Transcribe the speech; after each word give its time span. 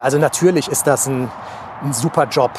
Also 0.00 0.16
natürlich 0.18 0.68
ist 0.68 0.86
das 0.86 1.08
ein, 1.08 1.28
ein 1.82 1.92
super 1.92 2.26
Job. 2.26 2.52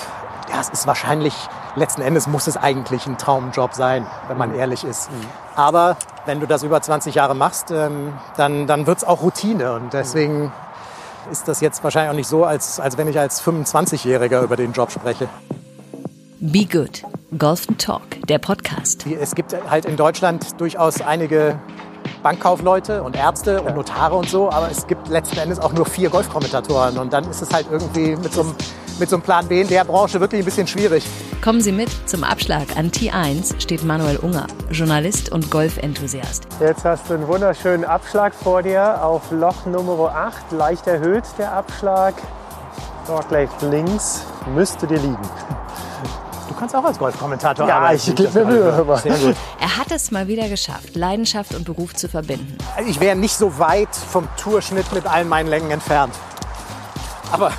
Ja, 0.50 0.60
es 0.60 0.68
ist 0.68 0.88
wahrscheinlich, 0.88 1.34
letzten 1.78 2.02
Endes 2.02 2.28
muss 2.28 2.48
es 2.48 2.58
eigentlich 2.58 3.08
ein 3.08 3.18
Traumjob 3.18 3.74
sein, 3.74 4.06
wenn 4.28 4.38
man 4.38 4.54
ehrlich 4.54 4.84
ist. 4.84 5.10
Aber 5.56 5.96
wenn 6.26 6.42
du 6.42 6.48
das 6.48 6.64
über 6.64 6.82
20 6.82 7.16
Jahre 7.16 7.36
machst, 7.36 7.72
ähm, 7.72 8.12
dann, 8.36 8.68
dann 8.68 8.88
wird 8.88 8.98
es 8.98 9.04
auch 9.06 9.22
Routine. 9.22 9.72
Und 9.72 9.94
deswegen 9.94 10.52
ist 11.32 11.48
das 11.48 11.62
jetzt 11.62 11.82
wahrscheinlich 11.82 12.12
auch 12.12 12.16
nicht 12.16 12.28
so, 12.28 12.44
als, 12.44 12.78
als 12.82 12.98
wenn 12.98 13.08
ich 13.08 13.18
als 13.18 13.42
25-Jähriger 13.42 14.42
über 14.42 14.58
den 14.58 14.74
Job 14.74 14.92
spreche. 14.92 15.30
Be 16.42 16.66
Good. 16.66 17.04
Golf 17.38 17.68
Talk, 17.78 18.02
der 18.28 18.40
Podcast. 18.40 19.06
Es 19.06 19.34
gibt 19.34 19.56
halt 19.70 19.86
in 19.86 19.96
Deutschland 19.96 20.60
durchaus 20.60 21.00
einige 21.00 21.58
Bankkaufleute 22.22 23.04
und 23.04 23.16
Ärzte 23.16 23.62
und 23.62 23.76
Notare 23.76 24.16
und 24.16 24.30
so, 24.30 24.52
aber 24.52 24.70
es 24.70 24.88
gibt 24.88 25.08
letzten 25.08 25.38
Endes 25.38 25.60
auch 25.60 25.74
nur 25.74 25.86
vier 25.86 26.10
Golfkommentatoren 26.10 26.98
und 26.98 27.14
dann 27.14 27.30
ist 27.30 27.42
es 27.42 27.52
halt 27.52 27.68
irgendwie 27.72 28.16
mit 28.16 28.34
so 28.34 28.42
einem, 28.42 28.56
mit 29.00 29.10
so 29.10 29.16
einem 29.16 29.24
Plan 29.24 29.48
B 29.48 29.62
in 29.62 29.68
der 29.68 29.84
Branche 29.84 30.20
wirklich 30.20 30.42
ein 30.42 30.46
bisschen 30.46 30.68
schwierig. 30.68 31.06
Kommen 31.42 31.62
Sie 31.62 31.72
mit 31.72 31.90
zum 32.08 32.24
Abschlag 32.24 32.76
an 32.76 32.92
T1 32.92 33.62
steht 33.62 33.84
Manuel 33.84 34.18
Unger, 34.18 34.48
Journalist 34.72 35.32
und 35.32 35.50
Golfenthusiast. 35.50 36.48
Jetzt 36.60 36.84
hast 36.84 37.10
du 37.10 37.14
einen 37.14 37.28
wunderschönen 37.28 37.86
Abschlag 37.86 38.34
vor 38.34 38.62
dir 38.62 39.04
auf 39.04 39.32
Loch 39.32 39.66
Nummer 39.66 40.14
8, 40.14 40.52
leicht 40.52 40.88
erhöht 40.88 41.24
der 41.38 41.54
Abschlag. 41.54 42.16
Dort 43.08 43.30
gleich 43.30 43.50
links 43.62 44.24
müsste 44.54 44.86
dir 44.86 45.00
liegen. 45.00 45.18
Du 46.60 46.64
kannst 46.64 46.76
auch 46.76 46.84
als 46.84 47.00
Golfkommentator 47.00 47.66
Ja, 47.70 47.78
arbeiten. 47.78 48.02
ich 48.06 48.16
gebe 48.16 48.44
mir 48.44 48.52
Mühe. 48.52 48.74
aber- 48.74 48.98
Sehr 48.98 49.16
gut. 49.18 49.36
Er 49.62 49.78
hat 49.78 49.92
es 49.92 50.12
mal 50.12 50.28
wieder 50.28 50.50
geschafft, 50.50 50.94
Leidenschaft 50.94 51.56
und 51.56 51.64
Beruf 51.64 51.94
zu 51.96 52.10
verbinden. 52.10 52.58
Also 52.76 52.90
ich 52.90 53.00
wäre 53.00 53.16
nicht 53.16 53.34
so 53.38 53.60
weit 53.60 53.96
vom 53.96 54.28
Tourschnitt 54.36 54.92
mit 54.92 55.06
allen 55.08 55.30
meinen 55.30 55.48
Längen 55.48 55.72
entfernt. 55.72 56.14
Aber 57.32 57.52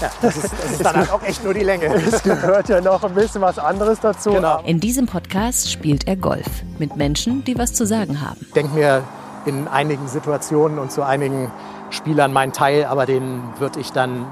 ja, 0.00 0.10
das, 0.22 0.36
ist, 0.36 0.44
das 0.62 0.70
ist 0.70 0.84
dann 0.84 0.94
halt 0.94 1.10
auch 1.10 1.22
echt 1.24 1.42
nur 1.42 1.54
die 1.54 1.64
Länge. 1.64 1.86
Es 2.06 2.22
gehört 2.22 2.68
ja 2.68 2.80
noch 2.80 3.02
ein 3.02 3.14
bisschen 3.14 3.40
was 3.42 3.58
anderes 3.58 3.98
dazu. 3.98 4.30
Genau. 4.30 4.60
In 4.64 4.78
diesem 4.78 5.06
Podcast 5.06 5.68
spielt 5.72 6.06
er 6.06 6.14
Golf 6.14 6.46
mit 6.78 6.94
Menschen, 6.94 7.42
die 7.42 7.58
was 7.58 7.74
zu 7.74 7.84
sagen 7.84 8.20
haben. 8.20 8.38
Ich 8.42 8.52
denke 8.52 8.74
mir 8.76 9.02
in 9.44 9.66
einigen 9.66 10.06
Situationen 10.06 10.78
und 10.78 10.92
zu 10.92 11.02
einigen 11.02 11.50
Spielern 11.90 12.32
meinen 12.32 12.52
Teil, 12.52 12.84
aber 12.84 13.06
den 13.06 13.42
würde 13.58 13.80
ich 13.80 13.90
dann 13.90 14.24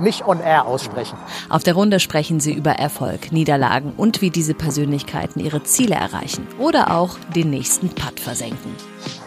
nicht 0.00 0.26
on 0.26 0.40
air 0.40 0.66
aussprechen. 0.66 1.18
Auf 1.48 1.62
der 1.62 1.74
Runde 1.74 2.00
sprechen 2.00 2.40
sie 2.40 2.52
über 2.52 2.72
Erfolg, 2.72 3.32
Niederlagen 3.32 3.92
und 3.96 4.20
wie 4.20 4.30
diese 4.30 4.54
Persönlichkeiten 4.54 5.40
ihre 5.40 5.62
Ziele 5.62 5.94
erreichen 5.94 6.46
oder 6.58 6.96
auch 6.96 7.16
den 7.34 7.50
nächsten 7.50 7.88
Putt 7.90 8.20
versenken. 8.20 8.74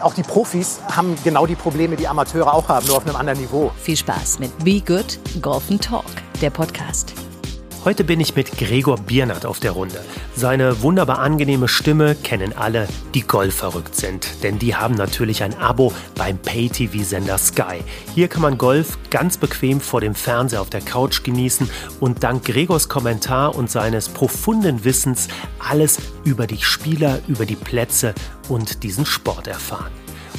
Auch 0.00 0.14
die 0.14 0.22
Profis 0.22 0.80
haben 0.90 1.16
genau 1.24 1.46
die 1.46 1.56
Probleme, 1.56 1.96
die 1.96 2.08
Amateure 2.08 2.52
auch 2.52 2.68
haben, 2.68 2.86
nur 2.86 2.96
auf 2.96 3.06
einem 3.06 3.16
anderen 3.16 3.40
Niveau. 3.40 3.70
Viel 3.80 3.96
Spaß 3.96 4.38
mit 4.38 4.64
Be 4.64 4.80
Good 4.80 5.18
Golf 5.40 5.70
and 5.70 5.82
Talk, 5.82 6.04
der 6.40 6.50
Podcast. 6.50 7.14
Heute 7.84 8.02
bin 8.02 8.18
ich 8.18 8.34
mit 8.34 8.56
Gregor 8.56 8.96
Biernert 8.96 9.44
auf 9.44 9.60
der 9.60 9.72
Runde. 9.72 10.02
Seine 10.34 10.80
wunderbar 10.80 11.18
angenehme 11.18 11.68
Stimme 11.68 12.14
kennen 12.14 12.54
alle, 12.56 12.88
die 13.12 13.20
golfverrückt 13.20 13.94
sind. 13.94 14.42
Denn 14.42 14.58
die 14.58 14.74
haben 14.74 14.94
natürlich 14.94 15.42
ein 15.42 15.52
Abo 15.58 15.92
beim 16.14 16.38
Pay-TV-Sender 16.38 17.36
Sky. 17.36 17.82
Hier 18.14 18.28
kann 18.28 18.40
man 18.40 18.56
Golf 18.56 18.96
ganz 19.10 19.36
bequem 19.36 19.82
vor 19.82 20.00
dem 20.00 20.14
Fernseher 20.14 20.62
auf 20.62 20.70
der 20.70 20.80
Couch 20.80 21.24
genießen 21.24 21.68
und 22.00 22.22
dank 22.22 22.46
Gregors 22.46 22.88
Kommentar 22.88 23.54
und 23.54 23.70
seines 23.70 24.08
profunden 24.08 24.82
Wissens 24.84 25.28
alles 25.58 25.98
über 26.24 26.46
die 26.46 26.62
Spieler, 26.62 27.18
über 27.28 27.44
die 27.44 27.56
Plätze 27.56 28.14
und 28.48 28.82
diesen 28.82 29.04
Sport 29.04 29.46
erfahren. 29.46 29.92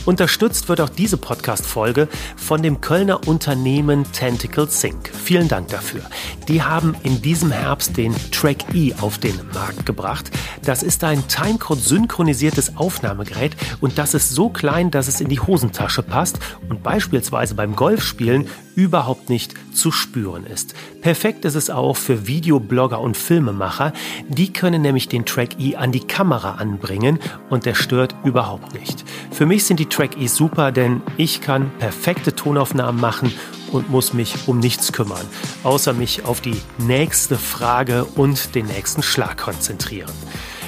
Unterstützt 0.06 0.70
wird 0.70 0.82
auch 0.82 0.90
diese 0.90 1.18
Podcast-Folge 1.18 2.08
von 2.38 2.62
dem 2.62 2.80
Kölner 2.80 3.28
Unternehmen 3.28 4.06
Tentacle 4.12 4.70
Sync. 4.70 5.10
Vielen 5.10 5.48
Dank 5.48 5.70
dafür. 5.70 6.02
Die 6.48 6.62
haben 6.62 6.96
in 7.02 7.24
diesem 7.24 7.52
Herbst 7.52 7.98
den 7.98 8.16
Track 8.32 8.76
E 8.76 8.94
auf 9.02 9.18
den 9.18 9.36
Markt 9.54 9.86
gebracht. 9.88 10.30
Das 10.64 10.84
ist 10.84 11.04
ein 11.04 11.28
Timecode-synchronisiertes 11.28 12.78
Aufnahmegerät 12.78 13.56
und 13.82 13.98
das 13.98 14.14
ist 14.14 14.30
so 14.30 14.50
klein, 14.50 14.92
dass 14.92 15.08
es 15.08 15.22
in 15.22 15.30
die 15.30 15.40
Hosentasche 15.40 16.04
passt 16.04 16.38
und 16.70 16.84
beispielsweise 16.84 17.56
beim 17.56 17.76
Golfspielen 17.76 18.48
überhaupt 18.76 19.30
nicht 19.30 19.56
zu 19.76 19.92
spüren 19.92 20.46
ist. 20.46 20.74
Perfekt 21.02 21.46
ist 21.46 21.56
es 21.56 21.70
auch 21.70 21.98
für 21.98 22.28
Videoblogger 22.28 23.00
und 23.00 23.16
Filmemacher. 23.16 23.94
Die 24.28 24.52
können 24.52 24.82
nämlich 24.82 25.08
den 25.08 25.26
Track 25.26 25.60
E 25.60 25.76
an 25.76 25.92
die 25.92 26.06
Kamera 26.06 26.56
anbringen 26.56 27.20
und 27.50 27.66
der 27.66 27.76
stört 27.76 28.16
überhaupt 28.24 28.74
nicht. 28.74 29.04
Für 29.32 29.46
mich 29.46 29.66
sind 29.66 29.80
die 29.80 29.86
Track 29.88 30.20
E 30.20 30.28
super, 30.28 30.72
denn 30.72 31.02
ich 31.18 31.42
kann 31.42 31.72
perfekte 31.78 32.36
Tonaufnahmen 32.36 33.00
machen 33.00 33.32
und 33.72 33.90
muss 33.90 34.14
mich 34.14 34.48
um 34.48 34.60
nichts 34.60 34.94
kümmern, 34.94 35.26
außer 35.64 35.94
mich 35.94 36.26
auf 36.26 36.42
die 36.42 36.60
nächste 36.78 37.36
Frage 37.36 38.06
und 38.06 38.56
den 38.56 38.66
nächsten 38.68 39.04
Schlag 39.04 39.38
konzentrieren. 39.38 40.12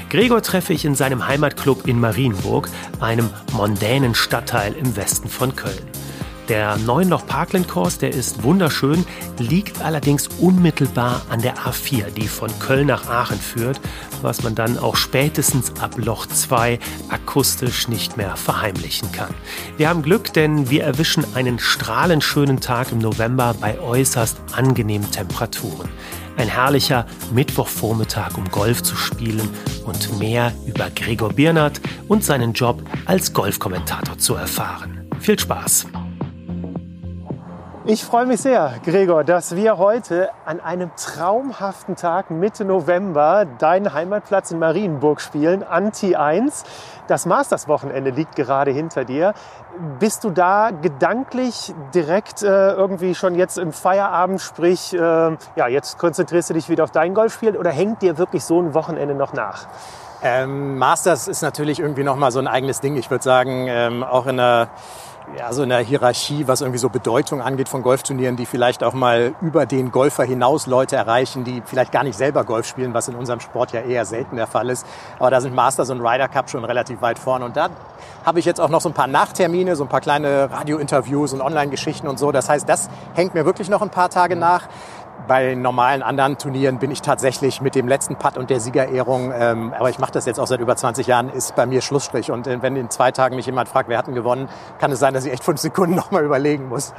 Gregor 0.10 0.42
treffe 0.42 0.74
ich 0.74 0.86
in 0.86 0.96
seinem 0.96 1.28
Heimatclub 1.28 1.86
in 1.88 2.00
Marienburg, 2.00 2.70
einem 3.00 3.30
mondänen 3.54 4.16
Stadtteil 4.16 4.74
im 4.74 4.96
Westen 4.96 5.28
von 5.28 5.56
Köln. 5.56 5.97
Der 6.50 6.78
Neunloch 6.78 7.26
Parkland 7.28 7.68
Course, 7.68 8.00
der 8.00 8.14
ist 8.14 8.42
wunderschön, 8.42 9.06
liegt 9.38 9.82
allerdings 9.82 10.30
unmittelbar 10.40 11.22
an 11.30 11.42
der 11.42 11.58
A4, 11.58 12.10
die 12.12 12.30
von 12.30 12.50
Köln 12.60 12.88
nach 12.88 13.10
Aachen 13.10 13.38
führt, 13.38 13.82
was 14.22 14.44
man 14.44 14.56
dann 14.56 14.78
auch 14.78 14.96
spätestens 14.96 15.74
ab 15.82 15.96
Loch 15.98 16.26
2 16.26 16.80
akustisch 17.10 17.90
nicht 17.90 18.16
mehr 18.16 18.38
verheimlichen 18.38 19.12
kann. 19.12 19.34
Wir 19.76 19.90
haben 19.90 20.04
Glück, 20.04 20.32
denn 20.34 20.70
wir 20.70 20.86
erwischen 20.86 21.26
einen 21.36 21.60
strahlend 21.60 22.24
schönen 22.24 22.62
Tag 22.62 22.94
im 22.94 23.00
November 23.00 23.54
bei 23.60 23.78
äußerst 23.78 24.38
angenehmen 24.54 25.12
Temperaturen. 25.12 25.90
Ein 26.38 26.48
herrlicher 26.48 27.08
Mittwochvormittag, 27.34 28.38
um 28.38 28.50
Golf 28.52 28.84
zu 28.84 28.96
spielen 28.96 29.50
und 29.86 30.18
mehr 30.18 30.54
über 30.66 30.90
Gregor 30.92 31.34
Biernert 31.34 31.82
und 32.08 32.24
seinen 32.24 32.54
Job 32.54 32.84
als 33.06 33.34
Golfkommentator 33.34 34.18
zu 34.18 34.36
erfahren. 34.36 35.10
Viel 35.20 35.38
Spaß! 35.38 35.88
Ich 37.90 38.04
freue 38.04 38.26
mich 38.26 38.42
sehr, 38.42 38.74
Gregor, 38.84 39.24
dass 39.24 39.56
wir 39.56 39.78
heute 39.78 40.30
an 40.44 40.60
einem 40.60 40.92
traumhaften 40.98 41.96
Tag 41.96 42.30
Mitte 42.30 42.66
November 42.66 43.46
deinen 43.46 43.94
Heimatplatz 43.94 44.52
in 44.52 44.60
Marienburg 44.60 45.22
spielen, 45.22 45.64
Anti 45.64 46.14
1. 46.18 46.66
Das 47.08 47.26
Masters-Wochenende 47.26 48.10
liegt 48.10 48.36
gerade 48.36 48.72
hinter 48.72 49.06
dir. 49.06 49.34
Bist 50.00 50.26
du 50.26 50.32
da 50.32 50.72
gedanklich 50.72 51.74
direkt 51.94 52.44
äh, 52.44 52.74
irgendwie 52.74 53.16
schon 53.16 53.36
jetzt 53.36 53.58
im 53.58 53.72
Feierabend, 53.72 54.42
sprich, 54.42 54.94
äh, 54.94 54.98
ja, 55.00 55.68
jetzt 55.70 55.98
konzentrierst 55.98 56.50
du 56.50 56.56
dich 56.56 56.68
wieder 56.68 56.84
auf 56.84 56.92
dein 56.92 57.14
Golfspiel 57.14 57.56
oder 57.56 57.72
hängt 57.72 58.02
dir 58.02 58.18
wirklich 58.18 58.44
so 58.44 58.62
ein 58.62 58.74
Wochenende 58.74 59.16
noch 59.16 59.32
nach? 59.32 59.66
Ähm, 60.22 60.78
Masters 60.78 61.30
ist 61.30 61.42
natürlich 61.42 61.80
irgendwie 61.80 62.04
nochmal 62.04 62.32
so 62.32 62.40
ein 62.40 62.48
eigenes 62.48 62.82
Ding. 62.82 62.98
Ich 62.98 63.10
würde 63.10 63.24
sagen, 63.24 63.68
ähm, 63.70 64.04
auch 64.04 64.26
in 64.26 64.36
der, 64.38 64.68
ja, 65.36 65.52
so 65.52 65.64
in 65.64 65.70
der 65.70 65.80
Hierarchie, 65.80 66.48
was 66.48 66.62
irgendwie 66.62 66.80
so 66.80 66.90
Bedeutung 66.90 67.42
angeht 67.42 67.68
von 67.68 67.84
Golfturnieren, 67.84 68.38
die 68.38 68.46
vielleicht 68.46 68.84
auch 68.84 68.94
mal 68.94 69.34
über 69.42 69.66
den 69.66 69.92
Golfer 69.92 70.24
hinaus 70.24 70.68
Leute 70.68 70.96
erreichen, 70.96 71.44
die 71.44 71.62
vielleicht 71.66 71.92
gar 71.92 72.04
nicht 72.04 72.18
selber 72.18 72.44
Golf 72.44 72.66
spielen, 72.66 72.94
was 72.94 73.08
in 73.08 73.16
unserem 73.16 73.40
Sport 73.40 73.74
ja 73.74 73.82
eher 73.82 74.06
selten 74.06 74.38
der 74.38 74.48
Fall 74.48 74.70
ist. 74.70 74.86
Aber 75.20 75.30
da 75.30 75.42
sind 75.42 75.54
Masters 75.54 75.90
und 75.90 76.02
Ryder 76.02 76.28
Cup 76.30 76.50
schon 76.50 76.64
relativ 76.64 77.02
weit 77.02 77.20
vorne. 77.20 77.46
Und 77.46 77.58
da 77.58 77.70
habe 78.26 78.40
ich 78.40 78.46
jetzt 78.46 78.62
auch 78.62 78.70
noch 78.70 78.82
so 78.82 78.90
ein 78.90 78.94
paar 78.94 79.08
Nachtermine, 79.08 79.76
so 79.76 79.84
ein 79.84 79.90
paar 79.90 80.02
kleine 80.02 80.50
Radiointerviews 80.52 81.34
und 81.34 81.42
Online-Geschichten 81.42 82.08
und 82.08 82.20
so. 82.20 82.32
Das 82.32 82.50
heißt, 82.50 82.68
das 82.68 82.90
hängt 83.14 83.34
mir 83.34 83.46
wirklich 83.46 83.70
noch 83.70 83.82
ein 83.82 83.90
paar 83.90 84.10
Tage 84.10 84.36
nach. 84.36 84.64
Bei 85.28 85.56
normalen 85.56 86.04
anderen 86.04 86.38
Turnieren 86.38 86.80
bin 86.80 86.90
ich 86.90 87.02
tatsächlich 87.02 87.60
mit 87.60 87.76
dem 87.76 87.88
letzten 87.88 88.16
Putt 88.16 88.38
und 88.38 88.50
der 88.50 88.62
Siegerehrung, 88.62 89.34
ähm, 89.36 89.74
aber 89.78 89.90
ich 89.90 90.00
mache 90.00 90.14
das 90.14 90.26
jetzt 90.26 90.40
auch 90.40 90.48
seit 90.48 90.62
über 90.62 90.78
20 90.78 91.06
Jahren, 91.06 91.30
ist 91.30 91.54
bei 91.56 91.66
mir 91.66 91.82
Schlussstrich. 91.82 92.32
Und 92.32 92.48
äh, 92.48 92.62
wenn 92.62 92.78
in 92.78 92.90
zwei 92.90 93.12
Tagen 93.12 93.36
mich 93.36 93.46
jemand 93.46 93.68
fragt, 93.68 93.90
wer 93.90 93.98
hat 93.98 94.08
denn 94.08 94.16
gewonnen, 94.16 94.48
kann 94.80 94.90
es 94.90 95.00
sein, 95.00 95.14
dass 95.14 95.26
ich 95.26 95.34
echt 95.34 95.44
fünf 95.44 95.60
Sekunden 95.60 95.96
nochmal 95.98 96.24
überlegen 96.24 96.70
muss. 96.70 96.94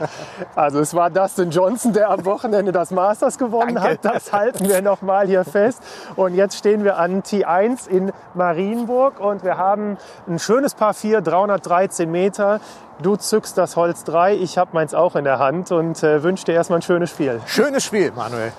Also 0.54 0.78
es 0.80 0.92
war 0.92 1.08
Dustin 1.08 1.50
Johnson, 1.50 1.94
der 1.94 2.10
am 2.10 2.26
Wochenende 2.26 2.70
das 2.70 2.90
Masters 2.90 3.38
gewonnen 3.38 3.76
Danke. 3.76 3.92
hat. 3.92 4.04
Das 4.04 4.32
halten 4.32 4.68
wir 4.68 4.82
noch 4.82 5.00
mal 5.00 5.26
hier 5.26 5.44
fest. 5.44 5.82
Und 6.14 6.34
jetzt 6.34 6.58
stehen 6.58 6.84
wir 6.84 6.98
an 6.98 7.22
T1 7.22 7.88
in 7.88 8.12
Marienburg 8.34 9.20
und 9.20 9.42
wir 9.42 9.56
haben 9.56 9.96
ein 10.26 10.38
schönes 10.38 10.74
Paar 10.74 10.92
4, 10.92 11.22
313 11.22 12.10
Meter. 12.10 12.60
Du 13.00 13.14
zückst 13.16 13.56
das 13.56 13.76
Holz 13.76 14.02
3, 14.04 14.34
ich 14.34 14.58
habe 14.58 14.70
meins 14.72 14.92
auch 14.92 15.14
in 15.14 15.22
der 15.24 15.38
Hand 15.38 15.70
und 15.70 16.02
äh, 16.02 16.22
wünsche 16.24 16.44
dir 16.46 16.52
erstmal 16.54 16.80
ein 16.80 16.82
schönes 16.82 17.10
Spiel. 17.10 17.40
Schönes 17.46 17.84
Spiel, 17.84 18.10
Manuel. 18.10 18.52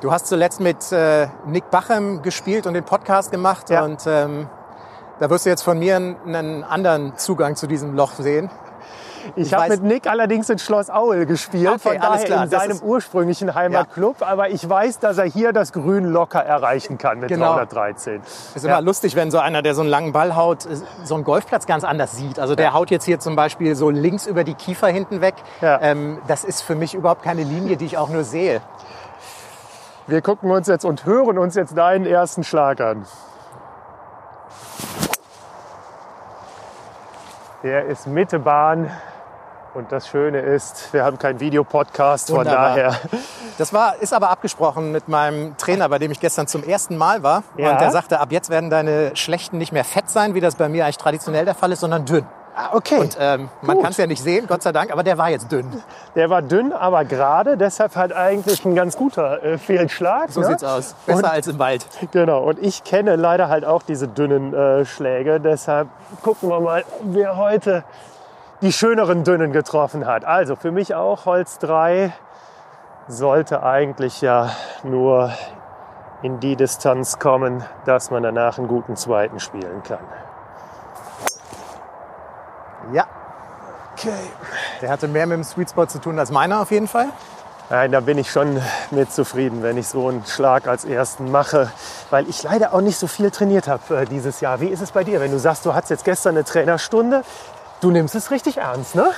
Du 0.00 0.12
hast 0.12 0.28
zuletzt 0.28 0.60
mit 0.60 0.92
äh, 0.92 1.26
Nick 1.46 1.68
Bachem 1.70 2.22
gespielt 2.22 2.66
und 2.68 2.74
den 2.74 2.84
Podcast 2.84 3.32
gemacht 3.32 3.70
Ja. 3.70 3.82
und 3.84 4.02
ähm, 4.06 4.48
da 5.18 5.28
wirst 5.28 5.46
du 5.46 5.50
jetzt 5.50 5.62
von 5.62 5.78
mir 5.80 5.96
einen, 5.96 6.16
einen 6.34 6.64
anderen 6.64 7.16
Zugang 7.18 7.56
zu 7.56 7.66
diesem 7.66 7.94
Loch 7.96 8.12
sehen. 8.12 8.48
Ich, 9.36 9.46
Ich 9.46 9.54
habe 9.54 9.68
mit 9.68 9.82
Nick 9.82 10.06
allerdings 10.08 10.48
in 10.50 10.58
Schloss 10.58 10.90
Aul 10.90 11.26
gespielt, 11.26 11.68
Okay, 11.68 11.78
von 11.78 11.98
daher 12.00 12.24
klar. 12.24 12.44
in 12.44 12.50
seinem 12.50 12.78
ursprünglichen 12.80 13.54
Heimatclub. 13.54 14.16
Aber 14.22 14.50
ich 14.50 14.68
weiß, 14.68 14.98
dass 14.98 15.18
er 15.18 15.24
hier 15.24 15.52
das 15.52 15.72
Grün 15.72 16.04
locker 16.04 16.40
erreichen 16.44 16.98
kann 16.98 17.20
mit 17.20 17.28
Genau. 17.28 17.54
313. 17.54 18.22
Ist 18.54 18.64
immer 18.64 18.80
lustig, 18.80 19.16
wenn 19.16 19.30
so 19.30 19.38
einer, 19.38 19.62
der 19.62 19.74
so 19.74 19.80
einen 19.82 19.90
langen 19.90 20.12
Ball 20.12 20.36
haut, 20.36 20.66
so 21.04 21.14
einen 21.14 21.24
Golfplatz 21.24 21.66
ganz 21.66 21.84
anders 21.84 22.12
sieht. 22.16 22.38
Also 22.38 22.54
der 22.54 22.72
haut 22.72 22.90
jetzt 22.90 23.04
hier 23.04 23.18
zum 23.20 23.36
Beispiel 23.36 23.74
so 23.74 23.90
links 23.90 24.26
über 24.26 24.44
die 24.44 24.54
Kiefer 24.54 24.88
hinten 24.88 25.20
weg. 25.20 25.34
Ja. 25.60 25.80
Ähm, 25.80 26.18
das 26.26 26.44
ist 26.44 26.62
für 26.62 26.74
mich 26.74 26.94
überhaupt 26.94 27.22
keine 27.22 27.42
Linie, 27.42 27.76
die 27.76 27.84
ich 27.86 27.98
auch 27.98 28.08
nur 28.08 28.24
sehe. 28.24 28.60
Wir 30.06 30.22
gucken 30.22 30.50
uns 30.50 30.66
jetzt 30.66 30.84
und 30.84 31.04
hören 31.04 31.38
uns 31.38 31.54
jetzt 31.54 31.76
deinen 31.78 32.04
ersten 32.06 32.42
Schlag 32.42 32.80
an. 32.80 33.04
Der 37.62 37.84
ist 37.84 38.06
Mitte 38.06 38.38
Bahn. 38.38 38.90
Und 39.72 39.92
das 39.92 40.08
Schöne 40.08 40.40
ist, 40.40 40.92
wir 40.92 41.04
haben 41.04 41.18
keinen 41.18 41.38
Videopodcast, 41.38 42.28
von 42.28 42.38
Wunderbar. 42.38 42.74
daher. 42.74 42.96
Das 43.56 43.72
war, 43.72 43.94
ist 44.00 44.12
aber 44.12 44.30
abgesprochen 44.30 44.90
mit 44.90 45.06
meinem 45.06 45.56
Trainer, 45.58 45.88
bei 45.88 45.98
dem 45.98 46.10
ich 46.10 46.18
gestern 46.18 46.48
zum 46.48 46.64
ersten 46.64 46.96
Mal 46.96 47.22
war. 47.22 47.44
Ja. 47.56 47.72
Und 47.72 47.80
der 47.80 47.92
sagte, 47.92 48.18
ab 48.18 48.32
jetzt 48.32 48.50
werden 48.50 48.68
deine 48.70 49.14
Schlechten 49.14 49.58
nicht 49.58 49.72
mehr 49.72 49.84
fett 49.84 50.10
sein, 50.10 50.34
wie 50.34 50.40
das 50.40 50.56
bei 50.56 50.68
mir 50.68 50.84
eigentlich 50.84 50.98
traditionell 50.98 51.44
der 51.44 51.54
Fall 51.54 51.70
ist, 51.70 51.80
sondern 51.80 52.04
dünn. 52.04 52.26
Ah, 52.56 52.70
okay. 52.72 52.98
Und 52.98 53.16
ähm, 53.20 53.48
man 53.62 53.80
kann 53.80 53.92
es 53.92 53.96
ja 53.96 54.08
nicht 54.08 54.22
sehen, 54.22 54.46
Gott 54.48 54.62
sei 54.62 54.72
Dank, 54.72 54.90
aber 54.90 55.04
der 55.04 55.16
war 55.18 55.30
jetzt 55.30 55.52
dünn. 55.52 55.70
Der 56.16 56.30
war 56.30 56.42
dünn, 56.42 56.72
aber 56.72 57.04
gerade, 57.04 57.56
deshalb 57.56 57.94
halt 57.94 58.12
eigentlich 58.12 58.64
ein 58.64 58.74
ganz 58.74 58.96
guter 58.96 59.42
äh, 59.42 59.56
Fehlschlag. 59.56 60.30
So 60.30 60.40
ne? 60.40 60.46
sieht's 60.46 60.64
aus. 60.64 60.96
Besser 61.06 61.18
Und- 61.18 61.24
als 61.26 61.46
im 61.46 61.60
Wald. 61.60 61.86
Genau, 62.10 62.42
und 62.42 62.58
ich 62.60 62.82
kenne 62.82 63.14
leider 63.14 63.48
halt 63.48 63.64
auch 63.64 63.82
diese 63.82 64.08
dünnen 64.08 64.52
äh, 64.52 64.84
Schläge. 64.84 65.38
Deshalb 65.38 65.88
gucken 66.22 66.48
wir 66.48 66.60
mal, 66.60 66.84
wer 67.04 67.36
heute 67.36 67.84
die 68.60 68.72
schöneren 68.72 69.24
dünnen 69.24 69.52
getroffen 69.52 70.06
hat. 70.06 70.24
Also 70.24 70.56
für 70.56 70.70
mich 70.70 70.94
auch 70.94 71.26
Holz 71.26 71.58
3 71.58 72.12
sollte 73.08 73.62
eigentlich 73.62 74.20
ja 74.20 74.50
nur 74.82 75.32
in 76.22 76.40
die 76.40 76.56
Distanz 76.56 77.18
kommen, 77.18 77.64
dass 77.86 78.10
man 78.10 78.22
danach 78.22 78.58
einen 78.58 78.68
guten 78.68 78.96
zweiten 78.96 79.40
spielen 79.40 79.82
kann. 79.82 80.04
Ja, 82.92 83.06
Okay. 84.00 84.12
der 84.80 84.90
hatte 84.90 85.08
mehr 85.08 85.26
mit 85.26 85.36
dem 85.36 85.44
Sweet 85.44 85.70
Spot 85.70 85.86
zu 85.86 85.98
tun 85.98 86.18
als 86.18 86.30
meiner 86.30 86.60
auf 86.62 86.70
jeden 86.70 86.88
Fall. 86.88 87.08
Nein, 87.68 87.92
da 87.92 88.00
bin 88.00 88.16
ich 88.18 88.30
schon 88.30 88.60
mit 88.90 89.12
zufrieden, 89.12 89.62
wenn 89.62 89.76
ich 89.76 89.88
so 89.88 90.08
einen 90.08 90.24
Schlag 90.24 90.66
als 90.66 90.84
ersten 90.84 91.30
mache, 91.30 91.70
weil 92.08 92.28
ich 92.28 92.42
leider 92.42 92.72
auch 92.72 92.80
nicht 92.80 92.98
so 92.98 93.06
viel 93.06 93.30
trainiert 93.30 93.68
habe 93.68 93.98
äh, 93.98 94.04
dieses 94.06 94.40
Jahr. 94.40 94.60
Wie 94.60 94.68
ist 94.68 94.80
es 94.80 94.90
bei 94.90 95.04
dir, 95.04 95.20
wenn 95.20 95.30
du 95.30 95.38
sagst, 95.38 95.66
du 95.66 95.74
hattest 95.74 95.90
jetzt 95.90 96.04
gestern 96.04 96.34
eine 96.34 96.44
Trainerstunde? 96.44 97.22
Du 97.80 97.90
nimmst 97.90 98.14
es 98.14 98.30
richtig 98.30 98.58
ernst, 98.58 98.94
ne? 98.94 99.10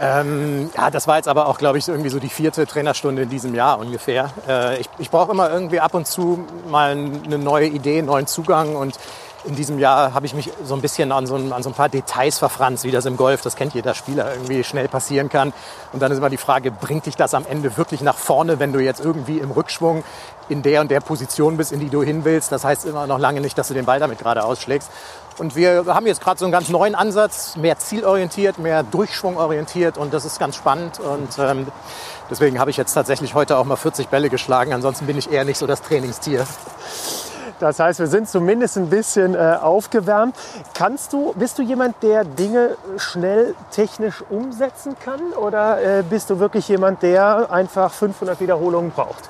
Ähm, 0.00 0.70
ja, 0.76 0.90
das 0.90 1.08
war 1.08 1.16
jetzt 1.16 1.26
aber 1.26 1.48
auch, 1.48 1.58
glaube 1.58 1.78
ich, 1.78 1.88
irgendwie 1.88 2.10
so 2.10 2.20
die 2.20 2.28
vierte 2.28 2.64
Trainerstunde 2.64 3.22
in 3.22 3.28
diesem 3.28 3.54
Jahr 3.54 3.78
ungefähr. 3.78 4.30
Äh, 4.48 4.80
ich 4.80 4.88
ich 4.98 5.10
brauche 5.10 5.32
immer 5.32 5.50
irgendwie 5.50 5.80
ab 5.80 5.94
und 5.94 6.06
zu 6.06 6.44
mal 6.68 6.92
eine 6.92 7.38
neue 7.38 7.66
Idee, 7.66 7.98
einen 7.98 8.06
neuen 8.06 8.28
Zugang 8.28 8.76
und 8.76 8.98
in 9.44 9.56
diesem 9.56 9.78
Jahr 9.78 10.14
habe 10.14 10.26
ich 10.26 10.34
mich 10.34 10.50
so 10.64 10.74
ein 10.74 10.80
bisschen 10.80 11.12
an 11.12 11.26
so, 11.26 11.36
ein, 11.36 11.52
an 11.52 11.62
so 11.62 11.70
ein 11.70 11.74
paar 11.74 11.88
Details 11.88 12.38
verfranst, 12.38 12.84
wie 12.84 12.90
das 12.90 13.04
im 13.04 13.16
Golf, 13.16 13.42
das 13.42 13.56
kennt 13.56 13.74
jeder 13.74 13.94
Spieler, 13.94 14.32
irgendwie 14.32 14.64
schnell 14.64 14.88
passieren 14.88 15.28
kann. 15.28 15.52
Und 15.92 16.00
dann 16.00 16.10
ist 16.10 16.18
immer 16.18 16.30
die 16.30 16.38
Frage, 16.38 16.70
bringt 16.70 17.06
dich 17.06 17.16
das 17.16 17.34
am 17.34 17.44
Ende 17.46 17.76
wirklich 17.76 18.00
nach 18.00 18.16
vorne, 18.16 18.58
wenn 18.58 18.72
du 18.72 18.80
jetzt 18.80 19.04
irgendwie 19.04 19.38
im 19.38 19.50
Rückschwung 19.50 20.02
in 20.48 20.62
der 20.62 20.80
und 20.80 20.90
der 20.90 21.00
Position 21.00 21.56
bist, 21.56 21.72
in 21.72 21.80
die 21.80 21.90
du 21.90 22.02
hin 22.02 22.24
willst? 22.24 22.52
Das 22.52 22.64
heißt 22.64 22.86
immer 22.86 23.06
noch 23.06 23.18
lange 23.18 23.40
nicht, 23.40 23.58
dass 23.58 23.68
du 23.68 23.74
den 23.74 23.84
Ball 23.84 24.00
damit 24.00 24.18
gerade 24.18 24.44
ausschlägst. 24.44 24.90
Und 25.36 25.56
wir 25.56 25.84
haben 25.86 26.06
jetzt 26.06 26.20
gerade 26.20 26.38
so 26.38 26.44
einen 26.44 26.52
ganz 26.52 26.68
neuen 26.68 26.94
Ansatz, 26.94 27.56
mehr 27.56 27.76
zielorientiert, 27.78 28.58
mehr 28.58 28.84
durchschwungorientiert 28.84 29.98
und 29.98 30.14
das 30.14 30.24
ist 30.24 30.38
ganz 30.38 30.54
spannend. 30.54 31.00
Und 31.00 31.38
ähm, 31.38 31.66
deswegen 32.30 32.60
habe 32.60 32.70
ich 32.70 32.76
jetzt 32.76 32.94
tatsächlich 32.94 33.34
heute 33.34 33.56
auch 33.58 33.64
mal 33.64 33.76
40 33.76 34.08
Bälle 34.08 34.30
geschlagen. 34.30 34.72
Ansonsten 34.72 35.06
bin 35.06 35.18
ich 35.18 35.32
eher 35.32 35.44
nicht 35.44 35.58
so 35.58 35.66
das 35.66 35.82
Trainingstier. 35.82 36.46
Das 37.58 37.80
heißt, 37.80 37.98
wir 38.00 38.06
sind 38.06 38.28
zumindest 38.28 38.76
ein 38.76 38.90
bisschen 38.90 39.34
äh, 39.34 39.58
aufgewärmt. 39.60 40.36
Kannst 40.74 41.12
du, 41.12 41.32
bist 41.34 41.58
du 41.58 41.62
jemand, 41.62 42.02
der 42.02 42.24
Dinge 42.24 42.76
schnell 42.96 43.54
technisch 43.70 44.22
umsetzen 44.28 44.96
kann? 45.04 45.20
Oder 45.32 45.98
äh, 45.98 46.02
bist 46.02 46.30
du 46.30 46.38
wirklich 46.38 46.68
jemand, 46.68 47.02
der 47.02 47.50
einfach 47.50 47.92
500 47.92 48.40
Wiederholungen 48.40 48.90
braucht? 48.90 49.28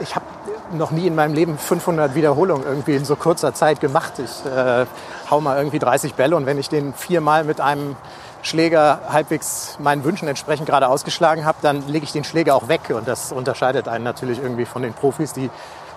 Ich 0.00 0.14
habe 0.14 0.24
noch 0.72 0.90
nie 0.90 1.06
in 1.06 1.14
meinem 1.14 1.34
Leben 1.34 1.58
500 1.58 2.14
Wiederholungen 2.14 2.64
irgendwie 2.64 2.96
in 2.96 3.04
so 3.04 3.16
kurzer 3.16 3.54
Zeit 3.54 3.80
gemacht. 3.80 4.14
Ich 4.18 4.50
äh, 4.50 4.86
hau 5.30 5.40
mal 5.40 5.58
irgendwie 5.58 5.78
30 5.78 6.14
Bälle 6.14 6.36
und 6.36 6.46
wenn 6.46 6.58
ich 6.58 6.68
den 6.68 6.94
viermal 6.94 7.44
mit 7.44 7.60
einem 7.60 7.96
Schläger 8.42 9.00
halbwegs 9.08 9.76
meinen 9.78 10.04
Wünschen 10.04 10.26
entsprechend 10.28 10.66
gerade 10.66 10.88
ausgeschlagen 10.88 11.44
habe, 11.44 11.58
dann 11.62 11.86
lege 11.88 12.04
ich 12.04 12.12
den 12.12 12.24
Schläger 12.24 12.54
auch 12.54 12.68
weg. 12.68 12.90
Und 12.90 13.06
das 13.06 13.32
unterscheidet 13.32 13.88
einen 13.88 14.04
natürlich 14.04 14.38
irgendwie 14.38 14.64
von 14.64 14.82
den 14.82 14.94
Profis, 14.94 15.32
die 15.32 15.50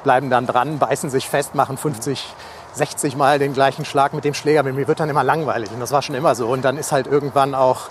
bleiben 0.03 0.29
dann 0.29 0.45
dran, 0.45 0.79
beißen 0.79 1.09
sich 1.09 1.29
fest, 1.29 1.55
machen 1.55 1.77
50, 1.77 2.33
60 2.73 3.15
Mal 3.15 3.39
den 3.39 3.53
gleichen 3.53 3.85
Schlag 3.85 4.13
mit 4.13 4.25
dem 4.25 4.33
Schläger. 4.33 4.63
Mir 4.63 4.87
wird 4.87 4.99
dann 4.99 5.09
immer 5.09 5.23
langweilig 5.23 5.71
und 5.71 5.79
das 5.79 5.91
war 5.91 6.01
schon 6.01 6.15
immer 6.15 6.35
so. 6.35 6.47
Und 6.47 6.65
dann 6.65 6.77
ist 6.77 6.91
halt 6.91 7.07
irgendwann 7.07 7.55
auch 7.55 7.89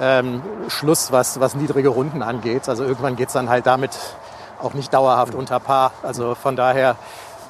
ähm, 0.00 0.42
Schluss, 0.68 1.12
was, 1.12 1.38
was 1.38 1.54
niedrige 1.54 1.90
Runden 1.90 2.22
angeht. 2.22 2.68
Also 2.68 2.84
irgendwann 2.84 3.14
geht's 3.14 3.34
dann 3.34 3.48
halt 3.48 3.66
damit 3.66 3.90
auch 4.62 4.74
nicht 4.74 4.92
dauerhaft 4.92 5.34
unter 5.34 5.60
Paar. 5.60 5.92
Also 6.02 6.34
von 6.34 6.56
daher, 6.56 6.96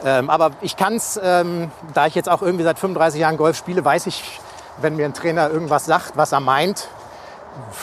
ähm, 0.05 0.31
aber 0.31 0.51
ich 0.61 0.77
kann 0.77 0.95
es, 0.95 1.21
ähm, 1.23 1.71
da 1.95 2.07
ich 2.07 2.15
jetzt 2.15 2.29
auch 2.29 2.43
irgendwie 2.43 2.65
seit 2.65 2.79
35 2.79 3.21
Jahren 3.21 3.37
Golf 3.37 3.57
spiele, 3.57 3.85
weiß 3.85 4.07
ich, 4.07 4.41
wenn 4.81 4.97
mir 4.97 5.05
ein 5.05 5.15
Trainer 5.15 5.51
irgendwas 5.51 5.85
sagt, 5.85 6.17
was 6.17 6.33
er 6.33 6.41
meint. 6.41 6.89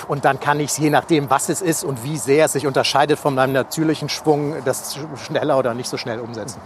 Und 0.08 0.26
dann 0.26 0.40
kann 0.40 0.60
ich 0.60 0.72
es, 0.72 0.78
je 0.78 0.90
nachdem, 0.90 1.30
was 1.30 1.50
es 1.50 1.62
ist 1.62 1.84
und 1.84 2.04
wie 2.04 2.18
sehr 2.18 2.46
es 2.46 2.54
sich 2.54 2.66
unterscheidet 2.66 3.20
von 3.20 3.36
meinem 3.36 3.54
natürlichen 3.54 4.10
Schwung, 4.10 4.56
das 4.66 4.98
schneller 5.24 5.60
oder 5.60 5.76
nicht 5.76 5.90
so 5.90 5.98
schnell 5.98 6.20
umsetzen. 6.20 6.60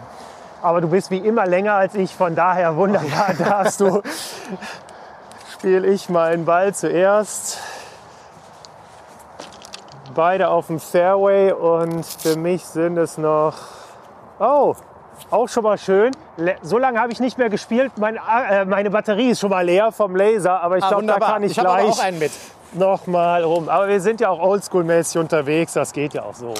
Aber 0.62 0.80
du 0.80 0.88
bist 0.88 1.12
wie 1.12 1.18
immer 1.18 1.45
länger 1.45 1.74
als 1.74 1.94
ich, 1.95 2.15
von 2.15 2.36
daher 2.36 2.77
wunderbar 2.77 3.33
darfst 3.38 3.81
du. 3.81 4.01
Spiele 5.51 5.88
ich 5.88 6.07
meinen 6.07 6.45
Ball 6.45 6.74
zuerst. 6.74 7.60
Beide 10.15 10.50
auf 10.50 10.68
dem 10.68 10.80
Fairway 10.80 11.51
und 11.51 12.06
für 12.06 12.38
mich 12.38 12.63
sind 12.65 12.98
es 12.98 13.18
noch. 13.18 13.56
Oh, 14.39 14.75
auch 15.31 15.48
schon 15.50 15.63
mal 15.63 15.77
schön. 15.77 16.12
So 16.62 16.77
lange 16.77 17.00
habe 17.00 17.12
ich 17.12 17.19
nicht 17.19 17.38
mehr 17.38 17.50
gespielt. 17.50 17.94
Mein, 17.98 18.18
äh, 18.50 18.65
meine 18.65 18.89
Batterie 18.92 19.30
ist 19.31 19.39
schon 19.39 19.50
mal 19.50 19.65
leer 19.65 19.92
vom 19.92 20.15
Laser, 20.15 20.62
aber 20.62 20.77
ich 20.77 20.83
Ah, 20.83 20.89
glaube, 20.89 21.06
da 21.06 21.18
kann 21.19 21.44
ich, 21.44 21.51
ich 21.51 21.57
gleich 21.57 21.89
auch 21.89 22.00
einen 22.04 22.19
mit. 22.19 22.31
noch 22.74 23.07
mal 23.07 23.44
rum. 23.44 23.69
Aber 23.69 23.88
wir 23.88 24.01
sind 24.01 24.21
ja 24.21 24.30
auch 24.30 24.39
oldschool-mäßig 24.42 25.19
unterwegs, 25.19 25.74
das 25.74 25.92
geht 25.94 26.13
ja 26.13 26.24
auch 26.24 26.33
so. 26.36 26.54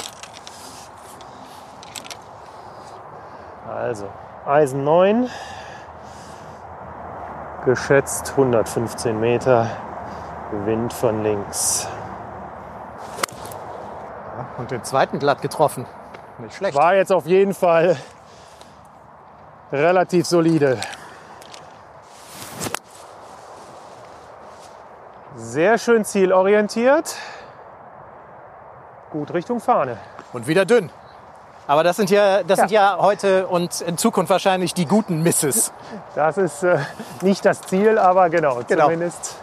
Also, 3.68 4.06
Eisen 4.46 4.84
9, 4.84 5.30
geschätzt 7.66 8.32
115 8.32 9.20
Meter, 9.20 9.68
Wind 10.66 10.94
von 10.94 11.24
links. 11.24 11.88
Und 14.58 14.72
den 14.72 14.84
zweiten 14.84 15.20
glatt 15.20 15.42
getroffen. 15.42 15.86
Nicht 16.40 16.56
schlecht. 16.56 16.78
War 16.78 16.96
jetzt 16.96 17.12
auf 17.12 17.26
jeden 17.26 17.54
Fall 17.54 17.98
relativ 19.72 20.26
solide. 20.28 20.80
Sehr 25.36 25.78
schön 25.78 26.06
zielorientiert. 26.06 27.16
Gut 29.12 29.34
Richtung 29.34 29.60
Fahne. 29.60 29.98
Und 30.32 30.48
wieder 30.48 30.66
dünn. 30.66 30.92
Aber 31.66 31.84
das 31.84 31.96
sind 31.96 32.10
ja, 32.10 32.44
das 32.44 32.60
sind 32.60 32.72
ja 32.72 32.98
heute 33.00 33.48
und 33.48 33.82
in 33.82 33.98
Zukunft 33.98 34.30
wahrscheinlich 34.30 34.74
die 34.74 34.86
guten 34.86 35.24
Misses. 35.24 35.72
Das 36.14 36.38
ist 36.38 36.62
äh, 36.64 36.78
nicht 37.22 37.46
das 37.46 37.62
Ziel, 37.62 37.98
aber 37.98 38.30
genau, 38.30 38.60
Genau. 38.68 38.84
zumindest. 38.86 39.38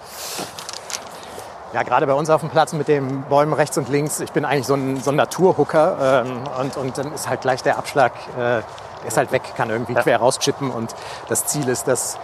Ja, 1.73 1.85
gerade 1.85 2.07
bei 2.07 2.15
uns 2.15 2.29
auf 2.31 2.41
dem 2.41 2.51
Platz 2.51 2.73
mit 2.73 2.89
den 2.89 3.23
Bäumen 3.23 3.53
rechts 3.53 3.79
und 3.79 3.89
links. 3.89 4.19
Ich 4.19 4.33
bin 4.33 4.45
eigentlich 4.45 4.67
so 4.67 4.75
ein, 4.75 5.01
so 5.01 5.11
ein 5.11 5.17
Naturhooker 5.17 6.25
ähm, 6.27 6.43
und, 6.59 6.77
und 6.77 6.99
dann 6.99 7.15
ist 7.15 7.29
halt 7.29 7.43
gleich 7.43 7.63
der 7.63 7.79
Abschlag, 7.79 8.13
äh, 8.37 8.39
der 8.39 8.63
ist 9.07 9.17
halt 9.17 9.31
weg, 9.31 9.43
kann 9.57 9.71
irgendwie 9.71 9.95
quer 9.95 10.19
rauschippen 10.19 10.71
und 10.71 10.95
das 11.29 11.47
Ziel 11.47 11.69
ist, 11.69 11.87
dass 11.87 12.19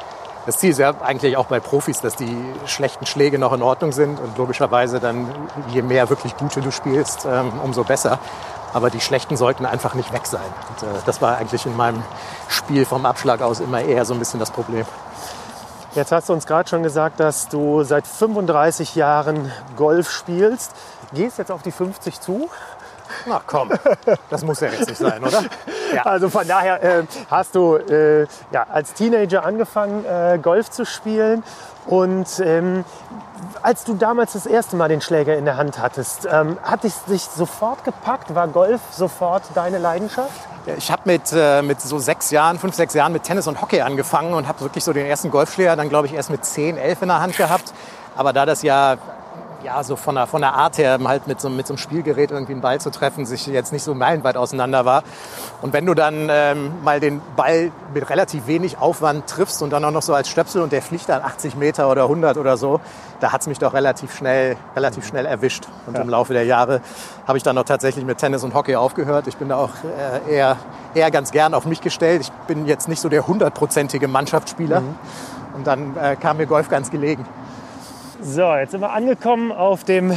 das 0.46 0.58
Ziel 0.58 0.70
ist 0.70 0.78
ja 0.78 0.94
eigentlich 1.00 1.36
auch 1.36 1.46
bei 1.46 1.58
Profis, 1.58 2.00
dass 2.00 2.14
die 2.14 2.36
schlechten 2.66 3.04
Schläge 3.04 3.38
noch 3.38 3.52
in 3.52 3.62
Ordnung 3.62 3.90
sind 3.90 4.20
und 4.20 4.38
logischerweise 4.38 5.00
dann 5.00 5.26
je 5.68 5.82
mehr 5.82 6.08
wirklich 6.08 6.36
gute 6.36 6.60
du 6.60 6.70
spielst, 6.70 7.24
ähm, 7.24 7.52
umso 7.64 7.82
besser. 7.82 8.18
Aber 8.72 8.90
die 8.90 9.00
schlechten 9.00 9.36
sollten 9.36 9.66
einfach 9.66 9.94
nicht 9.94 10.12
weg 10.12 10.26
sein. 10.26 10.40
Und, 10.68 10.88
äh, 10.88 10.92
das 11.04 11.20
war 11.20 11.38
eigentlich 11.38 11.66
in 11.66 11.76
meinem 11.76 12.02
Spiel 12.48 12.84
vom 12.84 13.06
Abschlag 13.06 13.42
aus 13.42 13.58
immer 13.58 13.80
eher 13.80 14.04
so 14.04 14.14
ein 14.14 14.20
bisschen 14.20 14.38
das 14.38 14.50
Problem. 14.50 14.86
Jetzt 15.96 16.12
hast 16.12 16.28
du 16.28 16.34
uns 16.34 16.44
gerade 16.44 16.68
schon 16.68 16.82
gesagt, 16.82 17.20
dass 17.20 17.48
du 17.48 17.82
seit 17.82 18.06
35 18.06 18.96
Jahren 18.96 19.50
Golf 19.76 20.10
spielst. 20.10 20.72
Gehst 21.14 21.38
jetzt 21.38 21.50
auf 21.50 21.62
die 21.62 21.72
50 21.72 22.20
zu. 22.20 22.50
Na 23.24 23.40
komm, 23.46 23.70
das 24.28 24.44
muss 24.44 24.60
ja 24.60 24.68
jetzt 24.68 24.88
nicht 24.88 24.98
sein, 24.98 25.24
oder? 25.24 25.44
Ja. 25.94 26.02
Also 26.02 26.28
von 26.28 26.46
daher 26.46 26.82
äh, 26.82 27.04
hast 27.30 27.54
du 27.54 27.76
äh, 27.76 28.26
ja, 28.50 28.66
als 28.70 28.92
Teenager 28.92 29.42
angefangen, 29.44 30.04
äh, 30.04 30.38
Golf 30.42 30.70
zu 30.70 30.84
spielen. 30.84 31.42
Und 31.86 32.40
ähm, 32.40 32.84
als 33.62 33.84
du 33.84 33.94
damals 33.94 34.34
das 34.34 34.44
erste 34.44 34.76
Mal 34.76 34.88
den 34.88 35.00
Schläger 35.00 35.38
in 35.38 35.46
der 35.46 35.56
Hand 35.56 35.78
hattest, 35.78 36.28
ähm, 36.30 36.58
hat 36.62 36.84
es 36.84 37.04
dich 37.04 37.22
sofort 37.22 37.84
gepackt? 37.84 38.34
War 38.34 38.48
Golf 38.48 38.82
sofort 38.90 39.44
deine 39.54 39.78
Leidenschaft? 39.78 40.55
Ich 40.78 40.90
habe 40.90 41.02
mit, 41.04 41.32
äh, 41.32 41.62
mit 41.62 41.80
so 41.80 41.98
sechs 42.00 42.32
Jahren, 42.32 42.58
fünf, 42.58 42.74
sechs 42.74 42.92
Jahren 42.92 43.12
mit 43.12 43.22
Tennis 43.22 43.46
und 43.46 43.62
Hockey 43.62 43.82
angefangen 43.82 44.34
und 44.34 44.48
habe 44.48 44.60
wirklich 44.62 44.82
so 44.82 44.92
den 44.92 45.06
ersten 45.06 45.30
Golfschläger 45.30 45.76
dann, 45.76 45.88
glaube 45.88 46.08
ich, 46.08 46.14
erst 46.14 46.28
mit 46.28 46.44
zehn, 46.44 46.76
elf 46.76 47.02
in 47.02 47.08
der 47.08 47.20
Hand 47.20 47.36
gehabt. 47.36 47.72
Aber 48.16 48.32
da 48.32 48.44
das 48.46 48.62
ja 48.62 48.96
ja, 49.66 49.82
so 49.82 49.96
von 49.96 50.14
der, 50.14 50.28
von 50.28 50.42
der 50.42 50.54
Art 50.54 50.78
her 50.78 50.96
halt 51.04 51.26
mit 51.26 51.40
so, 51.40 51.50
mit 51.50 51.66
so 51.66 51.74
einem 51.74 51.78
Spielgerät 51.78 52.30
irgendwie 52.30 52.52
einen 52.52 52.60
Ball 52.60 52.80
zu 52.80 52.90
treffen, 52.90 53.26
sich 53.26 53.48
jetzt 53.48 53.72
nicht 53.72 53.82
so 53.82 53.94
meilenweit 53.94 54.36
auseinander 54.36 54.84
war. 54.84 55.02
Und 55.60 55.72
wenn 55.72 55.84
du 55.84 55.94
dann 55.94 56.28
ähm, 56.30 56.72
mal 56.84 57.00
den 57.00 57.20
Ball 57.34 57.72
mit 57.92 58.08
relativ 58.08 58.46
wenig 58.46 58.78
Aufwand 58.78 59.26
triffst 59.26 59.62
und 59.62 59.70
dann 59.70 59.84
auch 59.84 59.90
noch 59.90 60.02
so 60.02 60.14
als 60.14 60.28
Stöpsel 60.28 60.62
und 60.62 60.70
der 60.70 60.82
fliegt 60.82 61.08
dann 61.08 61.20
80 61.20 61.56
Meter 61.56 61.90
oder 61.90 62.02
100 62.02 62.36
oder 62.36 62.56
so, 62.56 62.80
da 63.18 63.32
hat's 63.32 63.48
mich 63.48 63.58
doch 63.58 63.74
relativ 63.74 64.14
schnell, 64.14 64.56
relativ 64.76 65.04
schnell 65.04 65.26
erwischt. 65.26 65.64
Und 65.88 65.96
ja. 65.96 66.02
im 66.02 66.08
Laufe 66.08 66.32
der 66.32 66.44
Jahre 66.44 66.80
habe 67.26 67.36
ich 67.36 67.42
dann 67.42 67.58
auch 67.58 67.64
tatsächlich 67.64 68.04
mit 68.04 68.18
Tennis 68.18 68.44
und 68.44 68.54
Hockey 68.54 68.76
aufgehört. 68.76 69.26
Ich 69.26 69.36
bin 69.36 69.48
da 69.48 69.56
auch 69.56 69.70
äh, 70.28 70.32
eher, 70.32 70.58
eher 70.94 71.10
ganz 71.10 71.32
gern 71.32 71.54
auf 71.54 71.66
mich 71.66 71.80
gestellt. 71.80 72.20
Ich 72.20 72.30
bin 72.46 72.66
jetzt 72.66 72.88
nicht 72.88 73.00
so 73.00 73.08
der 73.08 73.26
hundertprozentige 73.26 74.06
Mannschaftsspieler. 74.06 74.82
Mhm. 74.82 74.94
Und 75.56 75.66
dann 75.66 75.96
äh, 75.96 76.14
kam 76.14 76.36
mir 76.36 76.46
Golf 76.46 76.68
ganz 76.68 76.92
gelegen. 76.92 77.26
So, 78.28 78.56
jetzt 78.56 78.72
sind 78.72 78.80
wir 78.80 78.90
angekommen 78.90 79.52
auf 79.52 79.84
dem 79.84 80.12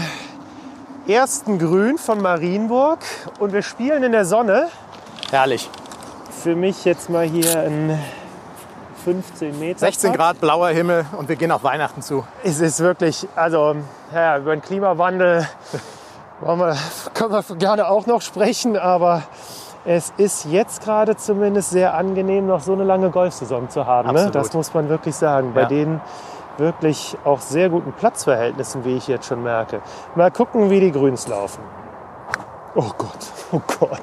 ersten 1.08 1.60
Grün 1.60 2.00
von 2.00 2.20
Marienburg 2.20 3.02
und 3.38 3.54
wir 3.54 3.62
spielen 3.62 4.02
in 4.02 4.14
der 4.14 4.26
Sonne. 4.26 4.68
Herrlich. 5.30 5.70
Für 6.32 6.56
mich 6.56 6.86
jetzt 6.86 7.12
mal 7.12 7.26
hier 7.26 7.60
ein 7.60 8.00
15 9.04 9.60
Meter. 9.60 9.78
16 9.78 10.14
Grad 10.14 10.42
blauer 10.42 10.70
Himmel 10.70 11.06
und 11.20 11.30
wir 11.30 11.36
gehen 11.36 11.52
auf 11.52 11.64
Weihnachten 11.64 12.02
zu. 12.02 12.26
Es 12.44 12.60
ist 12.60 12.80
wirklich, 12.80 13.28
also 13.36 13.76
ja, 14.12 14.40
über 14.40 14.56
den 14.56 14.64
Klimawandel 14.64 15.48
wir, 16.42 16.78
können 17.14 17.32
wir 17.32 17.56
gerne 17.58 17.88
auch 17.90 18.08
noch 18.08 18.24
sprechen, 18.24 18.76
aber 18.76 19.22
es 19.86 20.12
ist 20.18 20.46
jetzt 20.46 20.82
gerade 20.84 21.16
zumindest 21.16 21.70
sehr 21.70 21.94
angenehm, 21.94 22.48
noch 22.48 22.62
so 22.62 22.74
eine 22.74 22.86
lange 22.86 23.12
Golfsaison 23.12 23.70
zu 23.70 23.86
haben. 23.86 24.12
Ne? 24.14 24.32
Das 24.32 24.54
muss 24.54 24.74
man 24.74 24.90
wirklich 24.90 25.16
sagen. 25.16 25.54
Bei 25.54 25.62
ja. 25.62 25.68
denen 25.68 26.02
wirklich 26.60 27.18
auch 27.24 27.42
sehr 27.42 27.70
guten 27.70 27.94
Platzverhältnissen, 27.94 28.86
wie 28.86 28.98
ich 28.98 29.08
jetzt 29.08 29.26
schon 29.26 29.42
merke. 29.44 29.82
Mal 30.16 30.32
gucken, 30.32 30.70
wie 30.70 30.80
die 30.80 30.92
Grüns 30.92 31.28
laufen. 31.28 31.62
Oh 32.76 32.92
Gott, 32.98 33.18
oh 33.52 33.62
Gott. 33.80 34.02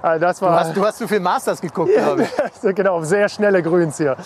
Also 0.00 0.20
das 0.26 0.40
war, 0.40 0.50
du, 0.50 0.60
hast, 0.60 0.76
du 0.76 0.84
hast 0.84 0.98
zu 0.98 1.08
viel 1.08 1.20
Masters 1.20 1.60
geguckt, 1.60 1.92
glaube 1.92 2.22
ich. 2.22 2.74
genau, 2.74 3.02
sehr 3.02 3.28
schnelle 3.28 3.62
Grüns 3.62 3.98
hier. 3.98 4.16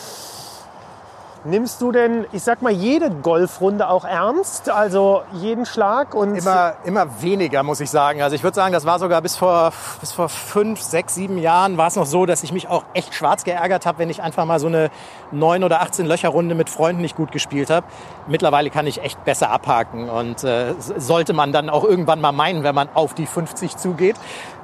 Nimmst 1.45 1.81
du 1.81 1.91
denn, 1.91 2.27
ich 2.33 2.43
sag 2.43 2.61
mal, 2.61 2.71
jede 2.71 3.11
Golfrunde 3.11 3.89
auch 3.89 4.05
ernst? 4.05 4.69
Also 4.69 5.23
jeden 5.33 5.65
Schlag 5.65 6.15
und. 6.15 6.37
Immer, 6.37 6.75
immer 6.85 7.23
weniger, 7.23 7.63
muss 7.63 7.81
ich 7.81 7.89
sagen. 7.89 8.21
Also 8.21 8.37
ich 8.37 8.43
würde 8.43 8.55
sagen, 8.55 8.75
das 8.75 8.85
war 8.85 8.99
sogar 8.99 9.23
bis 9.23 9.37
vor, 9.37 9.73
bis 10.01 10.13
vor 10.13 10.29
fünf, 10.29 10.83
sechs, 10.83 11.15
sieben 11.15 11.39
Jahren 11.39 11.79
war 11.79 11.87
es 11.87 11.97
noch 11.97 12.05
so, 12.05 12.27
dass 12.27 12.43
ich 12.43 12.53
mich 12.53 12.69
auch 12.69 12.85
echt 12.93 13.15
schwarz 13.15 13.45
geärgert 13.45 13.87
habe, 13.87 13.99
wenn 14.01 14.11
ich 14.11 14.23
einfach 14.23 14.45
mal 14.45 14.61
so 14.61 14.67
eine 14.67 14.91
neun 15.31 15.65
oder 15.65 15.81
18 15.81 16.05
Löcherrunde 16.05 16.55
mit 16.55 16.69
Freunden 16.69 17.01
nicht 17.01 17.17
gut 17.17 17.33
gespielt 17.33 17.71
habe. 17.71 17.87
Mittlerweile 18.27 18.69
kann 18.69 18.87
ich 18.87 19.03
echt 19.03 19.25
besser 19.25 19.51
abhaken 19.51 20.11
und 20.11 20.45
äh, 20.45 20.75
sollte 20.79 21.33
man 21.33 21.53
dann 21.53 21.71
auch 21.71 21.85
irgendwann 21.85 22.21
mal 22.21 22.33
meinen, 22.33 22.65
wenn 22.65 22.75
man 22.75 22.91
auf 22.93 23.15
die 23.15 23.27
50 23.27 23.79
zugeht. 23.79 24.17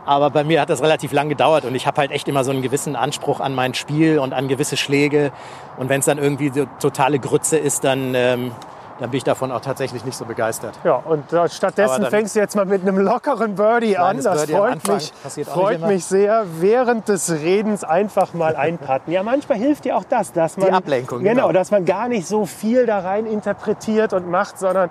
Aber 0.06 0.30
bei 0.30 0.44
mir 0.44 0.60
hat 0.60 0.70
das 0.70 0.82
relativ 0.82 1.12
lang 1.12 1.28
gedauert 1.28 1.64
und 1.64 1.74
ich 1.74 1.86
habe 1.86 2.00
halt 2.00 2.12
echt 2.12 2.28
immer 2.28 2.44
so 2.44 2.52
einen 2.52 2.62
gewissen 2.62 2.94
Anspruch 2.94 3.40
an 3.40 3.54
mein 3.54 3.74
Spiel 3.74 4.20
und 4.20 4.32
an 4.32 4.46
gewisse 4.46 4.76
Schläge. 4.76 5.32
Und 5.76 5.88
wenn 5.88 5.98
es 5.98 6.06
dann 6.06 6.18
irgendwie 6.18 6.50
so 6.54 6.66
totale 6.78 7.18
Grütze 7.18 7.58
ist, 7.58 7.82
dann 7.82 8.14
ähm, 8.14 8.52
dann 8.98 9.10
bin 9.10 9.18
ich 9.18 9.24
davon 9.24 9.52
auch 9.52 9.60
tatsächlich 9.60 10.04
nicht 10.04 10.16
so 10.16 10.24
begeistert. 10.24 10.78
Ja, 10.84 10.96
und 10.96 11.24
stattdessen 11.50 12.06
fängst 12.06 12.34
du 12.34 12.40
jetzt 12.40 12.56
mal 12.56 12.64
mit 12.64 12.82
einem 12.82 12.98
lockeren 12.98 13.54
Birdie 13.54 13.98
an. 13.98 14.22
Das 14.22 14.46
Birdie 14.46 14.52
freut, 14.54 14.88
mich, 14.88 15.12
freut 15.46 15.80
mich 15.80 16.04
sehr. 16.04 16.44
Während 16.60 17.08
des 17.08 17.30
Redens 17.30 17.84
einfach 17.84 18.32
mal 18.34 18.56
einpatten. 18.56 19.12
Ja, 19.12 19.22
manchmal 19.22 19.58
hilft 19.58 19.84
dir 19.84 19.96
auch 19.96 20.04
das, 20.04 20.32
dass 20.32 20.56
man. 20.56 20.68
Die 20.68 20.72
Ablenkung. 20.72 21.20
Genau, 21.20 21.42
genau, 21.42 21.52
dass 21.52 21.70
man 21.70 21.84
gar 21.84 22.08
nicht 22.08 22.26
so 22.26 22.46
viel 22.46 22.86
da 22.86 23.00
rein 23.00 23.26
interpretiert 23.26 24.12
und 24.12 24.30
macht, 24.30 24.58
sondern 24.58 24.90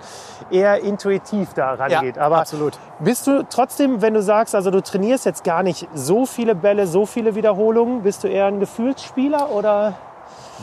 eher 0.50 0.80
intuitiv 0.80 1.52
da 1.54 1.74
rangeht. 1.74 2.16
Ja, 2.16 2.22
Aber 2.22 2.38
absolut. 2.38 2.78
Bist 2.98 3.26
du 3.26 3.44
trotzdem, 3.48 4.02
wenn 4.02 4.14
du 4.14 4.22
sagst, 4.22 4.54
also 4.54 4.70
du 4.70 4.82
trainierst 4.82 5.26
jetzt 5.26 5.44
gar 5.44 5.62
nicht 5.62 5.88
so 5.94 6.26
viele 6.26 6.54
Bälle, 6.54 6.86
so 6.86 7.06
viele 7.06 7.34
Wiederholungen, 7.34 8.02
bist 8.02 8.24
du 8.24 8.28
eher 8.28 8.46
ein 8.46 8.60
Gefühlsspieler 8.60 9.50
oder? 9.50 9.94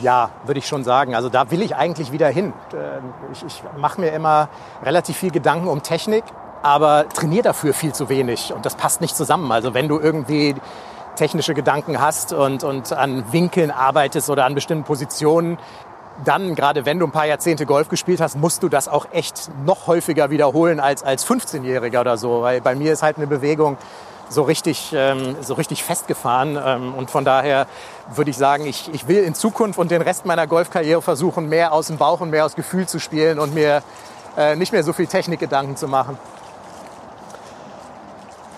Ja, 0.02 0.30
würde 0.44 0.58
ich 0.58 0.66
schon 0.66 0.84
sagen. 0.84 1.14
Also 1.14 1.28
da 1.28 1.50
will 1.50 1.62
ich 1.62 1.76
eigentlich 1.76 2.12
wieder 2.12 2.28
hin. 2.28 2.52
Äh, 2.72 2.98
ich, 3.32 3.44
ich 3.44 3.62
mache 3.76 4.00
mir 4.00 4.10
immer 4.10 4.48
relativ 4.82 5.16
viel 5.16 5.30
Gedanken 5.30 5.68
um 5.68 5.82
Technik, 5.82 6.24
aber 6.62 7.08
trainiere 7.08 7.42
dafür 7.42 7.74
viel 7.74 7.92
zu 7.92 8.08
wenig 8.08 8.52
und 8.52 8.66
das 8.66 8.74
passt 8.74 9.00
nicht 9.00 9.16
zusammen. 9.16 9.52
Also 9.52 9.74
wenn 9.74 9.88
du 9.88 10.00
irgendwie 10.00 10.54
technische 11.16 11.54
Gedanken 11.54 12.00
hast 12.00 12.32
und, 12.32 12.64
und 12.64 12.92
an 12.92 13.32
Winkeln 13.32 13.70
arbeitest 13.70 14.30
oder 14.30 14.44
an 14.44 14.54
bestimmten 14.54 14.84
Positionen, 14.84 15.58
dann, 16.24 16.54
gerade 16.54 16.86
wenn 16.86 16.98
du 16.98 17.06
ein 17.06 17.12
paar 17.12 17.26
Jahrzehnte 17.26 17.66
Golf 17.66 17.88
gespielt 17.88 18.20
hast, 18.20 18.36
musst 18.36 18.62
du 18.62 18.68
das 18.68 18.88
auch 18.88 19.06
echt 19.12 19.50
noch 19.64 19.86
häufiger 19.86 20.30
wiederholen 20.30 20.78
als 20.80 21.02
als 21.02 21.26
15-Jähriger 21.26 22.00
oder 22.00 22.16
so. 22.16 22.42
Weil 22.42 22.60
bei 22.60 22.74
mir 22.74 22.92
ist 22.92 23.02
halt 23.02 23.16
eine 23.16 23.26
Bewegung, 23.26 23.76
so 24.28 24.42
richtig, 24.42 24.92
ähm, 24.94 25.36
so 25.40 25.54
richtig 25.54 25.84
festgefahren. 25.84 26.58
Ähm, 26.62 26.94
und 26.94 27.10
von 27.10 27.24
daher 27.24 27.66
würde 28.14 28.30
ich 28.30 28.36
sagen, 28.36 28.66
ich, 28.66 28.92
ich 28.92 29.08
will 29.08 29.22
in 29.22 29.34
Zukunft 29.34 29.78
und 29.78 29.90
den 29.90 30.02
Rest 30.02 30.26
meiner 30.26 30.46
Golfkarriere 30.46 31.02
versuchen, 31.02 31.48
mehr 31.48 31.72
aus 31.72 31.88
dem 31.88 31.98
Bauch 31.98 32.20
und 32.20 32.30
mehr 32.30 32.44
aus 32.44 32.54
Gefühl 32.54 32.86
zu 32.86 32.98
spielen 32.98 33.38
und 33.38 33.54
mir 33.54 33.82
äh, 34.36 34.56
nicht 34.56 34.72
mehr 34.72 34.82
so 34.82 34.92
viel 34.92 35.06
Technikgedanken 35.06 35.76
zu 35.76 35.88
machen. 35.88 36.18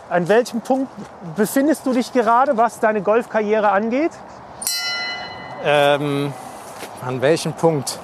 An 0.08 0.28
welchem 0.28 0.60
Punkt 0.60 0.90
befindest 1.34 1.84
du 1.84 1.92
dich 1.92 2.12
gerade, 2.12 2.56
was 2.56 2.78
deine 2.78 3.02
Golfkarriere 3.02 3.70
angeht? 3.70 4.12
Ähm, 5.64 6.32
an 7.04 7.20
welchem 7.20 7.52
Punkt? 7.54 7.98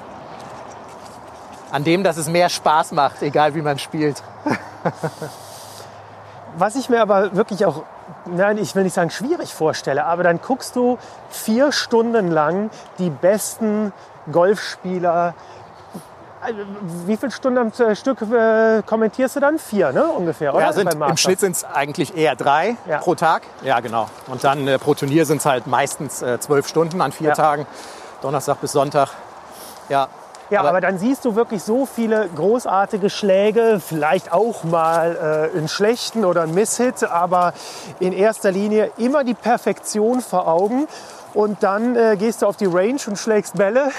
An 1.71 1.83
dem, 1.83 2.03
dass 2.03 2.17
es 2.17 2.27
mehr 2.27 2.49
Spaß 2.49 2.91
macht, 2.91 3.21
egal 3.21 3.55
wie 3.55 3.61
man 3.61 3.79
spielt. 3.79 4.21
Was 6.57 6.75
ich 6.75 6.89
mir 6.89 7.01
aber 7.01 7.35
wirklich 7.35 7.65
auch, 7.65 7.83
nein, 8.25 8.57
ich 8.57 8.75
will 8.75 8.83
nicht 8.83 8.93
sagen 8.93 9.09
schwierig 9.09 9.53
vorstelle, 9.53 10.05
aber 10.05 10.23
dann 10.23 10.39
guckst 10.41 10.75
du 10.75 10.97
vier 11.29 11.71
Stunden 11.71 12.29
lang 12.29 12.69
die 12.99 13.09
besten 13.09 13.91
Golfspieler 14.31 15.33
also, 16.43 16.59
wie 17.05 17.15
viele 17.15 17.31
Stunden 17.31 17.57
am 17.57 17.95
Stück 17.95 18.21
äh, 18.21 18.81
kommentierst 18.85 19.37
du 19.37 19.39
dann? 19.39 19.57
Vier, 19.57 19.93
ne? 19.93 20.03
Ungefähr, 20.03 20.53
oder? 20.53 20.65
Ja, 20.65 20.73
sind, 20.73 20.93
im 20.93 21.17
Schnitt 21.17 21.39
sind 21.39 21.55
es 21.55 21.63
eigentlich 21.63 22.17
eher 22.17 22.35
drei 22.35 22.75
ja. 22.85 22.97
pro 22.97 23.15
Tag. 23.15 23.43
Ja, 23.63 23.79
genau. 23.79 24.09
Und 24.27 24.43
dann 24.43 24.67
äh, 24.67 24.77
pro 24.77 24.93
Turnier 24.93 25.25
sind 25.25 25.37
es 25.37 25.45
halt 25.45 25.67
meistens 25.67 26.21
äh, 26.21 26.39
zwölf 26.41 26.67
Stunden 26.67 26.99
an 26.99 27.13
vier 27.13 27.29
ja. 27.29 27.33
Tagen. 27.33 27.65
Donnerstag 28.21 28.59
bis 28.59 28.73
Sonntag. 28.73 29.11
Ja, 29.87 30.09
ja, 30.49 30.59
aber, 30.59 30.69
aber, 30.69 30.81
dann 30.81 30.97
siehst 30.97 31.25
du 31.25 31.35
wirklich 31.35 31.63
so 31.63 31.85
viele 31.85 32.29
großartige 32.35 33.09
Schläge, 33.09 33.81
vielleicht 33.85 34.31
auch 34.31 34.63
mal 34.63 35.49
äh, 35.53 35.57
einen 35.57 35.67
schlechten 35.67 36.25
oder 36.25 36.43
einen 36.43 36.53
Misshit, 36.53 37.03
aber 37.03 37.53
in 37.99 38.13
erster 38.13 38.51
Linie 38.51 38.91
immer 38.97 39.23
die 39.23 39.33
Perfektion 39.33 40.21
vor 40.21 40.47
Augen. 40.47 40.87
Und 41.33 41.63
dann 41.63 41.95
äh, 41.95 42.15
gehst 42.17 42.41
du 42.41 42.45
auf 42.45 42.57
die 42.57 42.65
Range 42.67 42.99
und 43.07 43.17
schlägst 43.17 43.55
Bälle 43.57 43.89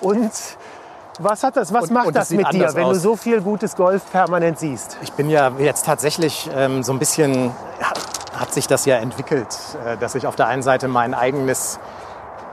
und 0.00 0.30
was 1.18 1.42
hat 1.42 1.56
das, 1.56 1.72
was 1.72 1.84
und, 1.84 1.92
macht 1.92 2.06
und 2.08 2.16
das 2.16 2.30
mit 2.30 2.52
dir, 2.52 2.74
wenn 2.74 2.84
aus. 2.84 2.96
du 2.96 3.00
so 3.00 3.16
viel 3.16 3.40
gutes 3.40 3.74
Golf 3.74 4.02
permanent 4.12 4.58
siehst? 4.58 4.98
Ich 5.02 5.12
bin 5.12 5.30
ja 5.30 5.50
jetzt 5.58 5.86
tatsächlich 5.86 6.50
ähm, 6.54 6.82
so 6.82 6.92
ein 6.92 6.98
bisschen, 6.98 7.52
hat 8.38 8.52
sich 8.52 8.66
das 8.66 8.84
ja 8.84 8.96
entwickelt, 8.96 9.48
äh, 9.84 9.96
dass 9.96 10.14
ich 10.14 10.26
auf 10.26 10.36
der 10.36 10.46
einen 10.46 10.62
Seite 10.62 10.88
mein 10.88 11.14
eigenes 11.14 11.78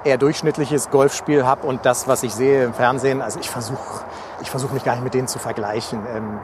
eher 0.04 0.18
durchschnittliches 0.18 0.90
Golfspiel 0.90 1.46
habe 1.46 1.66
und 1.66 1.86
das, 1.86 2.08
was 2.08 2.24
ich 2.24 2.34
sehe 2.34 2.66
im 2.66 2.74
Fernsehen, 2.74 3.22
also 3.22 3.40
ich 3.40 3.50
versuche 3.50 4.04
ich 4.42 4.50
versuch 4.50 4.72
mich 4.72 4.84
gar 4.84 4.96
nicht 4.96 5.04
mit 5.04 5.14
denen 5.14 5.28
zu 5.28 5.40
vergleichen. 5.40 6.06
Ähm, 6.14 6.40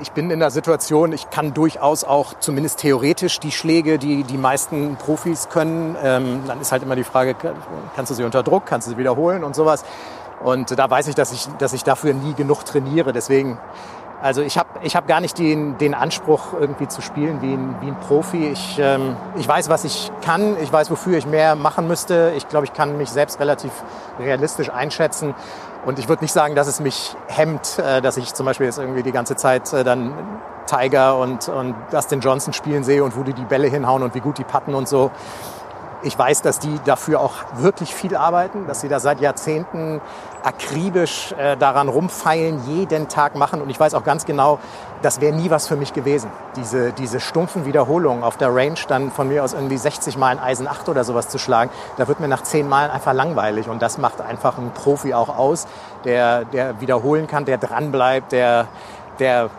ich 0.00 0.12
bin 0.12 0.30
in 0.30 0.40
der 0.40 0.50
Situation, 0.50 1.12
ich 1.12 1.30
kann 1.30 1.54
durchaus 1.54 2.04
auch 2.04 2.34
zumindest 2.40 2.80
theoretisch 2.80 3.38
die 3.38 3.52
Schläge, 3.52 3.98
die 3.98 4.24
die 4.24 4.38
meisten 4.38 4.96
Profis 4.96 5.48
können. 5.48 5.96
Ähm, 6.02 6.42
dann 6.46 6.60
ist 6.60 6.72
halt 6.72 6.82
immer 6.82 6.96
die 6.96 7.04
Frage, 7.04 7.36
kannst 7.94 8.10
du 8.10 8.14
sie 8.14 8.24
unter 8.24 8.42
Druck, 8.42 8.66
kannst 8.66 8.88
du 8.88 8.92
sie 8.92 8.98
wiederholen 8.98 9.44
und 9.44 9.54
sowas. 9.54 9.84
Und 10.42 10.76
da 10.76 10.90
weiß 10.90 11.06
ich, 11.06 11.14
dass 11.14 11.32
ich, 11.32 11.46
dass 11.58 11.72
ich 11.72 11.84
dafür 11.84 12.14
nie 12.14 12.34
genug 12.34 12.64
trainiere. 12.64 13.12
Deswegen 13.12 13.58
also 14.22 14.40
ich 14.40 14.56
habe 14.56 14.68
ich 14.82 14.94
hab 14.94 15.08
gar 15.08 15.20
nicht 15.20 15.36
den, 15.38 15.78
den 15.78 15.94
Anspruch, 15.94 16.52
irgendwie 16.58 16.86
zu 16.86 17.02
spielen 17.02 17.42
wie 17.42 17.54
ein, 17.54 17.74
wie 17.80 17.88
ein 17.88 17.98
Profi. 17.98 18.48
Ich, 18.48 18.78
ähm, 18.78 19.16
ich 19.36 19.48
weiß, 19.48 19.68
was 19.68 19.84
ich 19.84 20.12
kann. 20.24 20.56
Ich 20.62 20.72
weiß, 20.72 20.92
wofür 20.92 21.18
ich 21.18 21.26
mehr 21.26 21.56
machen 21.56 21.88
müsste. 21.88 22.32
Ich 22.36 22.48
glaube, 22.48 22.64
ich 22.64 22.72
kann 22.72 22.96
mich 22.96 23.10
selbst 23.10 23.40
relativ 23.40 23.72
realistisch 24.20 24.70
einschätzen. 24.70 25.34
Und 25.84 25.98
ich 25.98 26.08
würde 26.08 26.22
nicht 26.22 26.32
sagen, 26.32 26.54
dass 26.54 26.68
es 26.68 26.78
mich 26.78 27.16
hemmt, 27.26 27.80
äh, 27.80 28.00
dass 28.00 28.16
ich 28.16 28.32
zum 28.32 28.46
Beispiel 28.46 28.66
jetzt 28.66 28.78
irgendwie 28.78 29.02
die 29.02 29.10
ganze 29.10 29.34
Zeit 29.34 29.72
äh, 29.72 29.82
dann 29.82 30.14
Tiger 30.66 31.18
und, 31.18 31.48
und 31.48 31.74
Dustin 31.90 32.20
Johnson 32.20 32.52
spielen 32.52 32.84
sehe 32.84 33.02
und 33.02 33.16
wo 33.16 33.24
die 33.24 33.32
die 33.32 33.44
Bälle 33.44 33.66
hinhauen 33.66 34.04
und 34.04 34.14
wie 34.14 34.20
gut 34.20 34.38
die 34.38 34.44
patten 34.44 34.76
und 34.76 34.88
so. 34.88 35.10
Ich 36.04 36.18
weiß, 36.18 36.42
dass 36.42 36.58
die 36.58 36.80
dafür 36.84 37.20
auch 37.20 37.34
wirklich 37.56 37.94
viel 37.94 38.16
arbeiten, 38.16 38.66
dass 38.66 38.80
sie 38.80 38.88
da 38.88 38.98
seit 38.98 39.20
Jahrzehnten 39.20 40.00
akribisch 40.42 41.32
äh, 41.38 41.56
daran 41.56 41.88
rumfeilen, 41.88 42.60
jeden 42.66 43.08
Tag 43.08 43.36
machen. 43.36 43.62
Und 43.62 43.70
ich 43.70 43.78
weiß 43.78 43.94
auch 43.94 44.02
ganz 44.02 44.24
genau, 44.24 44.58
das 45.02 45.20
wäre 45.20 45.32
nie 45.32 45.50
was 45.50 45.68
für 45.68 45.76
mich 45.76 45.92
gewesen. 45.92 46.30
Diese, 46.56 46.92
diese 46.92 47.20
stumpfen 47.20 47.64
Wiederholungen 47.66 48.24
auf 48.24 48.36
der 48.36 48.54
Range 48.54 48.74
dann 48.88 49.12
von 49.12 49.28
mir 49.28 49.44
aus 49.44 49.52
irgendwie 49.52 49.76
60 49.76 50.16
Mal 50.16 50.30
ein 50.30 50.38
Eisen 50.40 50.66
8 50.66 50.88
oder 50.88 51.04
sowas 51.04 51.28
zu 51.28 51.38
schlagen, 51.38 51.70
da 51.96 52.08
wird 52.08 52.18
mir 52.18 52.28
nach 52.28 52.42
10 52.42 52.68
Malen 52.68 52.90
einfach 52.90 53.12
langweilig. 53.12 53.68
Und 53.68 53.80
das 53.80 53.98
macht 53.98 54.20
einfach 54.20 54.58
einen 54.58 54.72
Profi 54.72 55.14
auch 55.14 55.36
aus, 55.36 55.68
der, 56.04 56.44
der 56.46 56.80
wiederholen 56.80 57.28
kann, 57.28 57.44
der 57.44 57.58
dranbleibt, 57.58 58.32
der, 58.32 58.66
der 59.18 59.50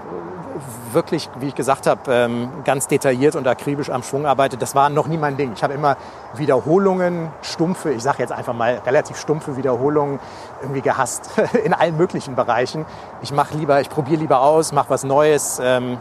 wirklich, 0.92 1.30
wie 1.40 1.48
ich 1.48 1.56
gesagt 1.56 1.88
habe, 1.88 2.02
ähm, 2.12 2.50
ganz 2.64 2.88
detailliert 2.88 3.36
und 3.36 3.48
akribisch 3.48 3.90
am 3.90 4.04
Schwung 4.04 4.26
arbeitet. 4.26 4.62
Das 4.62 4.76
war 4.76 4.90
noch 4.90 5.08
nie 5.08 5.18
mein 5.18 5.38
Ding. 5.38 5.54
Ich 5.56 5.64
habe 5.64 5.74
immer 5.74 5.98
Wiederholungen, 6.36 7.30
stumpfe, 7.42 7.92
ich 7.92 8.04
sage 8.04 8.20
jetzt 8.20 8.32
einfach 8.32 8.54
mal 8.54 8.82
relativ 8.86 9.18
stumpfe 9.18 9.58
Wiederholungen 9.58 10.20
irgendwie 10.62 10.82
gehasst 10.82 11.32
in 11.64 11.74
allen 11.74 11.98
möglichen 11.98 12.36
Bereichen. 12.36 12.86
Ich 13.22 13.32
mache 13.32 13.56
lieber, 13.58 13.82
ich 13.82 13.90
probiere 13.90 14.20
lieber 14.20 14.42
aus, 14.42 14.72
mache 14.72 14.90
was 14.90 15.04
Neues. 15.04 15.60
Ähm, 15.64 15.98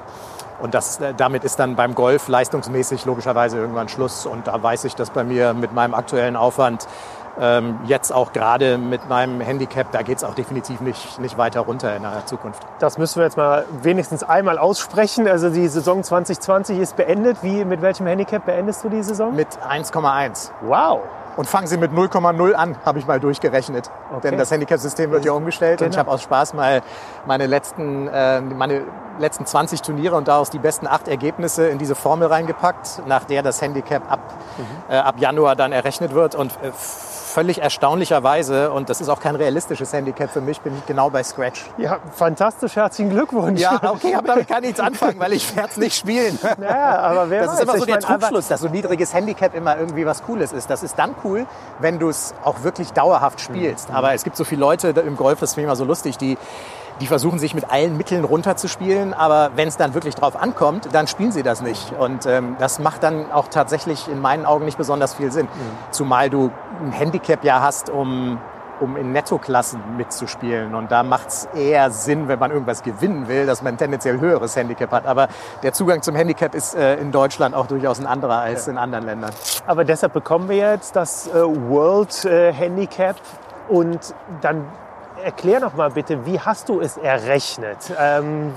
und 0.60 0.74
das, 0.74 1.00
äh, 1.00 1.12
damit 1.14 1.42
ist 1.42 1.58
dann 1.58 1.74
beim 1.74 1.94
Golf 1.94 2.28
leistungsmäßig 2.28 3.04
logischerweise 3.04 3.58
irgendwann 3.58 3.88
Schluss. 3.88 4.26
Und 4.26 4.46
da 4.46 4.62
weiß 4.62 4.84
ich, 4.84 4.94
dass 4.94 5.10
bei 5.10 5.24
mir 5.24 5.54
mit 5.54 5.72
meinem 5.72 5.94
aktuellen 5.94 6.36
Aufwand 6.36 6.86
ähm, 7.40 7.80
jetzt 7.86 8.12
auch 8.12 8.32
gerade 8.32 8.78
mit 8.78 9.08
meinem 9.08 9.40
Handicap, 9.40 9.90
da 9.92 10.02
geht 10.02 10.18
es 10.18 10.24
auch 10.24 10.34
definitiv 10.34 10.80
nicht, 10.80 11.18
nicht 11.18 11.38
weiter 11.38 11.60
runter 11.60 11.96
in 11.96 12.02
der 12.02 12.26
Zukunft. 12.26 12.62
Das 12.78 12.98
müssen 12.98 13.18
wir 13.18 13.24
jetzt 13.24 13.36
mal 13.36 13.64
wenigstens 13.82 14.22
einmal 14.22 14.58
aussprechen. 14.58 15.26
Also 15.28 15.50
die 15.50 15.68
Saison 15.68 16.02
2020 16.02 16.78
ist 16.78 16.96
beendet. 16.96 17.38
Wie, 17.42 17.64
mit 17.64 17.82
welchem 17.82 18.06
Handicap 18.06 18.44
beendest 18.44 18.84
du 18.84 18.88
die 18.88 19.02
Saison? 19.02 19.34
Mit 19.34 19.48
1,1. 19.68 20.50
Wow. 20.62 21.00
Und 21.36 21.46
fangen 21.46 21.66
Sie 21.66 21.78
mit 21.78 21.92
0,0 21.92 22.52
an, 22.52 22.76
habe 22.84 22.98
ich 22.98 23.06
mal 23.06 23.18
durchgerechnet. 23.18 23.90
Okay. 24.10 24.20
Denn 24.22 24.38
das 24.38 24.50
Handicap-System 24.50 25.10
wird 25.10 25.24
ja 25.24 25.32
umgestellt 25.32 25.78
genau. 25.78 25.86
und 25.86 25.90
ich 25.90 25.96
genau. 25.96 26.06
habe 26.06 26.14
aus 26.14 26.22
Spaß 26.22 26.52
mal 26.52 26.82
meine 27.26 27.46
letzten, 27.46 28.06
äh, 28.08 28.42
meine 28.42 28.82
letzten 29.18 29.46
20 29.46 29.80
Turniere 29.80 30.16
und 30.16 30.28
daraus 30.28 30.50
die 30.50 30.58
besten 30.58 30.86
acht 30.86 31.08
Ergebnisse 31.08 31.68
in 31.68 31.78
diese 31.78 31.94
Formel 31.94 32.28
reingepackt, 32.28 33.02
nach 33.06 33.24
der 33.24 33.42
das 33.42 33.62
Handicap 33.62 34.10
ab, 34.10 34.20
mhm. 34.58 34.92
äh, 34.92 34.98
ab 34.98 35.14
Januar 35.18 35.56
dann 35.56 35.72
errechnet 35.72 36.12
wird. 36.12 36.34
Und 36.34 36.52
äh, 36.62 36.70
völlig 37.32 37.62
erstaunlicherweise, 37.62 38.70
und 38.70 38.90
das 38.90 39.00
ist 39.00 39.08
auch 39.08 39.18
kein 39.20 39.34
realistisches 39.36 39.92
Handicap 39.92 40.30
für 40.30 40.40
mich, 40.40 40.60
bin 40.60 40.76
ich 40.76 40.86
genau 40.86 41.10
bei 41.10 41.22
Scratch. 41.24 41.64
Ja, 41.78 41.98
fantastisch, 42.14 42.76
herzlichen 42.76 43.10
Glückwunsch. 43.10 43.60
Ja, 43.60 43.80
okay, 43.82 44.14
aber 44.14 44.28
damit 44.28 44.48
kann 44.48 44.58
ich 44.62 44.68
nichts 44.70 44.80
anfangen, 44.80 45.18
weil 45.18 45.32
ich 45.32 45.56
werde 45.56 45.70
es 45.70 45.76
nicht 45.78 45.96
spielen. 45.96 46.38
Naja, 46.58 46.98
aber 46.98 47.30
wer 47.30 47.42
Das 47.42 47.52
weiß. 47.52 47.54
ist 47.56 47.62
immer 47.62 47.72
so 47.72 47.78
ich 47.78 47.86
der 47.86 48.00
Trugschluss, 48.00 48.48
dass 48.48 48.60
so 48.60 48.66
ein 48.66 48.72
niedriges 48.72 49.14
Handicap 49.14 49.54
immer 49.54 49.78
irgendwie 49.78 50.04
was 50.04 50.22
Cooles 50.22 50.52
ist. 50.52 50.68
Das 50.68 50.82
ist 50.82 50.98
dann 50.98 51.14
cool, 51.24 51.46
wenn 51.78 51.98
du 51.98 52.10
es 52.10 52.34
auch 52.44 52.62
wirklich 52.62 52.92
dauerhaft 52.92 53.40
spielst. 53.40 53.88
Mhm. 53.88 53.96
Aber 53.96 54.12
es 54.12 54.22
gibt 54.22 54.36
so 54.36 54.44
viele 54.44 54.60
Leute 54.60 54.88
im 54.88 55.16
Golf, 55.16 55.40
das 55.40 55.54
finde 55.54 55.62
ich 55.62 55.66
immer 55.68 55.76
so 55.76 55.84
lustig, 55.84 56.18
die 56.18 56.36
die 57.00 57.06
versuchen 57.06 57.38
sich 57.38 57.54
mit 57.54 57.70
allen 57.70 57.96
Mitteln 57.96 58.24
runterzuspielen, 58.24 59.14
aber 59.14 59.50
wenn 59.56 59.68
es 59.68 59.76
dann 59.76 59.94
wirklich 59.94 60.14
drauf 60.14 60.40
ankommt, 60.40 60.88
dann 60.92 61.06
spielen 61.06 61.32
sie 61.32 61.42
das 61.42 61.62
nicht. 61.62 61.92
Und 61.98 62.26
ähm, 62.26 62.56
das 62.58 62.78
macht 62.78 63.02
dann 63.02 63.30
auch 63.32 63.48
tatsächlich 63.48 64.08
in 64.08 64.20
meinen 64.20 64.46
Augen 64.46 64.64
nicht 64.64 64.78
besonders 64.78 65.14
viel 65.14 65.32
Sinn. 65.32 65.46
Mhm. 65.46 65.92
Zumal 65.92 66.30
du 66.30 66.50
ein 66.84 66.92
Handicap 66.92 67.44
ja 67.44 67.60
hast, 67.60 67.90
um 67.90 68.38
um 68.82 68.96
in 68.96 69.12
Nettoklassen 69.12 69.80
mitzuspielen. 69.96 70.74
Und 70.74 70.90
da 70.90 71.02
macht 71.02 71.28
es 71.28 71.48
eher 71.54 71.90
Sinn, 71.90 72.28
wenn 72.28 72.38
man 72.38 72.50
irgendwas 72.50 72.82
gewinnen 72.82 73.28
will, 73.28 73.46
dass 73.46 73.62
man 73.62 73.74
ein 73.74 73.78
tendenziell 73.78 74.18
höheres 74.20 74.56
Handicap 74.56 74.90
hat. 74.90 75.06
Aber 75.06 75.28
der 75.62 75.72
Zugang 75.72 76.02
zum 76.02 76.16
Handicap 76.16 76.54
ist 76.54 76.74
äh, 76.74 76.96
in 76.96 77.12
Deutschland 77.12 77.54
auch 77.54 77.66
durchaus 77.66 78.00
ein 78.00 78.06
anderer 78.06 78.38
als 78.38 78.66
ja. 78.66 78.72
in 78.72 78.78
anderen 78.78 79.06
Ländern. 79.06 79.30
Aber 79.66 79.84
deshalb 79.84 80.12
bekommen 80.12 80.48
wir 80.48 80.56
jetzt 80.56 80.96
das 80.96 81.28
äh, 81.28 81.34
World 81.34 82.24
äh, 82.24 82.52
Handicap 82.52 83.16
und 83.68 84.14
dann 84.40 84.64
erklär 85.22 85.60
noch 85.60 85.74
mal 85.74 85.90
bitte, 85.90 86.26
wie 86.26 86.40
hast 86.40 86.68
du 86.68 86.80
es 86.80 86.96
errechnet? 86.96 87.78
Ähm, 87.98 88.52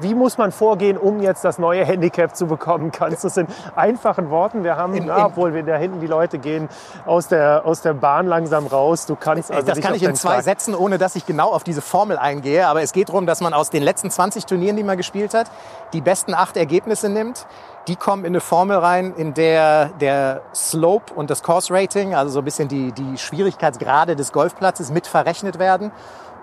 wie 0.00 0.14
muss 0.14 0.38
man 0.38 0.52
vorgehen, 0.52 0.98
um 0.98 1.20
jetzt 1.20 1.44
das 1.44 1.58
neue 1.58 1.84
Handicap 1.84 2.36
zu 2.36 2.46
bekommen? 2.46 2.90
Kannst 2.92 3.24
du 3.24 3.28
es 3.28 3.36
in 3.36 3.46
einfachen 3.74 4.30
Worten? 4.30 4.64
Wir 4.64 4.76
haben, 4.76 4.94
in, 4.94 5.04
in, 5.04 5.10
obwohl 5.10 5.54
wir 5.54 5.62
da 5.62 5.76
hinten 5.76 6.00
die 6.00 6.06
Leute 6.06 6.38
gehen 6.38 6.68
aus 7.06 7.28
der, 7.28 7.64
aus 7.64 7.82
der 7.82 7.94
Bahn 7.94 8.26
langsam 8.26 8.66
raus. 8.66 9.06
Du 9.06 9.16
kannst 9.16 9.50
also 9.50 9.66
Das 9.66 9.80
kann 9.80 9.94
ich 9.94 10.02
in 10.02 10.14
zwei 10.14 10.36
Tag 10.36 10.44
Sätzen, 10.44 10.74
ohne 10.74 10.98
dass 10.98 11.16
ich 11.16 11.26
genau 11.26 11.52
auf 11.52 11.64
diese 11.64 11.80
Formel 11.80 12.18
eingehe. 12.18 12.66
Aber 12.66 12.82
es 12.82 12.92
geht 12.92 13.08
darum, 13.08 13.26
dass 13.26 13.40
man 13.40 13.54
aus 13.54 13.70
den 13.70 13.82
letzten 13.82 14.10
20 14.10 14.46
Turnieren, 14.46 14.76
die 14.76 14.84
man 14.84 14.96
gespielt 14.96 15.34
hat, 15.34 15.50
die 15.92 16.00
besten 16.00 16.34
acht 16.34 16.56
Ergebnisse 16.56 17.08
nimmt 17.08 17.46
die 17.88 17.96
kommen 17.96 18.24
in 18.24 18.32
eine 18.32 18.40
Formel 18.40 18.76
rein, 18.76 19.14
in 19.16 19.32
der 19.34 19.86
der 20.00 20.42
Slope 20.54 21.12
und 21.14 21.30
das 21.30 21.42
Course 21.42 21.72
Rating, 21.72 22.14
also 22.14 22.30
so 22.30 22.40
ein 22.40 22.44
bisschen 22.44 22.68
die, 22.68 22.92
die 22.92 23.16
Schwierigkeitsgrade 23.16 24.14
des 24.14 24.32
Golfplatzes 24.32 24.92
mit 24.92 25.06
verrechnet 25.06 25.58
werden. 25.58 25.90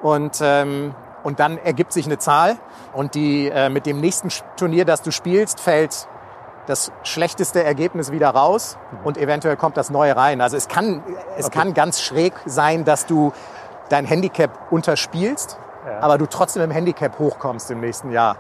Und, 0.02 0.40
ähm, 0.42 0.96
und 1.24 1.40
dann 1.40 1.58
ergibt 1.58 1.94
sich 1.94 2.06
eine 2.06 2.18
Zahl. 2.18 2.58
Und 2.94 3.16
die, 3.16 3.48
äh, 3.48 3.70
mit 3.70 3.86
dem 3.86 4.02
nächsten 4.02 4.30
Turnier, 4.58 4.86
das 4.86 5.04
du 5.04 5.12
spielst, 5.12 5.60
fällt 5.60 6.08
das 6.66 6.92
schlechteste 7.04 7.64
Ergebnis 7.64 8.12
wieder 8.12 8.30
raus 8.30 8.78
und 9.04 9.20
eventuell 9.20 9.56
kommt 9.56 9.78
das 9.78 9.92
neue 9.92 10.16
rein. 10.16 10.42
Also 10.42 10.58
es 10.58 10.68
kann, 10.68 11.04
es 11.38 11.46
okay. 11.46 11.60
kann 11.60 11.74
ganz 11.76 12.02
schräg 12.02 12.34
sein, 12.48 12.86
dass 12.86 13.06
du 13.06 13.34
dein 13.90 14.06
Handicap 14.06 14.72
unterspielst, 14.72 15.60
ja. 15.86 16.00
aber 16.00 16.18
du 16.18 16.26
trotzdem 16.26 16.64
im 16.64 16.72
Handicap 16.72 17.20
hochkommst 17.20 17.70
im 17.70 17.82
nächsten 17.82 18.12
Jahr 18.12 18.38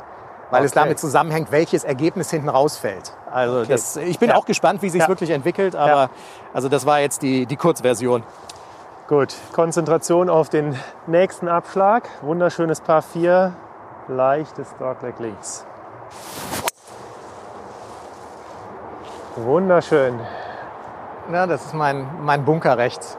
weil 0.51 0.59
okay. 0.59 0.65
es 0.65 0.71
damit 0.71 0.99
zusammenhängt, 0.99 1.51
welches 1.51 1.83
Ergebnis 1.83 2.29
hinten 2.29 2.49
rausfällt. 2.49 3.13
Also 3.31 3.59
okay. 3.59 3.67
das, 3.69 3.97
ich 3.97 4.19
bin 4.19 4.29
ja. 4.29 4.35
auch 4.35 4.45
gespannt, 4.45 4.81
wie 4.81 4.89
sich 4.89 5.01
ja. 5.01 5.07
wirklich 5.07 5.29
entwickelt, 5.31 5.75
aber 5.75 5.91
ja. 5.91 6.09
also 6.53 6.69
das 6.69 6.85
war 6.85 6.99
jetzt 6.99 7.21
die, 7.21 7.45
die 7.45 7.55
Kurzversion. 7.55 8.23
Gut, 9.07 9.35
Konzentration 9.53 10.29
auf 10.29 10.49
den 10.49 10.75
nächsten 11.05 11.47
Abschlag. 11.47 12.09
Wunderschönes 12.21 12.81
Paar 12.81 13.03
4, 13.03 13.53
leichtes 14.07 14.75
Dogleg 14.79 15.19
links. 15.19 15.65
Wunderschön. 19.35 20.19
Ja, 21.31 21.45
das 21.45 21.65
ist 21.65 21.73
mein, 21.73 22.07
mein 22.21 22.45
Bunker 22.45 22.77
rechts. 22.77 23.17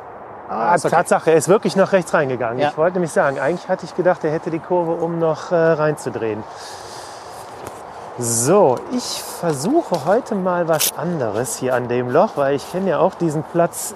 Ah, 0.49 0.75
okay. 0.75 0.89
Tatsache, 0.89 1.31
er 1.31 1.37
ist 1.37 1.49
wirklich 1.49 1.77
nach 1.77 1.93
rechts 1.93 2.15
reingegangen. 2.15 2.59
Ja. 2.59 2.71
Ich 2.71 2.77
wollte 2.77 2.95
nämlich 2.95 3.12
sagen, 3.12 3.39
eigentlich 3.39 3.69
hatte 3.69 3.85
ich 3.85 3.95
gedacht, 3.97 4.23
er 4.25 4.31
hätte 4.31 4.51
die 4.51 4.61
Kurve, 4.61 4.93
um 4.93 5.19
noch 5.19 5.51
äh, 5.51 5.57
reinzudrehen. 5.57 6.43
So, 8.18 8.79
ich 8.92 9.22
versuche 9.22 10.07
heute 10.07 10.35
mal 10.35 10.68
was 10.68 10.96
anderes 10.96 11.59
hier 11.59 11.74
an 11.74 11.87
dem 11.87 12.09
Loch, 12.09 12.31
weil 12.37 12.57
ich 12.57 12.72
kenne 12.72 12.88
ja 12.88 12.98
auch 12.98 13.14
diesen 13.14 13.42
Platz 13.42 13.94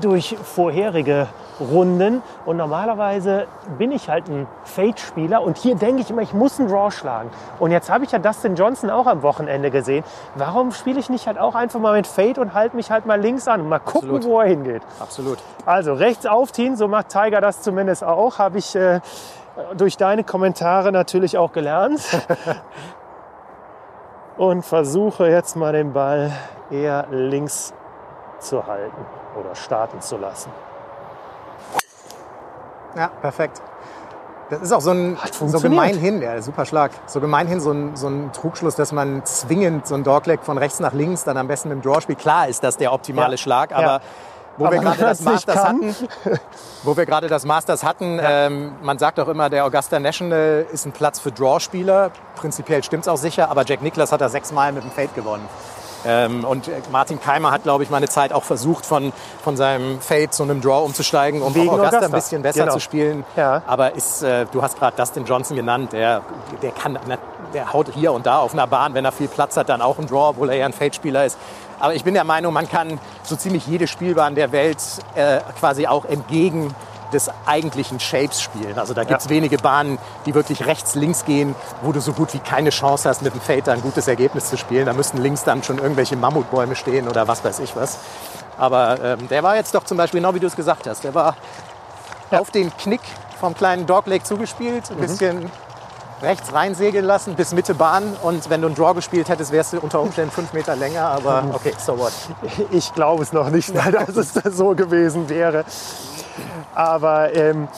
durch 0.00 0.36
vorherige 0.40 1.26
Runden 1.58 2.22
und 2.46 2.56
normalerweise 2.56 3.48
bin 3.76 3.90
ich 3.90 4.08
halt 4.08 4.28
ein 4.28 4.46
Fade-Spieler 4.62 5.42
und 5.42 5.58
hier 5.58 5.74
denke 5.74 6.02
ich 6.02 6.10
immer, 6.10 6.22
ich 6.22 6.32
muss 6.32 6.60
einen 6.60 6.68
Draw 6.68 6.92
schlagen. 6.92 7.30
Und 7.58 7.72
jetzt 7.72 7.90
habe 7.90 8.04
ich 8.04 8.12
ja 8.12 8.20
Dustin 8.20 8.54
Johnson 8.54 8.90
auch 8.90 9.06
am 9.06 9.22
Wochenende 9.22 9.72
gesehen. 9.72 10.04
Warum 10.36 10.70
spiele 10.70 11.00
ich 11.00 11.10
nicht 11.10 11.26
halt 11.26 11.40
auch 11.40 11.56
einfach 11.56 11.80
mal 11.80 11.94
mit 11.94 12.06
Fade 12.06 12.40
und 12.40 12.54
halte 12.54 12.76
mich 12.76 12.92
halt 12.92 13.06
mal 13.06 13.20
links 13.20 13.48
an 13.48 13.62
und 13.62 13.68
mal 13.68 13.80
gucken, 13.80 14.10
Absolut. 14.10 14.24
wo 14.24 14.40
er 14.40 14.46
hingeht? 14.46 14.82
Absolut. 15.00 15.38
Also 15.66 15.94
rechts 15.94 16.26
aufziehen, 16.26 16.76
so 16.76 16.86
macht 16.86 17.08
Tiger 17.08 17.40
das 17.40 17.60
zumindest 17.60 18.04
auch, 18.04 18.38
habe 18.38 18.58
ich 18.58 18.76
äh, 18.76 19.00
durch 19.76 19.96
deine 19.96 20.22
Kommentare 20.22 20.92
natürlich 20.92 21.38
auch 21.38 21.50
gelernt. 21.50 22.00
und 24.38 24.64
versuche 24.64 25.28
jetzt 25.28 25.56
mal 25.56 25.72
den 25.72 25.92
Ball 25.92 26.32
eher 26.70 27.06
links 27.10 27.74
zu 28.38 28.66
halten 28.66 29.04
oder 29.38 29.54
starten 29.54 30.00
zu 30.00 30.16
lassen. 30.16 30.50
Ja, 32.96 33.08
perfekt. 33.20 33.60
Das 34.50 34.62
ist 34.62 34.72
auch 34.72 34.80
so 34.80 34.92
ein 34.92 35.18
so 35.46 35.60
gemeinhin, 35.60 36.22
ja, 36.22 36.40
super 36.40 36.64
Schlag. 36.64 36.90
So 37.06 37.20
gemeinhin 37.20 37.60
so 37.60 37.70
ein, 37.70 37.96
so 37.96 38.08
ein 38.08 38.32
Trugschluss, 38.32 38.76
dass 38.76 38.92
man 38.92 39.22
zwingend 39.26 39.86
so 39.86 39.94
ein 39.94 40.04
Dogleg 40.04 40.42
von 40.42 40.56
rechts 40.56 40.80
nach 40.80 40.94
links 40.94 41.24
dann 41.24 41.36
am 41.36 41.48
besten 41.48 41.68
dem 41.68 41.82
Draw 41.82 42.00
spielt. 42.00 42.18
Klar 42.18 42.48
ist 42.48 42.64
das 42.64 42.78
der 42.78 42.94
optimale 42.94 43.32
ja. 43.32 43.36
Schlag, 43.36 43.72
aber 43.72 43.82
ja 43.86 44.00
wo 44.58 44.70
wir 44.70 44.78
gerade 44.78 45.00
das 45.00 45.20
Masters 45.20 45.64
hatten, 45.64 45.94
wo 46.82 46.96
wir 46.96 47.06
gerade 47.06 47.28
das 47.28 47.44
Masters 47.44 47.84
hatten, 47.84 48.18
ja. 48.18 48.46
ähm, 48.46 48.72
man 48.82 48.98
sagt 48.98 49.20
auch 49.20 49.28
immer, 49.28 49.48
der 49.48 49.64
Augusta 49.64 49.98
National 49.98 50.66
ist 50.72 50.86
ein 50.86 50.92
Platz 50.92 51.20
für 51.20 51.32
Draw-Spieler. 51.32 52.10
Prinzipiell 52.36 52.82
stimmt 52.82 53.04
es 53.04 53.08
auch 53.08 53.16
sicher, 53.16 53.50
aber 53.50 53.64
Jack 53.64 53.82
Nicklaus 53.82 54.12
hat 54.12 54.20
da 54.20 54.28
sechsmal 54.28 54.72
mit 54.72 54.84
dem 54.84 54.90
Fade 54.90 55.10
gewonnen. 55.14 55.48
Ähm, 56.06 56.44
und 56.44 56.70
Martin 56.92 57.20
Keimer 57.20 57.50
hat, 57.50 57.64
glaube 57.64 57.82
ich, 57.82 57.90
mal 57.90 57.96
eine 57.96 58.08
Zeit 58.08 58.32
auch 58.32 58.44
versucht, 58.44 58.86
von, 58.86 59.12
von 59.42 59.56
seinem 59.56 60.00
Fade 60.00 60.30
zu 60.30 60.44
einem 60.44 60.60
Draw 60.60 60.84
umzusteigen, 60.84 61.42
um 61.42 61.54
Wegen 61.54 61.68
auch 61.68 61.74
Augusta, 61.74 61.98
Augusta, 61.98 62.06
ein 62.06 62.12
bisschen 62.12 62.42
besser 62.42 62.60
genau. 62.60 62.72
zu 62.74 62.80
spielen. 62.80 63.24
Ja. 63.36 63.62
Aber 63.66 63.94
ist, 63.94 64.22
äh, 64.22 64.46
du 64.52 64.62
hast 64.62 64.78
gerade 64.78 64.96
Dustin 64.96 65.24
Johnson 65.24 65.56
genannt, 65.56 65.92
der, 65.92 66.22
der 66.62 66.70
kann, 66.70 66.98
der 67.52 67.72
haut 67.72 67.88
hier 67.94 68.12
und 68.12 68.26
da 68.26 68.38
auf 68.38 68.52
einer 68.52 68.66
Bahn, 68.66 68.94
wenn 68.94 69.04
er 69.04 69.12
viel 69.12 69.28
Platz 69.28 69.56
hat, 69.56 69.68
dann 69.68 69.82
auch 69.82 69.98
ein 69.98 70.06
Draw, 70.06 70.30
obwohl 70.30 70.50
er 70.50 70.56
eher 70.56 70.66
ein 70.66 70.72
Fade-Spieler 70.72 71.24
ist. 71.24 71.36
Aber 71.80 71.94
ich 71.94 72.04
bin 72.04 72.14
der 72.14 72.24
Meinung, 72.24 72.52
man 72.52 72.68
kann 72.68 72.98
so 73.22 73.36
ziemlich 73.36 73.66
jede 73.66 73.86
Spielbahn 73.86 74.34
der 74.34 74.52
Welt 74.52 74.78
äh, 75.14 75.40
quasi 75.58 75.86
auch 75.86 76.04
entgegen 76.04 76.74
des 77.12 77.30
eigentlichen 77.46 78.00
Shapes 78.00 78.42
spielen. 78.42 78.78
Also 78.78 78.92
da 78.92 79.04
gibt 79.04 79.18
es 79.20 79.24
ja. 79.24 79.30
wenige 79.30 79.56
Bahnen, 79.56 79.96
die 80.26 80.34
wirklich 80.34 80.66
rechts-links 80.66 81.24
gehen, 81.24 81.54
wo 81.80 81.92
du 81.92 82.00
so 82.00 82.12
gut 82.12 82.34
wie 82.34 82.38
keine 82.38 82.68
Chance 82.68 83.08
hast, 83.08 83.22
mit 83.22 83.32
dem 83.32 83.40
Fade 83.40 83.72
ein 83.72 83.80
gutes 83.80 84.08
Ergebnis 84.08 84.50
zu 84.50 84.58
spielen. 84.58 84.84
Da 84.84 84.92
müssten 84.92 85.16
links 85.18 85.42
dann 85.44 85.62
schon 85.62 85.78
irgendwelche 85.78 86.16
Mammutbäume 86.16 86.76
stehen 86.76 87.08
oder 87.08 87.26
was 87.26 87.42
weiß 87.42 87.60
ich 87.60 87.74
was. 87.76 87.98
Aber 88.58 88.98
ähm, 89.02 89.28
der 89.28 89.42
war 89.42 89.56
jetzt 89.56 89.74
doch 89.74 89.84
zum 89.84 89.96
Beispiel, 89.96 90.20
genau 90.20 90.34
wie 90.34 90.40
du 90.40 90.46
es 90.48 90.56
gesagt 90.56 90.86
hast, 90.86 91.02
der 91.04 91.14
war 91.14 91.36
Ja. 92.30 92.40
auf 92.40 92.50
den 92.50 92.76
Knick 92.76 93.00
vom 93.40 93.54
kleinen 93.54 93.86
Dogleg 93.86 94.26
zugespielt, 94.26 94.90
ein 94.90 94.96
Mhm. 94.98 95.00
bisschen 95.00 95.50
rechts 96.22 96.52
reinsegeln 96.52 97.04
lassen 97.04 97.34
bis 97.34 97.52
Mitte 97.52 97.74
Bahn. 97.74 98.16
Und 98.22 98.50
wenn 98.50 98.60
du 98.60 98.66
einen 98.66 98.76
Draw 98.76 98.94
gespielt 98.94 99.28
hättest, 99.28 99.52
wärst 99.52 99.72
du 99.72 99.80
unter 99.80 100.00
Umständen 100.00 100.30
fünf 100.30 100.52
Meter 100.52 100.76
länger. 100.76 101.06
Aber 101.06 101.44
okay, 101.52 101.72
so 101.78 101.98
what. 101.98 102.12
Ich 102.70 102.92
glaube 102.94 103.22
es 103.22 103.32
noch 103.32 103.50
nicht, 103.50 103.72
dass 103.92 104.16
es 104.16 104.34
so 104.56 104.74
gewesen 104.74 105.28
wäre. 105.28 105.64
Aber 106.74 107.34
ähm, 107.34 107.68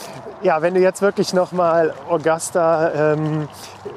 ja, 0.43 0.63
wenn 0.63 0.75
du 0.75 0.81
jetzt 0.81 1.03
wirklich 1.03 1.33
noch 1.35 1.53
mal 1.53 1.95
Augusta, 2.09 2.91
ähm, 3.15 3.49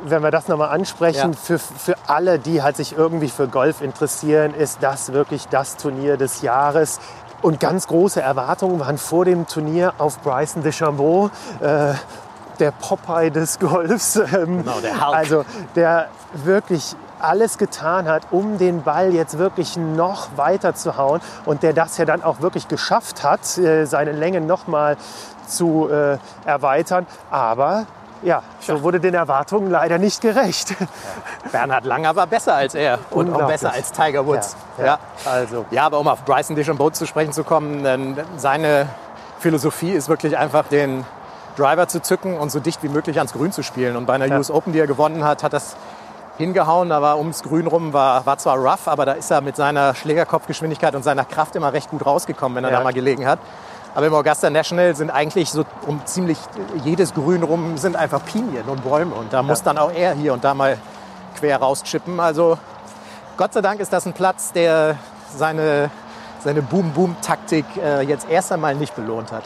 wenn 0.03 0.21
wir 0.23 0.31
das 0.31 0.47
noch 0.47 0.57
mal 0.57 0.67
ansprechen, 0.69 1.31
Ja. 1.31 1.37
für, 1.41 1.59
für 1.59 1.95
alle, 2.07 2.39
die 2.39 2.61
halt 2.61 2.77
sich 2.77 2.97
irgendwie 2.97 3.29
für 3.29 3.47
Golf 3.47 3.81
interessieren, 3.81 4.53
ist 4.53 4.79
das 4.81 5.13
wirklich 5.13 5.47
das 5.47 5.77
Turnier 5.77 6.17
des 6.17 6.41
Jahres. 6.41 6.99
Und 7.41 7.59
ganz 7.59 7.87
große 7.87 8.21
Erwartungen 8.21 8.79
waren 8.79 8.97
vor 8.97 9.25
dem 9.25 9.47
Turnier 9.47 9.93
auf 9.97 10.19
Bryson 10.19 10.63
DeChambeau, 10.63 11.29
äh, 11.61 11.93
der 12.59 12.71
Popeye 12.71 13.31
des 13.31 13.59
Golfs. 13.59 14.15
Ähm, 14.15 14.63
Genau, 14.63 14.79
der 14.81 15.05
Hulk. 15.05 15.15
Also 15.15 15.45
der 15.75 16.07
wirklich 16.33 16.95
alles 17.19 17.57
getan 17.57 18.07
hat, 18.07 18.23
um 18.31 18.57
den 18.57 18.83
Ball 18.83 19.13
jetzt 19.13 19.37
wirklich 19.37 19.77
noch 19.77 20.35
weiter 20.35 20.75
zu 20.75 20.97
hauen 20.97 21.21
und 21.45 21.63
der 21.63 21.73
das 21.73 21.97
ja 21.97 22.05
dann 22.05 22.21
auch 22.21 22.41
wirklich 22.41 22.67
geschafft 22.67 23.23
hat, 23.23 23.57
äh, 23.57 23.85
seine 23.85 24.11
Länge 24.11 24.41
noch 24.41 24.67
mal 24.67 24.97
zu 25.47 25.89
äh, 25.89 26.17
erweitern. 26.45 27.07
Aber 27.31 27.85
ja, 28.23 28.41
so 28.59 28.83
wurde 28.83 28.99
den 28.99 29.13
Erwartungen 29.13 29.69
leider 29.69 29.97
nicht 29.97 30.21
gerecht. 30.21 30.75
Bernhard 31.51 31.85
Langer 31.85 32.15
war 32.15 32.27
besser 32.27 32.55
als 32.55 32.73
er 32.75 32.99
und 33.09 33.33
auch 33.33 33.47
besser 33.47 33.73
als 33.73 33.91
Tiger 33.91 34.25
Woods. 34.25 34.55
Ja, 34.77 34.85
ja. 34.85 34.99
Also. 35.25 35.65
Ja, 35.71 35.85
aber 35.85 35.99
um 35.99 36.07
auf 36.07 36.23
Bryson 36.23 36.55
DeChambeau 36.55 36.89
zu 36.89 37.05
sprechen 37.05 37.33
zu 37.33 37.43
kommen, 37.43 38.17
seine 38.37 38.87
Philosophie 39.39 39.91
ist 39.91 40.07
wirklich 40.07 40.37
einfach 40.37 40.67
den 40.67 41.05
Driver 41.55 41.87
zu 41.87 42.01
zücken 42.01 42.37
und 42.37 42.51
so 42.51 42.59
dicht 42.59 42.81
wie 42.83 42.89
möglich 42.89 43.17
ans 43.17 43.33
Grün 43.33 43.51
zu 43.51 43.63
spielen. 43.63 43.95
Und 43.95 44.05
bei 44.05 44.13
einer 44.13 44.25
Ja. 44.27 44.37
US 44.37 44.49
Open, 44.51 44.73
die 44.73 44.79
er 44.79 44.87
gewonnen 44.87 45.23
hat, 45.23 45.43
hat 45.43 45.53
das 45.53 45.75
hingehauen. 46.37 46.89
Da 46.89 47.01
war 47.01 47.17
ums 47.19 47.43
Grün 47.43 47.67
rum, 47.67 47.93
war, 47.93 48.25
war 48.25 48.37
zwar 48.37 48.57
rough, 48.57 48.87
aber 48.87 49.05
da 49.05 49.11
ist 49.13 49.29
er 49.31 49.41
mit 49.41 49.55
seiner 49.55 49.93
Schlägerkopfgeschwindigkeit 49.95 50.95
und 50.95 51.03
seiner 51.03 51.25
Kraft 51.25 51.55
immer 51.55 51.73
recht 51.73 51.89
gut 51.89 52.05
rausgekommen, 52.05 52.55
wenn 52.57 52.63
er 52.63 52.71
Ja. 52.71 52.77
da 52.77 52.83
mal 52.83 52.93
gelegen 52.93 53.27
hat. 53.27 53.39
Aber 53.95 54.07
im 54.07 54.13
Augusta 54.15 54.49
National 54.49 54.95
sind 54.95 55.11
eigentlich 55.11 55.51
so 55.51 55.65
um 55.85 56.03
ziemlich 56.05 56.39
jedes 56.83 57.13
Grün 57.13 57.43
rum 57.43 57.77
sind 57.77 57.95
einfach 57.95 58.25
Pinien 58.25 58.65
und 58.67 58.83
Bäume. 58.83 59.13
Und 59.13 59.31
da 59.33 59.43
muss 59.43 59.61
dann 59.61 59.77
auch 59.77 59.91
er 59.91 60.13
hier 60.13 60.33
und 60.33 60.43
da 60.43 60.55
mal 60.55 60.79
quer 61.39 61.57
rauschippen. 61.61 62.19
Also 62.19 62.57
Gott 63.37 63.53
sei 63.53 63.61
Dank 63.61 63.79
ist 63.79 63.93
das 63.93 64.07
ein 64.07 64.13
Platz, 64.13 64.51
der 64.51 64.95
seine, 65.35 65.91
seine 66.43 66.63
Boom-Boom-Taktik 66.63 67.65
äh, 67.77 68.01
jetzt 68.01 68.27
erst 68.29 68.51
einmal 68.51 68.73
nicht 68.73 68.95
belohnt 68.95 69.31
hat. 69.31 69.43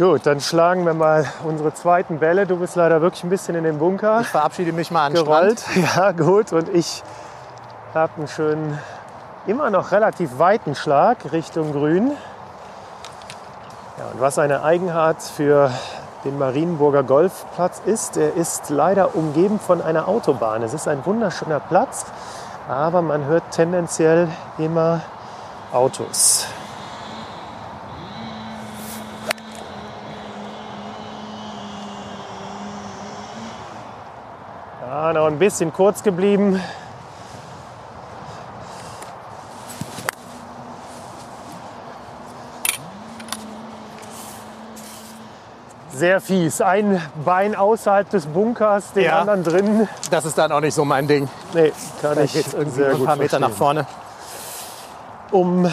Gut, 0.00 0.24
dann 0.24 0.40
schlagen 0.40 0.86
wir 0.86 0.94
mal 0.94 1.26
unsere 1.44 1.74
zweiten 1.74 2.20
Bälle. 2.20 2.46
Du 2.46 2.56
bist 2.56 2.74
leider 2.74 3.02
wirklich 3.02 3.22
ein 3.22 3.28
bisschen 3.28 3.54
in 3.54 3.64
den 3.64 3.78
Bunker 3.78 4.22
Ich 4.22 4.28
verabschiede 4.28 4.72
mich 4.72 4.90
mal 4.90 5.04
an 5.04 5.12
den 5.12 5.22
gerollt. 5.26 5.60
Strand. 5.60 5.94
Ja, 5.94 6.12
gut. 6.12 6.54
Und 6.54 6.70
ich 6.70 7.02
habe 7.92 8.10
einen 8.16 8.26
schönen, 8.26 8.78
immer 9.46 9.68
noch 9.68 9.92
relativ 9.92 10.38
weiten 10.38 10.74
Schlag 10.74 11.18
Richtung 11.32 11.72
Grün. 11.72 12.12
Ja, 13.98 14.06
und 14.14 14.22
was 14.22 14.38
eine 14.38 14.62
Eigenart 14.62 15.20
für 15.22 15.70
den 16.24 16.38
Marienburger 16.38 17.02
Golfplatz 17.02 17.82
ist, 17.84 18.16
er 18.16 18.32
ist 18.36 18.70
leider 18.70 19.14
umgeben 19.14 19.60
von 19.60 19.82
einer 19.82 20.08
Autobahn. 20.08 20.62
Es 20.62 20.72
ist 20.72 20.88
ein 20.88 21.04
wunderschöner 21.04 21.60
Platz, 21.60 22.06
aber 22.70 23.02
man 23.02 23.26
hört 23.26 23.42
tendenziell 23.50 24.28
immer 24.56 25.02
Autos. 25.74 26.46
Noch 35.12 35.26
ein 35.26 35.38
bisschen 35.38 35.72
kurz 35.72 36.02
geblieben. 36.02 36.60
Sehr 45.92 46.20
fies. 46.20 46.60
Ein 46.60 47.02
Bein 47.24 47.54
außerhalb 47.56 48.08
des 48.10 48.26
Bunkers, 48.26 48.92
den 48.92 49.04
Ja. 49.04 49.18
anderen 49.20 49.42
drin. 49.42 49.88
Das 50.10 50.24
ist 50.24 50.38
dann 50.38 50.52
auch 50.52 50.60
nicht 50.60 50.74
so 50.74 50.84
mein 50.84 51.08
Ding. 51.08 51.28
Nee, 51.52 51.72
kann 52.00 52.14
Da 52.16 52.22
ich 52.22 52.34
es 52.36 52.54
irgendwie 52.54 52.76
sehr 52.82 52.90
ein 52.90 52.96
gut 52.98 53.06
paar 53.06 53.16
Meter 53.16 53.38
nach 53.40 53.50
vorne. 53.50 53.86
um 55.32 55.70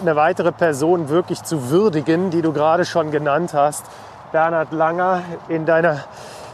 eine 0.00 0.16
weitere 0.16 0.50
Person 0.52 1.08
wirklich 1.08 1.42
zu 1.42 1.68
würdigen, 1.70 2.30
die 2.30 2.42
du 2.42 2.52
gerade 2.52 2.84
schon 2.84 3.10
genannt 3.10 3.52
hast. 3.54 3.84
Bernhard 4.32 4.72
Langer, 4.72 5.22
in, 5.48 5.66
deiner, 5.66 6.04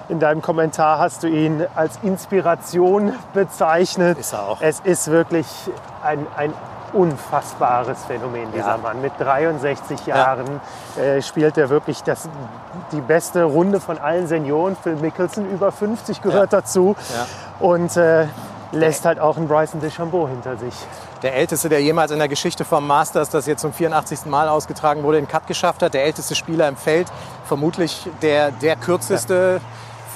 in 0.08 0.20
deinem 0.20 0.42
Kommentar 0.42 0.98
hast 0.98 1.22
du 1.22 1.26
ihn 1.28 1.66
als 1.74 1.98
Inspiration 2.02 3.12
bezeichnet. 3.34 4.18
Ist 4.18 4.32
er 4.32 4.48
auch. 4.48 4.58
Es 4.60 4.80
ist 4.80 5.10
wirklich 5.10 5.46
ein, 6.02 6.26
ein 6.36 6.52
unfassbares 6.92 8.04
Phänomen, 8.04 8.50
dieser 8.52 8.68
Ja. 8.68 8.76
Mann. 8.78 9.00
Mit 9.00 9.12
63 9.18 10.06
Jahren 10.06 10.60
äh, 10.96 11.20
spielt 11.22 11.58
er 11.58 11.68
wirklich 11.68 12.02
das, 12.02 12.28
die 12.92 13.00
beste 13.00 13.44
Runde 13.44 13.80
von 13.80 13.98
allen 13.98 14.26
Senioren. 14.26 14.76
Phil 14.80 14.96
Mickelson, 14.96 15.48
über 15.50 15.72
50, 15.72 16.22
gehört 16.22 16.52
dazu. 16.52 16.96
Ja. 17.14 17.66
Und 17.66 17.96
äh, 17.96 18.26
lässt 18.72 19.04
halt 19.04 19.18
auch 19.20 19.36
einen 19.36 19.48
Bryson 19.48 19.80
DeChambeau 19.80 20.28
hinter 20.28 20.56
sich. 20.56 20.74
Der 21.22 21.34
älteste, 21.34 21.68
der 21.68 21.80
jemals 21.82 22.10
in 22.10 22.18
der 22.18 22.28
Geschichte 22.28 22.64
vom 22.64 22.86
Masters, 22.86 23.30
das 23.30 23.46
jetzt 23.46 23.62
zum 23.62 23.72
84. 23.72 24.26
Mal 24.26 24.48
ausgetragen 24.48 25.02
wurde, 25.02 25.18
den 25.18 25.28
Cut 25.28 25.46
geschafft 25.46 25.82
hat. 25.82 25.94
Der 25.94 26.04
älteste 26.04 26.34
Spieler 26.34 26.68
im 26.68 26.76
Feld. 26.76 27.08
Vermutlich 27.46 28.08
der, 28.22 28.50
der 28.50 28.76
kürzeste, 28.76 29.60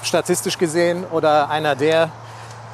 statistisch 0.03 0.59
gesehen, 0.59 1.05
oder 1.11 1.51
einer 1.51 1.75
der 1.77 2.11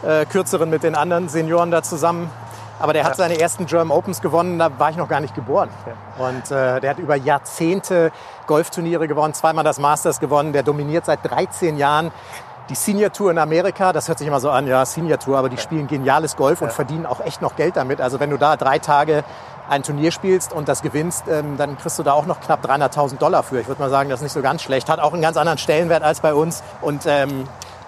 äh, 0.03 0.25
kürzeren 0.27 0.71
mit 0.71 0.83
den 0.83 0.95
anderen 0.95 1.29
Senioren 1.29 1.71
da 1.71 1.83
zusammen. 1.83 2.31
Aber 2.79 2.93
der 2.93 3.05
hat 3.05 3.13
Ja. 3.13 3.17
seine 3.17 3.41
ersten 3.41 3.65
German 3.67 3.91
Opens 3.97 4.21
gewonnen, 4.21 4.59
da 4.59 4.71
war 4.79 4.91
ich 4.91 4.97
noch 4.97 5.09
gar 5.09 5.21
nicht 5.21 5.35
geboren. 5.35 5.71
Und 6.19 6.51
äh, 6.51 6.79
der 6.81 6.91
hat 6.91 6.99
über 6.99 7.17
Jahrzehnte 7.17 8.13
Golfturniere 8.47 9.09
gewonnen, 9.09 9.33
zweimal 9.33 9.65
das 9.65 9.79
Masters 9.79 10.21
gewonnen. 10.21 10.53
Der 10.53 10.63
dominiert 10.63 11.07
seit 11.07 11.21
13 11.25 11.79
Jahren 11.79 12.11
die 12.69 12.75
Senior 12.75 13.13
Tour 13.13 13.31
in 13.31 13.39
Amerika. 13.39 13.93
Das 13.95 14.09
hört 14.09 14.19
sich 14.19 14.29
immer 14.29 14.41
so 14.41 14.51
an, 14.51 14.67
ja, 14.67 14.85
Senior 14.85 15.19
Tour, 15.19 15.39
aber 15.39 15.49
die 15.49 15.57
spielen 15.57 15.87
geniales 15.87 16.37
Golf 16.37 16.61
und 16.61 16.73
verdienen 16.73 17.07
auch 17.07 17.21
echt 17.21 17.41
noch 17.41 17.57
Geld 17.57 17.77
damit. 17.77 18.01
Also 18.03 18.21
wenn 18.21 18.29
du 18.29 18.37
da 18.37 18.57
drei 18.57 18.79
Tage 18.79 19.25
ein 19.69 19.83
Turnier 19.83 20.13
spielst 20.13 20.53
und 20.53 20.69
das 20.69 20.83
gewinnst, 20.83 21.25
ähm, 21.29 21.57
dann 21.57 21.77
kriegst 21.79 21.99
du 21.99 22.03
da 22.03 22.13
auch 22.13 22.27
noch 22.27 22.41
knapp 22.41 22.65
300.000 22.65 23.19
Dollar 23.19 23.43
für. 23.43 23.61
Ich 23.61 23.69
würde 23.69 23.81
mal 23.81 23.91
sagen, 23.91 24.09
das 24.11 24.21
ist 24.21 24.25
nicht 24.25 24.33
so 24.33 24.43
ganz 24.43 24.63
schlecht. 24.63 24.89
Hat 24.89 25.01
auch 25.01 25.13
einen 25.13 25.23
ganz 25.23 25.37
anderen 25.37 25.59
Stellenwert 25.59 26.03
als 26.03 26.21
bei 26.21 26.35
uns. 26.35 26.63
Und 26.81 27.05
ähm, 27.07 27.45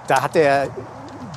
da 0.07 0.23
hat 0.23 0.35
der 0.35 0.69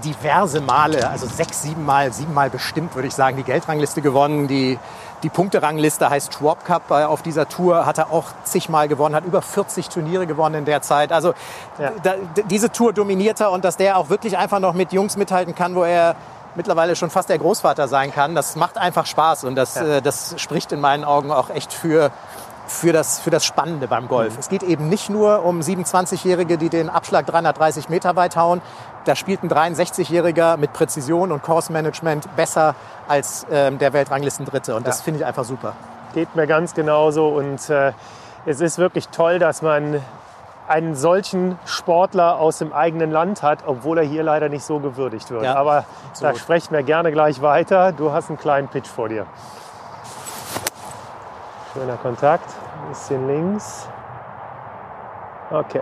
diverse 0.04 0.62
Male, 0.62 1.08
also 1.10 1.28
sechs, 1.28 1.62
sieben 1.62 1.86
Mal, 1.86 2.12
sieben 2.12 2.34
Mal 2.34 2.50
bestimmt, 2.50 2.96
würde 2.96 3.08
ich 3.08 3.14
sagen, 3.14 3.38
die 3.38 3.44
Geldrangliste 3.44 4.02
gewonnen. 4.02 4.48
Die, 4.48 4.80
die 5.22 5.30
Punkterangliste 5.30 6.10
heißt 6.10 6.34
Schwab 6.34 6.66
Cup 6.66 6.90
äh, 6.90 7.04
auf 7.04 7.22
dieser 7.22 7.48
Tour, 7.48 7.86
hat 7.86 8.00
er 8.00 8.12
auch 8.12 8.26
zigmal 8.44 8.88
gewonnen, 8.88 9.14
hat 9.14 9.26
über 9.26 9.42
40 9.44 9.90
Turniere 9.90 10.26
gewonnen 10.26 10.56
in 10.56 10.66
der 10.66 10.82
Zeit. 10.82 11.12
Also 11.12 11.34
Ja. 11.78 11.92
da, 12.02 12.16
diese 12.50 12.72
Tour 12.72 12.94
dominiert 12.94 13.40
er 13.42 13.52
und 13.52 13.64
dass 13.64 13.78
der 13.78 13.98
auch 13.98 14.10
wirklich 14.10 14.38
einfach 14.38 14.60
noch 14.60 14.74
mit 14.74 14.92
Jungs 14.92 15.18
mithalten 15.18 15.54
kann, 15.54 15.76
wo 15.76 15.84
er 15.84 16.16
mittlerweile 16.56 16.96
schon 16.96 17.10
fast 17.10 17.30
der 17.30 17.38
Großvater 17.38 17.88
sein 17.88 18.14
kann, 18.14 18.36
das 18.36 18.56
macht 18.56 18.78
einfach 18.78 19.06
Spaß 19.06 19.44
und 19.46 19.56
das, 19.56 19.76
Ja. 19.76 19.98
äh, 19.98 20.02
das 20.02 20.36
spricht 20.38 20.72
in 20.72 20.80
meinen 20.82 21.04
Augen 21.04 21.32
auch 21.32 21.50
echt 21.50 21.74
für, 21.74 22.12
für, 22.68 22.94
das, 22.94 23.20
für 23.20 23.30
das 23.30 23.44
Spannende 23.46 23.88
beim 23.88 24.08
Golf. 24.08 24.38
Es 24.38 24.50
geht 24.50 24.64
eben 24.64 24.88
nicht 24.90 25.10
nur 25.10 25.44
um 25.44 25.60
27-Jährige, 25.62 26.58
die 26.58 26.70
den 26.70 26.90
Abschlag 26.90 27.26
330 27.26 27.90
Meter 27.90 28.16
weit 28.16 28.36
hauen. 28.36 28.62
Da 29.06 29.16
spielt 29.16 29.44
ein 29.44 29.50
63-Jähriger 29.50 30.58
mit 30.58 30.74
Präzision 30.74 31.32
und 31.32 31.42
Course-Management 31.44 32.36
besser 32.36 32.76
als 33.08 33.46
ähm, 33.52 33.78
der 33.80 33.94
Weltranglistendritte. 33.94 34.76
Und 34.76 34.86
das 34.88 35.00
Ja. 35.00 35.04
finde 35.06 35.20
ich 35.22 35.26
einfach 35.26 35.44
super. 35.44 35.74
Geht 36.14 36.36
mir 36.36 36.46
ganz 36.48 36.74
genauso. 36.76 37.30
Und 37.30 37.70
äh, 37.70 37.94
es 38.46 38.62
ist 38.62 38.78
wirklich 38.78 39.08
toll, 39.10 39.40
dass 39.40 39.62
man 39.62 40.02
einen 40.72 40.96
solchen 40.96 41.60
Sportler 41.66 42.40
aus 42.40 42.58
dem 42.60 42.72
eigenen 42.72 43.12
Land 43.12 43.44
hat, 43.44 43.60
obwohl 43.66 43.98
er 43.98 44.06
hier 44.06 44.24
leider 44.24 44.48
nicht 44.48 44.64
so 44.64 44.80
gewürdigt 44.80 45.30
wird. 45.30 45.44
Ja, 45.44 45.56
Aber 45.56 45.84
absolut. 46.10 46.36
da 46.36 46.40
sprechen 46.40 46.74
wir 46.74 46.82
gerne 46.84 47.12
gleich 47.12 47.42
weiter. 47.42 47.92
Du 47.92 48.14
hast 48.14 48.30
einen 48.30 48.40
kleinen 48.40 48.70
Pitch 48.70 48.88
vor 48.88 49.10
dir. 49.10 49.26
Schöner 51.74 51.98
Kontakt. 51.98 52.50
Ein 52.84 52.90
bisschen 52.90 53.28
links. 53.28 53.88
Okay. 55.52 55.82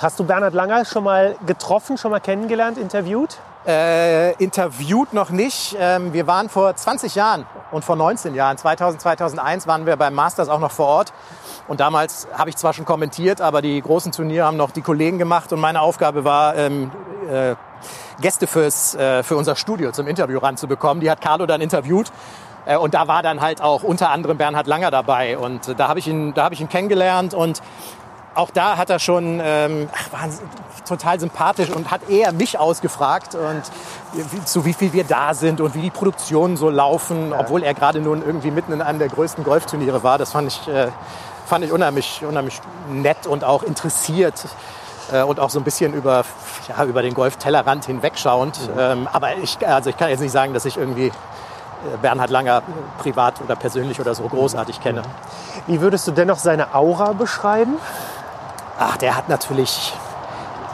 Hast 0.00 0.20
du 0.20 0.24
Bernhard 0.24 0.52
Langer 0.52 0.84
schon 0.84 1.04
mal 1.04 1.34
getroffen, 1.46 1.96
schon 1.96 2.10
mal 2.10 2.20
kennengelernt, 2.20 2.76
interviewt? 2.76 3.38
Äh, 3.66 4.32
interviewt 4.34 5.14
noch 5.14 5.30
nicht. 5.30 5.76
Ähm, 5.80 6.12
wir 6.12 6.26
waren 6.26 6.50
vor 6.50 6.76
20 6.76 7.14
Jahren 7.14 7.46
und 7.70 7.84
vor 7.84 7.96
19 7.96 8.34
Jahren, 8.34 8.58
2000, 8.58 9.00
2001, 9.00 9.66
waren 9.66 9.86
wir 9.86 9.96
beim 9.96 10.14
Masters 10.14 10.48
auch 10.48 10.60
noch 10.60 10.70
vor 10.72 10.86
Ort. 10.86 11.12
Und 11.68 11.80
damals 11.80 12.26
habe 12.32 12.50
ich 12.50 12.56
zwar 12.56 12.72
schon 12.72 12.86
kommentiert, 12.86 13.40
aber 13.40 13.62
die 13.62 13.80
großen 13.80 14.10
Turniere 14.10 14.46
haben 14.46 14.56
noch 14.56 14.70
die 14.70 14.80
Kollegen 14.80 15.18
gemacht. 15.18 15.52
Und 15.52 15.60
meine 15.60 15.82
Aufgabe 15.82 16.24
war, 16.24 16.56
ähm, 16.56 16.90
äh, 17.30 17.54
Gäste 18.20 18.46
fürs, 18.46 18.94
äh, 18.94 19.22
für 19.22 19.36
unser 19.36 19.54
Studio 19.54 19.92
zum 19.92 20.06
Interview 20.08 20.38
ranzubekommen. 20.38 21.00
Die 21.00 21.10
hat 21.10 21.20
Carlo 21.20 21.46
dann 21.46 21.60
interviewt. 21.60 22.10
Äh, 22.64 22.76
und 22.76 22.94
da 22.94 23.06
war 23.06 23.22
dann 23.22 23.40
halt 23.40 23.60
auch 23.60 23.82
unter 23.82 24.10
anderem 24.10 24.38
Bernhard 24.38 24.66
Langer 24.66 24.90
dabei. 24.90 25.38
Und 25.38 25.68
äh, 25.68 25.74
da 25.74 25.88
habe 25.88 25.98
ich 25.98 26.08
ihn, 26.08 26.34
da 26.34 26.44
habe 26.44 26.54
ich 26.54 26.60
ihn 26.60 26.68
kennengelernt 26.68 27.34
und 27.34 27.62
auch 28.34 28.50
da 28.50 28.76
hat 28.76 28.88
er 28.88 29.00
schon, 29.00 29.40
ähm, 29.42 29.88
war 30.12 30.28
total 30.86 31.18
sympathisch 31.18 31.70
und 31.70 31.90
hat 31.90 32.08
eher 32.08 32.32
mich 32.32 32.58
ausgefragt 32.58 33.34
und 33.34 33.62
wie, 34.12 34.44
zu 34.44 34.64
wie 34.64 34.72
viel 34.72 34.92
wir 34.92 35.02
da 35.02 35.34
sind 35.34 35.60
und 35.60 35.74
wie 35.74 35.80
die 35.80 35.90
Produktionen 35.90 36.56
so 36.56 36.70
laufen, 36.70 37.30
ja. 37.30 37.40
obwohl 37.40 37.64
er 37.64 37.74
gerade 37.74 38.00
nun 38.00 38.22
irgendwie 38.24 38.52
mitten 38.52 38.72
in 38.72 38.80
einem 38.80 39.00
der 39.00 39.08
größten 39.08 39.42
Golfturniere 39.42 40.04
war. 40.04 40.18
Das 40.18 40.32
fand 40.32 40.48
ich, 40.48 40.68
äh, 40.68 40.88
fand 41.48 41.64
ich 41.64 41.72
unheimlich, 41.72 42.22
unheimlich 42.28 42.60
nett 42.90 43.26
und 43.26 43.42
auch 43.42 43.62
interessiert 43.62 44.44
äh, 45.12 45.22
und 45.22 45.40
auch 45.40 45.50
so 45.50 45.58
ein 45.58 45.64
bisschen 45.64 45.94
über, 45.94 46.24
ja, 46.68 46.84
über 46.84 47.02
den 47.02 47.14
Golftellerrand 47.14 47.86
hinwegschauend. 47.86 48.60
Mhm. 48.68 48.78
Ähm, 48.78 49.08
aber 49.12 49.36
ich, 49.36 49.66
also 49.66 49.90
ich 49.90 49.96
kann 49.96 50.10
jetzt 50.10 50.20
nicht 50.20 50.32
sagen, 50.32 50.52
dass 50.52 50.66
ich 50.66 50.76
irgendwie 50.76 51.06
äh, 51.06 51.12
Bernhard 52.02 52.30
Langer 52.30 52.62
privat 52.98 53.40
oder 53.40 53.56
persönlich 53.56 53.98
oder 53.98 54.14
so 54.14 54.24
großartig 54.24 54.80
kenne. 54.80 55.02
Wie 55.66 55.80
würdest 55.80 56.06
du 56.06 56.12
dennoch 56.12 56.38
seine 56.38 56.74
Aura 56.74 57.14
beschreiben? 57.14 57.76
Ach, 58.78 58.98
der 58.98 59.16
hat 59.16 59.28
natürlich, 59.30 59.94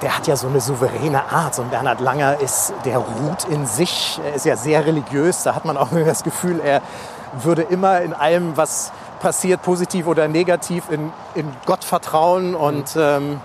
der 0.02 0.16
hat 0.16 0.26
ja 0.26 0.37
so 0.37 0.48
eine 0.48 0.60
souveräne 0.60 1.22
Art. 1.30 1.54
So 1.54 1.62
ein 1.62 1.70
Bernhard 1.70 2.00
Langer 2.00 2.40
ist, 2.40 2.74
der 2.84 2.98
ruht 2.98 3.44
in 3.48 3.66
sich, 3.66 4.20
er 4.24 4.34
ist 4.34 4.44
ja 4.44 4.56
sehr 4.56 4.84
religiös. 4.84 5.44
Da 5.44 5.54
hat 5.54 5.64
man 5.64 5.76
auch 5.76 5.88
das 6.04 6.24
Gefühl, 6.24 6.60
er 6.60 6.82
würde 7.32 7.62
immer 7.62 8.00
in 8.00 8.12
allem, 8.12 8.56
was 8.56 8.92
passiert, 9.24 9.62
positiv 9.62 10.06
oder 10.06 10.28
negativ, 10.28 10.90
in, 10.90 11.10
in 11.34 11.50
Gott 11.64 11.82
vertrauen. 11.82 12.54
Und 12.54 12.94
ähm, 12.96 13.40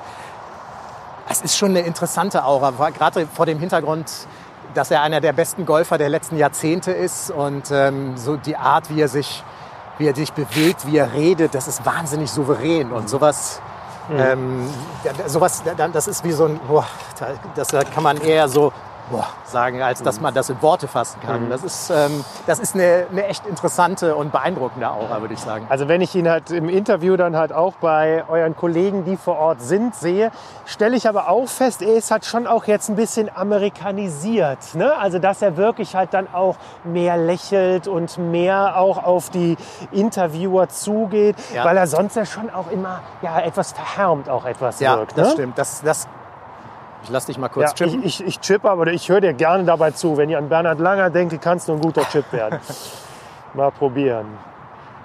es 1.29 1.41
ist 1.41 1.57
schon 1.57 1.69
eine 1.69 1.79
interessante 1.81 2.43
Aura, 2.43 2.71
gerade 2.89 3.25
vor 3.27 3.45
dem 3.45 3.59
Hintergrund 3.59 4.11
dass 4.75 4.91
er 4.91 5.01
einer 5.01 5.19
der 5.19 5.33
besten 5.33 5.65
Golfer 5.65 5.97
der 5.97 6.09
letzten 6.09 6.37
Jahrzehnte 6.37 6.91
ist 6.91 7.31
und 7.31 7.71
ähm, 7.71 8.17
so 8.17 8.37
die 8.37 8.55
Art, 8.55 8.89
wie 8.91 9.01
er 9.01 9.07
sich, 9.07 9.43
wie 9.97 10.05
er 10.07 10.15
sich 10.15 10.31
bewegt, 10.33 10.85
wie 10.85 10.97
er 10.97 11.13
redet, 11.13 11.55
das 11.55 11.67
ist 11.67 11.85
wahnsinnig 11.87 12.29
souverän 12.29 12.91
und 12.91 13.09
sowas. 13.09 13.61
Mhm. 14.09 14.19
Ähm, 14.19 14.69
sowas, 15.25 15.63
das 15.93 16.07
ist 16.07 16.23
wie 16.23 16.33
so 16.33 16.45
ein, 16.45 16.59
boah, 16.67 16.85
das 17.55 17.69
kann 17.93 18.03
man 18.03 18.17
eher 18.17 18.47
so 18.47 18.71
boah, 19.11 19.27
sagen, 19.45 19.81
als 19.81 20.03
dass 20.03 20.21
man 20.21 20.33
das 20.33 20.49
in 20.49 20.61
Worte 20.61 20.87
fassen 20.87 21.19
kann. 21.21 21.45
Mhm. 21.45 21.49
Das 21.49 21.63
ist, 21.63 21.89
ähm, 21.89 22.23
das 22.47 22.59
ist 22.59 22.75
eine, 22.75 23.05
eine, 23.11 23.25
echt 23.25 23.45
interessante 23.45 24.15
und 24.15 24.31
beeindruckende 24.31 24.89
Aura, 24.89 25.21
würde 25.21 25.33
ich 25.33 25.39
sagen. 25.39 25.65
Also 25.69 25.87
wenn 25.87 26.01
ich 26.01 26.15
ihn 26.15 26.29
halt 26.29 26.51
im 26.51 26.69
Interview 26.69 27.17
dann 27.17 27.35
halt 27.35 27.53
auch 27.53 27.73
bei 27.75 28.23
euren 28.27 28.55
Kollegen, 28.55 29.05
die 29.05 29.17
vor 29.17 29.37
Ort 29.37 29.61
sind, 29.61 29.95
sehe, 29.95 30.31
stelle 30.65 30.95
ich 30.95 31.07
aber 31.07 31.29
auch 31.29 31.47
fest, 31.47 31.81
er 31.81 31.95
ist 31.95 32.11
halt 32.11 32.25
schon 32.25 32.47
auch 32.47 32.65
jetzt 32.65 32.89
ein 32.89 32.95
bisschen 32.95 33.29
amerikanisiert. 33.35 34.75
Ne? 34.75 34.95
Also 34.97 35.19
dass 35.19 35.41
er 35.41 35.57
wirklich 35.57 35.95
halt 35.95 36.13
dann 36.13 36.27
auch 36.33 36.55
mehr 36.83 37.17
lächelt 37.17 37.87
und 37.87 38.17
mehr 38.17 38.77
auch 38.77 39.03
auf 39.03 39.29
die 39.29 39.57
Interviewer 39.91 40.69
zugeht, 40.69 41.35
ja. 41.53 41.65
weil 41.65 41.77
er 41.77 41.87
sonst 41.87 42.15
ja 42.15 42.25
schon 42.25 42.49
auch 42.49 42.71
immer 42.71 43.01
ja, 43.21 43.39
etwas 43.39 43.71
verhärmt 43.71 44.29
auch 44.29 44.45
etwas 44.45 44.79
ja, 44.79 44.97
wirkt. 44.97 45.11
Ja, 45.11 45.23
das 45.23 45.27
ne? 45.29 45.33
stimmt. 45.33 45.57
Das, 45.57 45.81
das 45.81 46.07
ich 47.03 47.09
lass 47.09 47.25
dich 47.25 47.37
mal 47.37 47.49
kurz 47.49 47.71
ja, 47.71 47.75
chippen. 47.75 48.03
Ich, 48.03 48.21
ich, 48.21 48.27
ich 48.27 48.41
chippe, 48.41 48.69
aber 48.69 48.87
ich 48.87 49.09
höre 49.09 49.21
dir 49.21 49.33
gerne 49.33 49.63
dabei 49.63 49.91
zu. 49.91 50.17
Wenn 50.17 50.29
ich 50.29 50.37
an 50.37 50.49
Bernhard 50.49 50.79
Langer 50.79 51.09
denke, 51.09 51.37
kannst 51.37 51.67
du 51.67 51.73
ein 51.73 51.81
guter 51.81 52.03
Chip 52.09 52.31
werden. 52.31 52.59
mal 53.53 53.71
probieren. 53.71 54.27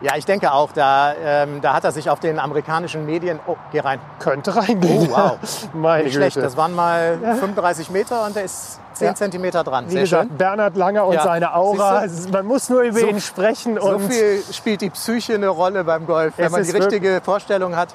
Ja, 0.01 0.17
ich 0.17 0.27
denke 0.27 0.53
auch, 0.53 0.73
da, 0.73 1.15
ähm, 1.15 1.61
da 1.63 1.73
hat 1.73 1.85
er 1.85 1.93
sich 1.93 2.11
auf 2.11 2.21
den 2.21 2.39
amerikanischen 2.39 3.07
Medien. 3.07 3.39
Oh, 3.47 3.57
geh 3.73 3.81
rein. 3.81 4.01
Könnte 4.19 4.55
reingehen. 4.55 5.09
Oh, 5.11 5.17
wow. 5.17 5.39
Meine 5.73 6.05
Nicht 6.05 6.15
schlecht. 6.15 6.37
Das 6.37 6.57
waren 6.57 6.75
mal 6.75 7.17
35 7.19 7.91
Meter 7.91 8.27
und 8.27 8.37
der 8.37 8.45
ist 8.45 8.81
10 8.95 9.07
ja. 9.07 9.15
Zentimeter 9.15 9.65
dran. 9.65 9.87
Wie 9.87 9.93
Sehr 9.93 10.03
gesagt, 10.03 10.29
schön. 10.29 10.37
Bernhard 10.37 10.77
Langer 10.77 11.07
und 11.07 11.15
ja. 11.15 11.23
seine 11.23 11.55
Aura. 11.55 12.05
Man 12.31 12.45
muss 12.45 12.69
nur 12.69 12.83
über 12.83 13.01
so, 13.01 13.07
ihn 13.07 13.21
sprechen. 13.21 13.79
So 13.81 13.99
viel 14.01 14.43
spielt 14.53 14.83
die 14.83 14.91
Psyche 14.91 15.35
eine 15.35 15.49
Rolle 15.49 15.85
beim 15.85 16.07
Golf, 16.07 16.35
wenn 16.37 16.53
man 16.53 16.65
die 16.65 16.71
richtige 16.71 17.21
Vorstellung 17.25 17.77
hat. 17.77 17.89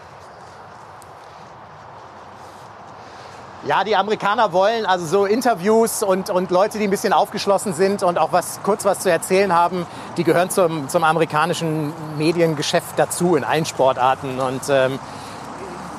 Ja, 3.65 3.83
die 3.83 3.95
Amerikaner 3.95 4.53
wollen 4.53 4.85
also 4.85 5.05
so 5.05 5.25
Interviews 5.25 6.01
und, 6.01 6.29
und 6.29 6.49
Leute, 6.49 6.77
die 6.77 6.85
ein 6.85 6.89
bisschen 6.89 7.11
aufgeschlossen 7.11 7.73
sind 7.73 8.03
und 8.03 8.17
auch 8.17 8.31
was, 8.31 8.61
kurz 8.63 8.85
was 8.85 8.99
zu 8.99 9.11
erzählen 9.11 9.53
haben, 9.53 9.85
die 10.15 10.23
gehören 10.23 10.49
zum, 10.49 10.87
zum 10.87 11.03
amerikanischen 11.03 11.91
Mediengeschäft 12.17 12.93
dazu 12.95 13.35
in 13.35 13.43
allen 13.43 13.65
Sportarten. 13.65 14.39
Und 14.39 14.61
ähm, 14.69 14.97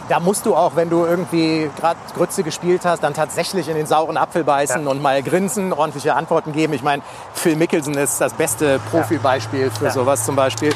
da 0.09 0.21
musst 0.21 0.47
du 0.47 0.57
auch, 0.57 0.75
wenn 0.75 0.89
du 0.89 1.05
irgendwie 1.05 1.71
gerade 1.79 1.99
Grütze 2.17 2.45
gespielt 2.45 2.87
hast, 2.87 3.03
dann 3.03 3.13
tatsächlich 3.13 3.69
in 3.69 3.75
den 3.75 3.87
sauren 3.87 4.17
Apfel 4.17 4.43
beißen 4.43 4.85
ja. 4.85 4.91
und 4.91 5.03
mal 5.03 5.23
grinsen, 5.23 5.75
ordentliche 5.75 6.15
Antworten 6.15 6.53
geben. 6.53 6.73
Ich 6.73 6.83
meine, 6.83 7.03
Phil 7.35 7.57
Mickelson 7.57 7.93
ist 7.95 8.23
das 8.23 8.33
beste 8.33 8.81
Profibeispiel 8.91 9.71
für 9.71 9.85
ja. 9.85 9.91
sowas 9.91 10.25
zum 10.25 10.35
Beispiel. 10.35 10.73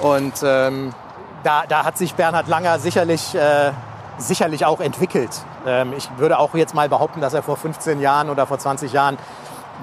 Und 0.00 0.32
ähm, 0.42 0.94
da, 1.42 1.64
da 1.68 1.84
hat 1.84 1.98
sich 1.98 2.14
Bernhard 2.14 2.48
Langer 2.48 2.78
sicherlich... 2.78 3.34
Äh, 3.34 3.72
sicherlich 4.18 4.64
auch 4.64 4.80
entwickelt. 4.80 5.30
Ähm, 5.66 5.92
ich 5.96 6.08
würde 6.16 6.38
auch 6.38 6.54
jetzt 6.54 6.74
mal 6.74 6.88
behaupten, 6.88 7.20
dass 7.20 7.34
er 7.34 7.42
vor 7.42 7.56
15 7.56 8.00
Jahren 8.00 8.30
oder 8.30 8.46
vor 8.46 8.58
20 8.58 8.92
Jahren 8.92 9.18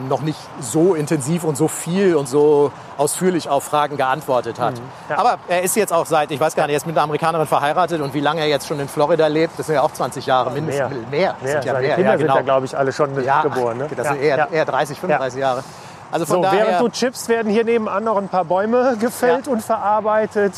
noch 0.07 0.21
nicht 0.21 0.39
so 0.59 0.95
intensiv 0.95 1.43
und 1.43 1.57
so 1.57 1.67
viel 1.67 2.15
und 2.15 2.27
so 2.27 2.71
ausführlich 2.97 3.49
auf 3.49 3.63
Fragen 3.63 3.97
geantwortet 3.97 4.59
hat. 4.59 4.75
Mhm, 4.75 4.81
ja. 5.09 5.17
Aber 5.17 5.37
er 5.47 5.63
ist 5.63 5.75
jetzt 5.75 5.91
auch 5.91 6.05
seit, 6.05 6.31
ich 6.31 6.39
weiß 6.39 6.55
gar 6.55 6.63
nicht, 6.63 6.73
er 6.73 6.77
ist 6.77 6.87
mit 6.87 6.95
einer 6.95 7.03
Amerikanerin 7.03 7.47
verheiratet 7.47 8.01
und 8.01 8.13
wie 8.13 8.19
lange 8.19 8.41
er 8.41 8.47
jetzt 8.47 8.67
schon 8.67 8.79
in 8.79 8.87
Florida 8.87 9.27
lebt, 9.27 9.59
das 9.59 9.65
sind 9.67 9.75
ja 9.75 9.81
auch 9.81 9.91
20 9.91 10.25
Jahre 10.25 10.49
ja, 10.49 10.55
mindestens. 10.55 10.89
Mehr, 10.89 11.09
mehr. 11.09 11.35
mehr. 11.41 11.51
Sind 11.51 11.65
ja 11.65 11.73
mehr. 11.73 11.95
Kinder 11.95 12.11
ja, 12.11 12.15
genau. 12.15 12.33
sind 12.33 12.35
ja, 12.35 12.41
glaube 12.41 12.65
ich, 12.65 12.77
alle 12.77 12.93
schon 12.93 13.23
ja, 13.23 13.41
geboren. 13.41 13.77
Ne? 13.79 13.89
Das 13.95 14.07
sind 14.07 14.21
eher, 14.21 14.47
eher 14.49 14.65
30, 14.65 14.99
35 14.99 15.39
Jahre. 15.39 15.63
Also 16.11 16.25
von 16.25 16.37
so, 16.37 16.41
daher, 16.43 16.67
während 16.67 16.81
du 16.81 16.89
chips, 16.89 17.29
werden 17.29 17.51
hier 17.51 17.63
nebenan 17.63 18.03
noch 18.03 18.17
ein 18.17 18.27
paar 18.27 18.45
Bäume 18.45 18.97
gefällt 18.99 19.47
und 19.47 19.61
verarbeitet. 19.61 20.53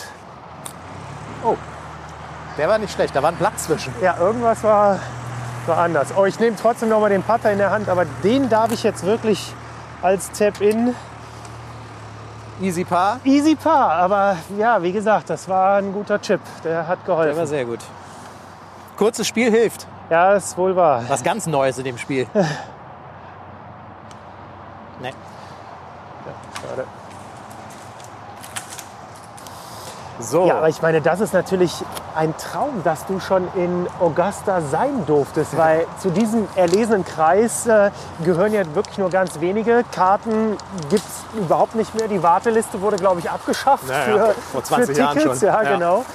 Oh, 1.43 1.55
der 2.57 2.67
war 2.67 2.77
nicht 2.77 2.93
schlecht, 2.93 3.15
da 3.15 3.23
war 3.23 3.31
ein 3.31 3.35
Blatt 3.35 3.59
zwischen. 3.59 3.93
Ja, 4.01 4.17
irgendwas 4.17 4.63
war, 4.63 4.99
war 5.65 5.77
anders. 5.77 6.09
Oh, 6.15 6.25
ich 6.25 6.39
nehme 6.39 6.55
trotzdem 6.55 6.89
noch 6.89 6.99
mal 6.99 7.09
den 7.09 7.23
Putter 7.23 7.51
in 7.51 7.57
der 7.57 7.71
Hand, 7.71 7.89
aber 7.89 8.05
den 8.23 8.49
darf 8.49 8.71
ich 8.71 8.83
jetzt 8.83 9.03
wirklich 9.05 9.53
als 10.01 10.31
Tap-In. 10.31 10.95
Easy 12.61 12.83
Par? 12.83 13.19
Easy 13.23 13.55
Par, 13.55 13.91
aber 13.93 14.37
ja, 14.57 14.81
wie 14.81 14.91
gesagt, 14.91 15.29
das 15.29 15.49
war 15.49 15.77
ein 15.77 15.91
guter 15.91 16.21
Chip. 16.21 16.41
Der 16.63 16.87
hat 16.87 17.03
geholfen. 17.05 17.31
Der 17.31 17.37
war 17.37 17.47
sehr 17.47 17.65
gut. 17.65 17.79
Kurzes 18.97 19.27
Spiel 19.27 19.49
hilft. 19.49 19.87
Ja, 20.09 20.33
ist 20.33 20.57
wohl 20.57 20.75
wahr. 20.75 21.03
Was 21.07 21.23
ganz 21.23 21.47
Neues 21.47 21.77
in 21.79 21.85
dem 21.85 21.97
Spiel. 21.97 22.27
nee. 25.01 25.09
Ja, 25.09 25.15
schade. 26.61 26.85
So. 30.23 30.47
Ja, 30.47 30.57
aber 30.57 30.69
ich 30.69 30.81
meine, 30.81 31.01
das 31.01 31.19
ist 31.19 31.33
natürlich 31.33 31.73
ein 32.15 32.33
Traum, 32.37 32.81
dass 32.83 33.05
du 33.05 33.19
schon 33.19 33.47
in 33.55 33.87
Augusta 33.99 34.61
sein 34.61 35.05
durftest, 35.05 35.57
weil 35.57 35.85
zu 35.99 36.09
diesem 36.09 36.47
erlesenen 36.55 37.05
Kreis 37.05 37.67
äh, 37.67 37.91
gehören 38.23 38.53
ja 38.53 38.63
wirklich 38.73 38.97
nur 38.97 39.09
ganz 39.09 39.39
wenige. 39.39 39.83
Karten 39.91 40.57
gibt 40.89 41.03
es 41.03 41.39
überhaupt 41.39 41.75
nicht 41.75 41.93
mehr. 41.95 42.07
Die 42.07 42.23
Warteliste 42.23 42.81
wurde, 42.81 42.97
glaube 42.97 43.19
ich, 43.19 43.29
abgeschafft 43.29 43.87
naja, 43.87 44.27
für, 44.27 44.35
vor 44.51 44.63
20 44.63 44.85
für 44.85 44.93
Tickets. 44.93 45.17
Jahren 45.17 45.37
schon. 45.37 45.47
Ja, 45.47 45.63
ja, 45.63 45.73
genau. 45.75 46.05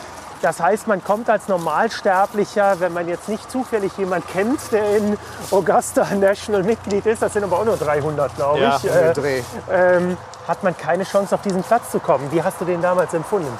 Das 0.40 0.60
heißt, 0.60 0.86
man 0.86 1.02
kommt 1.02 1.28
als 1.28 1.48
Normalsterblicher, 1.48 2.78
wenn 2.78 2.92
man 2.92 3.08
jetzt 3.08 3.28
nicht 3.28 3.50
zufällig 3.50 3.92
jemand 3.98 4.26
kennt, 4.28 4.60
der 4.70 4.96
in 4.96 5.18
Augusta 5.50 6.06
National 6.14 6.62
Mitglied 6.62 7.06
ist, 7.06 7.22
das 7.22 7.32
sind 7.32 7.42
aber 7.42 7.58
auch 7.58 7.64
nur 7.64 7.76
300, 7.76 8.36
glaube 8.36 8.58
ich, 8.58 8.82
ja, 8.84 9.12
äh, 9.12 9.42
ähm, 9.70 10.16
hat 10.46 10.62
man 10.62 10.76
keine 10.76 11.04
Chance, 11.04 11.34
auf 11.34 11.42
diesen 11.42 11.62
Platz 11.62 11.90
zu 11.90 11.98
kommen. 11.98 12.30
Wie 12.30 12.42
hast 12.42 12.60
du 12.60 12.64
den 12.64 12.80
damals 12.80 13.12
empfunden? 13.14 13.52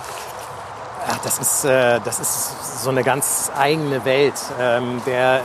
Ja, 1.08 1.18
das 1.24 1.38
ist, 1.38 1.64
äh, 1.64 2.00
das 2.04 2.20
ist 2.20 2.82
so 2.82 2.90
eine 2.90 3.02
ganz 3.02 3.50
eigene 3.56 4.04
Welt, 4.04 4.34
ähm, 4.60 5.00
der, 5.06 5.40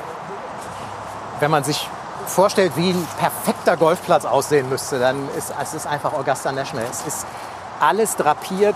wenn 1.40 1.50
man 1.50 1.64
sich 1.64 1.90
vorstellt, 2.28 2.74
wie 2.76 2.90
ein 2.90 3.08
perfekter 3.18 3.78
Golfplatz 3.78 4.26
aussehen 4.26 4.68
müsste, 4.68 5.00
dann 5.00 5.30
ist 5.38 5.54
es 5.62 5.74
ist 5.74 5.88
einfach 5.88 6.12
Augusta 6.12 6.52
National. 6.52 6.86
Es 6.92 7.08
ist 7.08 7.26
alles 7.84 8.16
drapiert. 8.16 8.76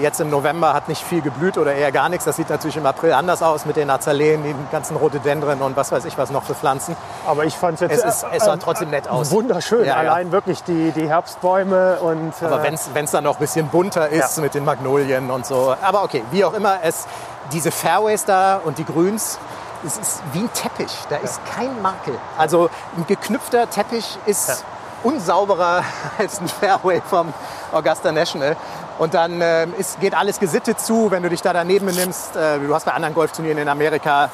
Jetzt 0.00 0.20
im 0.20 0.30
November 0.30 0.72
hat 0.72 0.88
nicht 0.88 1.02
viel 1.02 1.20
geblüht 1.20 1.58
oder 1.58 1.74
eher 1.74 1.92
gar 1.92 2.08
nichts. 2.08 2.24
Das 2.24 2.36
sieht 2.36 2.48
natürlich 2.48 2.76
im 2.76 2.86
April 2.86 3.12
anders 3.12 3.42
aus 3.42 3.66
mit 3.66 3.76
den 3.76 3.90
Azaleen, 3.90 4.42
den 4.42 4.56
ganzen 4.72 4.96
Rhododendren 4.96 5.60
und 5.60 5.76
was 5.76 5.92
weiß 5.92 6.04
ich 6.06 6.16
was 6.16 6.30
noch 6.30 6.44
für 6.44 6.54
Pflanzen. 6.54 6.96
Aber 7.26 7.44
ich 7.44 7.54
fand 7.54 7.74
es 7.74 7.80
jetzt 7.80 8.04
es, 8.04 8.22
ist, 8.22 8.26
es 8.32 8.44
sah 8.44 8.54
äh, 8.54 8.58
trotzdem 8.58 8.90
nett 8.90 9.08
aus. 9.08 9.30
Wunderschön. 9.30 9.84
Ja, 9.84 9.96
Allein 9.96 10.28
ja. 10.28 10.32
wirklich 10.32 10.62
die, 10.64 10.92
die 10.92 11.08
Herbstbäume 11.08 11.98
und. 12.00 12.32
Aber 12.42 12.64
äh, 12.64 12.76
wenn 12.94 13.04
es 13.04 13.10
dann 13.10 13.24
noch 13.24 13.36
ein 13.36 13.40
bisschen 13.40 13.68
bunter 13.68 14.08
ist 14.08 14.36
ja. 14.36 14.42
mit 14.42 14.54
den 14.54 14.64
Magnolien 14.64 15.30
und 15.30 15.44
so. 15.44 15.74
Aber 15.82 16.02
okay, 16.02 16.24
wie 16.30 16.44
auch 16.44 16.54
immer, 16.54 16.78
es, 16.82 17.06
diese 17.52 17.70
Fairways 17.70 18.24
da 18.24 18.60
und 18.64 18.78
die 18.78 18.84
Grüns, 18.84 19.38
es 19.84 19.98
ist 19.98 20.22
wie 20.32 20.40
ein 20.40 20.50
Teppich. 20.54 20.92
Da 21.10 21.16
ist 21.16 21.40
kein 21.54 21.82
Makel. 21.82 22.14
Also 22.38 22.70
ein 22.96 23.06
geknüpfter 23.06 23.68
Teppich 23.68 24.18
ist 24.26 24.64
unsauberer 25.02 25.82
als 26.18 26.40
ein 26.40 26.48
Fairway 26.48 27.02
vom 27.08 27.32
Augusta 27.72 28.12
National. 28.12 28.56
Und 28.98 29.14
dann 29.14 29.40
äh, 29.40 29.66
ist, 29.78 30.00
geht 30.00 30.14
alles 30.14 30.40
gesittet 30.40 30.80
zu, 30.80 31.10
wenn 31.10 31.22
du 31.22 31.28
dich 31.28 31.42
da 31.42 31.52
daneben 31.52 31.86
nimmst. 31.86 32.36
Äh, 32.36 32.58
du 32.58 32.74
hast 32.74 32.84
bei 32.84 32.92
anderen 32.92 33.14
Golfturnieren 33.14 33.58
in 33.58 33.68
Amerika, 33.68 34.30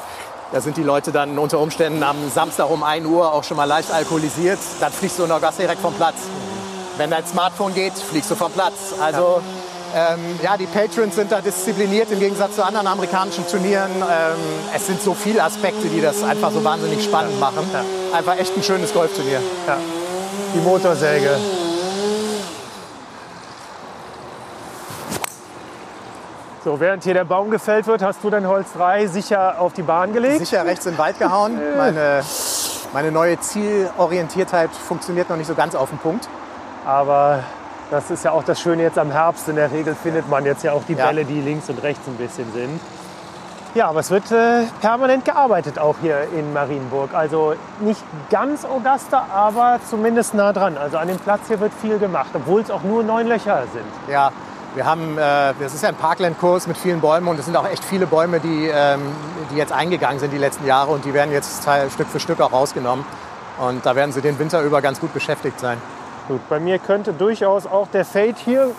da 0.53 0.61
sind 0.61 0.77
die 0.77 0.83
Leute 0.83 1.11
dann 1.11 1.39
unter 1.39 1.59
Umständen 1.59 2.03
am 2.03 2.17
Samstag 2.31 2.71
um 2.71 2.83
1 2.83 3.07
Uhr 3.07 3.33
auch 3.33 3.45
schon 3.45 3.57
mal 3.57 3.65
leicht 3.65 3.91
alkoholisiert. 3.93 4.59
Dann 4.81 4.93
fliegst 4.93 5.19
du 5.19 5.25
in 5.25 5.33
Augusta 5.33 5.63
direkt 5.63 5.81
vom 5.81 5.95
Platz. 5.95 6.17
wenn 6.97 7.11
dein 7.11 7.27
Smartphone 7.27 7.75
geht, 7.75 7.95
fliegst 7.95 8.31
du 8.31 8.37
vom 8.37 8.53
Platz. 8.53 8.95
Also 9.01 9.43
ähm, 9.95 10.39
ja, 10.43 10.57
die 10.57 10.67
Patrons 10.67 11.15
sind 11.15 11.31
da 11.31 11.41
diszipliniert 11.41 12.11
im 12.11 12.19
Gegensatz 12.19 12.57
zu 12.57 12.65
anderen 12.65 12.87
amerikanischen 12.87 13.47
Turnieren. 13.47 13.91
Ähm, 13.97 14.39
es 14.75 14.87
sind 14.87 15.01
so 15.01 15.15
viele 15.15 15.43
Aspekte, 15.43 15.89
die 15.89 16.01
das 16.01 16.23
einfach 16.23 16.51
so 16.51 16.65
wahnsinnig 16.65 17.03
spannend 17.05 17.39
machen. 17.39 17.69
Einfach 18.13 18.37
echt 18.37 18.57
ein 18.57 18.63
schönes 18.63 18.93
Golfturnier. 18.93 19.41
Ja. 19.67 19.79
Die 20.55 20.59
Motorsäge. 20.59 21.37
So, 26.65 26.81
während 26.81 27.05
hier 27.05 27.13
der 27.13 27.25
Baum 27.25 27.51
gefällt 27.51 27.87
wird, 27.87 28.01
hast 28.01 28.25
du 28.25 28.31
dein 28.31 28.49
Holz 28.49 28.73
3 28.73 29.07
sicher 29.07 29.61
auf 29.61 29.75
die 29.75 29.83
Bahn 29.83 30.15
gelegt. 30.15 30.39
Sicher 30.39 30.65
rechts 30.65 30.87
in 30.87 30.95
den 30.95 30.99
Wald 30.99 31.19
gehauen. 31.19 31.61
Meine, 31.77 32.23
meine 32.95 33.13
neue 33.13 33.39
Zielorientiertheit 33.39 34.71
funktioniert 34.71 35.29
noch 35.29 35.37
nicht 35.37 35.47
so 35.47 35.55
ganz 35.55 35.75
auf 35.75 35.91
den 35.91 35.99
Punkt. 35.99 36.27
Aber 36.87 37.41
das 37.91 38.11
ist 38.11 38.25
ja 38.25 38.31
auch 38.31 38.45
das 38.45 38.63
Schöne 38.63 38.83
jetzt 38.83 38.99
am 38.99 39.11
Herbst. 39.11 39.47
In 39.51 39.57
der 39.57 39.71
Regel 39.73 39.95
findet 39.95 40.27
man 40.31 40.47
jetzt 40.47 40.65
ja 40.65 40.73
auch 40.73 40.85
die 40.89 40.95
Ja. 40.95 41.05
Bälle, 41.05 41.27
die 41.27 41.43
links 41.43 41.69
und 41.69 41.83
rechts 41.83 42.09
ein 42.09 42.17
bisschen 42.17 42.51
sind. 42.55 42.81
Ja, 43.75 43.89
aber 43.89 44.01
es 44.01 44.11
wird 44.11 44.33
äh, 44.33 44.63
permanent 44.81 45.27
gearbeitet 45.27 45.79
auch 45.79 45.97
hier 46.01 46.29
in 46.33 46.55
Marienburg. 46.55 47.13
Also 47.13 47.57
nicht 47.81 48.01
ganz 48.31 48.65
Augusta, 48.65 49.27
aber 49.35 49.81
zumindest 49.91 50.33
nah 50.33 50.55
dran. 50.55 50.79
Also 50.79 50.97
an 50.97 51.09
dem 51.09 51.19
Platz 51.19 51.41
hier 51.49 51.61
wird 51.61 51.73
viel 51.75 51.99
gemacht, 51.99 52.31
obwohl 52.33 52.63
es 52.63 52.71
auch 52.71 52.85
nur 52.85 53.03
neun 53.03 53.27
Löcher 53.27 53.65
sind. 53.75 53.85
Ja, 54.11 54.31
wir 54.75 54.87
haben, 54.87 55.17
äh, 55.17 55.55
das 55.61 55.73
ist 55.75 55.83
ja 55.83 55.89
ein 55.89 55.95
Parkland-Kurs 55.95 56.67
mit 56.67 56.77
vielen 56.77 57.01
Bäumen 57.01 57.29
und 57.29 57.39
es 57.39 57.45
sind 57.45 57.57
auch 57.57 57.69
echt 57.69 57.85
viele 57.85 58.07
Bäume, 58.07 58.41
die, 58.41 58.69
ähm, 58.73 59.01
die 59.53 59.57
jetzt 59.57 59.73
eingegangen 59.73 60.19
sind 60.19 60.33
die 60.33 60.39
letzten 60.39 60.67
Jahre 60.67 60.91
und 60.91 61.05
die 61.05 61.15
werden 61.15 61.33
jetzt 61.33 61.65
Teil, 61.65 61.91
Stück 61.91 62.09
für 62.09 62.19
Stück 62.19 62.41
auch 62.41 62.53
rausgenommen. 62.53 63.05
Und 63.61 63.87
da 63.87 63.95
werden 63.95 64.13
sie 64.13 64.21
den 64.21 64.39
Winter 64.39 64.63
über 64.63 64.83
ganz 64.83 64.99
gut 64.99 65.15
beschäftigt 65.15 65.61
sein. 65.61 65.81
Gut, 66.27 66.41
bei 66.49 66.59
mir 66.59 66.81
könnte 66.81 67.13
durchaus 67.13 67.67
auch 67.67 67.87
der 67.87 68.05
Fade 68.05 68.35
hier 68.45 68.73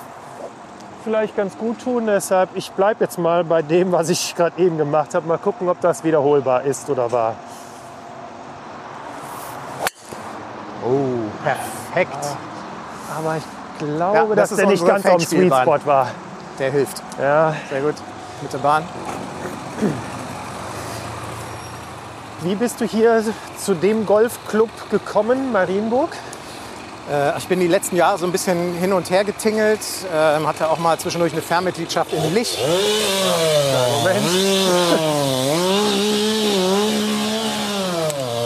vielleicht 1.06 1.38
ganz 1.38 1.58
gut 1.58 1.80
tun. 1.82 2.08
Deshalb, 2.08 2.50
ich 2.56 2.72
bleibe 2.72 3.06
jetzt 3.06 3.18
mal 3.18 3.46
bei 3.46 3.62
dem, 3.62 3.94
was 3.94 4.10
ich 4.10 4.36
gerade 4.36 4.62
eben 4.62 4.78
gemacht 4.78 5.16
habe. 5.16 5.26
Mal 5.28 5.38
gucken, 5.38 5.70
ob 5.70 5.80
das 5.80 6.04
wiederholbar 6.04 6.64
ist 6.64 6.90
oder 6.90 7.10
war. 7.12 7.36
Oh, 10.84 11.32
perfekt. 11.44 12.18
Aber 13.18 13.38
ich 13.38 13.44
glaube, 13.80 14.30
Ja, 14.30 14.36
das 14.36 14.50
dass 14.50 14.58
der 14.58 14.68
nicht 14.68 14.86
ganz 14.86 15.06
auf 15.06 15.18
dem 15.18 15.26
Sweet. 15.50 15.54
Spot 15.54 15.80
war. 15.86 16.08
Der 16.60 16.72
hilft. 16.72 17.02
Ja, 17.22 17.56
Sehr 17.70 17.82
gut. 17.82 17.96
Mit 18.42 18.52
der 18.54 18.58
Bahn. 18.60 18.84
Wie 22.42 22.56
bist 22.56 22.80
du 22.82 22.86
hier 22.86 23.24
zu 23.58 23.74
dem 23.74 24.06
Golfclub 24.06 24.70
gekommen, 24.92 25.52
Marienburg? 25.52 26.10
Äh, 27.12 27.38
ich 27.38 27.48
bin 27.48 27.60
die 27.60 27.68
letzten 27.68 27.96
Jahre 27.96 28.18
so 28.18 28.26
ein 28.26 28.32
bisschen 28.32 28.74
hin 28.76 28.94
und 28.94 29.10
her 29.10 29.24
getingelt. 29.24 29.80
Ähm, 30.14 30.48
hatte 30.48 30.70
auch 30.70 30.78
mal 30.80 30.98
zwischendurch 30.98 31.34
eine 31.34 31.42
Fernmitgliedschaft 31.42 32.14
in 32.14 32.34
Lich. 32.34 32.58
Moment. 34.04 34.26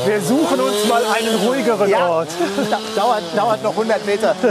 Wir 0.05 0.21
suchen 0.21 0.59
uns 0.59 0.87
mal 0.87 1.03
einen 1.05 1.35
ruhigeren 1.47 1.89
Ja. 1.89 2.07
Ort. 2.09 2.29
Da- 2.69 2.79
dauert, 3.01 3.23
dauert 3.35 3.63
noch 3.63 3.71
100 3.71 4.05
Meter. 4.05 4.35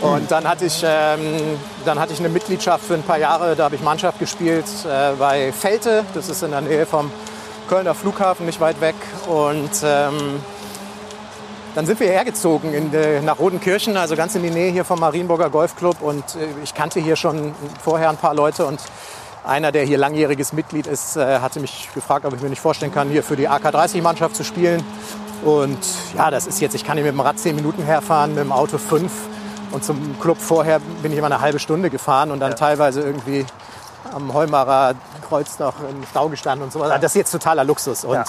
Und 0.00 0.30
dann 0.30 0.46
hatte, 0.46 0.66
ich, 0.66 0.82
ähm, 0.84 1.58
dann 1.84 1.98
hatte 1.98 2.12
ich 2.12 2.18
eine 2.18 2.28
Mitgliedschaft 2.28 2.84
für 2.84 2.94
ein 2.94 3.02
paar 3.02 3.18
Jahre. 3.18 3.56
Da 3.56 3.64
habe 3.64 3.76
ich 3.76 3.82
Mannschaft 3.82 4.18
gespielt 4.18 4.66
äh, 4.84 5.12
bei 5.18 5.52
Felte. 5.52 6.04
Das 6.14 6.28
ist 6.28 6.42
in 6.42 6.50
der 6.50 6.60
Nähe 6.60 6.86
vom 6.86 7.10
Kölner 7.68 7.94
Flughafen, 7.94 8.46
nicht 8.46 8.60
weit 8.60 8.80
weg. 8.80 8.94
Und 9.26 9.70
ähm, 9.84 10.40
dann 11.74 11.86
sind 11.86 11.98
wir 12.00 12.08
hergezogen 12.08 12.72
in, 12.74 12.92
äh, 12.92 13.20
nach 13.22 13.38
Rodenkirchen, 13.38 13.96
also 13.96 14.16
ganz 14.16 14.34
in 14.34 14.42
die 14.42 14.50
Nähe 14.50 14.70
hier 14.70 14.84
vom 14.84 15.00
Marienburger 15.00 15.50
Golfclub. 15.50 16.02
Und 16.02 16.24
äh, 16.34 16.48
ich 16.62 16.74
kannte 16.74 17.00
hier 17.00 17.16
schon 17.16 17.54
vorher 17.82 18.10
ein 18.10 18.18
paar 18.18 18.34
Leute. 18.34 18.66
Und 18.66 18.80
einer, 19.44 19.72
der 19.72 19.84
hier 19.84 19.96
langjähriges 19.96 20.52
Mitglied 20.52 20.86
ist, 20.86 21.16
äh, 21.16 21.38
hatte 21.38 21.60
mich 21.60 21.88
gefragt, 21.94 22.26
ob 22.26 22.34
ich 22.34 22.42
mir 22.42 22.50
nicht 22.50 22.60
vorstellen 22.60 22.92
kann, 22.92 23.08
hier 23.08 23.22
für 23.22 23.36
die 23.36 23.48
AK-30-Mannschaft 23.48 24.36
zu 24.36 24.44
spielen. 24.44 24.84
Und 25.44 25.78
ja, 26.16 26.30
das 26.30 26.46
ist 26.46 26.60
jetzt, 26.60 26.74
ich 26.74 26.84
kann 26.84 26.96
hier 26.96 27.04
mit 27.04 27.14
dem 27.14 27.20
Rad 27.20 27.38
10 27.38 27.54
Minuten 27.56 27.82
herfahren, 27.82 28.34
mit 28.34 28.44
dem 28.44 28.52
Auto 28.52 28.78
5. 28.78 29.10
Und 29.72 29.84
zum 29.84 30.18
Club 30.20 30.38
vorher 30.38 30.80
bin 31.02 31.12
ich 31.12 31.18
immer 31.18 31.26
eine 31.26 31.40
halbe 31.40 31.58
Stunde 31.58 31.90
gefahren 31.90 32.30
und 32.30 32.40
dann 32.40 32.54
teilweise 32.56 33.02
irgendwie 33.02 33.44
am 34.12 34.32
Heumarer 34.32 34.94
Kreuz 35.28 35.58
noch 35.58 35.74
im 35.80 36.04
Stau 36.08 36.28
gestanden 36.28 36.64
und 36.64 36.72
so 36.72 36.80
weiter. 36.80 36.98
Das 36.98 37.12
ist 37.12 37.16
jetzt 37.16 37.32
totaler 37.32 37.64
Luxus. 37.64 38.04
Und 38.04 38.14
Ja. 38.14 38.24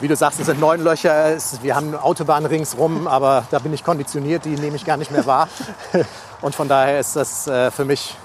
wie 0.00 0.08
du 0.08 0.16
sagst, 0.16 0.40
es 0.40 0.46
sind 0.46 0.60
neun 0.60 0.82
Löcher, 0.82 1.26
es, 1.26 1.62
wir 1.62 1.76
haben 1.76 1.88
eine 1.88 2.02
Autobahn 2.02 2.44
ringsrum, 2.46 3.06
aber 3.06 3.44
da 3.50 3.58
bin 3.60 3.72
ich 3.72 3.84
konditioniert, 3.84 4.44
die 4.44 4.56
nehme 4.56 4.76
ich 4.76 4.84
gar 4.84 4.96
nicht 4.96 5.10
mehr 5.10 5.26
wahr. 5.26 5.48
Und 6.42 6.54
von 6.54 6.68
daher 6.68 6.98
ist 6.98 7.16
das 7.16 7.46
äh, 7.46 7.70
für 7.70 7.84
mich, 7.84 8.16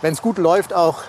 wenn 0.00 0.14
es 0.14 0.22
gut 0.22 0.38
läuft, 0.38 0.72
auch 0.74 1.02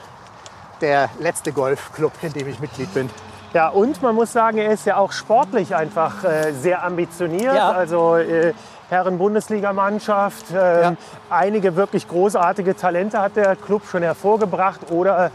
der 0.81 1.09
letzte 1.19 1.53
Golfclub, 1.53 2.11
in 2.21 2.33
dem 2.33 2.47
ich 2.49 2.59
Mitglied 2.59 2.93
bin. 2.93 3.09
Ja, 3.53 3.69
und 3.69 4.01
man 4.01 4.15
muss 4.15 4.33
sagen, 4.33 4.57
er 4.57 4.71
ist 4.71 4.85
ja 4.85 4.97
auch 4.97 5.11
sportlich 5.11 5.75
einfach 5.75 6.23
äh, 6.23 6.51
sehr 6.53 6.83
ambitioniert. 6.83 7.55
Ja. 7.55 7.69
Also 7.71 8.15
äh, 8.15 8.53
Herren-Bundesligamannschaft, 8.93 10.45
ähm, 10.51 10.55
Ja. 10.57 10.93
einige 11.29 11.75
wirklich 11.75 12.07
großartige 12.07 12.75
Talente 12.75 13.19
hat 13.19 13.35
der 13.35 13.55
Club 13.55 13.83
schon 13.89 14.03
hervorgebracht 14.03 14.91
oder 14.91 15.31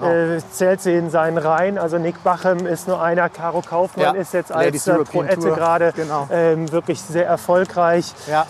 Genau. 0.00 0.12
äh, 0.12 0.40
zählt 0.52 0.82
sie 0.82 0.92
in 0.94 1.08
seinen 1.10 1.38
Reihen. 1.38 1.78
Also 1.78 1.96
Nick 1.98 2.22
Bachem 2.22 2.66
ist 2.66 2.86
nur 2.88 3.00
einer, 3.02 3.28
Caro 3.30 3.62
Kaufmann 3.62 4.14
Ja. 4.14 4.20
ist 4.20 4.34
jetzt 4.34 4.52
als 4.52 4.86
äh, 4.86 4.96
Tour. 5.04 5.24
gerade 5.24 5.92
Genau. 5.96 6.28
ähm, 6.30 6.70
wirklich 6.70 7.00
sehr 7.00 7.26
erfolgreich. 7.26 8.12
Ja. 8.30 8.46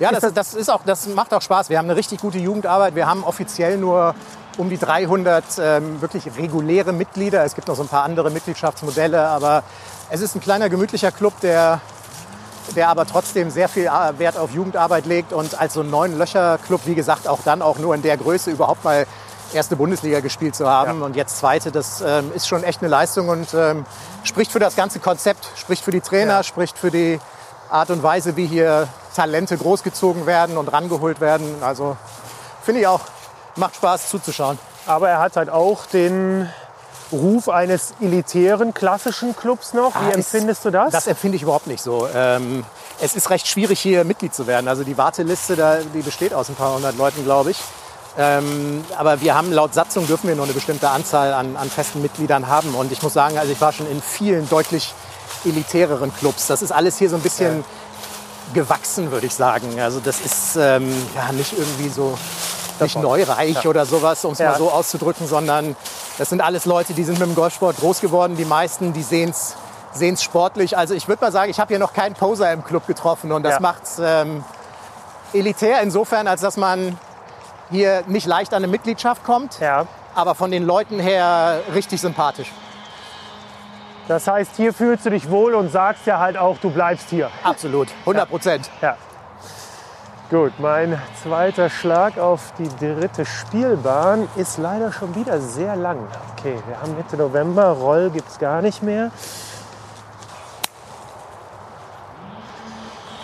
Ja, 0.00 0.10
das, 0.12 0.32
das, 0.32 0.54
ist 0.54 0.70
auch, 0.70 0.80
das 0.84 1.06
macht 1.08 1.32
auch 1.34 1.42
Spaß. 1.42 1.70
Wir 1.70 1.78
haben 1.78 1.86
eine 1.86 1.96
richtig 1.96 2.20
gute 2.20 2.38
Jugendarbeit. 2.38 2.94
Wir 2.96 3.06
haben 3.06 3.22
offiziell 3.24 3.78
nur 3.78 4.14
um 4.58 4.68
die 4.68 4.78
300 4.78 5.44
ähm, 5.60 6.00
wirklich 6.00 6.24
reguläre 6.36 6.92
Mitglieder. 6.92 7.44
Es 7.44 7.54
gibt 7.54 7.68
noch 7.68 7.76
so 7.76 7.82
ein 7.82 7.88
paar 7.88 8.02
andere 8.04 8.30
Mitgliedschaftsmodelle, 8.30 9.20
aber 9.26 9.62
es 10.10 10.20
ist 10.20 10.34
ein 10.36 10.40
kleiner, 10.40 10.68
gemütlicher 10.68 11.10
Club, 11.12 11.38
der, 11.40 11.80
der 12.76 12.88
aber 12.88 13.06
trotzdem 13.06 13.50
sehr 13.50 13.68
viel 13.68 13.86
äh, 13.86 14.18
Wert 14.18 14.36
auf 14.36 14.50
Jugendarbeit 14.52 15.06
legt 15.06 15.32
und 15.32 15.58
als 15.60 15.74
so 15.74 15.80
ein 15.80 15.90
Neun-Löcher-Club, 15.90 16.82
wie 16.84 16.94
gesagt, 16.94 17.28
auch 17.28 17.40
dann 17.44 17.62
auch 17.62 17.78
nur 17.78 17.94
in 17.94 18.02
der 18.02 18.16
Größe 18.16 18.50
überhaupt 18.50 18.84
mal 18.84 19.06
erste 19.52 19.76
Bundesliga 19.76 20.20
gespielt 20.20 20.56
zu 20.56 20.68
haben 20.68 21.02
und 21.02 21.16
jetzt 21.16 21.38
zweite, 21.38 21.70
das 21.70 22.02
ähm, 22.04 22.32
ist 22.34 22.48
schon 22.48 22.64
echt 22.64 22.80
eine 22.80 22.88
Leistung 22.88 23.28
und 23.28 23.54
ähm, 23.54 23.86
spricht 24.24 24.50
für 24.50 24.58
das 24.58 24.74
ganze 24.74 24.98
Konzept, 24.98 25.48
spricht 25.54 25.84
für 25.84 25.92
die 25.92 26.00
Trainer, 26.00 26.42
spricht 26.42 26.76
für 26.76 26.90
die 26.90 27.20
Art 27.70 27.90
und 27.90 28.02
Weise, 28.02 28.36
wie 28.36 28.46
hier 28.46 28.88
Talente 29.14 29.56
großgezogen 29.56 30.26
werden 30.26 30.56
und 30.56 30.68
rangeholt 30.68 31.20
werden. 31.20 31.62
Also 31.62 31.96
finde 32.62 32.80
ich 32.80 32.86
auch, 32.86 33.00
macht 33.56 33.76
Spaß 33.76 34.08
zuzuschauen. 34.08 34.58
Aber 34.86 35.08
er 35.08 35.20
hat 35.20 35.36
halt 35.36 35.50
auch 35.50 35.86
den 35.86 36.48
Ruf 37.14 37.48
eines 37.48 37.94
elitären, 38.00 38.74
klassischen 38.74 39.34
Clubs 39.36 39.72
noch. 39.72 39.94
Wie 39.94 39.98
Ah, 40.06 40.08
ist- 40.10 40.16
empfindest 40.16 40.64
du 40.64 40.70
das? 40.70 40.92
Das 40.92 41.06
empfinde 41.06 41.36
ich 41.36 41.42
überhaupt 41.42 41.66
nicht 41.66 41.82
so. 41.82 42.08
Ähm, 42.14 42.64
es 43.00 43.14
ist 43.14 43.30
recht 43.30 43.46
schwierig, 43.46 43.80
hier 43.80 44.04
Mitglied 44.04 44.34
zu 44.34 44.46
werden. 44.46 44.68
Also 44.68 44.84
die 44.84 44.96
Warteliste, 44.98 45.56
da, 45.56 45.78
die 45.94 46.02
besteht 46.02 46.34
aus 46.34 46.48
ein 46.48 46.54
paar 46.54 46.74
hundert 46.74 46.96
Leuten, 46.96 47.24
glaube 47.24 47.52
ich. 47.52 47.58
Ähm, 48.16 48.84
aber 48.96 49.20
wir 49.20 49.34
haben 49.34 49.50
laut 49.52 49.74
Satzung 49.74 50.06
dürfen 50.06 50.28
wir 50.28 50.36
nur 50.36 50.44
eine 50.44 50.52
bestimmte 50.54 50.88
Anzahl 50.90 51.32
an, 51.32 51.56
an 51.56 51.68
festen 51.70 52.00
Mitgliedern 52.02 52.46
haben. 52.46 52.74
Und 52.74 52.92
ich 52.92 53.02
muss 53.02 53.12
sagen, 53.12 53.38
also 53.38 53.50
ich 53.52 53.60
war 53.60 53.72
schon 53.72 53.90
in 53.90 54.00
vielen 54.00 54.48
deutlich 54.48 54.94
elitäreren 55.44 56.14
Clubs. 56.16 56.46
Das 56.46 56.62
ist 56.62 56.70
alles 56.72 56.96
hier 56.98 57.10
so 57.10 57.16
ein 57.16 57.22
bisschen 57.22 57.64
gewachsen, 58.54 59.10
würde 59.10 59.26
ich 59.26 59.34
sagen. 59.34 59.80
Also 59.80 60.00
das 60.00 60.20
ist 60.20 60.56
ähm, 60.56 60.88
ja 61.16 61.32
nicht 61.32 61.52
irgendwie 61.58 61.88
so 61.88 62.16
nicht 62.80 62.96
neureich 62.98 63.66
oder 63.66 63.86
sowas, 63.86 64.24
um 64.24 64.32
es 64.32 64.38
Ja. 64.38 64.50
mal 64.52 64.58
so 64.58 64.70
auszudrücken, 64.70 65.26
sondern 65.26 65.76
das 66.18 66.28
sind 66.30 66.40
alles 66.40 66.64
Leute, 66.64 66.94
die 66.94 67.04
sind 67.04 67.18
mit 67.18 67.28
dem 67.28 67.34
Golfsport 67.34 67.76
groß 67.78 68.00
geworden. 68.00 68.36
Die 68.36 68.44
meisten, 68.44 68.92
die 68.92 69.02
sehen 69.02 69.30
es 69.30 69.56
sehen's 69.92 70.22
sportlich. 70.22 70.76
Also 70.76 70.94
ich 70.94 71.06
würde 71.08 71.24
mal 71.24 71.32
sagen, 71.32 71.50
ich 71.50 71.60
habe 71.60 71.68
hier 71.68 71.78
noch 71.78 71.92
keinen 71.92 72.14
Poser 72.14 72.52
im 72.52 72.64
Club 72.64 72.86
getroffen 72.86 73.30
und 73.32 73.44
das 73.44 73.54
Ja. 73.54 73.60
macht's 73.60 74.00
ähm, 74.02 74.44
elitär 75.32 75.80
insofern, 75.82 76.26
als 76.26 76.40
dass 76.40 76.56
man 76.56 76.98
hier 77.70 78.02
nicht 78.06 78.26
leicht 78.26 78.52
an 78.52 78.58
eine 78.58 78.66
Mitgliedschaft 78.68 79.24
kommt, 79.24 79.60
ja. 79.60 79.86
aber 80.14 80.34
von 80.34 80.50
den 80.50 80.64
Leuten 80.64 80.98
her 80.98 81.60
richtig 81.74 82.00
sympathisch. 82.00 82.50
Das 84.08 84.26
heißt, 84.26 84.52
hier 84.56 84.74
fühlst 84.74 85.06
du 85.06 85.10
dich 85.10 85.30
wohl 85.30 85.54
und 85.54 85.70
sagst 85.70 86.06
ja 86.06 86.18
halt 86.18 86.36
auch, 86.36 86.58
du 86.58 86.70
bleibst 86.70 87.08
hier. 87.08 87.30
Absolut, 87.42 87.88
100 88.00 88.28
Prozent. 88.28 88.70
Ja. 88.82 88.96
Gut, 90.30 90.58
mein 90.58 90.98
zweiter 91.22 91.68
Schlag 91.68 92.16
auf 92.16 92.54
die 92.56 92.70
dritte 92.80 93.26
Spielbahn 93.26 94.26
ist 94.36 94.56
leider 94.56 94.90
schon 94.90 95.14
wieder 95.14 95.38
sehr 95.38 95.76
lang. 95.76 95.98
Okay, 96.32 96.58
wir 96.66 96.80
haben 96.80 96.96
Mitte 96.96 97.18
November, 97.18 97.66
Roll 97.72 98.08
gibt 98.08 98.30
es 98.30 98.38
gar 98.38 98.62
nicht 98.62 98.82
mehr. 98.82 99.10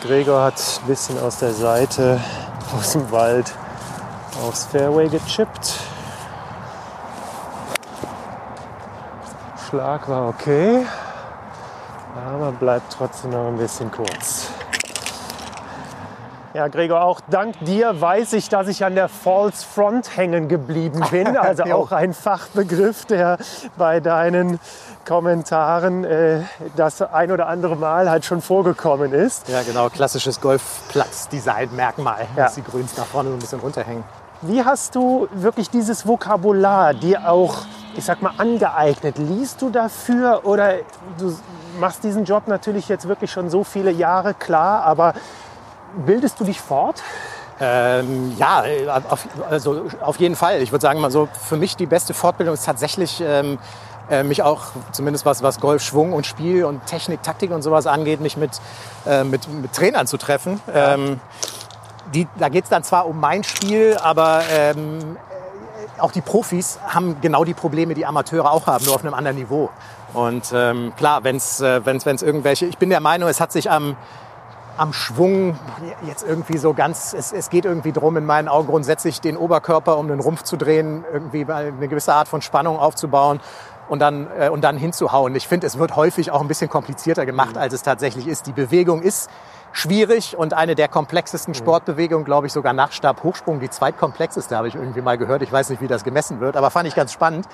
Gregor 0.03 0.43
hat 0.43 0.61
ein 0.83 0.87
bisschen 0.89 1.19
aus 1.19 1.39
der 1.39 1.55
Seite, 1.55 2.21
aus 2.79 2.93
dem 2.93 3.11
Wald, 3.11 3.51
aufs 4.47 4.67
Fairway 4.67 5.09
gechippt. 5.09 5.81
Schlag 9.69 10.07
war 10.07 10.29
okay, 10.29 10.85
aber 12.31 12.53
bleibt 12.53 12.93
trotzdem 12.93 13.31
noch 13.31 13.49
ein 13.49 13.57
bisschen 13.57 13.91
kurz. 13.91 14.60
Ja, 16.53 16.67
Gregor, 16.67 17.05
auch 17.05 17.21
dank 17.31 17.55
dir 17.65 18.01
weiß 18.01 18.33
ich, 18.33 18.49
dass 18.49 18.67
ich 18.67 18.85
an 18.85 18.97
der 18.97 19.09
False 19.09 19.65
Front 19.65 20.17
hängen 20.17 20.49
geblieben 20.49 21.01
bin. 21.11 21.37
Also 21.41 21.63
auch 21.65 21.93
ein 21.93 22.13
Fachbegriff, 22.13 23.05
der 23.07 23.39
bei 23.79 24.01
deinen 24.01 24.59
Kommentaren 25.07 26.05
äh, 26.05 26.41
das 26.77 27.01
ein 27.03 27.31
oder 27.31 27.47
andere 27.47 27.77
Mal 27.77 28.11
halt 28.11 28.25
schon 28.25 28.43
vorgekommen 28.43 29.13
ist. 29.13 29.49
Ja, 29.49 29.63
genau. 29.63 29.89
Klassisches 29.91 30.41
Golfplatz-Design-Merkmal, 30.41 32.27
Ja. 32.37 32.45
dass 32.45 32.57
die 32.57 32.65
Grüns 32.65 32.97
nach 32.97 33.07
vorne 33.07 33.29
so 33.31 33.37
ein 33.37 33.39
bisschen 33.39 33.61
runterhängen. 33.61 34.03
Wie 34.43 34.65
hast 34.65 34.95
du 34.97 35.29
wirklich 35.33 35.71
dieses 35.71 36.07
Vokabular 36.07 36.95
dir 36.95 37.31
auch, 37.31 37.59
ich 37.95 38.05
sag 38.05 38.23
mal, 38.23 38.33
angeeignet? 38.39 39.19
Liest 39.19 39.63
du 39.63 39.71
dafür 39.71 40.41
oder 40.45 40.75
du 41.19 41.37
machst 41.79 42.03
diesen 42.05 42.25
Job 42.25 42.49
natürlich 42.49 42.89
jetzt 42.89 43.07
wirklich 43.07 43.31
schon 43.31 43.51
so 43.51 43.65
viele 43.65 43.91
Jahre, 43.91 44.35
klar, 44.35 44.83
aber 44.85 45.15
bildest 46.07 46.41
du 46.41 46.45
dich 46.45 46.61
fort? 46.61 47.03
Ähm, 47.61 48.35
ja, 48.39 48.65
auf, 49.11 49.29
also 49.51 49.87
auf 50.01 50.19
jeden 50.19 50.35
Fall. 50.35 50.63
Ich 50.63 50.73
würde 50.73 50.83
sagen 50.83 51.01
mal 51.01 51.11
so, 51.11 51.29
für 51.49 51.57
mich 51.57 51.77
die 51.77 51.87
beste 51.87 52.15
Fortbildung 52.15 52.55
ist 52.55 52.65
tatsächlich 52.65 53.23
ähm, 53.25 53.59
äh, 54.11 54.25
mich 54.25 54.43
auch, 54.43 54.69
zumindest 54.93 55.27
was, 55.27 55.43
was 55.43 55.61
Golf, 55.61 55.83
Schwung 55.83 56.13
und 56.13 56.27
Spiel 56.27 56.65
und 56.65 56.87
Technik, 56.87 57.23
Taktik 57.23 57.51
und 57.51 57.63
sowas 57.63 57.87
angeht, 57.87 58.21
mich 58.21 58.37
mit, 58.37 58.51
äh, 59.07 59.25
mit, 59.25 59.47
mit 59.49 59.73
Trainern 59.73 60.07
zu 60.07 60.17
treffen. 60.17 60.61
Ähm, 60.73 61.21
die, 62.15 62.27
da 62.39 62.49
geht 62.49 62.65
es 62.65 62.71
dann 62.71 62.83
zwar 62.83 63.07
um 63.07 63.21
mein 63.21 63.45
Spiel, 63.45 63.97
aber 64.03 64.43
ähm, 64.51 65.17
äh, 65.97 66.01
auch 66.01 66.13
die 66.13 66.23
Profis 66.23 66.79
haben 66.89 67.21
genau 67.21 67.45
die 67.45 67.55
Probleme, 67.55 67.95
die 67.95 68.07
Amateure 68.07 68.51
auch 68.51 68.67
haben, 68.67 68.85
nur 68.85 68.95
auf 68.95 69.05
einem 69.05 69.15
anderen 69.15 69.37
Niveau. 69.37 69.71
Und 70.13 70.51
ähm, 70.53 70.93
klar, 70.97 71.23
wenn 71.23 71.37
es 71.37 71.61
äh, 71.61 71.85
wenn's, 71.85 72.05
wenn's 72.05 72.23
irgendwelche, 72.23 72.67
ich 72.67 72.79
bin 72.79 72.91
der 72.91 73.01
Meinung, 73.01 73.29
es 73.29 73.41
hat 73.41 73.53
sich 73.53 73.71
am, 73.71 73.97
am 74.81 74.95
Schwung 74.95 75.59
jetzt 76.07 76.27
irgendwie 76.27 76.57
so 76.57 76.73
ganz, 76.73 77.13
es, 77.13 77.33
es 77.33 77.51
geht 77.51 77.67
irgendwie 77.67 77.93
drum, 77.93 78.17
in 78.17 78.25
meinen 78.25 78.49
Augen 78.49 78.67
grundsätzlich 78.67 79.21
den 79.21 79.37
Oberkörper 79.37 79.99
um 79.99 80.09
den 80.09 80.21
Rumpf 80.21 80.43
zu 80.43 80.57
drehen, 80.57 81.05
irgendwie 81.13 81.45
eine 81.45 81.87
gewisse 81.87 82.15
Art 82.15 82.29
von 82.29 82.41
Spannung 82.41 82.79
aufzubauen 82.79 83.41
und 83.91 83.99
dann, 83.99 84.29
äh, 84.39 84.49
und 84.49 84.65
dann 84.65 84.79
hinzuhauen. 84.79 85.35
Ich 85.35 85.47
finde, 85.47 85.67
es 85.67 85.79
wird 85.79 85.97
häufig 85.97 86.31
auch 86.31 86.41
ein 86.41 86.49
bisschen 86.49 86.71
komplizierter 86.71 87.27
gemacht, 87.27 87.59
als 87.59 87.75
es 87.75 87.83
tatsächlich 87.83 88.27
ist. 88.27 88.47
Die 88.47 88.53
Bewegung 88.53 89.03
ist 89.03 89.29
schwierig 89.73 90.35
und 90.39 90.55
eine 90.55 90.75
der 90.75 90.89
komplexesten 90.89 91.53
Sportbewegungen, 91.53 92.25
glaube 92.25 92.47
ich, 92.47 92.53
sogar 92.55 92.73
nach 92.73 92.93
Stabhochsprung, 92.93 93.61
die 93.61 93.69
zweitkomplexeste, 93.69 94.57
habe 94.57 94.69
ich 94.69 94.77
irgendwie 94.77 95.03
mal 95.03 95.19
gehört. 95.19 95.43
Ich 95.43 95.53
weiß 95.53 95.69
nicht, 95.69 95.83
wie 95.83 95.89
das 95.89 96.05
gemessen 96.05 96.41
wird, 96.41 96.57
aber 96.57 96.71
fand 96.71 96.89
ich 96.89 96.95
ganz 96.95 97.13
spannend. 97.13 97.47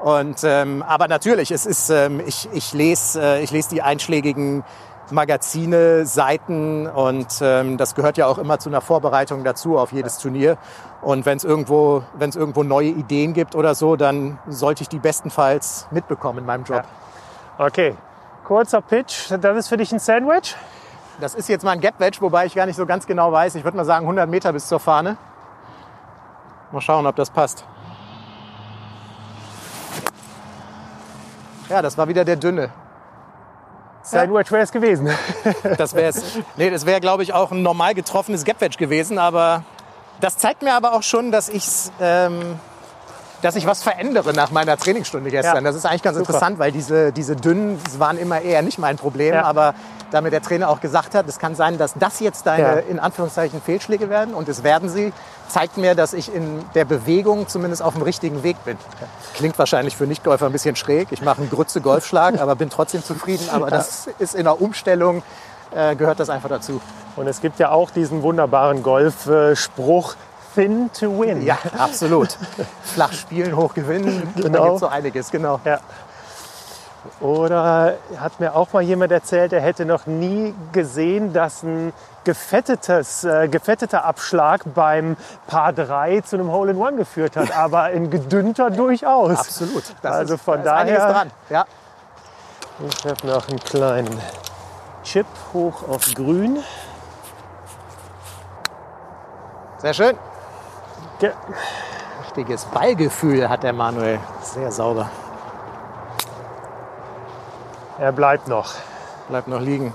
Und 0.00 0.40
ähm, 0.44 0.84
aber 0.86 1.08
natürlich, 1.08 1.50
es 1.50 1.64
ist, 1.64 1.88
ähm, 1.88 2.20
ich, 2.26 2.46
ich 2.52 2.74
lese, 2.74 3.22
äh, 3.22 3.42
ich 3.42 3.52
lese 3.52 3.70
die 3.70 3.80
einschlägigen 3.80 4.64
Magazine, 5.10 6.06
Seiten 6.06 6.86
und 6.86 7.26
ähm, 7.40 7.76
das 7.76 7.94
gehört 7.94 8.16
ja 8.16 8.26
auch 8.26 8.38
immer 8.38 8.58
zu 8.58 8.68
einer 8.68 8.80
Vorbereitung 8.80 9.44
dazu 9.44 9.78
auf 9.78 9.92
jedes 9.92 10.18
Turnier. 10.18 10.56
Und 11.02 11.26
wenn 11.26 11.36
es 11.36 11.44
irgendwo, 11.44 12.02
wenn 12.14 12.30
es 12.30 12.36
irgendwo 12.36 12.62
neue 12.62 12.88
Ideen 12.88 13.34
gibt 13.34 13.54
oder 13.54 13.74
so, 13.74 13.96
dann 13.96 14.38
sollte 14.48 14.82
ich 14.82 14.88
die 14.88 14.98
bestenfalls 14.98 15.86
mitbekommen 15.90 16.40
in 16.40 16.46
meinem 16.46 16.64
Job. 16.64 16.84
Okay, 17.58 17.94
kurzer 18.44 18.80
Pitch. 18.80 19.30
Das 19.30 19.56
ist 19.56 19.68
für 19.68 19.76
dich 19.76 19.92
ein 19.92 19.98
Sandwich? 19.98 20.56
Das 21.20 21.34
ist 21.34 21.48
jetzt 21.48 21.64
mal 21.64 21.72
ein 21.72 21.80
Gap 21.80 22.00
Wedge, 22.00 22.18
wobei 22.20 22.46
ich 22.46 22.54
gar 22.54 22.66
nicht 22.66 22.76
so 22.76 22.86
ganz 22.86 23.06
genau 23.06 23.30
weiß. 23.30 23.54
Ich 23.54 23.64
würde 23.64 23.76
mal 23.76 23.84
sagen 23.84 24.04
100 24.04 24.28
Meter 24.28 24.52
bis 24.52 24.66
zur 24.66 24.80
Fahne. 24.80 25.16
Mal 26.72 26.80
schauen, 26.80 27.06
ob 27.06 27.14
das 27.14 27.30
passt. 27.30 27.64
Ja, 31.68 31.82
das 31.82 31.96
war 31.96 32.08
wieder 32.08 32.24
der 32.24 32.36
dünne. 32.36 32.70
Sandwich 34.04 34.52
wäre 34.52 34.62
es 34.62 34.72
gewesen. 34.72 35.10
Das 35.78 35.94
wäre 35.94 36.12
nee, 36.56 36.70
das 36.70 36.86
wäre 36.86 37.00
glaube 37.00 37.22
ich 37.22 37.32
auch 37.32 37.50
ein 37.50 37.62
normal 37.62 37.94
getroffenes 37.94 38.44
Gap 38.44 38.60
Wedge 38.60 38.76
gewesen, 38.78 39.18
aber 39.18 39.64
das 40.20 40.36
zeigt 40.38 40.62
mir 40.62 40.74
aber 40.74 40.92
auch 40.92 41.02
schon, 41.02 41.32
dass 41.32 41.48
ich 41.48 41.66
ähm, 42.00 42.58
dass 43.44 43.56
ich 43.56 43.66
was 43.66 43.82
verändere 43.82 44.32
nach 44.32 44.50
meiner 44.50 44.78
Trainingsstunde 44.78 45.30
gestern. 45.30 45.56
Ja. 45.56 45.60
Das 45.60 45.76
ist 45.76 45.84
eigentlich 45.84 46.02
ganz 46.02 46.16
Super. 46.16 46.30
interessant, 46.30 46.58
weil 46.58 46.72
diese, 46.72 47.12
diese 47.12 47.36
dünnen 47.36 47.78
waren 47.98 48.16
immer 48.16 48.40
eher 48.40 48.62
nicht 48.62 48.78
mein 48.78 48.96
Problem. 48.96 49.34
Ja. 49.34 49.42
Aber 49.42 49.74
da 50.10 50.22
mir 50.22 50.30
der 50.30 50.40
Trainer 50.40 50.70
auch 50.70 50.80
gesagt 50.80 51.14
hat, 51.14 51.28
es 51.28 51.38
kann 51.38 51.54
sein, 51.54 51.76
dass 51.76 51.92
das 51.94 52.20
jetzt 52.20 52.46
deine 52.46 52.62
Ja. 52.62 52.72
in 52.88 52.98
Anführungszeichen 52.98 53.60
Fehlschläge 53.60 54.08
werden 54.08 54.32
und 54.32 54.48
es 54.48 54.62
werden 54.62 54.88
sie, 54.88 55.12
zeigt 55.48 55.76
mir, 55.76 55.94
dass 55.94 56.12
ich 56.12 56.34
in 56.34 56.64
der 56.74 56.84
Bewegung 56.84 57.48
zumindest 57.48 57.82
auf 57.82 57.94
dem 57.94 58.02
richtigen 58.02 58.42
Weg 58.42 58.62
bin. 58.64 58.76
Klingt 59.34 59.58
wahrscheinlich 59.58 59.96
für 59.96 60.06
Nichtgolfer 60.06 60.46
ein 60.46 60.52
bisschen 60.52 60.76
schräg. 60.76 61.08
Ich 61.12 61.22
mache 61.22 61.40
einen 61.42 61.50
Grütze 61.50 61.80
Golfschlag, 61.80 62.40
aber 62.40 62.54
bin 62.56 62.70
trotzdem 62.70 63.02
zufrieden. 63.04 63.48
Aber 63.50 63.70
das 63.70 64.08
ist 64.18 64.34
in 64.34 64.44
der 64.44 64.60
Umstellung, 64.60 65.22
äh, 65.74 65.94
gehört 65.96 66.20
das 66.20 66.30
einfach 66.30 66.48
dazu. 66.48 66.80
Und 67.16 67.26
es 67.28 67.40
gibt 67.40 67.58
ja 67.58 67.70
auch 67.70 67.90
diesen 67.90 68.22
wunderbaren 68.22 68.82
Golfspruch, 68.82 70.14
thin 70.54 70.90
to 70.98 71.20
win. 71.20 71.42
Ja, 71.42 71.58
absolut. 71.78 72.36
Flach 72.82 73.12
spielen, 73.12 73.56
hoch 73.56 73.74
gewinnen. 73.74 74.32
Da 74.36 74.42
Genau. 74.42 74.64
gibt 74.70 74.78
so 74.80 74.86
einiges, 74.88 75.30
genau. 75.30 75.60
Ja. 75.64 75.80
Oder 77.20 77.94
hat 78.18 78.40
mir 78.40 78.54
auch 78.56 78.72
mal 78.72 78.82
jemand 78.82 79.12
erzählt, 79.12 79.52
er 79.52 79.60
hätte 79.60 79.84
noch 79.84 80.06
nie 80.06 80.54
gesehen, 80.72 81.32
dass 81.32 81.62
ein 81.62 81.92
gefettetes, 82.24 83.24
äh, 83.24 83.48
gefetteter 83.48 84.04
Abschlag 84.04 84.62
beim 84.74 85.16
Paar 85.46 85.72
3 85.72 86.20
zu 86.22 86.36
einem 86.36 86.50
Hole 86.50 86.72
in 86.72 86.78
One 86.78 86.96
geführt 86.96 87.36
hat, 87.36 87.56
aber 87.56 87.82
ein 87.84 88.10
gedünnter 88.10 88.70
durchaus. 88.70 89.38
Absolut. 89.38 89.84
Das 90.02 90.12
Also 90.14 90.34
ist, 90.34 90.42
von 90.42 90.62
da 90.64 90.82
ist 90.82 90.90
daher- 90.98 91.12
dran. 91.12 91.30
Ja. 91.50 91.64
Ich 92.88 93.04
habe 93.06 93.26
noch 93.26 93.48
einen 93.48 93.60
kleinen 93.60 94.20
Chip 95.04 95.26
hoch 95.52 95.88
auf 95.88 96.06
grün. 96.14 96.58
Sehr 99.78 99.94
schön. 99.94 100.16
Ge 101.20 101.30
Richtiges 102.24 102.64
Ballgefühl 102.64 103.48
hat 103.48 103.62
der 103.62 103.72
Manuel. 103.72 104.18
Sehr 104.42 104.72
sauber. 104.72 105.08
Er 107.98 108.10
bleibt 108.12 108.48
noch. 108.48 108.72
Bleibt 109.28 109.46
noch 109.46 109.60
liegen. 109.60 109.92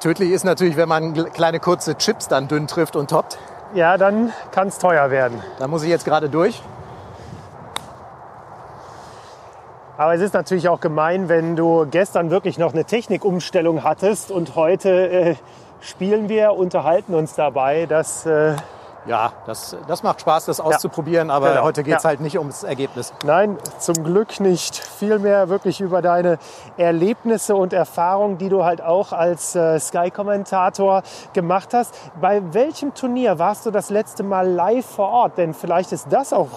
Tödlich 0.00 0.30
ist 0.30 0.44
natürlich, 0.44 0.78
wenn 0.78 0.88
man 0.88 1.30
kleine 1.32 1.60
kurze 1.60 1.94
Chips 1.96 2.26
dann 2.26 2.48
dünn 2.48 2.66
trifft 2.66 2.96
und 2.96 3.10
toppt. 3.10 3.38
Ja, 3.74 3.98
dann 3.98 4.32
kann 4.50 4.68
es 4.68 4.78
teuer 4.78 5.10
werden. 5.10 5.42
Da 5.58 5.68
muss 5.68 5.82
ich 5.82 5.90
jetzt 5.90 6.06
gerade 6.06 6.30
durch. 6.30 6.62
Aber 9.98 10.14
es 10.14 10.22
ist 10.22 10.32
natürlich 10.32 10.70
auch 10.70 10.80
gemein, 10.80 11.28
wenn 11.28 11.54
du 11.54 11.86
gestern 11.90 12.30
wirklich 12.30 12.56
noch 12.56 12.72
eine 12.72 12.86
Technikumstellung 12.86 13.84
hattest 13.84 14.30
und 14.30 14.56
heute 14.56 15.10
äh, 15.10 15.34
spielen 15.82 16.30
wir, 16.30 16.54
unterhalten 16.54 17.14
uns 17.14 17.34
dabei. 17.34 17.84
Das, 17.84 18.24
äh, 18.24 18.56
Ja, 19.06 19.32
das, 19.46 19.74
das 19.88 20.02
macht 20.02 20.20
Spaß, 20.20 20.44
das 20.44 20.60
auszuprobieren, 20.60 21.30
aber 21.30 21.50
Genau. 21.50 21.62
heute 21.62 21.82
geht 21.82 21.96
es 21.96 22.02
Ja. 22.02 22.08
halt 22.10 22.20
nicht 22.20 22.38
ums 22.38 22.62
Ergebnis. 22.64 23.12
nein, 23.24 23.56
zum 23.78 24.04
Glück 24.04 24.40
nicht. 24.40 24.76
Vielmehr 24.76 25.48
wirklich 25.48 25.80
über 25.80 26.02
deine 26.02 26.38
Erlebnisse 26.76 27.56
und 27.56 27.72
Erfahrungen, 27.72 28.36
die 28.38 28.48
du 28.50 28.64
halt 28.64 28.82
auch 28.82 29.12
als 29.12 29.54
äh, 29.54 29.78
Sky-Kommentator 29.80 31.02
gemacht 31.32 31.72
hast. 31.72 31.94
Bei 32.20 32.42
welchem 32.52 32.94
Turnier 32.94 33.38
warst 33.38 33.64
du 33.66 33.70
das 33.70 33.90
letzte 33.90 34.22
Mal 34.22 34.48
live 34.48 34.84
vor 34.86 35.08
Ort? 35.08 35.38
Denn 35.38 35.54
vielleicht 35.54 35.92
ist 35.92 36.06
das 36.10 36.32
auch 36.32 36.48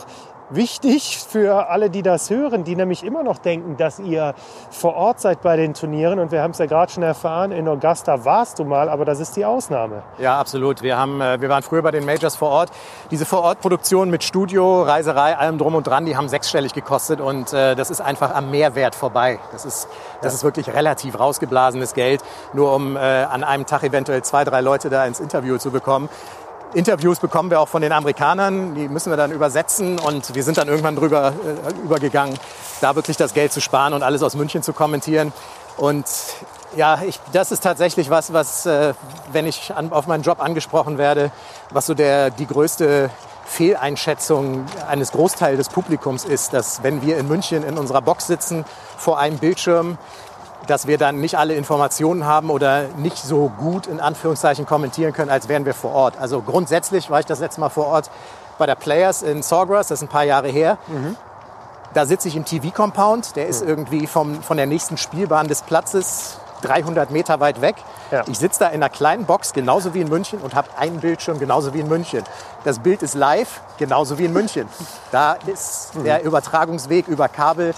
wichtig 0.50 1.20
für 1.28 1.70
alle, 1.70 1.90
die 1.90 2.02
das 2.02 2.30
hören, 2.30 2.64
die 2.64 2.76
nämlich 2.76 3.04
immer 3.04 3.24
noch 3.24 3.38
denken, 3.38 3.78
dass 3.78 4.00
ihr 4.00 4.34
vor 4.70 4.96
Ort 4.96 5.20
seid 5.20 5.42
bei 5.42 5.56
den 5.56 5.74
Turnieren. 5.74 6.20
Und 6.20 6.32
wir 6.32 6.42
haben 6.42 6.52
es 6.52 6.58
ja 6.58 6.66
gerade 6.66 6.92
schon 6.92 7.04
erfahren, 7.04 7.52
in 7.52 7.68
Augusta 7.68 8.26
warst 8.26 8.60
du 8.60 8.66
mal, 8.66 8.90
aber 8.90 9.06
das 9.06 9.20
ist 9.20 9.36
die 9.36 9.46
Ausnahme. 9.46 10.04
Ja, 10.18 10.40
absolut. 10.40 10.82
Wir, 10.82 10.98
haben, 10.98 11.22
äh, 11.22 11.42
wir 11.42 11.50
waren 11.50 11.64
früher 11.64 11.82
bei 11.82 11.92
den 11.92 12.06
Majors 12.06 12.36
vor 12.36 12.50
Ort. 12.50 12.70
Diese 13.12 13.26
Vor-Ort-Produktion 13.26 14.10
mit 14.10 14.24
Studio, 14.24 14.84
Reiserei, 14.84 15.38
allem 15.38 15.58
drum 15.58 15.76
und 15.76 15.88
dran, 15.88 16.06
die 16.06 16.18
haben 16.18 16.30
sechsstellig 16.30 16.74
gekostet 16.74 17.22
und 17.22 17.54
äh, 17.54 17.76
das 17.76 17.90
ist 17.90 18.02
einfach 18.02 18.34
am 18.34 18.52
Mehrwert 18.52 18.96
vorbei. 18.96 19.40
Das 19.52 19.66
ist, 19.66 19.88
das 20.22 20.34
ist 20.34 20.44
wirklich 20.44 20.74
relativ 20.74 21.20
rausgeblasenes 21.20 21.94
Geld, 21.94 22.22
nur 22.54 22.74
um 22.74 22.96
äh, 22.96 23.00
an 23.00 23.44
einem 23.44 23.66
Tag 23.66 23.84
eventuell 23.84 24.24
zwei, 24.24 24.44
drei 24.44 24.62
Leute 24.62 24.90
da 24.90 25.06
ins 25.06 25.20
Interview 25.20 25.58
zu 25.58 25.72
bekommen. 25.72 26.10
Interviews 26.74 27.20
bekommen 27.20 27.52
wir 27.52 27.60
auch 27.60 27.68
von 27.68 27.82
den 27.82 27.92
Amerikanern, 27.92 28.74
die 28.76 28.88
müssen 28.88 29.12
wir 29.12 29.18
dann 29.18 29.32
übersetzen 29.32 30.00
und 30.00 30.34
wir 30.34 30.44
sind 30.44 30.58
dann 30.58 30.68
irgendwann 30.68 30.96
drüber 30.96 31.34
äh, 31.46 31.84
übergegangen, 31.84 32.38
da 32.82 32.96
wirklich 32.96 33.18
das 33.18 33.34
Geld 33.34 33.54
zu 33.54 33.62
sparen 33.62 33.94
und 33.94 34.02
alles 34.02 34.24
aus 34.24 34.36
München 34.36 34.64
zu 34.64 34.74
kommentieren. 34.74 35.34
Und 35.78 36.06
ja, 36.76 37.00
ich, 37.06 37.20
das 37.32 37.52
ist 37.52 37.62
tatsächlich 37.64 38.10
was, 38.10 38.34
was, 38.34 38.66
äh, 38.66 38.94
wenn 39.32 39.46
ich 39.46 39.74
an, 39.76 39.92
auf 39.92 40.08
meinen 40.08 40.24
Job 40.24 40.42
angesprochen 40.42 40.98
werde, 40.98 41.32
was 41.70 41.86
so 41.86 41.94
der, 41.94 42.32
die 42.32 42.48
größte 42.48 43.12
Fehleinschätzung 43.46 44.66
eines 44.88 45.12
Großteils 45.12 45.58
des 45.58 45.70
Publikums 45.70 46.26
ist, 46.26 46.54
dass 46.54 46.82
wenn 46.82 47.02
wir 47.04 47.18
in 47.18 47.28
München 47.28 47.64
in 47.64 47.78
unserer 47.78 48.02
Box 48.02 48.26
sitzen 48.26 48.66
vor 48.98 49.20
einem 49.20 49.38
Bildschirm, 49.38 49.98
dass 50.68 50.88
wir 50.88 50.98
dann 50.98 51.20
nicht 51.20 51.38
alle 51.38 51.56
Informationen 51.56 52.26
haben 52.26 52.50
oder 52.50 52.86
nicht 52.98 53.18
so 53.18 53.50
gut 53.58 53.88
in 53.88 54.00
Anführungszeichen 54.00 54.66
kommentieren 54.66 55.14
können, 55.14 55.30
als 55.30 55.48
wären 55.48 55.66
wir 55.66 55.74
vor 55.74 55.92
Ort. 55.92 56.18
Also 56.20 56.42
grundsätzlich 56.42 57.10
war 57.10 57.20
ich 57.20 57.26
das 57.26 57.40
letzte 57.40 57.60
Mal 57.60 57.70
vor 57.70 57.88
Ort 57.88 58.10
bei 58.58 58.66
der 58.66 58.76
Players 58.76 59.24
in 59.24 59.42
Sawgrass, 59.42 59.88
das 59.88 60.00
ist 60.00 60.04
ein 60.04 60.10
paar 60.10 60.24
Jahre 60.24 60.48
her. 60.48 60.78
Da 61.94 62.06
sitze 62.06 62.28
ich 62.28 62.36
im 62.36 62.46
TV-Compound, 62.46 63.36
der 63.36 63.48
ist 63.48 63.62
irgendwie 63.62 64.08
vom, 64.08 64.42
von 64.42 64.58
der 64.58 64.66
nächsten 64.66 64.98
Spielbahn 64.98 65.48
des 65.48 65.62
Platzes 65.62 66.38
300 66.64 67.12
Meter 67.12 67.40
weit 67.40 67.62
weg. 67.62 67.76
Ja. 68.12 68.24
Ich 68.28 68.40
sitze 68.40 68.62
da 68.62 68.68
in 68.68 68.76
einer 68.76 68.90
kleinen 68.90 69.26
Box, 69.26 69.54
genauso 69.54 69.94
wie 69.94 70.02
in 70.02 70.10
München, 70.10 70.40
und 70.40 70.56
habe 70.56 70.70
einen 70.78 71.00
Bildschirm, 71.00 71.40
genauso 71.40 71.74
wie 71.74 71.82
in 71.82 71.88
München. 71.88 72.24
Das 72.64 72.80
Bild 72.80 73.04
ist 73.04 73.16
live, 73.16 73.62
genauso 73.78 74.18
wie 74.18 74.26
in 74.26 74.34
München. 74.34 74.68
Da 75.12 75.34
ist 75.46 75.92
der 76.04 76.24
Übertragungsweg 76.24 77.08
über 77.08 77.28
Kabel 77.28 77.74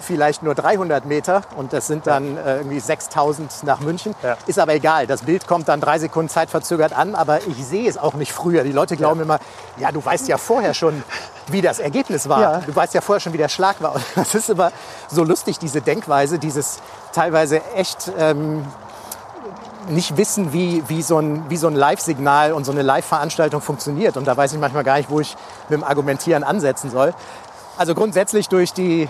vielleicht 0.00 0.42
nur 0.42 0.54
300 0.54 1.04
Meter 1.04 1.42
und 1.56 1.72
das 1.72 1.86
sind 1.86 2.06
dann 2.06 2.36
äh, 2.36 2.58
irgendwie 2.58 2.80
6000 2.80 3.62
nach 3.64 3.80
München. 3.80 4.14
Ja. 4.22 4.36
Ist 4.46 4.58
aber 4.58 4.74
egal. 4.74 5.06
Das 5.06 5.22
Bild 5.22 5.46
kommt 5.46 5.68
dann 5.68 5.80
drei 5.80 5.98
Sekunden 5.98 6.28
zeitverzögert 6.28 6.92
an, 6.92 7.14
aber 7.14 7.46
ich 7.46 7.64
sehe 7.64 7.88
es 7.88 7.98
auch 7.98 8.14
nicht 8.14 8.32
früher. 8.32 8.64
Die 8.64 8.72
Leute 8.72 8.96
glauben 8.96 9.20
immer, 9.20 9.38
ja, 9.78 9.92
du 9.92 10.04
weißt 10.04 10.28
ja 10.28 10.38
vorher 10.38 10.74
schon, 10.74 11.02
wie 11.48 11.62
das 11.62 11.78
Ergebnis 11.78 12.28
war. 12.28 12.40
Ja. 12.40 12.60
Du 12.60 12.74
weißt 12.74 12.94
ja 12.94 13.00
vorher 13.00 13.20
schon, 13.20 13.32
wie 13.32 13.38
der 13.38 13.48
Schlag 13.48 13.80
war. 13.80 13.94
Und 13.94 14.04
das 14.14 14.34
ist 14.34 14.50
immer 14.50 14.72
so 15.08 15.24
lustig, 15.24 15.58
diese 15.58 15.80
Denkweise, 15.80 16.38
dieses 16.38 16.78
teilweise 17.12 17.62
echt 17.74 18.12
ähm, 18.18 18.64
nicht 19.88 20.16
wissen, 20.16 20.52
wie, 20.52 20.82
wie 20.88 21.02
so 21.02 21.18
ein, 21.18 21.48
wie 21.48 21.56
so 21.56 21.68
ein 21.68 21.74
Live-Signal 21.74 22.52
und 22.52 22.64
so 22.64 22.72
eine 22.72 22.82
Live-Veranstaltung 22.82 23.60
funktioniert. 23.60 24.16
Und 24.16 24.26
da 24.26 24.36
weiß 24.36 24.52
ich 24.52 24.58
manchmal 24.58 24.84
gar 24.84 24.96
nicht, 24.96 25.10
wo 25.10 25.20
ich 25.20 25.36
mit 25.68 25.80
dem 25.80 25.84
Argumentieren 25.84 26.44
ansetzen 26.44 26.90
soll. 26.90 27.14
Also 27.76 27.94
grundsätzlich 27.94 28.48
durch 28.48 28.72
die, 28.72 29.08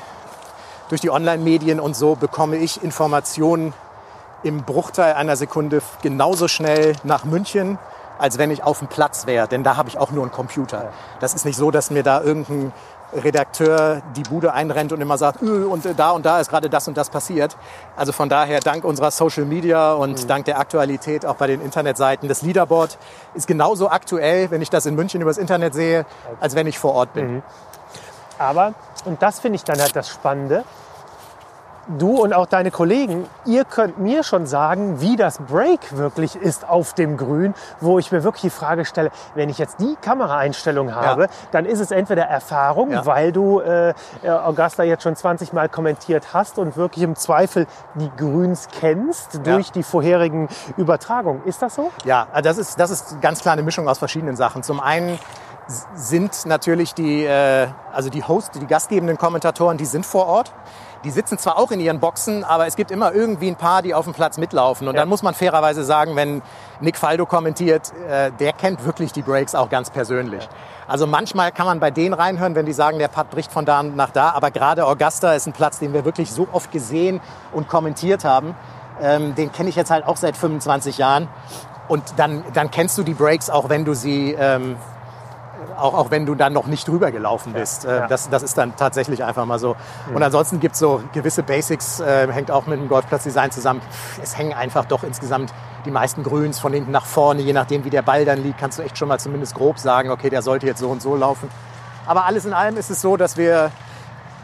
durch 0.88 1.00
die 1.00 1.10
Online-Medien 1.10 1.80
und 1.80 1.96
so 1.96 2.14
bekomme 2.14 2.56
ich 2.56 2.82
Informationen 2.82 3.72
im 4.42 4.62
Bruchteil 4.62 5.14
einer 5.14 5.36
Sekunde 5.36 5.82
genauso 6.02 6.48
schnell 6.48 6.94
nach 7.02 7.24
München, 7.24 7.78
als 8.18 8.38
wenn 8.38 8.50
ich 8.50 8.62
auf 8.62 8.78
dem 8.78 8.88
Platz 8.88 9.26
wäre. 9.26 9.48
Denn 9.48 9.64
da 9.64 9.76
habe 9.76 9.88
ich 9.88 9.98
auch 9.98 10.10
nur 10.10 10.22
einen 10.22 10.32
Computer. 10.32 10.92
Das 11.20 11.34
ist 11.34 11.44
nicht 11.44 11.56
so, 11.56 11.70
dass 11.70 11.90
mir 11.90 12.02
da 12.02 12.22
irgendein 12.22 12.72
Redakteur 13.12 14.02
die 14.16 14.22
Bude 14.22 14.52
einrennt 14.52 14.92
und 14.92 15.00
immer 15.00 15.16
sagt, 15.16 15.40
"Ö, 15.42 15.66
und 15.66 15.86
äh, 15.86 15.94
da 15.94 16.10
und 16.10 16.26
da 16.26 16.40
ist 16.40 16.50
gerade 16.50 16.68
das 16.68 16.88
und 16.88 16.96
das 16.96 17.08
passiert. 17.08 17.56
Also 17.94 18.12
von 18.12 18.28
daher, 18.28 18.60
dank 18.60 18.84
unserer 18.84 19.10
Social 19.10 19.44
Media 19.44 19.92
und 19.92 20.28
dank 20.28 20.44
der 20.46 20.58
Aktualität 20.58 21.24
auch 21.24 21.36
bei 21.36 21.46
den 21.46 21.60
Internetseiten, 21.60 22.28
das 22.28 22.42
Leaderboard 22.42 22.98
ist 23.34 23.46
genauso 23.46 23.88
aktuell, 23.90 24.50
wenn 24.50 24.60
ich 24.60 24.70
das 24.70 24.86
in 24.86 24.96
München 24.96 25.20
übers 25.20 25.38
Internet 25.38 25.74
sehe, 25.74 26.04
als 26.40 26.56
wenn 26.56 26.66
ich 26.66 26.78
vor 26.78 26.94
Ort 26.94 27.12
bin. 27.14 27.42
Aber, 28.38 28.74
und 29.06 29.22
das 29.22 29.40
finde 29.40 29.56
ich 29.56 29.64
dann 29.64 29.80
halt 29.80 29.96
das 29.96 30.08
Spannende, 30.08 30.64
du 31.98 32.16
und 32.20 32.32
auch 32.32 32.46
deine 32.46 32.72
Kollegen, 32.72 33.28
ihr 33.44 33.64
könnt 33.64 33.98
mir 33.98 34.24
schon 34.24 34.46
sagen, 34.46 35.00
wie 35.00 35.14
das 35.14 35.38
Break 35.38 35.96
wirklich 35.96 36.34
ist 36.34 36.68
auf 36.68 36.94
dem 36.94 37.16
Grün, 37.16 37.54
wo 37.80 38.00
ich 38.00 38.10
mir 38.10 38.24
wirklich 38.24 38.42
die 38.42 38.50
Frage 38.50 38.84
stelle, 38.84 39.12
wenn 39.36 39.48
ich 39.48 39.58
jetzt 39.58 39.78
die 39.78 39.94
Kameraeinstellung 40.02 40.96
habe, 40.96 41.28
dann 41.52 41.64
ist 41.64 41.78
es 41.78 41.92
entweder 41.92 42.24
Erfahrung, 42.24 42.90
Ja. 42.90 43.06
weil 43.06 43.30
du 43.30 43.60
äh, 43.60 43.90
äh, 43.90 43.94
Augusta 44.30 44.82
jetzt 44.82 45.04
schon 45.04 45.14
20 45.14 45.52
Mal 45.52 45.68
kommentiert 45.68 46.34
hast 46.34 46.58
und 46.58 46.76
wirklich 46.76 47.04
im 47.04 47.14
Zweifel 47.14 47.68
die 47.94 48.10
Grüns 48.16 48.66
kennst 48.80 49.46
durch 49.46 49.70
die 49.70 49.84
vorherigen 49.84 50.48
Übertragungen. 50.76 51.44
Ist 51.44 51.62
das 51.62 51.76
so? 51.76 51.92
Ja, 52.04 52.26
also 52.32 52.48
das 52.48 52.58
ist, 52.58 52.80
das 52.80 52.90
ist 52.90 53.20
ganz 53.20 53.42
klar 53.42 53.52
eine 53.52 53.62
Mischung 53.62 53.88
aus 53.88 53.98
verschiedenen 53.98 54.34
Sachen. 54.34 54.64
Zum 54.64 54.80
einen 54.80 55.20
sind 55.94 56.46
natürlich 56.46 56.94
die, 56.94 57.24
äh, 57.24 57.68
also 57.92 58.08
die 58.08 58.22
Hosts, 58.22 58.58
die 58.58 58.66
gastgebenden 58.66 59.18
Kommentatoren, 59.18 59.76
die 59.76 59.84
sind 59.84 60.06
vor 60.06 60.26
Ort. 60.26 60.52
Die 61.04 61.10
sitzen 61.10 61.38
zwar 61.38 61.58
auch 61.58 61.70
in 61.70 61.78
ihren 61.78 62.00
Boxen, 62.00 62.42
aber 62.42 62.66
es 62.66 62.74
gibt 62.74 62.90
immer 62.90 63.12
irgendwie 63.12 63.48
ein 63.48 63.56
paar, 63.56 63.82
die 63.82 63.94
auf 63.94 64.04
dem 64.04 64.14
Platz 64.14 64.38
mitlaufen. 64.38 64.88
Und 64.88 64.94
Ja. 64.94 65.00
dann 65.02 65.08
muss 65.08 65.22
man 65.22 65.34
fairerweise 65.34 65.84
sagen, 65.84 66.16
wenn 66.16 66.42
Nick 66.80 66.96
Faldo 66.96 67.26
kommentiert, 67.26 67.92
äh, 68.08 68.32
der 68.32 68.52
kennt 68.52 68.84
wirklich 68.84 69.12
die 69.12 69.22
Breaks 69.22 69.54
auch 69.54 69.68
ganz 69.68 69.90
persönlich. 69.90 70.48
Also 70.88 71.06
manchmal 71.06 71.52
kann 71.52 71.66
man 71.66 71.80
bei 71.80 71.90
denen 71.90 72.14
reinhören, 72.14 72.54
wenn 72.54 72.66
die 72.66 72.72
sagen, 72.72 72.98
der 72.98 73.08
Putt 73.08 73.30
bricht 73.30 73.52
von 73.52 73.64
da 73.64 73.82
nach 73.82 74.10
da. 74.10 74.30
Aber 74.30 74.50
gerade 74.50 74.86
Augusta 74.86 75.32
ist 75.34 75.46
ein 75.46 75.52
Platz, 75.52 75.78
den 75.78 75.92
wir 75.92 76.04
wirklich 76.04 76.32
so 76.32 76.48
oft 76.52 76.70
gesehen 76.72 77.20
und 77.52 77.68
kommentiert 77.68 78.24
haben. 78.24 78.54
Ähm, 79.00 79.34
den 79.34 79.52
kenne 79.52 79.68
ich 79.68 79.76
jetzt 79.76 79.90
halt 79.90 80.06
auch 80.06 80.16
seit 80.16 80.36
25 80.36 80.98
Jahren. 80.98 81.28
Und 81.88 82.02
dann, 82.16 82.42
dann 82.54 82.70
kennst 82.70 82.96
du 82.98 83.02
die 83.04 83.14
Breaks, 83.14 83.50
auch 83.50 83.68
wenn 83.68 83.84
du 83.84 83.94
sie, 83.94 84.32
ähm, 84.38 84.76
auch, 85.78 85.94
auch 85.94 86.10
wenn 86.10 86.26
du 86.26 86.34
dann 86.34 86.52
noch 86.52 86.66
nicht 86.66 86.88
drüber 86.88 87.10
gelaufen 87.10 87.52
bist. 87.52 87.84
Äh, 87.84 87.96
ja. 87.96 88.06
das, 88.06 88.28
das 88.30 88.42
ist 88.42 88.56
dann 88.58 88.76
tatsächlich 88.76 89.24
einfach 89.24 89.44
mal 89.46 89.58
so. 89.58 89.76
Und 90.12 90.22
ansonsten 90.22 90.60
gibt 90.60 90.74
es 90.74 90.80
so 90.80 91.02
gewisse 91.12 91.42
Basics, 91.42 92.00
äh, 92.00 92.30
hängt 92.32 92.50
auch 92.50 92.66
mit 92.66 92.78
dem 92.78 92.88
Golfplatzdesign 92.88 93.50
zusammen. 93.50 93.80
Es 94.22 94.36
hängen 94.36 94.52
einfach 94.52 94.84
doch 94.84 95.02
insgesamt 95.02 95.52
die 95.84 95.90
meisten 95.90 96.22
Grüns 96.22 96.58
von 96.58 96.72
hinten 96.72 96.90
nach 96.90 97.06
vorne. 97.06 97.42
Je 97.42 97.52
nachdem, 97.52 97.84
wie 97.84 97.90
der 97.90 98.02
Ball 98.02 98.24
dann 98.24 98.42
liegt, 98.42 98.58
kannst 98.58 98.78
du 98.78 98.82
echt 98.82 98.98
schon 98.98 99.08
mal 99.08 99.18
zumindest 99.18 99.54
grob 99.54 99.78
sagen, 99.78 100.10
okay, 100.10 100.30
der 100.30 100.42
sollte 100.42 100.66
jetzt 100.66 100.80
so 100.80 100.88
und 100.88 101.02
so 101.02 101.16
laufen. 101.16 101.48
Aber 102.06 102.24
alles 102.24 102.44
in 102.44 102.52
allem 102.52 102.76
ist 102.76 102.90
es 102.90 103.00
so, 103.00 103.16
dass 103.16 103.36
wir 103.36 103.70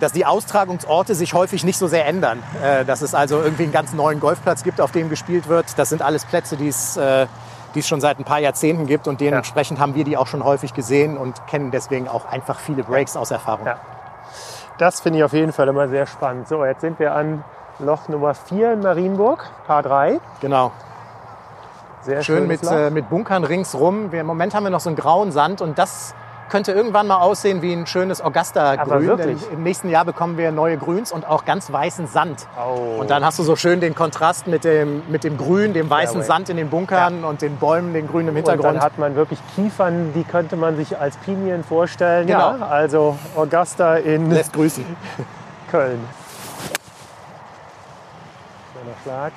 dass 0.02 0.12
die 0.12 0.26
Austragungsorte 0.26 1.14
sich 1.14 1.32
häufig 1.32 1.62
nicht 1.62 1.78
so 1.78 1.86
sehr 1.86 2.06
ändern. 2.06 2.42
Äh, 2.60 2.84
dass 2.84 3.02
es 3.02 3.14
also 3.14 3.40
irgendwie 3.40 3.62
einen 3.62 3.72
ganz 3.72 3.92
neuen 3.92 4.18
Golfplatz 4.18 4.64
gibt, 4.64 4.80
auf 4.80 4.90
dem 4.90 5.08
gespielt 5.08 5.46
wird. 5.46 5.66
Das 5.76 5.90
sind 5.90 6.02
alles 6.02 6.24
Plätze, 6.24 6.56
die 6.56 6.66
es, 6.66 6.96
äh, 6.96 7.28
die 7.74 7.80
es 7.80 7.88
schon 7.88 8.00
seit 8.00 8.18
ein 8.18 8.24
paar 8.24 8.38
Jahrzehnten 8.38 8.86
gibt 8.86 9.08
und 9.08 9.20
dementsprechend 9.20 9.80
haben 9.80 9.94
wir 9.94 10.04
die 10.04 10.16
auch 10.16 10.26
schon 10.26 10.44
häufig 10.44 10.74
gesehen 10.74 11.16
und 11.16 11.46
kennen 11.46 11.70
deswegen 11.70 12.08
auch 12.08 12.24
einfach 12.26 12.60
viele 12.60 12.82
Breaks 12.84 13.16
aus 13.16 13.30
Erfahrung. 13.30 13.66
Ja. 13.66 13.78
Das 14.78 15.00
finde 15.00 15.18
ich 15.18 15.24
auf 15.24 15.32
jeden 15.32 15.52
Fall 15.52 15.68
immer 15.68 15.88
sehr 15.88 16.06
spannend. 16.06 16.48
So, 16.48 16.64
jetzt 16.64 16.80
sind 16.80 16.98
wir 16.98 17.14
an 17.14 17.44
Loch 17.78 18.08
Nummer 18.08 18.34
4 18.34 18.74
in 18.74 18.80
Marienburg, 18.80 19.48
Paar 19.66 19.82
3. 19.82 20.20
Genau. 20.40 20.72
Sehr 22.02 22.22
Schön 22.22 22.48
mit, 22.48 22.62
äh, 22.64 22.90
mit 22.90 23.08
Bunkern 23.08 23.44
ringsrum. 23.44 24.10
Wir, 24.10 24.22
Im 24.22 24.26
Moment 24.26 24.54
haben 24.54 24.64
wir 24.64 24.70
noch 24.70 24.80
so 24.80 24.88
einen 24.88 24.96
grauen 24.96 25.30
Sand 25.30 25.60
und 25.60 25.78
das 25.78 26.14
könnte 26.53 26.72
irgendwann 26.72 27.07
mal 27.07 27.16
aussehen 27.16 27.62
wie 27.62 27.72
ein 27.72 27.86
schönes 27.86 28.20
Augusta-Grün. 28.20 29.16
Denn 29.16 29.38
Im 29.55 29.62
nächsten 29.62 29.88
Jahr 29.88 30.05
bekommen 30.05 30.36
wir 30.36 30.53
neue 30.53 30.76
Grüns 30.76 31.11
und 31.11 31.26
auch 31.26 31.46
ganz 31.46 31.72
weißen 31.72 32.07
Sand. 32.07 32.46
Oh. 32.59 33.00
Und 33.00 33.09
dann 33.09 33.24
hast 33.24 33.38
du 33.38 33.42
so 33.42 33.57
schön 33.57 33.80
den 33.80 33.94
Kontrast 33.94 34.46
mit 34.46 34.62
dem, 34.62 35.03
mit 35.09 35.24
dem 35.24 35.38
Grün, 35.38 35.72
dem 35.72 35.88
weißen 35.88 36.16
Fairway. 36.16 36.26
Sand 36.26 36.50
in 36.50 36.59
den 36.59 36.68
Bunkern 36.68 37.24
und 37.24 37.40
den 37.40 37.57
Bäumen, 37.57 37.94
den 37.94 38.07
Grün 38.07 38.28
im 38.28 38.36
Und 38.36 38.46
dann 38.46 38.55
Hintergrund. 38.55 38.82
hat 38.82 38.98
man 38.98 39.16
wirklich 39.16 39.38
Kiefern, 39.55 40.12
die 40.14 40.24
könnte 40.24 40.57
man 40.57 40.76
sich 40.76 40.98
als 40.98 41.16
Pinien 41.16 41.64
vorstellen. 41.64 42.26
Genau. 42.26 42.59
Ja, 42.59 42.66
also 42.66 43.16
Augusta 43.34 43.96
in 43.96 44.30
Lässt 44.30 44.53
grüßen. 44.53 44.84
Köln. 45.70 46.00
Schöner 48.74 48.94
Schlag. 49.03 49.32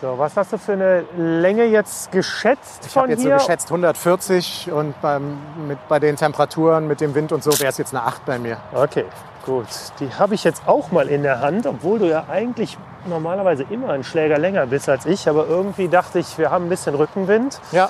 So, 0.00 0.18
was 0.18 0.36
hast 0.36 0.52
du 0.52 0.58
für 0.58 0.72
eine 0.72 1.04
Länge 1.16 1.64
jetzt 1.64 2.10
geschätzt 2.12 2.84
Ich 2.86 2.92
von 2.92 3.02
habe 3.02 3.12
jetzt 3.12 3.22
so 3.22 3.28
hier? 3.28 3.36
geschätzt 3.36 3.68
140 3.68 4.70
und 4.72 5.00
beim, 5.00 5.38
mit, 5.66 5.78
bei 5.88 5.98
den 5.98 6.16
Temperaturen, 6.16 6.86
mit 6.88 7.00
dem 7.00 7.14
Wind 7.14 7.32
und 7.32 7.42
so 7.42 7.52
wäre 7.58 7.70
es 7.70 7.78
jetzt 7.78 7.94
eine 7.94 8.04
8 8.04 8.24
bei 8.26 8.38
mir. 8.38 8.58
Okay, 8.74 9.04
gut. 9.46 9.66
Die 10.00 10.12
habe 10.12 10.34
ich 10.34 10.44
jetzt 10.44 10.62
auch 10.66 10.90
mal 10.90 11.08
in 11.08 11.22
der 11.22 11.40
Hand, 11.40 11.66
obwohl 11.66 12.00
du 12.00 12.08
ja 12.10 12.24
eigentlich 12.28 12.76
normalerweise 13.06 13.64
immer 13.70 13.90
einen 13.90 14.04
Schläger 14.04 14.38
länger 14.38 14.66
bist 14.66 14.88
als 14.88 15.06
ich. 15.06 15.28
Aber 15.28 15.46
irgendwie 15.46 15.88
dachte 15.88 16.18
ich, 16.18 16.36
wir 16.38 16.50
haben 16.50 16.66
ein 16.66 16.70
bisschen 16.70 16.94
Rückenwind. 16.96 17.60
Ja, 17.72 17.88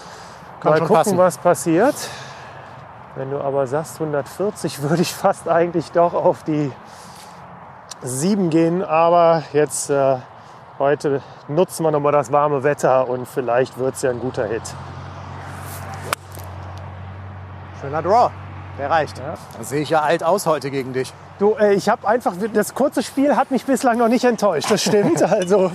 kann 0.60 0.72
mal 0.72 0.78
schon 0.78 0.86
gucken, 0.88 1.02
passen. 1.02 1.18
was 1.18 1.38
passiert. 1.38 1.94
Wenn 3.16 3.30
du 3.30 3.40
aber 3.40 3.66
sagst 3.66 3.94
140, 3.94 4.82
würde 4.88 5.02
ich 5.02 5.12
fast 5.14 5.48
eigentlich 5.48 5.90
doch 5.90 6.12
auf 6.14 6.42
die 6.44 6.70
7 8.02 8.50
gehen. 8.50 8.82
Aber 8.84 9.42
jetzt 9.52 9.88
äh, 9.90 10.16
heute 10.78 11.22
nutzen 11.48 11.84
wir 11.84 11.90
nochmal 11.90 12.12
das 12.12 12.32
warme 12.32 12.62
Wetter 12.62 13.08
und 13.08 13.26
vielleicht 13.26 13.78
wird 13.78 13.94
es 13.94 14.02
ja 14.02 14.10
ein 14.10 14.20
guter 14.20 14.46
Hit. 14.46 14.62
Schöner 17.80 18.02
Draw. 18.02 18.30
Der 18.78 18.90
reicht. 18.90 19.18
Ja. 19.18 19.34
Da 19.56 19.64
sehe 19.64 19.82
ich 19.82 19.90
ja 19.90 20.02
alt 20.02 20.24
aus 20.24 20.46
heute 20.46 20.70
gegen 20.70 20.92
dich. 20.92 21.12
Du, 21.38 21.54
äh, 21.54 21.74
ich 21.74 21.88
habe 21.88 22.06
einfach, 22.08 22.34
das 22.52 22.74
kurze 22.74 23.02
Spiel 23.02 23.36
hat 23.36 23.50
mich 23.50 23.64
bislang 23.64 23.98
noch 23.98 24.08
nicht 24.08 24.24
enttäuscht, 24.24 24.70
das 24.70 24.82
stimmt. 24.82 25.22
Also, 25.22 25.72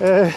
äh, 0.00 0.30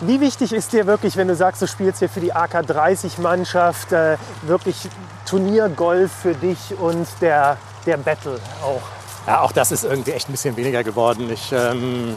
wie 0.00 0.20
wichtig 0.20 0.52
ist 0.52 0.72
dir 0.72 0.86
wirklich, 0.86 1.16
wenn 1.16 1.26
du 1.26 1.34
sagst, 1.34 1.60
du 1.60 1.66
spielst 1.66 1.98
hier 1.98 2.08
für 2.08 2.20
die 2.20 2.32
AK30-Mannschaft, 2.32 3.92
äh, 3.92 4.16
wirklich 4.42 4.88
Turniergolf 5.26 6.12
für 6.12 6.34
dich 6.34 6.78
und 6.78 7.06
der, 7.20 7.56
der 7.84 7.96
Battle 7.96 8.38
auch? 8.62 8.97
Ja, 9.28 9.42
auch 9.42 9.52
das 9.52 9.72
ist 9.72 9.84
irgendwie 9.84 10.12
echt 10.12 10.30
ein 10.30 10.32
bisschen 10.32 10.56
weniger 10.56 10.82
geworden. 10.82 11.30
Ich, 11.30 11.52
ähm, 11.52 12.14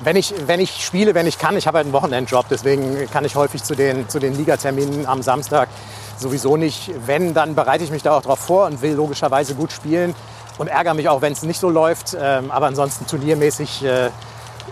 wenn, 0.00 0.16
ich, 0.16 0.32
wenn 0.46 0.58
ich 0.58 0.82
spiele, 0.82 1.14
wenn 1.14 1.26
ich 1.26 1.38
kann, 1.38 1.54
ich 1.54 1.66
habe 1.66 1.76
halt 1.76 1.84
einen 1.84 1.92
Wochenendjob, 1.92 2.46
deswegen 2.48 3.10
kann 3.10 3.26
ich 3.26 3.36
häufig 3.36 3.62
zu 3.62 3.74
den, 3.74 4.08
zu 4.08 4.18
den 4.18 4.34
Ligaterminen 4.34 5.04
am 5.04 5.20
Samstag 5.20 5.68
sowieso 6.16 6.56
nicht. 6.56 6.92
Wenn, 7.04 7.34
dann 7.34 7.54
bereite 7.54 7.84
ich 7.84 7.90
mich 7.90 8.02
da 8.02 8.16
auch 8.16 8.22
drauf 8.22 8.38
vor 8.38 8.64
und 8.64 8.80
will 8.80 8.94
logischerweise 8.94 9.54
gut 9.54 9.70
spielen 9.70 10.14
und 10.56 10.68
ärgere 10.68 10.94
mich 10.94 11.10
auch, 11.10 11.20
wenn 11.20 11.34
es 11.34 11.42
nicht 11.42 11.60
so 11.60 11.68
läuft. 11.68 12.16
Ähm, 12.18 12.50
aber 12.50 12.68
ansonsten 12.68 13.06
turniermäßig 13.06 13.84
äh, 13.84 14.08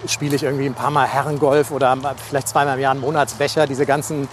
spiele 0.07 0.37
ich 0.37 0.43
irgendwie 0.43 0.65
ein 0.65 0.75
paar 0.75 0.91
Mal 0.91 1.07
Herrengolf 1.07 1.71
oder 1.71 1.99
vielleicht 2.27 2.49
zweimal 2.49 2.77
im 2.77 2.81
Jahr 2.81 2.93
einen 2.93 3.03
Monatsbecher. 3.03 3.67
Diese 3.67 3.85
ganzen 3.85 4.27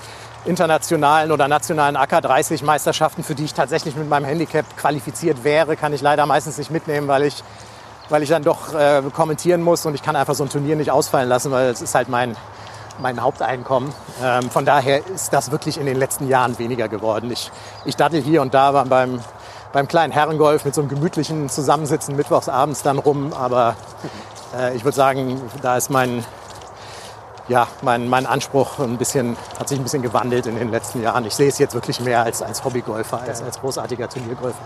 internationalen 0.45 1.31
oder 1.31 1.47
nationalen 1.47 1.97
AK30-Meisterschaften, 1.97 3.23
für 3.23 3.35
die 3.35 3.45
ich 3.45 3.53
tatsächlich 3.53 3.95
mit 3.95 4.09
meinem 4.09 4.25
Handicap 4.25 4.65
qualifiziert 4.77 5.43
wäre, 5.43 5.75
kann 5.75 5.93
ich 5.93 6.01
leider 6.01 6.25
meistens 6.25 6.57
nicht 6.57 6.71
mitnehmen, 6.71 7.07
weil 7.07 7.23
ich, 7.23 7.43
weil 8.09 8.23
ich 8.23 8.29
dann 8.29 8.43
doch 8.43 8.73
äh, 8.73 9.01
kommentieren 9.13 9.61
muss 9.61 9.85
und 9.85 9.93
ich 9.93 10.03
kann 10.03 10.15
einfach 10.15 10.35
so 10.35 10.43
ein 10.43 10.49
Turnier 10.49 10.75
nicht 10.75 10.91
ausfallen 10.91 11.29
lassen, 11.29 11.51
weil 11.51 11.69
es 11.69 11.81
ist 11.81 11.93
halt 11.93 12.09
mein, 12.09 12.35
mein 12.99 13.21
Haupteinkommen. 13.21 13.93
Ähm, 14.23 14.49
von 14.49 14.65
daher 14.65 15.05
ist 15.07 15.31
das 15.31 15.51
wirklich 15.51 15.77
in 15.77 15.85
den 15.85 15.97
letzten 15.97 16.27
Jahren 16.27 16.57
weniger 16.57 16.87
geworden. 16.87 17.31
Ich, 17.31 17.51
ich 17.85 17.95
dattel 17.95 18.21
hier 18.21 18.41
und 18.41 18.53
da 18.53 18.71
beim, 18.83 19.19
beim 19.73 19.87
kleinen 19.87 20.11
Herrengolf 20.11 20.65
mit 20.65 20.73
so 20.73 20.81
einem 20.81 20.89
gemütlichen 20.89 21.49
Zusammensitzen 21.49 22.15
mittwochs 22.15 22.49
abends 22.49 22.81
dann 22.81 22.97
rum, 22.97 23.33
aber 23.33 23.75
äh, 24.57 24.75
ich 24.75 24.83
würde 24.83 24.95
sagen, 24.95 25.39
da 25.61 25.77
ist 25.77 25.89
mein, 25.89 26.25
ja, 27.51 27.67
mein, 27.81 28.07
mein 28.07 28.25
Anspruch 28.25 28.79
ein 28.79 28.97
bisschen, 28.97 29.35
hat 29.59 29.67
sich 29.67 29.77
ein 29.77 29.83
bisschen 29.83 30.01
gewandelt 30.01 30.45
in 30.45 30.55
den 30.55 30.71
letzten 30.71 31.03
Jahren. 31.03 31.25
Ich 31.25 31.35
sehe 31.35 31.49
es 31.49 31.59
jetzt 31.59 31.73
wirklich 31.73 31.99
mehr 31.99 32.23
als, 32.23 32.41
als 32.41 32.63
Hobbygolfer, 32.63 33.21
als, 33.21 33.43
als 33.43 33.59
großartiger 33.59 34.07
Turniergolfer. 34.07 34.63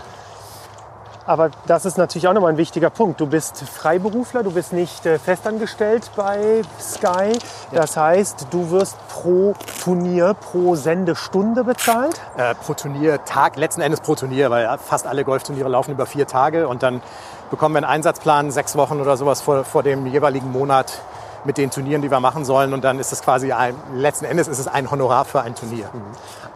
Aber 1.26 1.50
das 1.66 1.84
ist 1.84 1.98
natürlich 1.98 2.28
auch 2.28 2.32
nochmal 2.32 2.52
ein 2.52 2.56
wichtiger 2.56 2.88
Punkt. 2.88 3.20
Du 3.20 3.26
bist 3.26 3.64
Freiberufler, 3.64 4.44
du 4.44 4.52
bist 4.52 4.72
nicht 4.72 5.04
äh, 5.04 5.18
festangestellt 5.18 6.08
bei 6.14 6.62
Sky. 6.80 7.36
Das 7.72 7.96
heißt, 7.96 8.46
du 8.52 8.70
wirst 8.70 8.96
pro 9.08 9.54
Turnier, 9.82 10.34
pro 10.34 10.76
Sendestunde 10.76 11.64
bezahlt? 11.64 12.20
Äh, 12.36 12.54
pro 12.54 12.74
Turniertag, 12.74 13.56
letzten 13.56 13.80
Endes 13.80 14.00
pro 14.00 14.14
Turnier, 14.14 14.50
weil 14.50 14.78
fast 14.78 15.08
alle 15.08 15.24
Golfturniere 15.24 15.68
laufen 15.68 15.90
über 15.90 16.06
vier 16.06 16.28
Tage 16.28 16.68
und 16.68 16.84
dann 16.84 17.02
bekommen 17.50 17.74
wir 17.74 17.78
einen 17.78 17.86
Einsatzplan 17.86 18.52
sechs 18.52 18.76
Wochen 18.76 19.00
oder 19.00 19.16
sowas 19.16 19.40
vor, 19.40 19.64
vor 19.64 19.82
dem 19.82 20.06
jeweiligen 20.06 20.52
Monat 20.52 21.00
mit 21.46 21.58
den 21.58 21.70
Turnieren, 21.70 22.02
die 22.02 22.10
wir 22.10 22.20
machen 22.20 22.44
sollen. 22.44 22.74
Und 22.74 22.84
dann 22.84 22.98
ist 22.98 23.12
es 23.12 23.22
quasi 23.22 23.52
ein, 23.52 23.74
letzten 23.94 24.24
Endes 24.24 24.48
ist 24.48 24.58
es 24.58 24.68
ein 24.68 24.90
Honorar 24.90 25.24
für 25.24 25.40
ein 25.40 25.54
Turnier. 25.54 25.88
Mhm. 25.92 26.02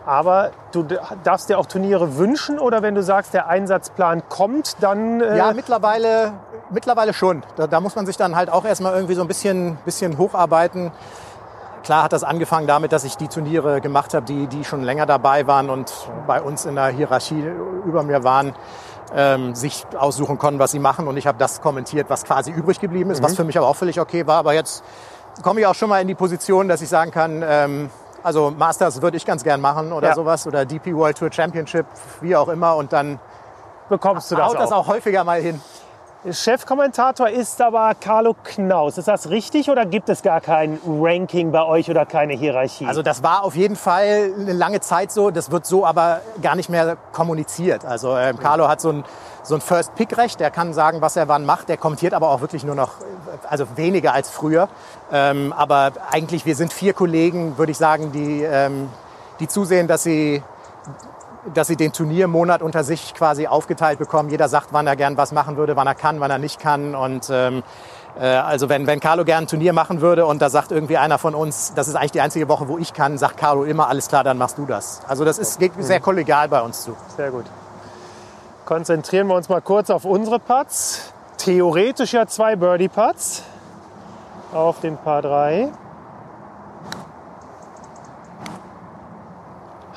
Aber 0.06 0.50
du 0.72 0.84
darfst 1.24 1.48
dir 1.48 1.58
auch 1.58 1.66
Turniere 1.66 2.16
wünschen 2.16 2.58
oder 2.58 2.82
wenn 2.82 2.94
du 2.94 3.02
sagst, 3.02 3.34
der 3.34 3.48
Einsatzplan 3.48 4.22
kommt, 4.28 4.76
dann. 4.80 5.20
Äh 5.20 5.36
ja, 5.36 5.52
mittlerweile, 5.52 6.32
mittlerweile 6.70 7.12
schon. 7.12 7.42
Da, 7.56 7.66
da, 7.66 7.80
muss 7.80 7.94
man 7.94 8.06
sich 8.06 8.16
dann 8.16 8.34
halt 8.34 8.50
auch 8.50 8.64
erstmal 8.64 8.94
irgendwie 8.94 9.14
so 9.14 9.22
ein 9.22 9.28
bisschen, 9.28 9.76
bisschen 9.84 10.18
hocharbeiten. 10.18 10.90
Klar 11.84 12.04
hat 12.04 12.12
das 12.12 12.24
angefangen 12.24 12.66
damit, 12.66 12.92
dass 12.92 13.04
ich 13.04 13.16
die 13.16 13.28
Turniere 13.28 13.80
gemacht 13.80 14.12
habe, 14.12 14.26
die, 14.26 14.46
die 14.46 14.64
schon 14.64 14.82
länger 14.82 15.06
dabei 15.06 15.46
waren 15.46 15.70
und 15.70 15.92
bei 16.26 16.42
uns 16.42 16.64
in 16.66 16.74
der 16.74 16.88
Hierarchie 16.88 17.42
über 17.86 18.02
mir 18.02 18.22
waren 18.22 18.54
ähm, 19.14 19.54
sich 19.54 19.86
aussuchen 19.96 20.38
konnten, 20.38 20.58
was 20.58 20.70
sie 20.70 20.78
machen. 20.78 21.08
Und 21.08 21.16
ich 21.16 21.26
habe 21.26 21.38
das 21.38 21.60
kommentiert, 21.60 22.10
was 22.10 22.24
quasi 22.24 22.50
übrig 22.50 22.80
geblieben 22.80 23.10
ist, 23.10 23.20
mhm. 23.20 23.24
was 23.24 23.36
für 23.36 23.44
mich 23.44 23.56
aber 23.58 23.68
auch 23.68 23.76
völlig 23.76 24.00
okay 24.00 24.26
war. 24.26 24.38
Aber 24.38 24.54
jetzt 24.54 24.84
komme 25.42 25.60
ich 25.60 25.66
auch 25.66 25.74
schon 25.74 25.88
mal 25.88 26.00
in 26.00 26.08
die 26.08 26.14
Position, 26.14 26.68
dass 26.68 26.82
ich 26.82 26.88
sagen 26.88 27.10
kann, 27.10 27.42
ähm, 27.46 27.90
also 28.22 28.50
Masters 28.50 29.00
würde 29.02 29.16
ich 29.16 29.24
ganz 29.24 29.44
gern 29.44 29.60
machen 29.60 29.92
oder 29.92 30.08
ja. 30.08 30.14
sowas 30.14 30.46
oder 30.46 30.66
DP 30.66 30.94
World 30.94 31.18
Tour 31.18 31.32
Championship, 31.32 31.86
wie 32.20 32.36
auch 32.36 32.48
immer. 32.48 32.76
Und 32.76 32.92
dann 32.92 33.18
bekommst 33.88 34.30
du 34.30 34.36
das 34.36 34.46
haut 34.46 34.56
auch. 34.56 34.60
das 34.60 34.72
auch 34.72 34.86
häufiger 34.86 35.24
mal 35.24 35.40
hin. 35.40 35.60
Chefkommentator 36.28 37.30
ist 37.30 37.62
aber 37.62 37.94
Carlo 37.98 38.36
Knaus. 38.44 38.98
Ist 38.98 39.08
das 39.08 39.30
richtig 39.30 39.70
oder 39.70 39.86
gibt 39.86 40.10
es 40.10 40.20
gar 40.20 40.42
kein 40.42 40.78
Ranking 40.86 41.50
bei 41.50 41.64
euch 41.64 41.88
oder 41.90 42.04
keine 42.04 42.34
Hierarchie? 42.34 42.84
Also 42.84 43.02
das 43.02 43.22
war 43.22 43.42
auf 43.42 43.56
jeden 43.56 43.74
Fall 43.74 44.30
eine 44.38 44.52
lange 44.52 44.80
Zeit 44.80 45.12
so. 45.12 45.30
Das 45.30 45.50
wird 45.50 45.64
so 45.64 45.86
aber 45.86 46.20
gar 46.42 46.56
nicht 46.56 46.68
mehr 46.68 46.98
kommuniziert. 47.12 47.86
Also 47.86 48.18
ähm, 48.18 48.38
Carlo 48.38 48.68
hat 48.68 48.82
so 48.82 48.90
ein, 48.90 49.04
so 49.42 49.54
ein 49.54 49.62
First-Pick-Recht. 49.62 50.38
Der 50.40 50.50
kann 50.50 50.74
sagen, 50.74 51.00
was 51.00 51.16
er 51.16 51.26
wann 51.28 51.46
macht. 51.46 51.70
Der 51.70 51.78
kommentiert 51.78 52.12
aber 52.12 52.28
auch 52.28 52.42
wirklich 52.42 52.64
nur 52.64 52.74
noch, 52.74 52.96
also 53.48 53.64
weniger 53.76 54.12
als 54.12 54.28
früher. 54.28 54.68
Ähm, 55.10 55.54
aber 55.56 55.92
eigentlich, 56.10 56.44
wir 56.44 56.54
sind 56.54 56.74
vier 56.74 56.92
Kollegen, 56.92 57.56
würde 57.56 57.72
ich 57.72 57.78
sagen, 57.78 58.12
die, 58.12 58.42
ähm, 58.42 58.90
die 59.40 59.48
zusehen, 59.48 59.88
dass 59.88 60.02
sie 60.02 60.42
dass 61.54 61.68
sie 61.68 61.76
den 61.76 61.92
Turniermonat 61.92 62.62
unter 62.62 62.84
sich 62.84 63.14
quasi 63.14 63.46
aufgeteilt 63.46 63.98
bekommen. 63.98 64.28
Jeder 64.28 64.48
sagt, 64.48 64.68
wann 64.72 64.86
er 64.86 64.96
gern 64.96 65.16
was 65.16 65.32
machen 65.32 65.56
würde, 65.56 65.76
wann 65.76 65.86
er 65.86 65.94
kann, 65.94 66.20
wann 66.20 66.30
er 66.30 66.38
nicht 66.38 66.60
kann. 66.60 66.94
Und 66.94 67.28
ähm, 67.30 67.62
äh, 68.18 68.26
also 68.26 68.68
wenn, 68.68 68.86
wenn 68.86 69.00
Carlo 69.00 69.24
gern 69.24 69.44
ein 69.44 69.46
Turnier 69.46 69.72
machen 69.72 70.00
würde 70.00 70.26
und 70.26 70.42
da 70.42 70.50
sagt 70.50 70.72
irgendwie 70.72 70.98
einer 70.98 71.18
von 71.18 71.34
uns, 71.34 71.72
das 71.74 71.88
ist 71.88 71.94
eigentlich 71.94 72.12
die 72.12 72.20
einzige 72.20 72.48
Woche, 72.48 72.68
wo 72.68 72.78
ich 72.78 72.92
kann, 72.92 73.18
sagt 73.18 73.36
Carlo 73.36 73.64
immer, 73.64 73.88
alles 73.88 74.08
klar, 74.08 74.24
dann 74.24 74.38
machst 74.38 74.58
du 74.58 74.66
das. 74.66 75.00
Also 75.06 75.24
das 75.24 75.38
ist, 75.38 75.58
geht 75.58 75.72
sehr 75.78 76.00
kollegial 76.00 76.48
bei 76.48 76.60
uns 76.60 76.82
zu. 76.82 76.96
Sehr 77.16 77.30
gut. 77.30 77.46
Konzentrieren 78.64 79.26
wir 79.26 79.34
uns 79.34 79.48
mal 79.48 79.60
kurz 79.60 79.90
auf 79.90 80.04
unsere 80.04 80.38
Putts. 80.38 81.12
Theoretisch 81.38 82.12
ja 82.12 82.26
zwei 82.26 82.54
Birdie-Putts 82.54 83.42
auf 84.52 84.80
dem 84.80 84.96
Paar 84.96 85.22
3. 85.22 85.70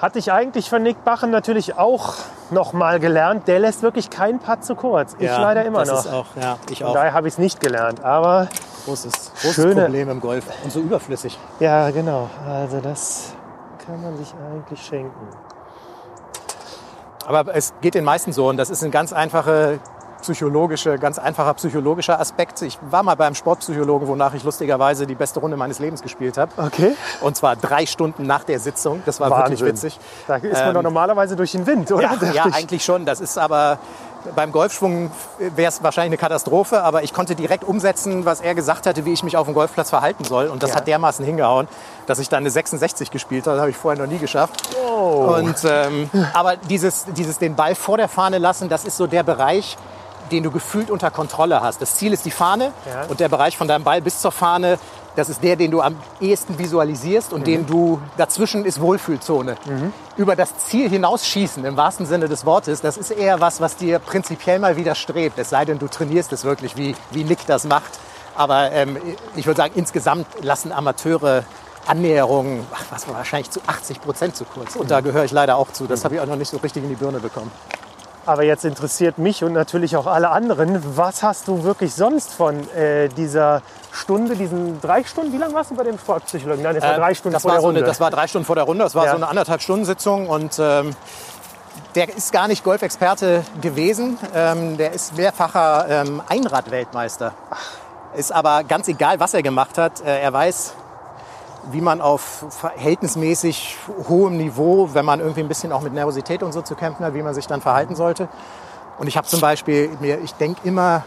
Hatte 0.03 0.19
ich 0.19 0.33
eigentlich 0.33 0.69
von 0.69 0.83
Nick 0.83 1.05
Bachen 1.05 1.31
natürlich 1.31 1.77
auch 1.77 2.15
noch 2.51 2.73
mal 2.73 2.99
gelernt. 2.99 3.47
Der 3.47 3.59
lässt 3.59 3.83
wirklich 3.83 4.09
keinen 4.09 4.39
Putt 4.39 4.65
zu 4.65 4.75
kurz. 4.75 5.15
Ich 5.17 5.27
ja, 5.27 5.41
leider 5.41 5.63
immer 5.63 5.85
noch. 5.85 6.05
Auch, 6.11 6.25
ja, 6.35 6.57
ich 6.69 6.79
Von 6.79 6.87
auch. 6.87 6.93
daher 6.95 7.13
habe 7.13 7.29
ich 7.29 7.35
es 7.35 7.37
nicht 7.37 7.61
gelernt. 7.61 8.03
Aber 8.03 8.49
großes, 8.83 9.31
großes 9.31 9.55
schöne, 9.55 9.83
Problem 9.83 10.09
im 10.09 10.19
Golf 10.19 10.43
und 10.61 10.73
so 10.73 10.81
überflüssig. 10.81 11.39
Ja, 11.61 11.89
genau. 11.91 12.29
Also 12.45 12.81
das 12.81 13.33
kann 13.85 14.03
man 14.03 14.17
sich 14.17 14.27
eigentlich 14.51 14.85
schenken. 14.85 15.25
Aber 17.25 17.55
es 17.55 17.73
geht 17.79 17.95
den 17.95 18.03
meisten 18.03 18.33
so 18.33 18.49
und 18.49 18.57
das 18.57 18.69
ist 18.69 18.83
eine 18.83 18.91
ganz 18.91 19.13
einfache 19.13 19.79
psychologische, 20.23 20.97
ganz 20.97 21.19
einfacher 21.19 21.53
psychologischer 21.53 22.19
Aspekt. 22.19 22.61
Ich 22.61 22.79
war 22.89 23.03
mal 23.03 23.15
beim 23.15 23.35
Sportpsychologen, 23.35 24.07
wonach 24.07 24.33
ich 24.33 24.43
lustigerweise 24.43 25.05
die 25.05 25.15
beste 25.15 25.39
Runde 25.39 25.57
meines 25.57 25.79
Lebens 25.79 26.01
gespielt 26.01 26.37
habe. 26.37 26.51
Okay. 26.57 26.95
Und 27.21 27.35
zwar 27.35 27.55
drei 27.55 27.85
Stunden 27.85 28.25
nach 28.25 28.43
der 28.43 28.59
Sitzung. 28.59 29.03
Das 29.05 29.19
war 29.19 29.29
Wahnsinn. 29.29 29.59
wirklich 29.59 29.69
witzig. 29.69 29.99
Da 30.27 30.37
ist 30.37 30.53
man 30.53 30.69
ähm, 30.69 30.73
doch 30.75 30.81
normalerweise 30.81 31.35
durch 31.35 31.51
den 31.51 31.67
Wind, 31.67 31.91
oder? 31.91 32.17
Ja, 32.21 32.31
ja 32.31 32.45
eigentlich 32.51 32.83
schon. 32.83 33.05
Das 33.05 33.19
ist 33.19 33.37
aber 33.37 33.79
beim 34.35 34.51
Golfschwung 34.51 35.11
wäre 35.37 35.67
es 35.67 35.83
wahrscheinlich 35.83 36.11
eine 36.11 36.17
Katastrophe, 36.17 36.81
aber 36.81 37.03
ich 37.03 37.13
konnte 37.13 37.35
direkt 37.35 37.63
umsetzen, 37.63 38.25
was 38.25 38.41
er 38.41 38.55
gesagt 38.55 38.85
hatte, 38.85 39.05
wie 39.05 39.13
ich 39.13 39.23
mich 39.23 39.37
auf 39.37 39.45
dem 39.45 39.53
Golfplatz 39.53 39.89
verhalten 39.89 40.23
soll. 40.23 40.47
Und 40.47 40.63
das 40.63 40.71
ja. 40.71 40.77
hat 40.77 40.87
dermaßen 40.87 41.25
hingehauen, 41.25 41.67
dass 42.05 42.19
ich 42.19 42.29
dann 42.29 42.43
eine 42.43 42.49
66 42.49 43.11
gespielt 43.11 43.45
habe. 43.45 43.57
Das 43.57 43.61
habe 43.61 43.71
ich 43.71 43.77
vorher 43.77 44.01
noch 44.01 44.11
nie 44.11 44.19
geschafft. 44.19 44.69
Oh. 44.81 45.35
Und, 45.37 45.57
ähm, 45.65 46.09
aber 46.33 46.55
dieses, 46.55 47.05
dieses 47.05 47.37
den 47.37 47.55
Ball 47.55 47.75
vor 47.75 47.97
der 47.97 48.07
Fahne 48.07 48.37
lassen, 48.37 48.69
das 48.69 48.85
ist 48.85 48.97
so 48.97 49.07
der 49.07 49.23
Bereich, 49.23 49.77
den 50.31 50.43
du 50.43 50.51
gefühlt 50.51 50.89
unter 50.89 51.11
Kontrolle 51.11 51.61
hast. 51.61 51.81
Das 51.81 51.95
Ziel 51.95 52.13
ist 52.13 52.25
die 52.25 52.31
Fahne 52.31 52.71
ja. 52.85 53.03
und 53.07 53.19
der 53.19 53.29
Bereich 53.29 53.57
von 53.57 53.67
deinem 53.67 53.83
Ball 53.83 54.01
bis 54.01 54.19
zur 54.19 54.31
Fahne, 54.31 54.79
das 55.15 55.29
ist 55.29 55.43
der, 55.43 55.55
den 55.55 55.71
du 55.71 55.81
am 55.81 55.95
ehesten 56.19 56.57
visualisierst 56.57 57.33
und 57.33 57.41
mhm. 57.41 57.45
den 57.45 57.67
du 57.67 58.01
dazwischen 58.17 58.65
ist 58.65 58.81
Wohlfühlzone. 58.81 59.57
Mhm. 59.65 59.93
Über 60.17 60.35
das 60.35 60.57
Ziel 60.57 60.89
hinausschießen, 60.89 61.63
im 61.65 61.77
wahrsten 61.77 62.05
Sinne 62.05 62.27
des 62.27 62.45
Wortes, 62.45 62.81
das 62.81 62.97
ist 62.97 63.11
eher 63.11 63.39
was, 63.39 63.61
was 63.61 63.75
dir 63.75 63.99
prinzipiell 63.99 64.59
mal 64.59 64.75
widerstrebt. 64.75 65.37
Es 65.37 65.49
sei 65.49 65.65
denn, 65.65 65.79
du 65.79 65.87
trainierst 65.87 66.33
es 66.33 66.43
wirklich, 66.43 66.77
wie, 66.77 66.95
wie 67.11 67.23
Nick 67.23 67.45
das 67.45 67.65
macht. 67.65 67.99
Aber 68.35 68.71
ähm, 68.71 68.97
ich 69.35 69.45
würde 69.45 69.57
sagen, 69.57 69.73
insgesamt 69.75 70.25
lassen 70.41 70.71
Amateure 70.71 71.43
Annäherungen, 71.85 72.65
ach, 72.73 72.85
was 72.89 73.07
war 73.07 73.15
wahrscheinlich 73.15 73.51
zu 73.51 73.59
80 73.67 74.01
Prozent 74.01 74.35
zu 74.35 74.45
kurz. 74.45 74.75
Und 74.75 74.89
da 74.89 75.01
gehöre 75.01 75.25
ich 75.25 75.31
leider 75.31 75.57
auch 75.57 75.71
zu. 75.71 75.85
Das 75.85 75.99
mhm. 75.99 76.03
habe 76.05 76.15
ich 76.15 76.21
auch 76.21 76.25
noch 76.25 76.35
nicht 76.37 76.49
so 76.49 76.57
richtig 76.57 76.83
in 76.83 76.89
die 76.89 76.95
Birne 76.95 77.19
bekommen. 77.19 77.51
Aber 78.25 78.43
jetzt 78.43 78.63
interessiert 78.63 79.17
mich 79.17 79.43
und 79.43 79.51
natürlich 79.51 79.97
auch 79.97 80.07
alle 80.07 80.29
anderen, 80.29 80.81
was 80.95 81.23
hast 81.23 81.47
du 81.49 81.63
wirklich 81.63 81.93
sonst 81.93 82.33
von 82.33 82.69
äh, 82.73 83.09
dieser 83.09 83.61
Stunde, 83.91 84.35
diesen 84.35 84.79
drei 84.79 85.03
Stunden? 85.03 85.33
Wie 85.33 85.37
lange 85.37 85.53
warst 85.53 85.71
du 85.71 85.75
bei 85.75 85.83
dem 85.83 85.99
Sportpsychologen? 85.99 86.63
Nein, 86.63 86.75
das 86.75 86.83
war 86.83 86.93
äh, 86.93 86.99
drei 86.99 87.13
Stunden 87.15 87.39
vor 87.39 87.51
der 87.51 87.59
so 87.59 87.67
Runde. 87.67 87.79
Eine, 87.81 87.87
das 87.87 87.99
war 87.99 88.11
drei 88.11 88.27
Stunden 88.27 88.45
vor 88.45 88.55
der 88.55 88.63
Runde. 88.63 88.83
Das 88.83 88.95
war 88.95 89.05
ja. 89.05 89.11
so 89.11 89.17
eine 89.17 89.27
anderthalb 89.27 89.61
Stunden 89.61 89.83
Sitzung 89.83 90.29
und 90.29 90.57
ähm, 90.57 90.95
der 91.95 92.15
ist 92.15 92.31
gar 92.31 92.47
nicht 92.47 92.63
Golfexperte 92.63 93.43
gewesen. 93.61 94.17
Ähm, 94.33 94.77
der 94.77 94.93
ist 94.93 95.17
mehrfacher 95.17 95.87
ähm, 95.89 96.21
Einrad-Weltmeister. 96.27 97.33
Ist 98.15 98.31
aber 98.31 98.63
ganz 98.63 98.87
egal, 98.87 99.19
was 99.19 99.33
er 99.33 99.43
gemacht 99.43 99.77
hat. 99.77 100.01
Äh, 100.01 100.21
er 100.21 100.31
weiß, 100.31 100.75
wie 101.71 101.81
man 101.81 102.01
auf 102.01 102.45
verhältnismäßig 102.49 103.77
hohem 104.09 104.37
Niveau, 104.37 104.89
wenn 104.93 105.05
man 105.05 105.19
irgendwie 105.19 105.41
ein 105.41 105.47
bisschen 105.47 105.71
auch 105.71 105.81
mit 105.81 105.93
Nervosität 105.93 106.43
und 106.43 106.51
so 106.51 106.61
zu 106.61 106.75
kämpfen 106.75 107.05
hat, 107.05 107.13
wie 107.13 107.21
man 107.21 107.33
sich 107.33 107.47
dann 107.47 107.61
verhalten 107.61 107.95
sollte. 107.95 108.27
Und 108.97 109.07
ich 109.07 109.17
habe 109.17 109.27
zum 109.27 109.39
Beispiel 109.39 109.89
mir, 109.99 110.19
ich 110.21 110.33
denke 110.33 110.61
immer 110.63 111.03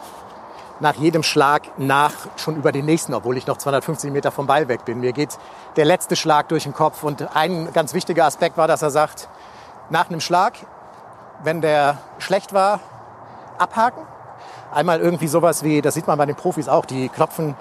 nach 0.80 0.94
jedem 0.94 1.22
Schlag 1.22 1.62
nach 1.78 2.12
schon 2.36 2.56
über 2.56 2.72
den 2.72 2.84
nächsten, 2.84 3.14
obwohl 3.14 3.36
ich 3.36 3.46
noch 3.46 3.56
250 3.56 4.10
Meter 4.10 4.30
vom 4.30 4.46
Ball 4.46 4.68
weg 4.68 4.84
bin. 4.84 5.00
Mir 5.00 5.12
geht 5.12 5.38
der 5.76 5.84
letzte 5.84 6.16
Schlag 6.16 6.48
durch 6.48 6.64
den 6.64 6.74
Kopf. 6.74 7.02
Und 7.02 7.34
ein 7.34 7.72
ganz 7.72 7.94
wichtiger 7.94 8.26
Aspekt 8.26 8.56
war, 8.56 8.68
dass 8.68 8.82
er 8.82 8.90
sagt, 8.90 9.28
nach 9.90 10.08
einem 10.08 10.20
Schlag, 10.20 10.54
wenn 11.42 11.60
der 11.60 11.98
schlecht 12.18 12.52
war, 12.52 12.80
abhaken. 13.58 14.02
Einmal 14.72 15.00
irgendwie 15.00 15.28
sowas 15.28 15.62
wie, 15.62 15.80
das 15.80 15.94
sieht 15.94 16.06
man 16.06 16.18
bei 16.18 16.26
den 16.26 16.36
Profis 16.36 16.68
auch, 16.68 16.84
die 16.84 17.08
klopfen 17.08 17.54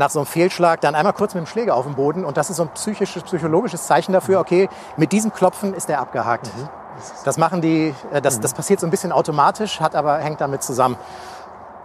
nach 0.00 0.10
so 0.10 0.18
einem 0.18 0.26
Fehlschlag 0.26 0.80
dann 0.80 0.94
einmal 0.94 1.12
kurz 1.12 1.34
mit 1.34 1.44
dem 1.44 1.46
Schläger 1.46 1.76
auf 1.76 1.84
den 1.84 1.94
Boden. 1.94 2.24
Und 2.24 2.36
das 2.36 2.50
ist 2.50 2.56
so 2.56 2.64
ein 2.64 2.70
psychisches, 2.70 3.22
psychologisches 3.22 3.86
Zeichen 3.86 4.12
dafür, 4.12 4.40
okay, 4.40 4.68
mit 4.96 5.12
diesem 5.12 5.32
Klopfen 5.32 5.74
ist 5.74 5.88
er 5.90 6.00
abgehakt. 6.00 6.46
Mhm. 6.46 6.68
Das 7.24 7.38
machen 7.38 7.60
die, 7.60 7.94
äh, 8.10 8.20
das, 8.20 8.40
das 8.40 8.54
passiert 8.54 8.80
so 8.80 8.86
ein 8.86 8.90
bisschen 8.90 9.12
automatisch, 9.12 9.80
hat 9.80 9.94
aber, 9.94 10.18
hängt 10.18 10.40
damit 10.40 10.62
zusammen. 10.62 10.96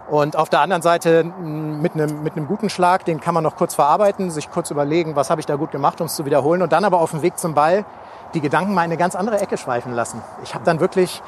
Und 0.08 0.36
auf 0.36 0.48
der 0.48 0.60
anderen 0.60 0.82
Seite 0.82 1.24
mit 1.24 1.94
einem, 1.94 2.22
mit 2.22 2.36
einem 2.36 2.46
guten 2.46 2.70
Schlag, 2.70 3.04
den 3.04 3.20
kann 3.20 3.34
man 3.34 3.42
noch 3.42 3.56
kurz 3.56 3.74
verarbeiten, 3.74 4.30
sich 4.30 4.50
kurz 4.50 4.70
überlegen, 4.70 5.16
was 5.16 5.30
habe 5.30 5.40
ich 5.40 5.46
da 5.46 5.56
gut 5.56 5.72
gemacht, 5.72 6.00
um 6.00 6.06
es 6.06 6.14
zu 6.14 6.24
wiederholen. 6.24 6.62
Und 6.62 6.72
dann 6.72 6.84
aber 6.84 7.00
auf 7.00 7.10
dem 7.10 7.22
Weg 7.22 7.38
zum 7.38 7.54
Ball 7.54 7.84
die 8.32 8.40
Gedanken 8.40 8.72
mal 8.72 8.82
in 8.82 8.90
eine 8.90 8.96
ganz 8.96 9.14
andere 9.14 9.40
Ecke 9.40 9.58
schweifen 9.58 9.92
lassen. 9.92 10.22
Ich 10.42 10.54
habe 10.54 10.64
dann 10.64 10.80
wirklich 10.80 11.22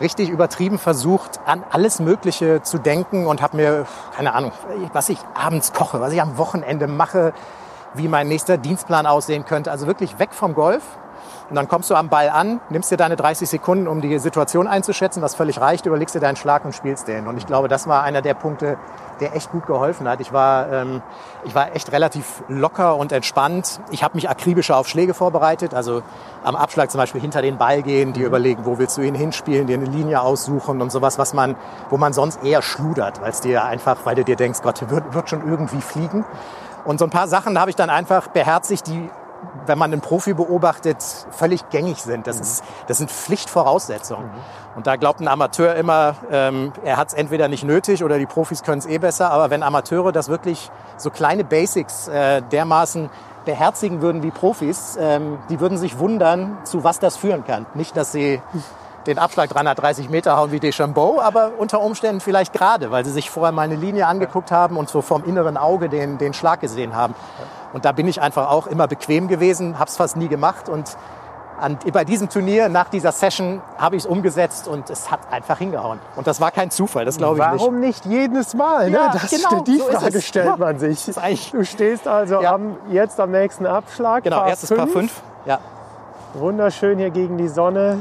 richtig 0.00 0.30
übertrieben 0.30 0.78
versucht, 0.78 1.40
an 1.46 1.64
alles 1.70 2.00
Mögliche 2.00 2.62
zu 2.62 2.78
denken 2.78 3.26
und 3.26 3.42
habe 3.42 3.56
mir, 3.56 3.86
keine 4.16 4.34
Ahnung, 4.34 4.52
was 4.92 5.08
ich 5.08 5.18
abends 5.34 5.72
koche, 5.72 6.00
was 6.00 6.12
ich 6.12 6.22
am 6.22 6.38
Wochenende 6.38 6.86
mache, 6.86 7.32
wie 7.94 8.08
mein 8.08 8.28
nächster 8.28 8.56
Dienstplan 8.56 9.06
aussehen 9.06 9.44
könnte. 9.44 9.70
Also 9.70 9.86
wirklich 9.86 10.18
weg 10.18 10.32
vom 10.32 10.54
Golf 10.54 10.82
Und 11.50 11.56
dann 11.56 11.66
kommst 11.66 11.90
du 11.90 11.96
am 11.96 12.08
Ball 12.08 12.30
an, 12.30 12.60
nimmst 12.70 12.92
dir 12.92 12.96
deine 12.96 13.16
30 13.16 13.48
Sekunden, 13.48 13.88
um 13.88 14.00
die 14.00 14.18
Situation 14.20 14.68
einzuschätzen, 14.68 15.20
was 15.20 15.34
völlig 15.34 15.60
reicht, 15.60 15.84
überlegst 15.84 16.14
dir 16.14 16.20
deinen 16.20 16.36
Schlag 16.36 16.64
und 16.64 16.76
spielst 16.76 17.08
den. 17.08 17.26
Und 17.26 17.36
ich 17.36 17.46
glaube, 17.46 17.66
das 17.66 17.88
war 17.88 18.04
einer 18.04 18.22
der 18.22 18.34
Punkte, 18.34 18.78
der 19.18 19.34
echt 19.34 19.50
gut 19.50 19.66
geholfen 19.66 20.08
hat. 20.08 20.20
Ich 20.20 20.32
war, 20.32 20.70
ähm, 20.72 21.02
ich 21.42 21.54
war 21.54 21.74
echt 21.74 21.90
relativ 21.90 22.44
locker 22.46 22.96
und 22.96 23.10
entspannt. 23.10 23.80
Ich 23.90 24.04
habe 24.04 24.14
mich 24.14 24.30
akribischer 24.30 24.76
auf 24.76 24.88
Schläge 24.88 25.12
vorbereitet. 25.12 25.74
Also 25.74 26.02
am 26.44 26.54
Abschlag 26.54 26.88
zum 26.90 26.98
Beispiel 26.98 27.20
hinter 27.20 27.42
den 27.42 27.58
Ball 27.58 27.82
gehen, 27.82 28.12
die 28.12 28.20
mhm. 28.20 28.26
überlegen, 28.26 28.64
wo 28.64 28.78
willst 28.78 28.96
du 28.96 29.02
ihn 29.02 29.16
hinspielen, 29.16 29.66
dir 29.66 29.76
eine 29.76 29.86
Linie 29.86 30.20
aussuchen 30.22 30.80
und 30.80 30.92
sowas, 30.92 31.18
was 31.18 31.34
man, 31.34 31.56
wo 31.90 31.96
man 31.96 32.12
sonst 32.12 32.44
eher 32.44 32.62
schludert, 32.62 33.20
weil 33.20 33.30
es 33.30 33.40
dir 33.40 33.64
einfach, 33.64 34.06
weil 34.06 34.14
du 34.14 34.24
dir 34.24 34.36
denkst, 34.36 34.60
Gott, 34.62 34.88
wird, 34.88 35.14
wird 35.14 35.28
schon 35.28 35.46
irgendwie 35.46 35.80
fliegen. 35.80 36.24
Und 36.84 36.98
so 36.98 37.04
ein 37.04 37.10
paar 37.10 37.28
Sachen 37.28 37.58
habe 37.58 37.70
ich 37.70 37.76
dann 37.76 37.90
einfach 37.90 38.28
beherzigt, 38.28 38.86
die 38.86 39.10
wenn 39.70 39.78
man 39.78 39.92
einen 39.92 40.02
Profi 40.02 40.34
beobachtet, 40.34 40.98
völlig 41.30 41.70
gängig 41.70 42.02
sind. 42.02 42.26
Das, 42.26 42.36
mhm. 42.36 42.42
ist, 42.42 42.64
das 42.88 42.98
sind 42.98 43.10
Pflichtvoraussetzungen. 43.10 44.26
Mhm. 44.26 44.76
Und 44.76 44.86
da 44.88 44.96
glaubt 44.96 45.20
ein 45.20 45.28
Amateur 45.28 45.76
immer, 45.76 46.16
ähm, 46.30 46.72
er 46.84 46.96
hat 46.96 47.08
es 47.08 47.14
entweder 47.14 47.46
nicht 47.46 47.64
nötig 47.64 48.02
oder 48.02 48.18
die 48.18 48.26
Profis 48.26 48.64
können 48.64 48.78
es 48.78 48.86
eh 48.86 48.98
besser. 48.98 49.30
Aber 49.30 49.50
wenn 49.50 49.62
Amateure 49.62 50.10
das 50.10 50.28
wirklich 50.28 50.70
so 50.96 51.10
kleine 51.10 51.44
Basics 51.44 52.08
äh, 52.08 52.42
dermaßen 52.42 53.10
beherzigen 53.44 54.02
würden 54.02 54.22
wie 54.24 54.32
Profis, 54.32 54.98
ähm, 55.00 55.38
die 55.48 55.60
würden 55.60 55.78
sich 55.78 55.98
wundern, 55.98 56.58
zu 56.64 56.82
was 56.82 56.98
das 56.98 57.16
führen 57.16 57.44
kann. 57.44 57.66
Nicht, 57.74 57.96
dass 57.96 58.12
sie 58.12 58.42
den 59.06 59.18
Abschlag 59.18 59.48
330 59.50 60.10
Meter 60.10 60.36
hauen 60.36 60.52
wie 60.52 60.60
Deschambeau, 60.60 61.20
aber 61.20 61.52
unter 61.58 61.80
Umständen 61.80 62.20
vielleicht 62.20 62.52
gerade, 62.52 62.90
weil 62.90 63.04
sie 63.04 63.10
sich 63.10 63.30
vorher 63.30 63.52
mal 63.52 63.62
eine 63.62 63.76
Linie 63.76 64.06
angeguckt 64.06 64.50
haben 64.50 64.76
und 64.76 64.88
so 64.88 65.02
vom 65.02 65.24
inneren 65.24 65.56
Auge 65.56 65.88
den, 65.88 66.18
den 66.18 66.34
Schlag 66.34 66.60
gesehen 66.60 66.94
haben. 66.94 67.14
Und 67.72 67.84
da 67.84 67.92
bin 67.92 68.06
ich 68.08 68.20
einfach 68.20 68.50
auch 68.50 68.66
immer 68.66 68.88
bequem 68.88 69.28
gewesen, 69.28 69.78
habe 69.78 69.88
es 69.88 69.96
fast 69.96 70.16
nie 70.16 70.28
gemacht 70.28 70.68
und 70.68 70.96
an, 71.60 71.78
bei 71.92 72.04
diesem 72.04 72.28
Turnier, 72.28 72.68
nach 72.68 72.88
dieser 72.88 73.12
Session, 73.12 73.60
habe 73.76 73.96
ich 73.96 74.04
es 74.04 74.06
umgesetzt 74.06 74.66
und 74.66 74.88
es 74.88 75.10
hat 75.10 75.20
einfach 75.30 75.58
hingehauen. 75.58 76.00
Und 76.16 76.26
das 76.26 76.40
war 76.40 76.50
kein 76.50 76.70
Zufall, 76.70 77.04
das 77.04 77.18
glaube 77.18 77.38
ich 77.38 77.46
nicht. 77.46 77.60
Warum 77.60 77.80
nicht 77.80 78.06
jedes 78.06 78.54
Mal? 78.54 78.90
Ne? 78.90 78.96
Ja, 78.96 79.12
das 79.12 79.30
genau, 79.30 79.62
die 79.62 79.76
so 79.76 79.84
Frage 79.84 80.22
stellt 80.22 80.46
ja. 80.46 80.56
man 80.56 80.78
sich. 80.78 81.10
Du 81.52 81.64
stehst 81.64 82.08
also 82.08 82.40
ja. 82.40 82.54
am, 82.54 82.76
jetzt 82.90 83.20
am 83.20 83.30
nächsten 83.30 83.66
Abschlag. 83.66 84.24
Genau, 84.24 84.38
Paar 84.38 84.48
erstes 84.48 84.70
Paar 84.70 84.86
5. 84.86 85.22
Ja. 85.44 85.58
Wunderschön 86.34 86.98
hier 86.98 87.10
gegen 87.10 87.36
die 87.36 87.48
Sonne. 87.48 87.98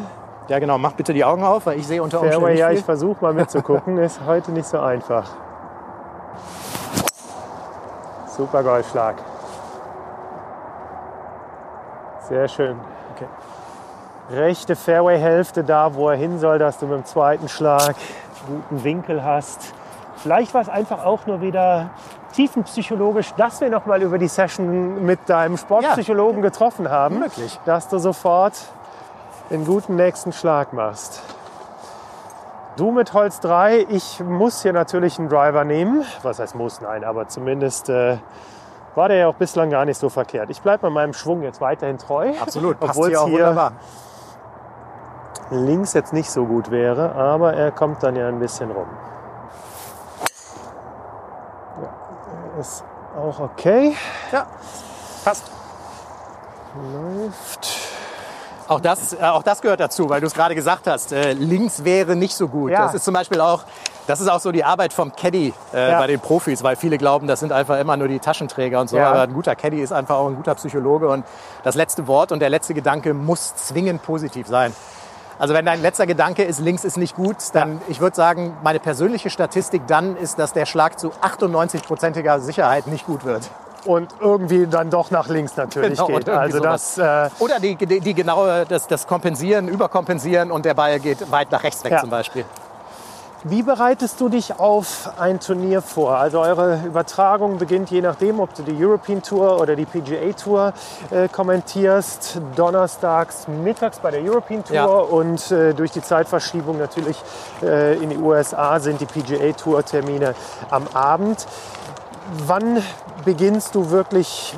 Ja, 0.49 0.57
genau. 0.57 0.79
Mach 0.79 0.93
bitte 0.93 1.13
die 1.13 1.23
Augen 1.23 1.43
auf, 1.43 1.67
weil 1.67 1.77
ich 1.77 1.85
sehe 1.85 2.01
unter 2.01 2.19
Umständen 2.19 2.43
Fairway, 2.43 2.59
ja, 2.59 2.71
ich 2.71 2.83
versuche 2.83 3.21
mal 3.21 3.33
mitzugucken. 3.33 3.97
Ist 3.99 4.19
heute 4.25 4.51
nicht 4.51 4.65
so 4.65 4.79
einfach. 4.79 5.29
Super 8.25 8.63
Golfschlag. 8.63 9.15
Sehr 12.27 12.47
schön. 12.47 12.77
Okay. 13.15 13.27
Rechte 14.31 14.75
Fairway-Hälfte 14.75 15.63
da, 15.63 15.93
wo 15.93 16.09
er 16.09 16.15
hin 16.15 16.39
soll, 16.39 16.57
dass 16.57 16.79
du 16.79 16.87
mit 16.87 16.97
dem 16.97 17.05
zweiten 17.05 17.47
Schlag 17.47 17.95
guten 18.47 18.83
Winkel 18.83 19.23
hast. 19.23 19.73
Vielleicht 20.15 20.53
war 20.53 20.61
es 20.61 20.69
einfach 20.69 21.05
auch 21.05 21.27
nur 21.27 21.41
wieder 21.41 21.91
tiefenpsychologisch, 22.33 23.33
dass 23.35 23.61
wir 23.61 23.69
noch 23.69 23.85
mal 23.85 24.01
über 24.01 24.17
die 24.17 24.27
Session 24.27 25.05
mit 25.05 25.29
deinem 25.29 25.57
Sportpsychologen 25.57 26.43
ja, 26.43 26.49
getroffen 26.49 26.89
haben. 26.89 27.19
Möglich. 27.19 27.59
Dass 27.65 27.87
du 27.87 27.99
sofort 27.99 28.53
den 29.49 29.65
guten 29.65 29.95
nächsten 29.95 30.31
Schlag 30.31 30.73
machst. 30.73 31.21
Du 32.75 32.91
mit 32.91 33.13
Holz 33.13 33.39
3, 33.41 33.87
ich 33.89 34.19
muss 34.21 34.61
hier 34.61 34.73
natürlich 34.73 35.19
einen 35.19 35.27
Driver 35.27 35.65
nehmen. 35.65 36.05
Was 36.23 36.39
heißt 36.39 36.55
muss? 36.55 36.79
Nein, 36.81 37.03
aber 37.03 37.27
zumindest 37.27 37.89
äh, 37.89 38.17
war 38.95 39.09
der 39.09 39.17
ja 39.17 39.27
auch 39.27 39.35
bislang 39.35 39.69
gar 39.69 39.85
nicht 39.85 39.97
so 39.97 40.09
verkehrt. 40.09 40.49
Ich 40.49 40.61
bleibe 40.61 40.89
meinem 40.89 41.13
Schwung 41.13 41.41
jetzt 41.41 41.59
weiterhin 41.61 41.97
treu. 41.97 42.31
Absolut, 42.39 42.79
passt 42.79 42.91
obwohl 42.91 43.09
hier 43.09 43.21
auch 43.21 43.27
hier 43.27 43.39
wunderbar. 43.39 43.73
links 45.49 45.93
jetzt 45.93 46.13
nicht 46.13 46.31
so 46.31 46.45
gut 46.45 46.71
wäre, 46.71 47.15
aber 47.15 47.53
er 47.53 47.71
kommt 47.71 48.03
dann 48.03 48.15
ja 48.15 48.27
ein 48.27 48.39
bisschen 48.39 48.71
rum. 48.71 48.87
Ja, 51.81 52.59
ist 52.61 52.83
auch 53.17 53.39
okay. 53.39 53.95
Ja, 54.31 54.45
passt. 55.25 55.51
Läuft. 56.93 57.88
Auch 58.69 58.79
das, 58.79 59.13
äh, 59.13 59.17
auch 59.23 59.43
das 59.43 59.61
gehört 59.61 59.79
dazu, 59.79 60.09
weil 60.09 60.21
du 60.21 60.27
es 60.27 60.33
gerade 60.33 60.55
gesagt 60.55 60.87
hast. 60.87 61.11
Äh, 61.11 61.33
links 61.33 61.83
wäre 61.83 62.15
nicht 62.15 62.35
so 62.35 62.47
gut. 62.47 62.71
Ja. 62.71 62.83
Das 62.83 62.93
ist 62.93 63.03
zum 63.03 63.15
Beispiel 63.15 63.41
auch 63.41 63.63
das 64.09 64.21
ist 64.21 64.27
auch 64.27 64.39
so 64.39 64.51
die 64.51 64.63
Arbeit 64.63 64.91
vom 64.91 65.15
Caddy 65.15 65.53
äh, 65.71 65.91
ja. 65.91 65.99
bei 65.99 66.07
den 66.07 66.19
Profis, 66.19 66.63
weil 66.63 66.75
viele 66.75 66.97
glauben, 66.97 67.27
das 67.27 67.41
sind 67.41 67.51
einfach 67.51 67.79
immer 67.79 67.95
nur 67.95 68.07
die 68.07 68.17
Taschenträger 68.17 68.81
und 68.81 68.89
so. 68.89 68.97
Ja. 68.97 69.11
Aber 69.11 69.21
ein 69.21 69.33
guter 69.33 69.55
Caddy 69.55 69.79
ist 69.79 69.91
einfach 69.91 70.15
auch 70.15 70.27
ein 70.27 70.35
guter 70.35 70.55
Psychologe 70.55 71.07
und 71.09 71.23
das 71.63 71.75
letzte 71.75 72.07
Wort 72.07 72.31
und 72.31 72.39
der 72.39 72.49
letzte 72.49 72.73
Gedanke 72.73 73.13
muss 73.13 73.55
zwingend 73.55 74.01
positiv 74.01 74.47
sein. 74.47 74.73
Also 75.37 75.53
wenn 75.53 75.63
dein 75.63 75.83
letzter 75.83 76.07
Gedanke 76.07 76.43
ist, 76.43 76.59
links 76.59 76.85
ist 76.85 76.97
nicht 76.97 77.15
gut, 77.15 77.37
dann, 77.53 77.73
ja. 77.73 77.81
ich 77.87 78.01
würde 78.01 78.15
sagen, 78.15 78.57
meine 78.63 78.79
persönliche 78.79 79.29
Statistik 79.29 79.83
dann 79.85 80.17
ist, 80.17 80.39
dass 80.39 80.53
der 80.53 80.65
Schlag 80.65 80.99
zu 80.99 81.11
98-prozentiger 81.21 82.39
Sicherheit 82.39 82.87
nicht 82.87 83.05
gut 83.05 83.25
wird 83.25 83.49
und 83.85 84.13
irgendwie 84.19 84.67
dann 84.67 84.89
doch 84.89 85.11
nach 85.11 85.27
links 85.27 85.55
natürlich 85.57 85.97
genau, 85.97 86.07
geht. 86.07 86.29
Also 86.29 86.59
das, 86.59 86.97
äh 86.97 87.29
Oder 87.39 87.59
die, 87.59 87.75
die, 87.75 87.99
die 87.99 88.13
genaue, 88.13 88.65
das, 88.67 88.87
das 88.87 89.07
Kompensieren, 89.07 89.67
Überkompensieren 89.67 90.51
und 90.51 90.65
der 90.65 90.73
Ball 90.73 90.99
geht 90.99 91.31
weit 91.31 91.51
nach 91.51 91.63
rechts 91.63 91.83
weg 91.83 91.93
ja. 91.93 92.01
zum 92.01 92.09
Beispiel. 92.09 92.45
Wie 93.45 93.63
bereitest 93.63 94.19
du 94.19 94.27
dich 94.27 94.59
auf 94.59 95.11
ein 95.17 95.39
Turnier 95.39 95.81
vor? 95.81 96.17
Also 96.17 96.41
eure 96.41 96.81
Übertragung 96.85 97.57
beginnt 97.57 97.89
je 97.89 98.01
nachdem, 98.01 98.41
ob 98.41 98.53
du 98.53 98.63
die 98.63 98.75
European 98.83 99.23
Tour 99.23 99.61
oder 99.61 99.77
die 99.77 99.85
PGA 99.85 100.33
Tour 100.33 100.73
äh, 101.09 101.29
kommentierst. 101.29 102.41
Donnerstags 102.57 103.47
mittags 103.47 103.99
bei 103.99 104.11
der 104.11 104.21
European 104.21 104.65
Tour 104.65 104.75
ja. 104.75 104.85
und 104.85 105.51
äh, 105.51 105.73
durch 105.73 105.91
die 105.91 106.01
Zeitverschiebung 106.01 106.77
natürlich 106.77 107.15
äh, 107.63 107.95
in 108.03 108.09
die 108.09 108.17
USA 108.17 108.77
sind 108.81 108.99
die 108.99 109.05
PGA 109.05 109.53
Tour 109.53 109.85
Termine 109.85 110.35
am 110.69 110.85
Abend. 110.93 111.47
Wann 112.45 112.83
beginnst 113.25 113.75
du 113.75 113.89
wirklich 113.89 114.55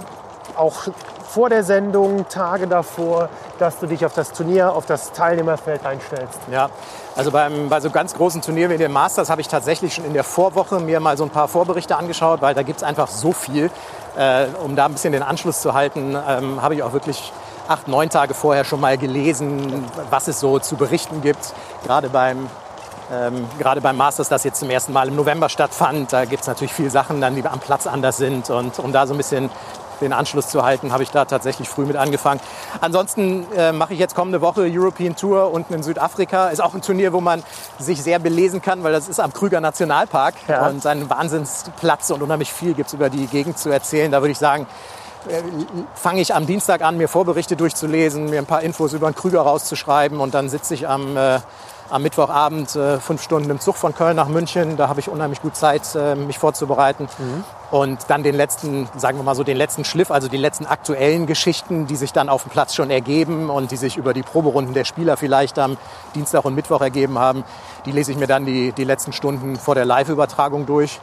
auch 0.55 0.83
vor 1.31 1.49
der 1.49 1.63
Sendung, 1.63 2.27
Tage 2.27 2.67
davor, 2.67 3.29
dass 3.57 3.79
du 3.79 3.87
dich 3.87 4.05
auf 4.05 4.13
das 4.13 4.33
Turnier, 4.33 4.73
auf 4.73 4.85
das 4.85 5.13
Teilnehmerfeld 5.13 5.85
einstellst? 5.85 6.39
Ja, 6.51 6.69
also 7.15 7.31
beim, 7.31 7.69
bei 7.69 7.79
so 7.79 7.89
ganz 7.89 8.13
großen 8.13 8.41
Turnieren 8.41 8.71
wie 8.71 8.77
dem 8.77 8.91
Masters 8.91 9.29
habe 9.29 9.39
ich 9.39 9.47
tatsächlich 9.47 9.93
schon 9.93 10.03
in 10.03 10.13
der 10.13 10.25
Vorwoche 10.25 10.81
mir 10.81 10.99
mal 10.99 11.15
so 11.15 11.23
ein 11.23 11.29
paar 11.29 11.47
Vorberichte 11.47 11.95
angeschaut, 11.95 12.41
weil 12.41 12.53
da 12.53 12.63
gibt 12.63 12.79
es 12.79 12.83
einfach 12.83 13.07
so 13.07 13.31
viel. 13.31 13.71
Äh, 14.17 14.47
um 14.61 14.75
da 14.75 14.85
ein 14.85 14.91
bisschen 14.91 15.13
den 15.13 15.23
Anschluss 15.23 15.61
zu 15.61 15.73
halten, 15.73 16.17
ähm, 16.27 16.61
habe 16.61 16.75
ich 16.75 16.83
auch 16.83 16.91
wirklich 16.91 17.31
acht, 17.69 17.87
neun 17.87 18.09
Tage 18.09 18.33
vorher 18.33 18.65
schon 18.65 18.81
mal 18.81 18.97
gelesen, 18.97 19.85
was 20.09 20.27
es 20.27 20.41
so 20.41 20.59
zu 20.59 20.75
berichten 20.75 21.21
gibt. 21.21 21.53
Gerade 21.85 22.09
beim 22.09 22.49
ähm, 23.11 23.47
gerade 23.59 23.81
beim 23.81 23.97
Masters, 23.97 24.29
das 24.29 24.43
jetzt 24.43 24.59
zum 24.59 24.69
ersten 24.69 24.93
Mal 24.93 25.07
im 25.07 25.15
November 25.15 25.49
stattfand, 25.49 26.13
da 26.13 26.25
gibt 26.25 26.41
es 26.41 26.47
natürlich 26.47 26.73
viele 26.73 26.89
Sachen, 26.89 27.19
dann, 27.19 27.35
die 27.35 27.45
am 27.45 27.59
Platz 27.59 27.87
anders 27.87 28.17
sind. 28.17 28.49
Und 28.49 28.79
um 28.79 28.93
da 28.93 29.05
so 29.05 29.13
ein 29.13 29.17
bisschen 29.17 29.49
den 30.01 30.13
Anschluss 30.13 30.47
zu 30.47 30.63
halten, 30.63 30.91
habe 30.91 31.03
ich 31.03 31.11
da 31.11 31.25
tatsächlich 31.25 31.69
früh 31.69 31.85
mit 31.85 31.95
angefangen. 31.95 32.39
Ansonsten 32.79 33.45
äh, 33.55 33.71
mache 33.71 33.93
ich 33.93 33.99
jetzt 33.99 34.15
kommende 34.15 34.41
Woche 34.41 34.67
European 34.67 35.15
Tour 35.15 35.51
unten 35.51 35.73
in 35.73 35.83
Südafrika. 35.83 36.49
Ist 36.49 36.61
auch 36.61 36.73
ein 36.73 36.81
Turnier, 36.81 37.13
wo 37.13 37.21
man 37.21 37.43
sich 37.79 38.01
sehr 38.01 38.19
belesen 38.19 38.61
kann, 38.61 38.83
weil 38.83 38.93
das 38.93 39.07
ist 39.07 39.19
am 39.19 39.31
Krüger 39.31 39.61
Nationalpark 39.61 40.35
ja. 40.47 40.67
und 40.67 40.85
ein 40.85 41.09
Wahnsinnsplatz 41.09 42.09
und 42.09 42.21
unheimlich 42.21 42.51
viel 42.51 42.73
gibt 42.73 42.87
es 42.87 42.93
über 42.93 43.09
die 43.09 43.27
Gegend 43.27 43.57
zu 43.57 43.69
erzählen. 43.69 44.11
Da 44.11 44.21
würde 44.21 44.31
ich 44.31 44.39
sagen, 44.39 44.65
äh, 45.27 45.41
fange 45.93 46.21
ich 46.21 46.33
am 46.33 46.47
Dienstag 46.47 46.81
an, 46.81 46.97
mir 46.97 47.07
Vorberichte 47.07 47.55
durchzulesen, 47.55 48.29
mir 48.29 48.39
ein 48.39 48.47
paar 48.47 48.61
Infos 48.61 48.93
über 48.93 49.09
den 49.09 49.15
Krüger 49.15 49.41
rauszuschreiben 49.41 50.19
und 50.19 50.33
dann 50.33 50.49
sitze 50.49 50.73
ich 50.73 50.87
am 50.87 51.15
äh, 51.15 51.39
am 51.91 52.03
Mittwochabend 52.03 52.75
äh, 52.75 52.99
fünf 52.99 53.21
Stunden 53.21 53.49
im 53.49 53.59
Zug 53.59 53.75
von 53.75 53.93
Köln 53.93 54.15
nach 54.15 54.27
München. 54.27 54.77
Da 54.77 54.87
habe 54.87 54.99
ich 54.99 55.09
unheimlich 55.09 55.41
gut 55.41 55.55
Zeit, 55.55 55.83
äh, 55.95 56.15
mich 56.15 56.39
vorzubereiten. 56.39 57.07
Mhm. 57.17 57.43
Und 57.69 57.99
dann 58.07 58.23
den 58.23 58.35
letzten, 58.35 58.89
sagen 58.97 59.17
wir 59.17 59.23
mal 59.23 59.35
so, 59.35 59.43
den 59.43 59.57
letzten 59.57 59.85
Schliff, 59.85 60.11
also 60.11 60.27
die 60.27 60.37
letzten 60.37 60.65
aktuellen 60.65 61.25
Geschichten, 61.25 61.87
die 61.87 61.95
sich 61.95 62.13
dann 62.13 62.29
auf 62.29 62.43
dem 62.43 62.51
Platz 62.51 62.75
schon 62.75 62.89
ergeben 62.89 63.49
und 63.49 63.71
die 63.71 63.77
sich 63.77 63.97
über 63.97 64.13
die 64.13 64.23
Proberunden 64.23 64.73
der 64.73 64.85
Spieler 64.85 65.17
vielleicht 65.17 65.59
am 65.59 65.77
Dienstag 66.15 66.45
und 66.45 66.55
Mittwoch 66.55 66.81
ergeben 66.81 67.19
haben. 67.19 67.43
Die 67.85 67.91
lese 67.91 68.11
ich 68.11 68.17
mir 68.17 68.27
dann 68.27 68.45
die, 68.45 68.71
die 68.71 68.83
letzten 68.83 69.13
Stunden 69.13 69.57
vor 69.57 69.75
der 69.75 69.85
Live-Übertragung 69.85 70.65
durch. 70.65 70.99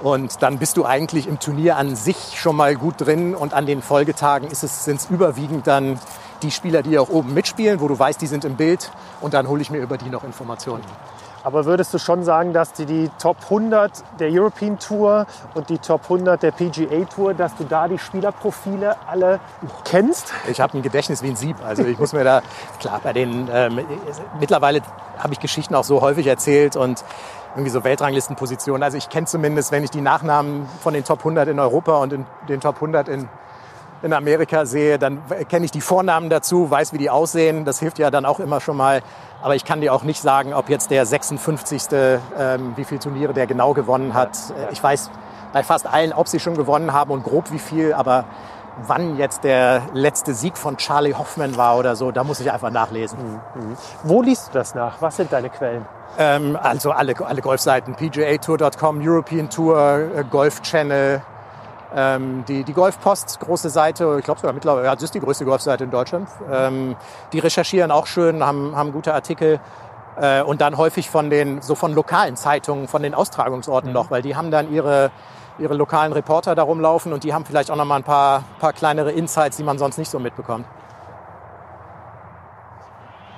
Und 0.00 0.42
dann 0.42 0.58
bist 0.58 0.76
du 0.76 0.84
eigentlich 0.84 1.26
im 1.28 1.38
Turnier 1.38 1.76
an 1.76 1.96
sich 1.96 2.38
schon 2.38 2.56
mal 2.56 2.74
gut 2.74 2.94
drin 2.98 3.34
und 3.34 3.54
an 3.54 3.64
den 3.64 3.80
Folgetagen 3.80 4.52
sind 4.52 4.96
es 4.96 5.06
überwiegend 5.08 5.66
dann 5.66 5.98
die 6.44 6.50
Spieler, 6.50 6.82
die 6.82 6.98
auch 6.98 7.08
oben 7.08 7.34
mitspielen, 7.34 7.80
wo 7.80 7.88
du 7.88 7.98
weißt, 7.98 8.20
die 8.20 8.26
sind 8.26 8.44
im 8.44 8.56
Bild 8.56 8.90
und 9.20 9.34
dann 9.34 9.48
hole 9.48 9.62
ich 9.62 9.70
mir 9.70 9.78
über 9.78 9.96
die 9.98 10.10
noch 10.10 10.24
Informationen. 10.24 10.84
Aber 11.42 11.66
würdest 11.66 11.92
du 11.92 11.98
schon 11.98 12.24
sagen, 12.24 12.54
dass 12.54 12.72
du 12.72 12.86
die 12.86 13.10
Top 13.18 13.36
100 13.44 14.02
der 14.18 14.30
European 14.30 14.78
Tour 14.78 15.26
und 15.54 15.68
die 15.68 15.76
Top 15.76 16.04
100 16.04 16.42
der 16.42 16.52
PGA 16.52 17.04
Tour, 17.04 17.34
dass 17.34 17.54
du 17.56 17.64
da 17.64 17.86
die 17.86 17.98
Spielerprofile 17.98 18.96
alle 19.06 19.40
kennst? 19.84 20.32
Ich 20.50 20.62
habe 20.62 20.78
ein 20.78 20.82
Gedächtnis 20.82 21.22
wie 21.22 21.28
ein 21.28 21.36
Sieb. 21.36 21.56
Also 21.62 21.84
ich 21.84 21.98
muss 21.98 22.14
mir 22.14 22.24
da, 22.24 22.40
klar, 22.80 22.98
bei 23.02 23.12
den, 23.12 23.48
ähm, 23.52 23.78
mittlerweile 24.40 24.80
habe 25.18 25.34
ich 25.34 25.40
Geschichten 25.40 25.74
auch 25.74 25.84
so 25.84 26.00
häufig 26.00 26.26
erzählt 26.26 26.76
und 26.76 27.04
irgendwie 27.54 27.70
so 27.70 27.84
Weltranglistenpositionen. 27.84 28.82
Also 28.82 28.96
ich 28.96 29.10
kenne 29.10 29.26
zumindest, 29.26 29.70
wenn 29.70 29.84
ich 29.84 29.90
die 29.90 30.00
Nachnamen 30.00 30.66
von 30.80 30.94
den 30.94 31.04
Top 31.04 31.18
100 31.18 31.48
in 31.48 31.58
Europa 31.58 31.98
und 31.98 32.14
in 32.14 32.26
den 32.48 32.60
Top 32.60 32.76
100 32.76 33.08
in 33.08 33.28
in 34.04 34.12
Amerika 34.12 34.66
sehe, 34.66 34.98
dann 34.98 35.22
kenne 35.48 35.64
ich 35.64 35.70
die 35.70 35.80
Vornamen 35.80 36.30
dazu, 36.30 36.70
weiß, 36.70 36.92
wie 36.92 36.98
die 36.98 37.10
aussehen. 37.10 37.64
Das 37.64 37.80
hilft 37.80 37.98
ja 37.98 38.10
dann 38.10 38.26
auch 38.26 38.38
immer 38.38 38.60
schon 38.60 38.76
mal. 38.76 39.02
Aber 39.42 39.56
ich 39.56 39.64
kann 39.64 39.80
dir 39.80 39.92
auch 39.92 40.02
nicht 40.04 40.20
sagen, 40.20 40.54
ob 40.54 40.68
jetzt 40.68 40.90
der 40.90 41.06
56. 41.06 41.82
Ähm, 41.92 42.74
wie 42.76 42.84
viele 42.84 43.00
Turniere 43.00 43.32
der 43.32 43.46
genau 43.46 43.74
gewonnen 43.74 44.14
hat. 44.14 44.38
Ich 44.70 44.82
weiß 44.82 45.10
bei 45.52 45.62
fast 45.62 45.86
allen, 45.86 46.12
ob 46.12 46.28
sie 46.28 46.40
schon 46.40 46.56
gewonnen 46.56 46.92
haben 46.92 47.10
und 47.10 47.24
grob 47.24 47.50
wie 47.50 47.58
viel, 47.58 47.92
aber 47.94 48.24
wann 48.86 49.16
jetzt 49.16 49.44
der 49.44 49.82
letzte 49.92 50.34
Sieg 50.34 50.58
von 50.58 50.76
Charlie 50.76 51.14
Hoffman 51.14 51.56
war 51.56 51.78
oder 51.78 51.96
so, 51.96 52.10
da 52.10 52.24
muss 52.24 52.40
ich 52.40 52.50
einfach 52.50 52.70
nachlesen. 52.70 53.18
Mhm. 53.54 53.76
Wo 54.02 54.22
liest 54.22 54.48
du 54.48 54.52
das 54.52 54.74
nach? 54.74 55.00
Was 55.00 55.16
sind 55.16 55.32
deine 55.32 55.50
Quellen? 55.50 55.86
Ähm, 56.18 56.58
also 56.60 56.90
alle, 56.90 57.14
alle 57.24 57.40
Golfseiten, 57.40 57.94
pgatour.com, 57.94 59.00
European 59.00 59.50
Tour, 59.50 60.10
äh, 60.14 60.24
Golf 60.28 60.62
Channel, 60.62 61.22
ähm, 61.94 62.44
die, 62.48 62.64
die 62.64 62.72
Golfpost, 62.72 63.38
große 63.40 63.70
Seite, 63.70 64.16
ich 64.18 64.24
glaube 64.24 64.40
sogar 64.40 64.52
mittlerweile, 64.52 64.86
ja, 64.86 64.94
das 64.94 65.04
ist 65.04 65.14
die 65.14 65.20
größte 65.20 65.44
Golfseite 65.44 65.84
in 65.84 65.90
Deutschland. 65.90 66.28
Ähm, 66.50 66.96
die 67.32 67.38
recherchieren 67.38 67.90
auch 67.90 68.06
schön, 68.06 68.44
haben, 68.44 68.74
haben 68.74 68.92
gute 68.92 69.14
Artikel. 69.14 69.60
Äh, 70.16 70.42
und 70.42 70.60
dann 70.60 70.76
häufig 70.76 71.08
von 71.08 71.30
den, 71.30 71.62
so 71.62 71.74
von 71.74 71.92
lokalen 71.92 72.36
Zeitungen, 72.36 72.88
von 72.88 73.02
den 73.02 73.14
Austragungsorten 73.14 73.90
mhm. 73.90 73.94
noch, 73.94 74.10
weil 74.10 74.22
die 74.22 74.34
haben 74.34 74.50
dann 74.50 74.72
ihre, 74.72 75.10
ihre 75.58 75.74
lokalen 75.74 76.12
Reporter 76.12 76.54
da 76.54 76.62
rumlaufen 76.62 77.12
und 77.12 77.24
die 77.24 77.32
haben 77.32 77.44
vielleicht 77.44 77.70
auch 77.70 77.76
noch 77.76 77.84
mal 77.84 77.96
ein 77.96 78.04
paar, 78.04 78.42
paar 78.58 78.72
kleinere 78.72 79.12
Insights, 79.12 79.56
die 79.56 79.64
man 79.64 79.78
sonst 79.78 79.96
nicht 79.98 80.10
so 80.10 80.18
mitbekommt. 80.18 80.66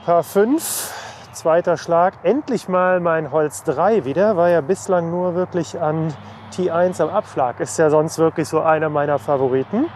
Paar 0.07 0.23
5, 0.23 0.93
zweiter 1.33 1.77
Schlag. 1.77 2.15
Endlich 2.23 2.69
mal 2.69 3.01
mein 3.01 3.33
Holz 3.33 3.65
3 3.65 4.05
wieder. 4.05 4.37
War 4.37 4.49
ja 4.49 4.61
bislang 4.61 5.11
nur 5.11 5.35
wirklich 5.35 5.81
an 5.81 6.15
T1 6.53 7.03
am 7.03 7.09
Abschlag. 7.11 7.61
Ist 7.61 7.79
ja 7.79 7.91
sonst 7.91 8.19
wirklich 8.19 8.49
so 8.49 8.61
einer 8.61 8.89
meiner 8.89 9.19
Favoriten. 9.19 9.87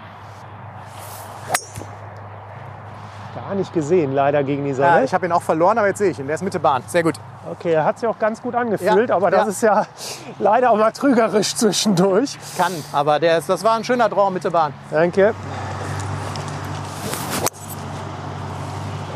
Gar 3.35 3.55
nicht 3.55 3.73
gesehen, 3.73 4.13
leider 4.13 4.43
gegen 4.45 4.65
die 4.65 4.73
Sonne. 4.73 4.89
Ja, 4.89 5.03
ich 5.03 5.15
habe 5.15 5.27
ihn 5.27 5.33
auch 5.33 5.43
verloren, 5.43 5.79
aber 5.79 5.89
jetzt 5.89 5.99
sehe 5.99 6.11
ich 6.11 6.19
ihn. 6.19 6.27
Der 6.27 6.35
ist 6.35 6.43
Mitte 6.43 6.61
Bahn. 6.61 6.83
Sehr 6.87 7.03
gut. 7.03 7.15
Okay, 7.51 7.73
er 7.73 7.85
hat 7.85 7.99
sich 7.99 8.09
auch 8.09 8.19
ganz 8.19 8.43
gut 8.43 8.55
angefühlt, 8.55 9.09
Ja, 9.09 9.17
aber 9.17 9.31
das 9.31 9.45
ja. 9.45 9.49
ist 9.49 9.63
ja 9.63 9.87
leider 10.39 10.71
auch 10.71 10.77
mal 10.77 10.93
trügerisch 10.93 11.55
zwischendurch. 11.57 12.39
Kann, 12.59 12.73
aber 12.93 13.19
der 13.19 13.39
ist, 13.39 13.49
das 13.49 13.65
war 13.65 13.77
ein 13.77 13.85
schöner 13.85 14.09
Draw 14.09 14.31
Mitte 14.31 14.51
Bahn. 14.51 14.73
Danke. 14.91 15.35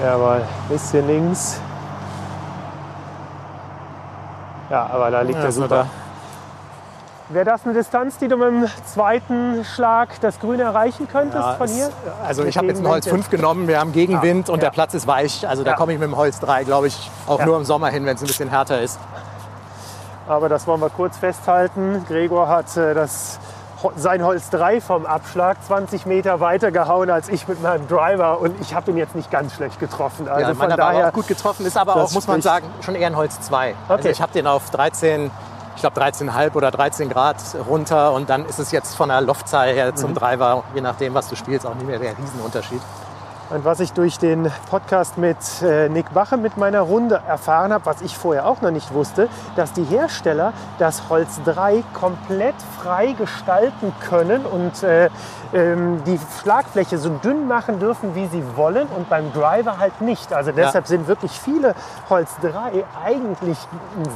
Jawohl, 0.03 0.43
bisschen 0.69 1.07
links. 1.07 1.61
Ja, 4.71 4.87
aber 4.93 5.11
da 5.11 5.21
liegt 5.21 5.39
Ja, 5.39 5.45
er 5.45 5.53
super. 5.53 5.87
Wäre 7.31 7.47
das 7.47 7.65
eine 7.65 7.73
Distanz, 7.73 8.19
die 8.19 8.29
du 8.29 8.37
mit 8.37 8.49
dem 8.49 8.67
zweiten 8.85 9.65
Schlag 9.65 10.21
das 10.21 10.39
Grüne 10.41 10.65
erreichen 10.65 11.09
könntest 11.11 11.43
Ja, 11.43 11.55
von 11.55 11.67
es- 11.67 11.75
hier? 11.75 11.89
Also 12.27 12.45
ich 12.45 12.59
habe 12.59 12.67
jetzt 12.67 12.79
einen 12.79 12.89
Holz 12.89 13.07
Gegenwind 13.07 13.25
5 13.27 13.41
genommen, 13.41 13.67
wir 13.67 13.81
haben 13.81 13.93
Gegenwind 13.93 14.51
und 14.51 14.57
ja. 14.59 14.65
der 14.65 14.71
Platz 14.71 14.93
ist 14.93 15.07
weich. 15.07 15.49
Also 15.49 15.65
da 15.65 15.71
Ja. 15.71 15.77
komme 15.77 15.95
ich 15.95 15.99
mit 15.99 16.07
dem 16.09 16.17
Holz 16.19 16.39
3, 16.41 16.65
glaube 16.65 16.89
ich, 16.89 17.11
auch 17.27 17.43
nur 17.45 17.57
im 17.57 17.65
Sommer 17.65 17.89
hin, 17.89 18.05
wenn 18.05 18.17
es 18.17 18.23
ein 18.23 18.27
bisschen 18.27 18.51
härter 18.51 18.81
ist. 18.83 18.99
Aber 20.29 20.51
das 20.51 20.67
wollen 20.67 20.81
wir 20.81 20.91
kurz 20.91 21.17
festhalten. 21.17 22.05
Gregor 22.07 22.49
hat 22.49 22.77
äh, 22.77 22.93
das, 22.93 23.39
sein 23.97 24.23
Holz 24.23 24.51
3 24.51 24.83
vom 24.83 25.07
Abschlag 25.07 25.57
20 25.67 26.05
Meter 26.05 26.41
weiter 26.41 26.71
gehauen 26.73 27.09
als 27.11 27.31
ich 27.31 27.49
mit 27.49 27.63
meinem 27.63 27.89
Driver. 27.89 28.41
Und 28.41 28.55
ich 28.61 28.75
habe 28.75 28.91
ihn 28.91 28.99
jetzt 28.99 29.15
nicht 29.15 29.31
ganz 29.31 29.55
schlecht 29.55 29.81
getroffen. 29.81 30.29
Also 30.29 30.51
ja, 30.51 30.55
von 30.55 30.69
war 30.69 30.77
daher 30.77 31.09
auch 31.09 31.13
gut 31.13 31.27
getroffen, 31.29 31.65
ist 31.65 31.77
aber 31.79 31.97
auch, 31.97 32.13
muss 32.13 32.27
man 32.27 32.43
sagen, 32.43 32.67
schon 32.83 32.95
eher 32.95 33.07
ein 33.07 33.17
Holz 33.17 33.41
2. 33.41 33.75
Also 33.89 34.01
Okay. 34.01 34.11
ich 34.11 34.21
habe 34.21 34.33
den 34.33 34.47
auf 34.47 34.69
13, 34.71 35.31
ich 35.75 35.81
glaube 35.81 36.01
13,5 36.01 36.55
oder 36.55 36.71
13 36.71 37.09
Grad 37.09 37.37
runter 37.69 38.13
und 38.13 38.31
dann 38.31 38.47
ist 38.47 38.59
es 38.59 38.71
jetzt 38.73 38.95
von 38.97 39.09
der 39.09 39.21
Loftzahl 39.21 39.69
her 39.75 39.95
zum 39.95 40.11
Mhm. 40.11 40.15
Driver, 40.15 40.65
je 40.75 40.81
nachdem, 40.81 41.15
was 41.15 41.29
du 41.29 41.37
spielst, 41.37 41.67
auch 41.67 41.75
nicht 41.75 41.87
mehr 41.87 41.99
der 41.99 42.17
Riesenunterschied. 42.17 42.81
Und 43.51 43.65
was 43.65 43.79
ich 43.81 43.93
durch 43.93 44.19
den 44.19 44.51
Podcast 44.71 45.19
mit 45.19 45.37
äh, 45.63 45.89
Nick 45.89 46.13
Bache 46.15 46.37
mit 46.37 46.57
meiner 46.57 46.81
Runde 46.81 47.21
erfahren 47.29 47.73
habe, 47.73 47.85
was 47.87 48.01
ich 48.01 48.17
vorher 48.17 48.47
auch 48.47 48.63
noch 48.63 48.71
nicht 48.71 48.93
wusste, 48.95 49.29
dass 49.55 49.73
die 49.73 49.85
Hersteller 49.85 50.53
das 50.79 51.09
Holz 51.11 51.41
3 51.45 51.85
komplett 51.93 52.55
frei 52.83 53.13
gestalten 53.13 53.93
können 54.09 54.47
und 54.47 54.83
äh, 54.83 55.11
ähm, 55.53 56.03
die 56.05 56.19
Schlagfläche 56.43 56.99
so 56.99 57.11
dünn 57.11 57.47
machen 57.47 57.79
dürfen, 57.79 58.15
wie 58.15 58.27
sie 58.27 58.43
wollen 58.57 58.89
und 58.89 59.09
beim 59.09 59.33
Driver 59.33 59.79
halt 59.79 60.01
nicht. 60.01 60.33
Also 60.33 60.51
deshalb 60.51 60.87
sind 60.87 61.07
wirklich 61.07 61.33
viele 61.39 61.75
Holz 62.09 62.31
3 62.41 62.85
eigentlich 63.05 63.59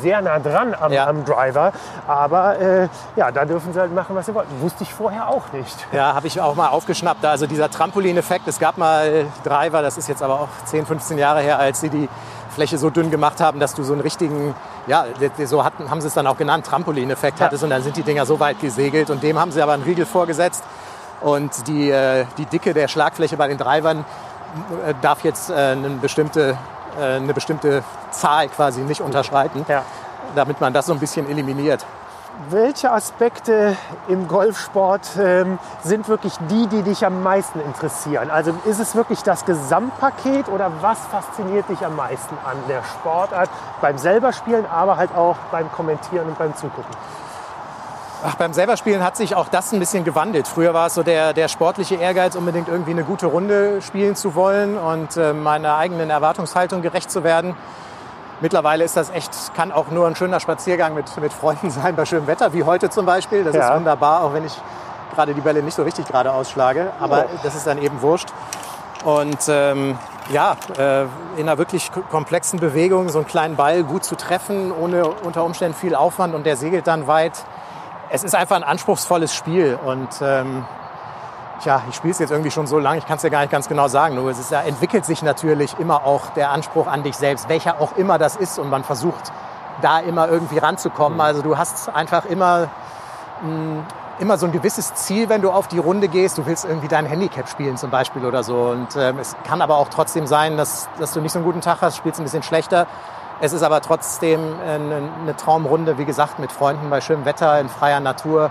sehr 0.00 0.20
nah 0.22 0.38
dran 0.38 0.74
am, 0.78 0.90
Ja. 0.90 1.06
am 1.06 1.24
Driver. 1.24 1.72
Aber 2.08 2.58
äh, 2.58 2.88
ja, 3.14 3.30
da 3.30 3.44
dürfen 3.44 3.72
sie 3.72 3.78
halt 3.78 3.94
machen, 3.94 4.16
was 4.16 4.26
sie 4.26 4.34
wollen. 4.34 4.48
Wusste 4.60 4.82
ich 4.82 4.92
vorher 4.92 5.28
auch 5.28 5.52
nicht. 5.52 5.86
Ja, 5.92 6.14
habe 6.14 6.26
ich 6.26 6.40
auch 6.40 6.54
mal 6.56 6.68
aufgeschnappt. 6.68 7.24
Also 7.24 7.46
dieser 7.46 7.70
Trampolineffekt, 7.70 8.48
es 8.48 8.58
gab 8.58 8.78
mal 8.78 9.17
Driver, 9.44 9.82
das 9.82 9.98
ist 9.98 10.08
jetzt 10.08 10.22
aber 10.22 10.40
auch 10.40 10.48
10, 10.66 10.86
15 10.86 11.18
Jahre 11.18 11.40
her, 11.40 11.58
als 11.58 11.80
sie 11.80 11.88
die 11.88 12.08
Fläche 12.54 12.78
so 12.78 12.90
dünn 12.90 13.10
gemacht 13.10 13.40
haben, 13.40 13.60
dass 13.60 13.74
du 13.74 13.82
so 13.84 13.92
einen 13.92 14.02
richtigen, 14.02 14.54
ja, 14.86 15.04
so 15.44 15.64
hatten, 15.64 15.90
haben 15.90 16.00
sie 16.00 16.08
es 16.08 16.14
dann 16.14 16.26
auch 16.26 16.36
genannt, 16.36 16.66
Trampolineffekt 16.66 17.38
Ja. 17.38 17.46
hattest 17.46 17.62
und 17.62 17.70
dann 17.70 17.82
sind 17.82 17.96
die 17.96 18.02
Dinger 18.02 18.26
so 18.26 18.40
weit 18.40 18.60
gesegelt 18.60 19.10
und 19.10 19.22
dem 19.22 19.38
haben 19.38 19.52
sie 19.52 19.62
aber 19.62 19.72
einen 19.72 19.82
Riegel 19.84 20.06
vorgesetzt 20.06 20.64
und 21.20 21.68
die, 21.68 21.90
äh, 21.90 22.24
die 22.36 22.46
Dicke 22.46 22.74
der 22.74 22.88
Schlagfläche 22.88 23.36
bei 23.36 23.48
den 23.48 23.58
Drivern 23.58 24.04
äh, 24.86 24.94
darf 25.02 25.22
jetzt 25.24 25.50
äh, 25.50 25.54
eine, 25.54 25.88
bestimmte, 26.00 26.56
eine 27.00 27.32
bestimmte 27.34 27.84
Zahl 28.10 28.48
quasi 28.48 28.80
nicht 28.80 29.00
unterschreiten, 29.02 29.64
Ja. 29.68 29.82
damit 30.34 30.60
man 30.60 30.72
das 30.72 30.86
so 30.86 30.92
ein 30.92 30.98
bisschen 30.98 31.28
eliminiert. 31.28 31.84
Welche 32.50 32.92
Aspekte 32.92 33.76
im 34.06 34.28
Golfsport 34.28 35.10
ähm, 35.20 35.58
sind 35.82 36.08
wirklich 36.08 36.34
die, 36.48 36.68
die 36.68 36.82
dich 36.82 37.04
am 37.04 37.24
meisten 37.24 37.60
interessieren? 37.60 38.30
Also 38.30 38.54
ist 38.64 38.78
es 38.78 38.94
wirklich 38.94 39.22
das 39.22 39.44
Gesamtpaket 39.44 40.48
oder 40.48 40.70
was 40.80 41.00
fasziniert 41.10 41.68
dich 41.68 41.84
am 41.84 41.96
meisten 41.96 42.36
an 42.44 42.56
der 42.68 42.84
Sportart 42.84 43.50
beim 43.80 43.98
selber 43.98 44.32
Spielen, 44.32 44.66
aber 44.66 44.96
halt 44.96 45.12
auch 45.16 45.36
beim 45.50 45.70
Kommentieren 45.72 46.28
und 46.28 46.38
beim 46.38 46.54
Zugucken? 46.54 46.94
Ach, 48.24 48.36
beim 48.36 48.52
selberspielen 48.52 49.02
hat 49.02 49.16
sich 49.16 49.34
auch 49.34 49.48
das 49.48 49.72
ein 49.72 49.80
bisschen 49.80 50.04
gewandelt. 50.04 50.46
Früher 50.46 50.74
war 50.74 50.86
es 50.86 50.94
so 50.94 51.02
der, 51.02 51.32
der 51.32 51.48
sportliche 51.48 51.96
Ehrgeiz, 51.96 52.36
unbedingt 52.36 52.68
irgendwie 52.68 52.92
eine 52.92 53.04
gute 53.04 53.26
Runde 53.26 53.82
spielen 53.82 54.14
zu 54.14 54.36
wollen 54.36 54.78
und 54.78 55.16
äh, 55.16 55.32
meiner 55.32 55.76
eigenen 55.76 56.08
Erwartungshaltung 56.08 56.82
gerecht 56.82 57.10
zu 57.10 57.24
werden. 57.24 57.56
Mittlerweile 58.40 58.84
ist 58.84 58.96
das 58.96 59.10
echt, 59.10 59.32
kann 59.54 59.72
auch 59.72 59.88
nur 59.90 60.06
ein 60.06 60.14
schöner 60.16 60.38
Spaziergang 60.40 60.94
mit, 60.94 61.16
mit 61.20 61.32
Freunden 61.32 61.70
sein 61.72 61.96
bei 61.96 62.04
schönem 62.04 62.26
Wetter, 62.26 62.52
wie 62.52 62.64
heute 62.64 62.90
zum 62.90 63.04
Beispiel. 63.06 63.44
Das 63.44 63.54
Ja. 63.54 63.68
ist 63.70 63.74
wunderbar, 63.76 64.22
auch 64.22 64.32
wenn 64.34 64.44
ich 64.44 64.54
gerade 65.14 65.34
die 65.34 65.40
Bälle 65.40 65.62
nicht 65.62 65.74
so 65.74 65.82
richtig 65.82 66.06
gerade 66.06 66.32
ausschlage. 66.32 66.92
Aber 67.00 67.18
Ja. 67.18 67.24
das 67.42 67.54
ist 67.54 67.66
dann 67.66 67.78
eben 67.78 68.00
wurscht. 68.02 68.28
Und 69.04 69.38
ähm, 69.48 69.96
ja, 70.30 70.56
äh, 70.76 71.02
in 71.36 71.48
einer 71.48 71.56
wirklich 71.58 71.90
komplexen 72.10 72.58
Bewegung 72.60 73.08
so 73.08 73.18
einen 73.18 73.26
kleinen 73.28 73.56
Ball 73.56 73.82
gut 73.84 74.04
zu 74.04 74.16
treffen, 74.16 74.72
ohne 74.72 75.06
unter 75.08 75.44
Umständen 75.44 75.76
viel 75.76 75.94
Aufwand 75.94 76.34
und 76.34 76.44
der 76.44 76.56
segelt 76.56 76.86
dann 76.86 77.06
weit. 77.06 77.44
Es 78.10 78.24
ist 78.24 78.34
einfach 78.34 78.56
ein 78.56 78.64
anspruchsvolles 78.64 79.34
Spiel 79.34 79.78
und 79.84 80.08
ähm, 80.20 80.64
Tja, 81.60 81.82
ich 81.88 81.96
spiele 81.96 82.12
es 82.12 82.20
jetzt 82.20 82.30
irgendwie 82.30 82.52
schon 82.52 82.68
so 82.68 82.78
lange, 82.78 82.98
ich 82.98 83.06
kann 83.06 83.16
es 83.16 83.22
ja 83.24 83.30
gar 83.30 83.40
nicht 83.40 83.50
ganz 83.50 83.68
genau 83.68 83.88
sagen. 83.88 84.14
Nur 84.14 84.30
es 84.30 84.38
ist, 84.38 84.52
ja, 84.52 84.60
entwickelt 84.60 85.04
sich 85.04 85.22
natürlich 85.22 85.76
immer 85.80 86.04
auch 86.04 86.30
der 86.30 86.50
Anspruch 86.50 86.86
an 86.86 87.02
dich 87.02 87.16
selbst, 87.16 87.48
welcher 87.48 87.80
auch 87.80 87.96
immer 87.96 88.16
das 88.18 88.36
ist. 88.36 88.58
Und 88.58 88.70
man 88.70 88.84
versucht 88.84 89.32
da 89.82 89.98
immer 89.98 90.28
irgendwie 90.28 90.58
ranzukommen. 90.58 91.20
Also 91.20 91.42
du 91.42 91.58
hast 91.58 91.88
einfach 91.88 92.24
immer, 92.26 92.68
mh, 93.42 93.82
immer 94.20 94.38
so 94.38 94.46
ein 94.46 94.52
gewisses 94.52 94.94
Ziel, 94.94 95.28
wenn 95.28 95.42
du 95.42 95.50
auf 95.50 95.66
die 95.66 95.78
Runde 95.78 96.06
gehst. 96.06 96.38
Du 96.38 96.46
willst 96.46 96.64
irgendwie 96.64 96.88
dein 96.88 97.06
Handicap 97.06 97.48
spielen 97.48 97.76
zum 97.76 97.90
Beispiel 97.90 98.24
oder 98.24 98.44
so. 98.44 98.68
Und 98.68 98.94
ähm, 98.96 99.18
es 99.18 99.34
kann 99.44 99.60
aber 99.60 99.78
auch 99.78 99.88
trotzdem 99.88 100.28
sein, 100.28 100.56
dass, 100.56 100.88
dass 101.00 101.12
du 101.12 101.20
nicht 101.20 101.32
so 101.32 101.40
einen 101.40 101.46
guten 101.46 101.60
Tag 101.60 101.78
hast, 101.80 101.96
spielst 101.96 102.20
ein 102.20 102.24
bisschen 102.24 102.44
schlechter. 102.44 102.86
Es 103.40 103.52
ist 103.52 103.62
aber 103.62 103.80
trotzdem 103.80 104.40
eine, 104.64 105.10
eine 105.22 105.36
Traumrunde, 105.36 105.98
wie 105.98 106.04
gesagt, 106.04 106.38
mit 106.40 106.50
Freunden 106.50 106.90
bei 106.90 107.00
schönem 107.00 107.24
Wetter, 107.24 107.60
in 107.60 107.68
freier 107.68 108.00
Natur. 108.00 108.50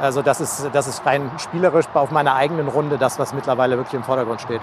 Also 0.00 0.22
das 0.22 0.40
ist, 0.40 0.70
das 0.72 0.86
ist 0.86 1.04
rein 1.06 1.30
spielerisch 1.38 1.86
auf 1.94 2.10
meiner 2.10 2.34
eigenen 2.34 2.68
Runde 2.68 2.98
das, 2.98 3.18
was 3.18 3.32
mittlerweile 3.32 3.76
wirklich 3.76 3.94
im 3.94 4.04
Vordergrund 4.04 4.40
steht. 4.40 4.60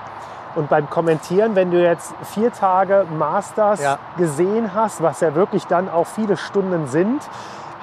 Und 0.55 0.69
beim 0.69 0.89
Kommentieren, 0.89 1.55
wenn 1.55 1.71
du 1.71 1.81
jetzt 1.81 2.13
vier 2.23 2.51
Tage 2.51 3.05
Masters 3.17 3.81
Ja. 3.81 3.97
gesehen 4.17 4.71
hast, 4.75 5.01
was 5.01 5.21
ja 5.21 5.33
wirklich 5.33 5.65
dann 5.67 5.89
auch 5.89 6.07
viele 6.07 6.35
Stunden 6.35 6.87
sind, 6.87 7.21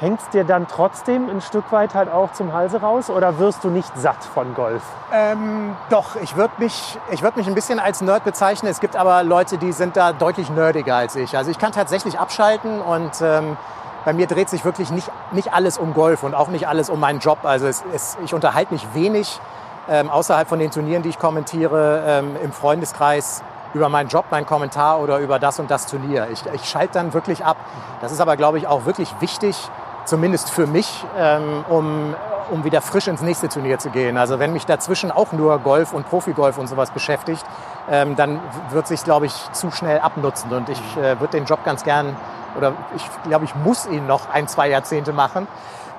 hängt 0.01 0.21
es 0.21 0.29
dir 0.29 0.45
dann 0.45 0.69
trotzdem 0.69 1.29
ein 1.29 1.41
Stück 1.41 1.73
weit 1.73 1.95
halt 1.95 2.09
auch 2.13 2.31
zum 2.33 2.53
Halse 2.53 2.81
raus 2.81 3.11
oder 3.11 3.39
wirst 3.39 3.65
du 3.65 3.69
nicht 3.71 3.91
satt 3.99 4.23
von 4.23 4.55
Golf? 4.55 4.83
Ähm, 5.13 5.77
doch, 5.91 6.15
ich 6.23 6.37
würde 6.37 6.53
mich, 6.59 6.99
ich 7.11 7.23
würd 7.23 7.37
mich 7.37 7.49
ein 7.49 7.55
bisschen 7.55 7.81
als 7.81 8.01
Nerd 8.01 8.23
bezeichnen. 8.23 8.71
Es 8.71 8.79
gibt 8.81 8.95
aber 8.95 9.25
Leute, 9.25 9.59
die 9.59 9.73
sind 9.73 9.97
da 9.97 10.13
deutlich 10.13 10.51
nerdiger 10.51 10.97
als 10.97 11.17
ich. 11.17 11.37
Also 11.37 11.51
ich 11.51 11.59
kann 11.59 11.73
tatsächlich 11.73 12.21
abschalten 12.21 12.81
und 12.81 13.11
ähm, 13.23 13.57
bei 14.05 14.13
mir 14.13 14.27
dreht 14.27 14.49
sich 14.49 14.65
wirklich 14.65 14.91
nicht, 14.91 15.11
nicht 15.33 15.53
alles 15.53 15.79
um 15.79 15.95
Golf 15.95 16.23
und 16.23 16.35
auch 16.35 16.49
nicht 16.49 16.69
alles 16.69 16.91
um 16.91 17.01
meinen 17.01 17.19
Job. 17.19 17.39
Also 17.43 17.67
es, 17.67 17.85
es, 17.95 18.17
ich 18.25 18.35
unterhalte 18.35 18.73
mich 18.73 18.87
wenig 18.95 19.41
ähm, 19.89 20.11
außerhalb 20.11 20.49
von 20.49 20.59
den 20.59 20.71
Turnieren, 20.71 21.03
die 21.03 21.09
ich 21.09 21.19
kommentiere, 21.19 22.03
ähm, 22.07 22.37
im 22.43 22.53
Freundeskreis 22.53 23.43
über 23.75 23.89
meinen 23.89 24.09
Job, 24.09 24.27
meinen 24.31 24.47
Kommentar 24.47 25.01
oder 25.01 25.19
über 25.19 25.39
das 25.39 25.59
und 25.59 25.71
das 25.71 25.87
Turnier. 25.87 26.29
Ich, 26.33 26.43
ich 26.55 26.65
schalte 26.65 26.95
dann 26.95 27.13
wirklich 27.13 27.45
ab. 27.45 27.57
Das 28.01 28.13
ist 28.13 28.21
aber, 28.21 28.37
glaube 28.37 28.59
ich, 28.59 28.67
auch 28.67 28.87
wirklich 28.87 29.15
wichtig, 29.21 29.57
zumindest 30.05 30.51
für 30.51 30.67
mich, 30.67 31.05
ähm, 31.19 31.65
um, 31.69 32.15
um 32.51 32.65
wieder 32.65 32.81
frisch 32.81 33.09
ins 33.09 33.21
nächste 33.21 33.49
Turnier 33.49 33.79
zu 33.79 33.91
gehen. 33.91 34.17
Also 34.17 34.39
wenn 34.39 34.53
mich 34.53 34.65
dazwischen 34.65 35.11
auch 35.11 35.33
nur 35.33 35.59
Golf 35.59 35.93
und 35.93 36.09
Profigolf 36.09 36.57
und 36.59 36.67
sowas 36.67 36.91
beschäftigt, 36.91 37.45
ähm, 37.91 38.17
dann 38.17 38.41
wird 38.71 38.87
sich, 38.87 39.05
glaube 39.05 39.27
ich, 39.27 39.53
zu 39.53 39.71
schnell 39.71 40.01
abnutzen. 40.01 40.53
Und 40.53 40.69
ich 40.69 40.81
äh, 40.97 41.21
würde 41.21 41.37
den 41.39 41.45
Job 41.45 41.65
ganz 41.65 41.85
gern, 41.85 42.17
oder 42.59 42.75
ich 42.95 43.09
glaube, 43.29 43.47
ich 43.47 43.55
muss 43.55 43.87
ihn 43.87 44.07
noch 44.07 44.29
ein, 44.31 44.47
zwei 44.49 44.69
Jahrzehnte 44.69 45.13
machen. 45.15 45.49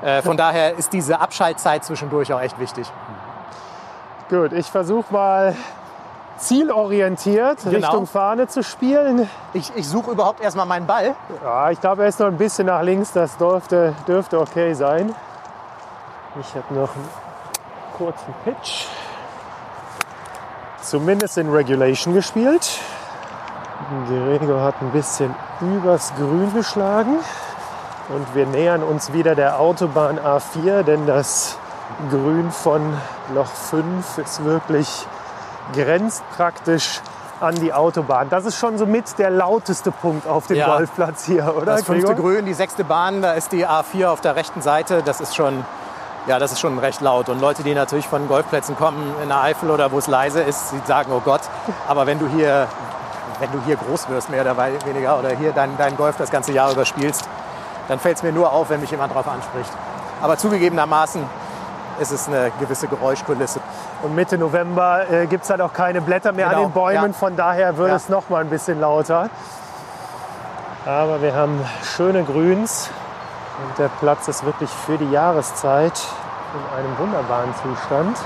Äh, 0.04 0.22
von 0.22 0.38
daher 0.38 0.78
ist 0.78 0.94
diese 0.94 1.20
Abschaltzeit 1.20 1.84
zwischendurch 1.84 2.32
auch 2.32 2.42
echt 2.42 2.60
wichtig. 2.60 2.92
Gut, 4.30 4.54
ich 4.54 4.68
versuche 4.68 5.12
mal 5.12 5.56
zielorientiert 6.38 7.60
Genau. 7.64 7.76
Richtung 7.76 8.08
Fahne 8.08 8.48
zu 8.48 8.64
spielen. 8.64 9.30
Ich, 9.54 9.72
ich 9.76 9.88
suche 9.88 10.12
überhaupt 10.12 10.42
erstmal 10.42 10.66
meinen 10.66 10.86
Ball. 10.86 11.16
Ja, 11.44 11.72
ich 11.72 11.82
glaube, 11.82 12.04
er 12.04 12.10
ist 12.10 12.20
noch 12.20 12.28
ein 12.28 12.38
bisschen 12.38 12.68
nach 12.68 12.82
links. 12.82 13.12
Das 13.12 13.36
dürfte, 13.38 13.94
dürfte 14.08 14.40
okay 14.40 14.74
sein. 14.74 15.14
Ich 16.40 16.56
habe 16.56 16.74
noch 16.74 16.94
einen 16.96 17.10
kurzen 17.98 18.34
Pitch. 18.46 18.86
Zumindest 20.82 21.38
in 21.38 21.50
Regulation 21.50 22.14
gespielt. 22.14 22.80
Gregor 24.08 24.62
hat 24.62 24.76
ein 24.82 24.92
bisschen 24.92 25.34
übers 25.62 26.14
Grün 26.16 26.54
geschlagen. 26.54 27.18
Und 28.10 28.36
wir 28.36 28.46
nähern 28.48 28.82
uns 28.82 29.14
wieder 29.14 29.36
der 29.36 29.60
Autobahn 29.60 30.20
A4, 30.20 30.84
denn 30.84 31.06
das 31.06 31.58
Grün 32.10 32.52
von 32.52 32.82
Loch 33.36 33.52
5 33.52 34.18
ist 34.18 34.44
wirklich 34.44 35.06
grenzt 35.74 36.24
praktisch 36.36 37.02
an 37.40 37.56
die 37.56 37.72
Autobahn. 37.72 38.28
Das 38.30 38.46
ist 38.46 38.58
schon 38.58 38.78
so 38.78 38.86
mit 38.86 39.18
der 39.18 39.30
lauteste 39.30 39.92
Punkt 39.92 40.28
auf 40.28 40.48
dem 40.48 40.58
Ja. 40.58 40.76
Golfplatz 40.76 41.26
hier, 41.26 41.56
oder? 41.56 41.66
Das 41.68 41.84
fünfte 41.84 42.16
Gregor? 42.16 42.32
Grün, 42.32 42.46
die 42.46 42.54
sechste 42.54 42.84
Bahn, 42.84 43.22
da 43.22 43.34
ist 43.34 43.52
die 43.52 43.66
A4 43.66 44.08
auf 44.08 44.22
der 44.22 44.36
rechten 44.36 44.62
Seite. 44.62 45.04
Das 45.04 45.22
ist 45.22 45.36
schon, 45.36 45.64
ja, 46.28 46.40
das 46.40 46.52
ist 46.52 46.60
schon 46.60 46.80
recht 46.80 47.02
laut. 47.02 47.30
Und 47.30 47.40
Leute, 47.40 47.64
die 47.64 47.74
natürlich 47.76 48.08
von 48.08 48.28
Golfplätzen 48.28 48.76
kommen 48.76 49.14
in 49.22 49.30
der 49.30 49.42
Eifel 49.42 49.70
oder 49.70 49.92
wo 49.92 50.00
es 50.00 50.08
leise 50.08 50.42
ist, 50.42 50.72
die 50.72 50.88
sagen, 50.88 51.12
oh 51.14 51.22
Gott. 51.24 51.42
Aber 51.88 52.08
wenn 52.08 52.20
du 52.20 52.28
hier, 52.28 52.68
wenn 53.40 53.52
du 53.52 53.60
hier 53.66 53.76
groß 53.78 54.10
wirst, 54.10 54.30
mehr 54.30 54.42
oder 54.42 54.56
weniger, 54.86 55.18
oder 55.20 55.30
hier 55.30 55.52
dein, 55.52 55.78
dein 55.78 55.96
Golf 55.98 56.18
das 56.18 56.30
ganze 56.32 56.52
Jahr 56.52 56.72
über 56.72 56.86
spielst, 56.86 57.28
dann 57.88 58.00
fällt 58.00 58.18
es 58.18 58.24
mir 58.24 58.32
nur 58.32 58.52
auf, 58.52 58.70
wenn 58.70 58.82
mich 58.82 58.92
jemand 58.92 59.12
darauf 59.14 59.28
anspricht. 59.28 59.72
Aber 60.22 60.38
zugegebenermaßen 60.38 61.24
ist 62.00 62.12
es 62.12 62.28
eine 62.28 62.52
gewisse 62.60 62.88
Geräuschkulisse. 62.88 63.60
Und 64.04 64.16
Mitte 64.16 64.38
November 64.38 65.10
äh, 65.10 65.26
gibt 65.28 65.44
es 65.44 65.50
halt 65.50 65.60
auch 65.62 65.74
keine 65.74 66.02
Blätter 66.02 66.32
mehr 66.32 66.48
Genau, 66.50 66.62
an 66.64 66.68
den 66.70 66.74
Bäumen. 66.74 67.12
ja. 67.12 67.18
Von 67.18 67.36
daher 67.36 67.76
wird 67.78 67.90
Ja. 67.90 67.96
es 67.96 68.08
noch 68.10 68.30
mal 68.30 68.42
ein 68.42 68.50
bisschen 68.50 68.80
lauter. 68.80 69.30
Aber 70.86 71.22
wir 71.22 71.36
haben 71.36 71.60
schöne 71.84 72.24
Grüns. 72.24 72.90
Und 73.62 73.78
der 73.78 73.90
Platz 74.00 74.28
ist 74.30 74.46
wirklich 74.46 74.70
für 74.70 74.98
die 74.98 75.12
Jahreszeit 75.12 75.92
in 76.54 76.78
einem 76.78 76.98
wunderbaren 76.98 77.54
Zustand. 77.62 78.18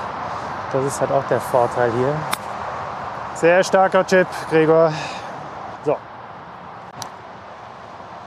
Das 0.71 0.83
ist 0.85 1.01
halt 1.01 1.11
auch 1.11 1.23
der 1.29 1.41
Vorteil 1.41 1.91
hier. 1.97 2.13
Sehr 3.35 3.63
starker 3.63 4.05
Chip, 4.05 4.27
Gregor. 4.49 4.93
So. 5.83 5.97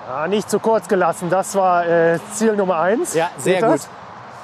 Ja, 0.09 0.27
nicht 0.29 0.51
zu 0.51 0.59
kurz 0.61 0.89
gelassen. 0.89 1.31
Das 1.31 1.55
war 1.55 1.87
äh, 1.87 2.19
Ziel 2.33 2.55
Nummer 2.57 2.81
eins. 2.81 3.15
Ja, 3.15 3.31
sehr 3.39 3.63
gut. 3.63 3.81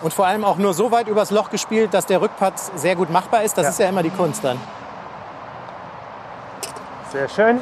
Und 0.00 0.12
vor 0.12 0.26
allem 0.26 0.44
auch 0.44 0.56
nur 0.56 0.74
so 0.74 0.90
weit 0.90 1.06
übers 1.08 1.30
Loch 1.30 1.50
gespielt, 1.50 1.94
dass 1.94 2.06
der 2.06 2.20
Rückpad 2.20 2.54
sehr 2.76 2.96
gut 2.96 3.10
machbar 3.10 3.42
ist. 3.44 3.56
Das 3.56 3.64
Ja. 3.64 3.70
ist 3.70 3.78
ja 3.78 3.88
immer 3.88 4.02
die 4.02 4.10
Kunst 4.10 4.42
dann. 4.44 4.58
Sehr 7.12 7.28
schön. 7.28 7.60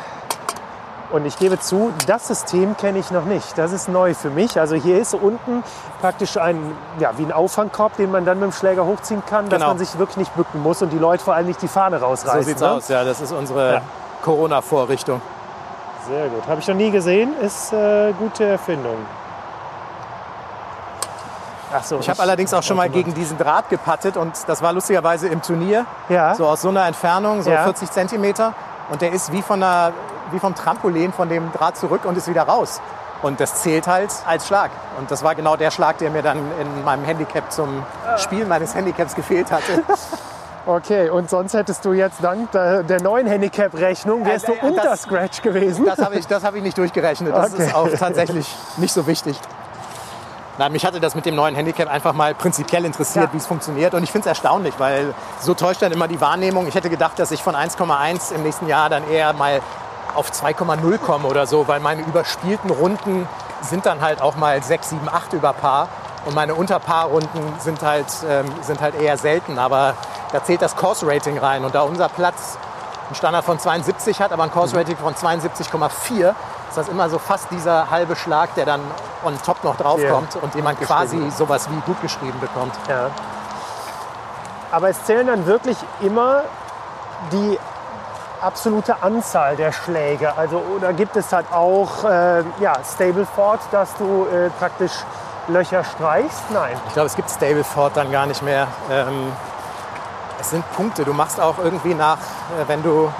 Und 1.12 1.26
ich 1.26 1.36
gebe 1.38 1.58
zu, 1.58 1.92
das 2.06 2.28
System 2.28 2.76
kenne 2.76 2.98
ich 3.00 3.10
noch 3.10 3.24
nicht. 3.24 3.58
Das 3.58 3.72
ist 3.72 3.88
neu 3.88 4.14
für 4.14 4.30
mich. 4.30 4.60
Also 4.60 4.76
hier 4.76 5.00
ist 5.00 5.12
unten 5.14 5.64
praktisch 6.00 6.36
ein, 6.36 6.72
ja, 7.00 7.10
wie 7.16 7.24
ein 7.24 7.32
Auffangkorb, 7.32 7.96
den 7.96 8.12
man 8.12 8.24
dann 8.24 8.38
mit 8.38 8.50
dem 8.50 8.52
Schläger 8.52 8.86
hochziehen 8.86 9.22
kann, 9.28 9.48
dass 9.48 9.58
Genau. 9.58 9.68
man 9.70 9.78
sich 9.78 9.98
wirklich 9.98 10.18
nicht 10.18 10.34
bücken 10.36 10.62
muss 10.62 10.82
und 10.82 10.90
die 10.92 10.98
Leute 10.98 11.24
vor 11.24 11.34
allem 11.34 11.46
nicht 11.48 11.60
die 11.62 11.68
Fahne 11.68 12.00
rausreißen. 12.00 12.42
So 12.42 12.46
sieht's 12.48 12.60
ne? 12.60 12.70
aus, 12.70 12.88
ja. 12.88 13.02
Das 13.02 13.20
ist 13.20 13.32
unsere 13.32 13.74
Ja. 13.74 13.80
Corona-Vorrichtung. 14.22 15.20
Sehr 16.08 16.28
gut. 16.28 16.46
Habe 16.46 16.60
ich 16.60 16.68
noch 16.68 16.74
nie 16.76 16.90
gesehen. 16.92 17.36
Ist 17.40 17.72
äh, 17.72 18.12
gute 18.18 18.44
Erfindung. 18.44 18.96
Ach 21.72 21.84
so, 21.84 21.98
Ich 22.00 22.08
habe 22.10 22.20
allerdings 22.20 22.52
auch 22.52 22.62
schon 22.64 22.76
mal 22.76 22.88
gegen 22.88 23.14
diesen 23.14 23.38
Draht 23.38 23.68
gepattet 23.68 24.16
und 24.16 24.32
das 24.48 24.60
war 24.60 24.72
lustigerweise 24.72 25.28
im 25.28 25.40
Turnier, 25.40 25.86
Ja. 26.08 26.34
so 26.34 26.46
aus 26.46 26.62
so 26.62 26.68
einer 26.68 26.84
Entfernung, 26.86 27.42
so 27.42 27.50
Ja. 27.50 27.62
40 27.64 27.90
Zentimeter. 27.92 28.54
Und 28.90 29.02
der 29.02 29.12
ist 29.12 29.30
wie, 29.32 29.40
von 29.40 29.62
einer, 29.62 29.92
wie 30.32 30.38
vom 30.38 30.54
Trampolin 30.54 31.12
von 31.12 31.28
dem 31.28 31.52
Draht 31.52 31.76
zurück 31.76 32.04
und 32.04 32.16
ist 32.16 32.28
wieder 32.28 32.42
raus. 32.42 32.80
Und 33.22 33.38
das 33.40 33.56
zählt 33.62 33.86
halt 33.86 34.10
als 34.26 34.46
Schlag. 34.46 34.70
Und 34.98 35.10
das 35.10 35.22
war 35.22 35.34
genau 35.34 35.56
der 35.56 35.70
Schlag, 35.70 35.98
der 35.98 36.10
mir 36.10 36.22
dann 36.22 36.38
in 36.60 36.84
meinem 36.84 37.04
Handicap 37.04 37.52
zum 37.52 37.82
Spielen 38.18 38.48
meines 38.48 38.74
Handicaps 38.74 39.14
gefehlt 39.14 39.50
hatte. 39.50 39.82
Okay, 40.66 41.08
und 41.08 41.30
sonst 41.30 41.54
hättest 41.54 41.86
du 41.86 41.94
jetzt 41.94 42.22
dank 42.22 42.52
der, 42.52 43.00
neuen 43.00 43.26
Handicap-Rechnung, 43.26 44.26
wärst 44.26 44.46
du 44.46 44.52
unter 44.60 44.82
das- 44.82 45.02
Scratch 45.02 45.40
gewesen. 45.40 45.86
Das 45.86 45.98
habe 45.98 46.16
ich, 46.16 46.26
das 46.26 46.44
hab 46.44 46.54
ich 46.54 46.62
nicht 46.62 46.76
durchgerechnet. 46.76 47.34
Das 47.34 47.54
Okay. 47.54 47.64
ist 47.64 47.74
auch 47.74 47.88
tatsächlich 47.88 48.46
nicht 48.76 48.92
so 48.92 49.06
wichtig. 49.06 49.40
Nein, 50.58 50.72
mich 50.72 50.84
hatte 50.84 51.00
das 51.00 51.14
mit 51.14 51.24
dem 51.24 51.34
neuen 51.34 51.54
Handicap 51.54 51.88
einfach 51.90 52.12
mal 52.12 52.34
prinzipiell 52.34 52.84
interessiert, 52.84 53.24
Ja. 53.24 53.32
wie 53.32 53.38
es 53.38 53.46
funktioniert. 53.46 53.94
Und 53.94 54.02
ich 54.02 54.12
finde 54.12 54.26
es 54.28 54.28
erstaunlich, 54.28 54.74
weil 54.78 55.14
so 55.40 55.54
täuscht 55.54 55.80
dann 55.80 55.92
immer 55.92 56.06
die 56.08 56.20
Wahrnehmung. 56.20 56.68
Ich 56.68 56.74
hätte 56.74 56.90
gedacht, 56.90 57.18
dass 57.18 57.30
ich 57.30 57.42
von 57.42 57.54
1,1 57.56 58.30
im 58.30 58.42
nächsten 58.42 58.66
Jahr 58.68 58.90
dann 58.90 59.08
eher 59.10 59.32
mal 59.32 59.62
auf 60.14 60.30
2,0 60.30 60.98
komme 60.98 61.26
oder 61.26 61.46
so, 61.46 61.68
weil 61.68 61.80
meine 61.80 62.02
überspielten 62.02 62.70
Runden 62.70 63.28
sind 63.62 63.86
dann 63.86 64.00
halt 64.00 64.22
auch 64.22 64.36
mal 64.36 64.62
6, 64.62 64.90
7, 64.90 65.08
8 65.08 65.32
über 65.34 65.52
Paar. 65.52 65.88
Und 66.26 66.34
meine 66.34 66.54
Unterpaarrunden 66.54 67.54
sind 67.60 67.82
halt, 67.82 68.06
ähm, 68.28 68.46
sind 68.60 68.80
halt 68.80 68.94
eher 69.00 69.16
selten. 69.16 69.58
Aber 69.58 69.94
da 70.32 70.44
zählt 70.44 70.60
das 70.62 70.76
Course-Rating 70.76 71.38
rein. 71.38 71.64
Und 71.64 71.74
da 71.74 71.82
unser 71.82 72.08
Platz 72.08 72.58
einen 73.06 73.14
Standard 73.14 73.44
von 73.44 73.58
72 73.58 74.20
hat, 74.20 74.32
aber 74.32 74.44
ein 74.44 74.52
Course-Rating 74.52 74.96
von 74.96 75.14
72,4, 75.14 76.34
ist 76.68 76.76
das 76.76 76.88
immer 76.88 77.08
so 77.08 77.18
fast 77.18 77.50
dieser 77.50 77.90
halbe 77.90 78.14
Schlag, 78.14 78.54
der 78.54 78.64
dann 78.64 78.80
on 79.24 79.36
top 79.44 79.64
noch 79.64 79.76
draufkommt 79.76 80.36
und 80.36 80.54
den 80.54 80.62
man 80.62 80.78
quasi 80.78 81.30
sowas 81.30 81.68
wie 81.70 81.80
gut 81.80 82.00
geschrieben 82.00 82.38
bekommt. 82.40 82.74
Ja. 82.88 83.10
Aber 84.70 84.88
es 84.88 85.02
zählen 85.04 85.26
dann 85.26 85.46
wirklich 85.46 85.76
immer 86.00 86.42
die 87.32 87.58
absolute 88.42 89.02
Anzahl 89.02 89.56
der 89.56 89.72
Schläge. 89.72 90.36
Also 90.36 90.62
oder 90.76 90.92
gibt 90.92 91.16
es 91.16 91.32
halt 91.32 91.46
auch 91.52 92.04
äh, 92.04 92.42
ja, 92.60 92.74
Stableford, 92.84 93.60
dass 93.70 93.94
du 93.96 94.26
äh, 94.26 94.50
praktisch 94.58 94.92
Löcher 95.48 95.84
streichst? 95.84 96.42
Nein. 96.50 96.76
Ich 96.88 96.92
glaube, 96.94 97.06
es 97.06 97.16
gibt 97.16 97.30
Stableford 97.30 97.96
dann 97.96 98.10
gar 98.12 98.26
nicht 98.26 98.42
mehr. 98.42 98.66
Ähm, 98.90 99.32
es 100.40 100.50
sind 100.50 100.64
Punkte. 100.74 101.04
Du 101.04 101.12
machst 101.12 101.40
auch 101.40 101.58
irgendwie 101.58 101.94
nach, 101.94 102.18
äh, 102.18 102.66
wenn 102.68 102.82
du, 102.82 103.12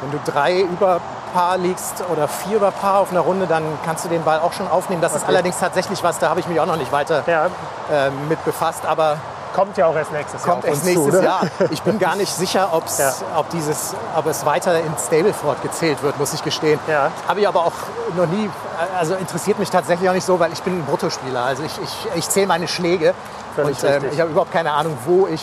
wenn 0.00 0.10
du 0.10 0.18
drei 0.30 0.60
über 0.60 1.00
Paar 1.34 1.58
liegst 1.58 2.02
oder 2.10 2.26
vier 2.26 2.56
über 2.56 2.70
Paar 2.70 3.00
auf 3.00 3.10
einer 3.10 3.20
Runde, 3.20 3.46
dann 3.46 3.62
kannst 3.84 4.04
du 4.04 4.08
den 4.08 4.24
Ball 4.24 4.40
auch 4.40 4.54
schon 4.54 4.66
aufnehmen. 4.66 5.02
Das 5.02 5.12
ist 5.14 5.24
Okay. 5.24 5.32
allerdings 5.32 5.58
tatsächlich 5.58 6.02
was, 6.02 6.18
da 6.18 6.30
habe 6.30 6.40
ich 6.40 6.48
mich 6.48 6.58
auch 6.58 6.64
noch 6.66 6.76
nicht 6.76 6.90
weiter 6.90 7.22
Ja, 7.26 7.46
ähm, 7.92 8.28
mit 8.28 8.42
befasst. 8.46 8.86
Aber 8.86 9.18
kommt 9.58 9.76
ja 9.76 9.86
auch 9.86 9.96
erst 9.96 10.12
nächstes 10.12 10.44
Jahr. 10.44 10.52
kommt 10.52 10.64
erst 10.66 10.84
uns 10.84 10.92
zu, 10.94 11.00
nächstes 11.00 11.20
ne? 11.20 11.26
Jahr. 11.26 11.40
Ich 11.70 11.82
bin 11.82 11.98
gar 11.98 12.14
nicht 12.14 12.32
sicher, 12.32 12.68
ob's, 12.72 12.98
Ja. 12.98 13.12
ob, 13.36 13.50
dieses, 13.50 13.94
ob 14.14 14.26
es 14.26 14.46
weiter 14.46 14.78
in 14.78 14.94
Stableford 15.04 15.62
gezählt 15.62 16.00
wird, 16.02 16.16
muss 16.18 16.32
ich 16.32 16.44
gestehen. 16.44 16.78
Ja. 16.86 17.10
Habe 17.26 17.40
ich 17.40 17.48
aber 17.48 17.66
auch 17.66 17.72
noch 18.16 18.26
nie, 18.26 18.48
also 18.96 19.14
interessiert 19.16 19.58
mich 19.58 19.68
tatsächlich 19.68 20.08
auch 20.08 20.14
nicht 20.14 20.24
so, 20.24 20.38
weil 20.38 20.52
ich 20.52 20.62
bin 20.62 20.78
ein 20.78 20.84
Bruttospieler. 20.84 21.42
Also 21.42 21.64
ich, 21.64 21.72
ich, 21.82 22.08
ich 22.14 22.28
zähle 22.28 22.46
meine 22.46 22.68
Schläge 22.68 23.14
Völlig 23.56 23.82
und 23.82 23.90
ähm, 23.90 24.04
ich 24.12 24.20
habe 24.20 24.30
überhaupt 24.30 24.52
keine 24.52 24.72
Ahnung, 24.72 24.96
wo 25.06 25.26
ich 25.26 25.42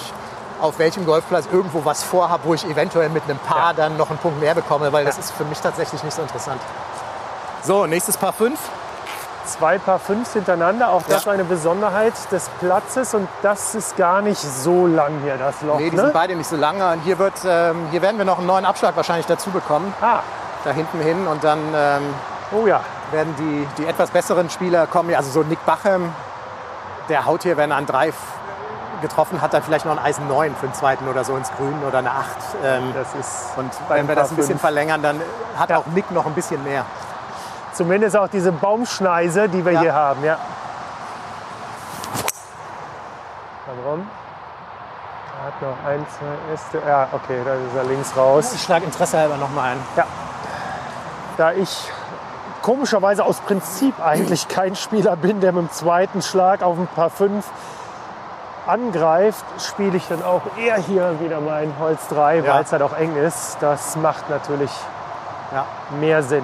auf 0.62 0.80
welchem 0.80 1.06
Golfplatz 1.06 1.48
irgendwo 1.52 1.84
was 1.84 2.02
vorhabe, 2.02 2.44
wo 2.46 2.54
ich 2.54 2.64
eventuell 2.66 3.10
mit 3.10 3.24
einem 3.24 3.40
Paar 3.40 3.74
dann 3.74 3.98
noch 3.98 4.10
einen 4.10 4.20
Punkt 4.20 4.40
mehr 4.40 4.56
bekomme, 4.56 4.94
weil 4.94 5.04
das 5.04 5.18
ist 5.18 5.32
für 5.32 5.44
mich 5.44 5.60
tatsächlich 5.60 6.02
nicht 6.04 6.14
so 6.16 6.22
interessant. 6.22 6.62
So, 7.64 7.86
nächstes 7.86 8.16
Paar 8.16 8.32
5. 8.32 8.58
Zwei 9.46 9.78
Paar 9.78 10.00
Fünfs 10.00 10.34
hintereinander, 10.34 10.90
auch 10.90 11.04
das 11.08 11.26
Ja. 11.26 11.32
eine 11.32 11.44
Besonderheit 11.44 12.14
des 12.32 12.50
Platzes 12.60 13.14
und 13.14 13.28
das 13.44 13.76
ist 13.76 13.96
gar 13.96 14.22
nicht 14.22 14.40
so 14.42 14.88
lang 14.88 15.20
hier, 15.24 15.38
das 15.38 15.62
Loch. 15.62 15.78
Nee, 15.78 15.90
die 15.92 15.96
ne? 15.96 16.02
sind 16.04 16.14
beide 16.14 16.36
nicht 16.36 16.50
so 16.50 16.56
lange. 16.56 16.92
Und 16.92 17.02
hier, 17.02 17.20
wird, 17.20 17.34
ähm, 17.46 17.88
hier 17.92 18.02
werden 18.02 18.18
wir 18.18 18.26
noch 18.26 18.40
einen 18.40 18.48
neuen 18.48 18.66
Abschlag 18.66 18.96
wahrscheinlich 18.96 19.28
dazu 19.28 19.52
bekommen. 19.52 19.94
Ah, 20.02 20.20
da 20.64 20.72
hinten 20.72 21.00
hin 21.00 21.28
und 21.28 21.44
dann 21.44 21.60
ähm, 21.76 22.02
oh 22.52 22.66
ja, 22.66 22.82
werden 23.12 23.36
die, 23.38 23.68
die 23.78 23.86
etwas 23.88 24.10
besseren 24.10 24.50
Spieler 24.50 24.88
kommen. 24.88 25.14
Also 25.14 25.30
so 25.30 25.44
Nick 25.48 25.64
Bachem, 25.66 26.12
der 27.10 27.26
haut 27.26 27.44
hier, 27.44 27.56
wenn 27.56 27.70
er 27.72 27.78
einen 27.78 27.86
Drive 27.88 28.16
getroffen 29.02 29.42
hat, 29.42 29.54
dann 29.54 29.62
vielleicht 29.62 29.86
noch 29.86 29.92
ein 29.96 30.04
Eisen 30.04 30.28
9 30.28 30.56
für 30.56 30.68
den 30.68 30.74
zweiten 30.74 31.08
oder 31.08 31.24
so 31.24 31.36
ins 31.36 31.52
Grün 31.58 31.76
oder 31.88 32.00
eine 32.00 32.10
8. 32.12 32.26
Ähm, 32.64 32.94
das 32.96 33.08
ist 33.20 33.50
und 33.58 33.70
wenn 33.90 34.08
wir 34.08 34.16
das 34.16 34.32
ein 34.32 34.38
bisschen 34.38 34.54
fünf. 34.54 34.62
verlängern, 34.62 35.04
dann 35.04 35.22
hat 35.60 35.70
Ja. 35.70 35.78
auch 35.78 35.86
Nick 35.94 36.10
noch 36.12 36.26
ein 36.26 36.34
bisschen 36.34 36.64
mehr. 36.64 36.86
Zumindest 37.76 38.16
auch 38.18 38.28
diese 38.28 38.52
Baumschneise, 38.52 39.50
die 39.50 39.64
wir 39.66 39.74
Ja. 39.74 39.82
hier 39.82 39.94
haben. 39.94 40.24
Ja. 40.24 40.38
Warum? 43.84 44.08
Er 45.40 45.48
hat 45.48 45.62
noch 45.62 45.90
ein, 45.90 46.06
zwei 46.18 46.54
Äste. 46.54 46.82
Ja, 46.88 47.08
okay, 47.12 47.40
da 47.44 47.54
ist 47.54 47.76
er 47.76 47.84
links 47.84 48.16
raus. 48.16 48.54
Ich 48.54 48.62
schlage 48.64 48.86
Interesse 48.86 49.18
halber 49.18 49.38
noch 49.38 49.50
mal 49.52 49.72
ein. 49.72 49.80
Da 51.38 51.52
ich 51.52 51.92
komischerweise 52.62 53.24
aus 53.26 53.40
Prinzip 53.42 54.00
eigentlich 54.04 54.48
kein 54.48 54.76
Spieler 54.76 55.16
bin, 55.16 55.42
der 55.42 55.52
mit 55.52 55.64
dem 55.64 55.72
zweiten 55.72 56.22
Schlag 56.22 56.64
auf 56.64 56.78
ein 56.78 56.88
paar 56.88 57.10
fünf 57.10 57.46
angreift, 58.66 59.46
spiele 59.60 59.98
ich 59.98 60.08
dann 60.08 60.24
auch 60.24 60.42
eher 60.58 60.78
hier 60.78 61.20
wieder 61.20 61.40
mein 61.42 61.74
Holz 61.80 62.08
3, 62.08 62.38
Ja. 62.38 62.56
weil 62.56 62.64
es 62.64 62.72
halt 62.72 62.82
auch 62.82 62.98
eng 62.98 63.16
ist. 63.18 63.58
Das 63.60 63.96
macht 63.98 64.30
natürlich 64.30 64.72
Ja. 65.54 65.66
mehr 66.00 66.24
Sinn. 66.24 66.44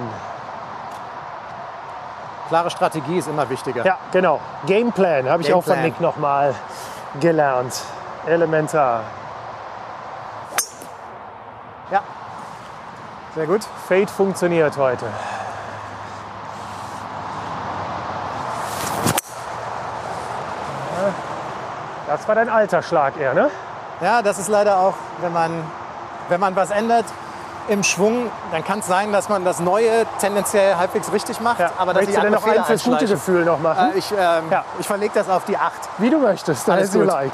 Klare 2.52 2.68
Strategie 2.68 3.16
ist 3.16 3.28
immer 3.28 3.48
wichtiger. 3.48 3.82
Ja, 3.82 3.96
genau. 4.12 4.38
Gameplan 4.66 5.26
habe 5.26 5.42
ich 5.42 5.54
auch 5.54 5.64
von 5.64 5.72
Gameplan. 5.72 5.90
Nick 5.90 6.00
nochmal 6.02 6.54
gelernt. 7.18 7.80
Elementar. 8.26 9.04
Ja. 11.90 12.02
Sehr 13.34 13.46
gut. 13.46 13.66
Fade 13.88 14.06
funktioniert 14.06 14.76
heute. 14.76 15.06
Das 22.06 22.28
war 22.28 22.34
dein 22.34 22.50
alter 22.50 22.82
Schlag 22.82 23.18
eher, 23.18 23.32
ne? 23.32 23.50
Ja, 24.02 24.20
das 24.20 24.38
ist 24.38 24.48
leider 24.48 24.76
auch, 24.78 24.94
wenn 25.22 25.32
man, 25.32 25.64
wenn 26.28 26.38
man 26.38 26.54
was 26.54 26.70
ändert 26.70 27.06
im 27.68 27.82
Schwung, 27.82 28.30
dann 28.50 28.64
kann 28.64 28.80
es 28.80 28.86
sein, 28.86 29.12
dass 29.12 29.28
man 29.28 29.44
das 29.44 29.60
Neue 29.60 30.06
tendenziell 30.20 30.76
halbwegs 30.76 31.12
richtig 31.12 31.40
macht. 31.40 31.60
Ja. 31.60 31.70
Aber 31.78 31.92
dass 31.94 32.02
Möchtest 32.02 32.16
die 32.16 32.20
du 32.20 32.22
denn 32.22 32.32
noch 32.58 32.66
fürs 32.66 32.82
gute. 32.84 33.06
Gefühl 33.06 33.44
noch 33.44 33.58
machen? 33.60 33.92
Äh, 33.94 33.98
ich 33.98 34.10
ähm, 34.12 34.44
Ja. 34.50 34.64
ich 34.78 34.86
verlege 34.86 35.12
das 35.14 35.28
auf 35.28 35.44
die 35.44 35.56
8. 35.56 35.72
Wie 35.98 36.10
du 36.10 36.18
möchtest, 36.18 36.68
as 36.68 36.92
you 36.94 37.00
gut. 37.00 37.08
like. 37.08 37.32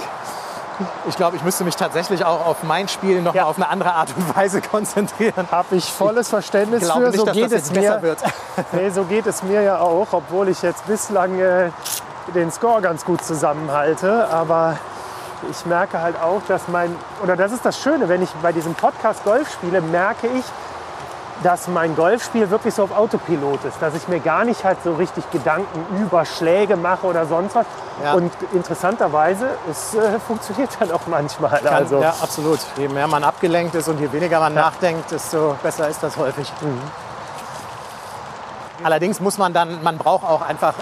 Ich 1.09 1.17
glaube, 1.17 1.35
ich 1.37 1.43
müsste 1.43 1.65
mich 1.65 1.75
tatsächlich 1.75 2.25
auch 2.25 2.47
auf 2.47 2.63
mein 2.63 2.87
Spiel 2.87 3.21
noch 3.21 3.35
Ja. 3.35 3.43
mal 3.45 3.49
auf 3.51 3.57
eine 3.57 3.69
andere 3.69 3.95
Art 3.95 4.11
und 4.17 4.37
Weise 4.37 4.61
konzentrieren. 4.71 5.49
Habe 5.51 5.75
ich 5.75 5.93
volles 5.93 6.29
Verständnis 6.29 6.83
Ich 6.87 6.93
für. 6.93 7.01
nicht, 7.01 7.17
So 7.17 7.25
dass 7.25 7.35
geht 7.35 7.45
das 7.53 7.63
es 7.63 7.71
mir. 7.73 8.01
wird. 8.03 8.19
Nee, 8.73 8.91
so 8.91 9.05
geht 9.05 9.27
es 9.27 9.43
mir 9.43 9.63
ja 9.63 9.79
auch, 9.81 10.07
obwohl 10.13 10.49
ich 10.49 10.63
jetzt 10.63 10.87
bislang 10.87 11.39
äh, 11.41 11.71
den 12.35 12.53
Score 12.53 12.81
ganz 12.81 13.05
gut 13.05 13.25
zusammenhalte. 13.25 14.29
Aber 14.31 14.77
ich 15.51 15.67
merke 15.67 16.01
halt 16.01 16.21
auch, 16.21 16.43
dass 16.49 16.69
mein, 16.69 16.95
oder 17.23 17.37
das 17.37 17.53
ist 17.53 17.65
das 17.65 17.79
Schöne, 17.81 18.09
wenn 18.09 18.23
ich 18.23 18.31
bei 18.43 18.53
diesem 18.53 18.75
Podcast 18.75 19.25
Golf 19.25 19.53
spiele, 19.53 19.81
merke 19.81 20.27
ich, 20.27 20.45
dass 21.43 21.69
mein 21.69 21.95
Golfspiel 21.95 22.51
wirklich 22.51 22.75
so 22.75 22.85
auf 22.85 22.97
Autopilot 22.97 23.65
ist, 23.65 23.81
dass 23.81 23.95
ich 23.95 24.09
mir 24.09 24.21
gar 24.21 24.45
nicht 24.45 24.65
halt 24.65 24.79
so 24.83 24.95
richtig 24.95 25.31
Gedanken 25.31 25.87
über 26.01 26.25
Schläge 26.25 26.77
mache 26.77 27.07
oder 27.07 27.27
sonst 27.27 27.55
was. 27.55 27.67
Ja. 28.03 28.15
Und 28.15 28.33
interessanterweise, 28.53 29.49
es 29.71 29.95
äh, 29.95 30.19
funktioniert 30.21 30.71
dann 30.81 30.91
auch 30.93 31.07
manchmal. 31.07 31.61
Kann, 31.61 31.75
also, 31.75 32.01
Ja, 32.01 32.15
absolut. 32.21 32.61
Je 32.77 32.89
mehr 32.89 33.07
man 33.07 33.25
abgelenkt 33.25 33.75
ist 33.75 33.89
und 33.89 34.01
je 34.01 34.11
weniger 34.13 34.41
man 34.41 34.55
nachdenkt, 34.55 35.11
desto 35.11 35.57
besser 35.63 35.89
ist 35.89 36.03
das 36.03 36.17
häufig. 36.17 36.53
Mhm. 36.61 36.81
Allerdings 38.85 39.21
muss 39.21 39.39
man 39.39 39.53
dann, 39.53 39.83
man 39.83 39.99
braucht 39.99 40.25
auch 40.25 40.43
einfach 40.43 40.75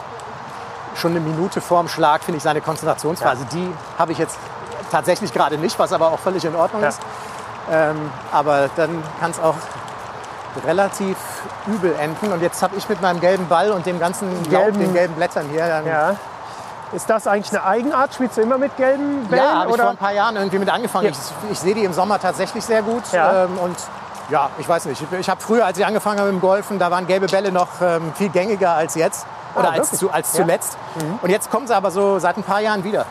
schon 0.97 1.12
eine 1.12 1.20
Minute 1.20 1.61
vorm 1.61 1.88
Schlag, 1.88 2.22
finde 2.24 2.38
ich, 2.38 2.42
seine 2.42 2.61
Konzentrationsphase. 2.61 3.44
Die 3.53 3.72
habe 3.99 4.12
ich 4.12 4.18
jetzt 4.18 4.36
tatsächlich 4.90 5.32
gerade 5.32 5.59
nicht, 5.59 5.78
was 5.78 5.92
aber 5.92 6.09
auch 6.12 6.18
völlig 6.18 6.44
in 6.44 6.55
Ordnung 6.55 6.82
Ja. 6.82 6.88
ist. 6.88 7.01
Ähm, 7.70 8.11
aber 8.32 8.70
dann 8.76 9.03
kann 9.20 9.30
es 9.32 9.40
auch 9.40 9.55
relativ 10.64 11.16
übel 11.66 11.94
enden. 11.99 12.32
Und 12.32 12.40
jetzt 12.42 12.62
habe 12.62 12.76
ich 12.76 12.88
mit 12.88 13.01
meinem 13.03 13.20
gelben 13.20 13.47
Ball 13.49 13.70
und 13.72 13.84
dem 13.86 13.99
ganzen 13.99 14.30
Laub, 14.51 14.62
Gelben- 14.64 14.78
den 14.80 14.94
gelben 14.94 15.14
Blättern 15.14 15.47
hier, 15.51 15.66
ja. 15.66 16.14
Ist 16.92 17.11
das 17.11 17.26
eigentlich 17.26 17.51
eine 17.51 17.66
Eigenart? 17.66 18.14
Spielst 18.14 18.36
du 18.36 18.42
immer 18.42 18.59
mit 18.59 18.76
gelben 18.76 19.26
Bällen? 19.26 19.42
Ja, 19.44 19.59
habe 19.62 19.70
ich 19.70 19.76
vor 19.76 19.90
ein 19.90 19.97
paar 19.97 20.12
Jahren 20.12 20.36
irgendwie 20.36 20.61
mit 20.61 20.70
angefangen. 20.70 21.07
Ja. 21.07 21.11
Ich, 21.11 21.53
ich 21.53 21.59
sehe 21.59 21.74
die 21.74 21.84
im 21.84 21.92
Sommer 21.92 22.20
tatsächlich 22.20 22.64
sehr 22.64 22.80
gut. 22.82 23.03
Ja. 23.12 23.44
Ähm, 23.44 23.59
und 23.59 23.76
ja, 24.30 24.51
ich 24.59 24.68
weiß 24.68 24.84
nicht. 24.86 25.03
Ich, 25.03 25.18
ich 25.18 25.28
habe 25.28 25.40
früher, 25.40 25.66
als 25.66 25.76
ich 25.78 25.84
angefangen 25.84 26.20
habe 26.20 26.30
mit 26.30 26.40
dem 26.40 26.47
Golfen, 26.47 26.78
da 26.78 26.90
waren 26.92 27.07
gelbe 27.09 27.26
Bälle 27.26 27.51
noch 27.51 27.68
ähm, 27.82 28.12
viel 28.14 28.28
gängiger 28.28 28.70
als 28.72 28.94
jetzt. 28.94 29.26
Oder 29.57 29.70
Ah, 29.70 29.72
als, 29.72 29.90
zu, 29.92 30.11
als 30.11 30.32
Ja. 30.34 30.40
Mhm. 30.40 30.46
zuletzt. 30.46 30.78
Und 31.22 31.30
jetzt 31.30 31.50
kommen 31.50 31.66
sie 31.66 31.74
aber 31.74 31.90
so 31.90 32.18
seit 32.18 32.36
ein 32.36 32.42
paar 32.42 32.61
Jahren 32.61 32.84
wieder. 32.84 33.07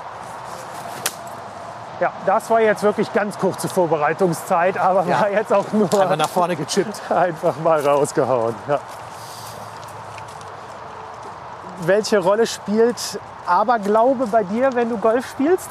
Ja, 1.99 2.11
das 2.25 2.49
war 2.49 2.59
jetzt 2.59 2.83
wirklich 2.83 3.11
ganz 3.13 3.37
kurze 3.39 3.67
Vorbereitungszeit, 3.69 4.77
aber 4.77 5.05
Ja. 5.05 5.21
war 5.21 5.29
jetzt 5.29 5.53
auch 5.53 5.65
nur 5.71 5.85
Einfach 5.85 6.15
nach 6.17 6.29
vorne 6.29 6.55
gechippt. 6.55 7.01
einfach 7.11 7.55
mal 7.63 7.79
rausgehauen. 7.85 8.53
Ja. 8.67 8.79
Welche 11.81 12.19
Rolle 12.19 12.47
spielt 12.47 13.19
Aberglaube 13.45 14.27
bei 14.27 14.43
dir, 14.43 14.73
wenn 14.73 14.89
du 14.89 14.97
Golf 14.97 15.29
spielst? 15.29 15.69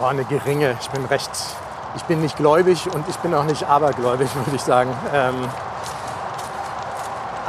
Oh, 0.00 0.06
eine 0.06 0.24
geringe. 0.24 0.76
Ich 0.80 0.90
bin 0.90 1.04
recht. 1.06 1.30
Ich 1.96 2.04
bin 2.04 2.20
nicht 2.20 2.36
gläubig 2.36 2.88
und 2.94 3.08
ich 3.08 3.16
bin 3.18 3.34
auch 3.34 3.44
nicht 3.44 3.68
abergläubig, 3.68 4.28
würde 4.34 4.54
ich 4.54 4.62
sagen. 4.62 4.96
Ähm, 5.12 5.48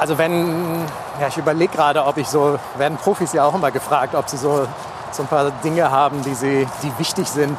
also 0.01 0.17
wenn, 0.17 0.83
ja, 1.19 1.27
ich 1.27 1.37
überlege 1.37 1.71
gerade, 1.75 2.03
ob 2.03 2.17
ich 2.17 2.27
so, 2.27 2.57
werden 2.75 2.97
Profis 2.97 3.33
ja 3.33 3.45
auch 3.45 3.53
immer 3.53 3.69
gefragt, 3.69 4.15
ob 4.15 4.27
sie 4.27 4.37
so, 4.37 4.67
so 5.11 5.21
ein 5.21 5.27
paar 5.27 5.51
Dinge 5.63 5.91
haben, 5.91 6.23
die, 6.23 6.33
sie, 6.33 6.67
die 6.81 6.91
wichtig 6.97 7.29
sind. 7.29 7.55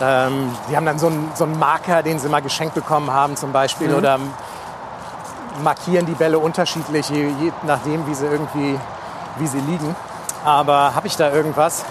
Ähm, 0.00 0.56
die 0.70 0.76
haben 0.76 0.86
dann 0.86 1.00
so 1.00 1.08
einen, 1.08 1.32
so 1.34 1.42
einen 1.42 1.58
Marker, 1.58 2.04
den 2.04 2.20
sie 2.20 2.28
mal 2.28 2.40
geschenkt 2.40 2.76
bekommen 2.76 3.12
haben 3.12 3.34
zum 3.34 3.50
Beispiel 3.50 3.92
oder 3.92 4.20
markieren 5.64 6.06
die 6.06 6.12
Bälle 6.12 6.38
unterschiedlich, 6.38 7.10
je, 7.10 7.26
je 7.40 7.52
nachdem, 7.64 8.06
wie 8.06 8.14
sie 8.14 8.26
irgendwie, 8.26 8.78
wie 9.38 9.46
sie 9.48 9.58
liegen. 9.58 9.96
Aber 10.44 10.94
habe 10.94 11.08
ich 11.08 11.16
da 11.16 11.32
irgendwas? 11.32 11.84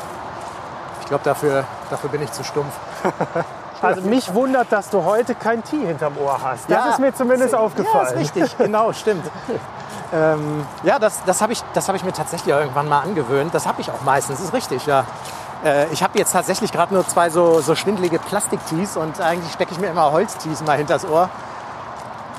Ich 1.01 1.07
glaube, 1.07 1.25
dafür, 1.25 1.65
dafür 1.89 2.09
bin 2.09 2.23
ich 2.23 2.31
zu 2.31 2.45
stumpf. 2.45 2.73
Also 3.81 4.01
mich 4.01 4.33
wundert, 4.33 4.71
dass 4.71 4.89
du 4.89 5.03
heute 5.03 5.35
kein 5.35 5.63
Tee 5.63 5.85
hinterm 5.85 6.17
Ohr 6.17 6.39
hast. 6.43 6.69
Das 6.69 6.91
ist 6.93 6.99
mir 6.99 7.13
zumindest 7.13 7.53
Ja, 7.53 7.59
aufgefallen. 7.59 8.07
ist 8.07 8.35
richtig, 8.35 8.57
genau, 8.57 8.91
stimmt. 8.93 9.25
ähm, 10.13 10.65
ja, 10.83 10.99
das, 10.99 11.23
das 11.25 11.41
habe 11.41 11.53
ich, 11.53 11.63
das 11.73 11.87
hab 11.87 11.95
ich 11.95 12.03
mir 12.03 12.13
tatsächlich 12.13 12.53
irgendwann 12.53 12.87
mal 12.89 12.99
angewöhnt. 13.01 13.53
Das 13.53 13.65
habe 13.67 13.81
ich 13.81 13.89
auch 13.91 14.01
meistens, 14.03 14.39
ist 14.39 14.53
richtig, 14.53 14.85
ja. 14.85 15.05
Äh, 15.63 15.87
ich 15.91 16.03
habe 16.03 16.17
jetzt 16.17 16.31
tatsächlich 16.31 16.71
gerade 16.71 16.93
nur 16.93 17.07
zwei 17.07 17.29
so, 17.29 17.61
so 17.61 17.75
schwindelige 17.75 18.19
Plastiktees 18.19 18.97
und 18.97 19.19
eigentlich 19.21 19.51
stecke 19.53 19.71
ich 19.73 19.79
mir 19.79 19.87
immer 19.87 20.11
Holztees 20.11 20.61
mal 20.63 20.77
hinters 20.77 21.05
Ohr. 21.07 21.29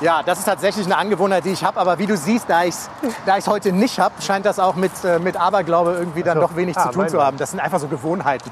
Ja, 0.01 0.22
das 0.22 0.38
ist 0.38 0.47
tatsächlich 0.47 0.86
eine 0.86 0.97
Angewohnheit, 0.97 1.45
die 1.45 1.51
ich 1.51 1.62
habe. 1.62 1.78
Aber 1.78 1.99
wie 1.99 2.07
du 2.07 2.16
siehst, 2.16 2.49
da 2.49 2.64
ich 2.64 2.70
es 2.70 2.88
da 3.26 3.36
ich's 3.36 3.47
heute 3.49 3.70
nicht 3.70 4.01
habe, 4.01 4.14
scheint 4.22 4.47
das 4.47 4.59
auch 4.59 4.74
mit, 4.74 4.93
äh, 5.05 5.18
mit 5.18 5.36
Aberglaube 5.38 5.93
irgendwie 5.93 6.22
dann 6.22 6.38
Ach 6.38 6.43
so. 6.43 6.49
doch 6.49 6.57
wenig 6.57 6.76
Ah, 6.78 6.84
zu 6.84 6.93
tun 6.93 7.09
zu 7.11 7.22
haben. 7.22 7.36
Das 7.36 7.51
sind 7.51 7.61
einfach 7.61 7.78
so 7.78 7.86
Gewohnheiten. 7.88 8.51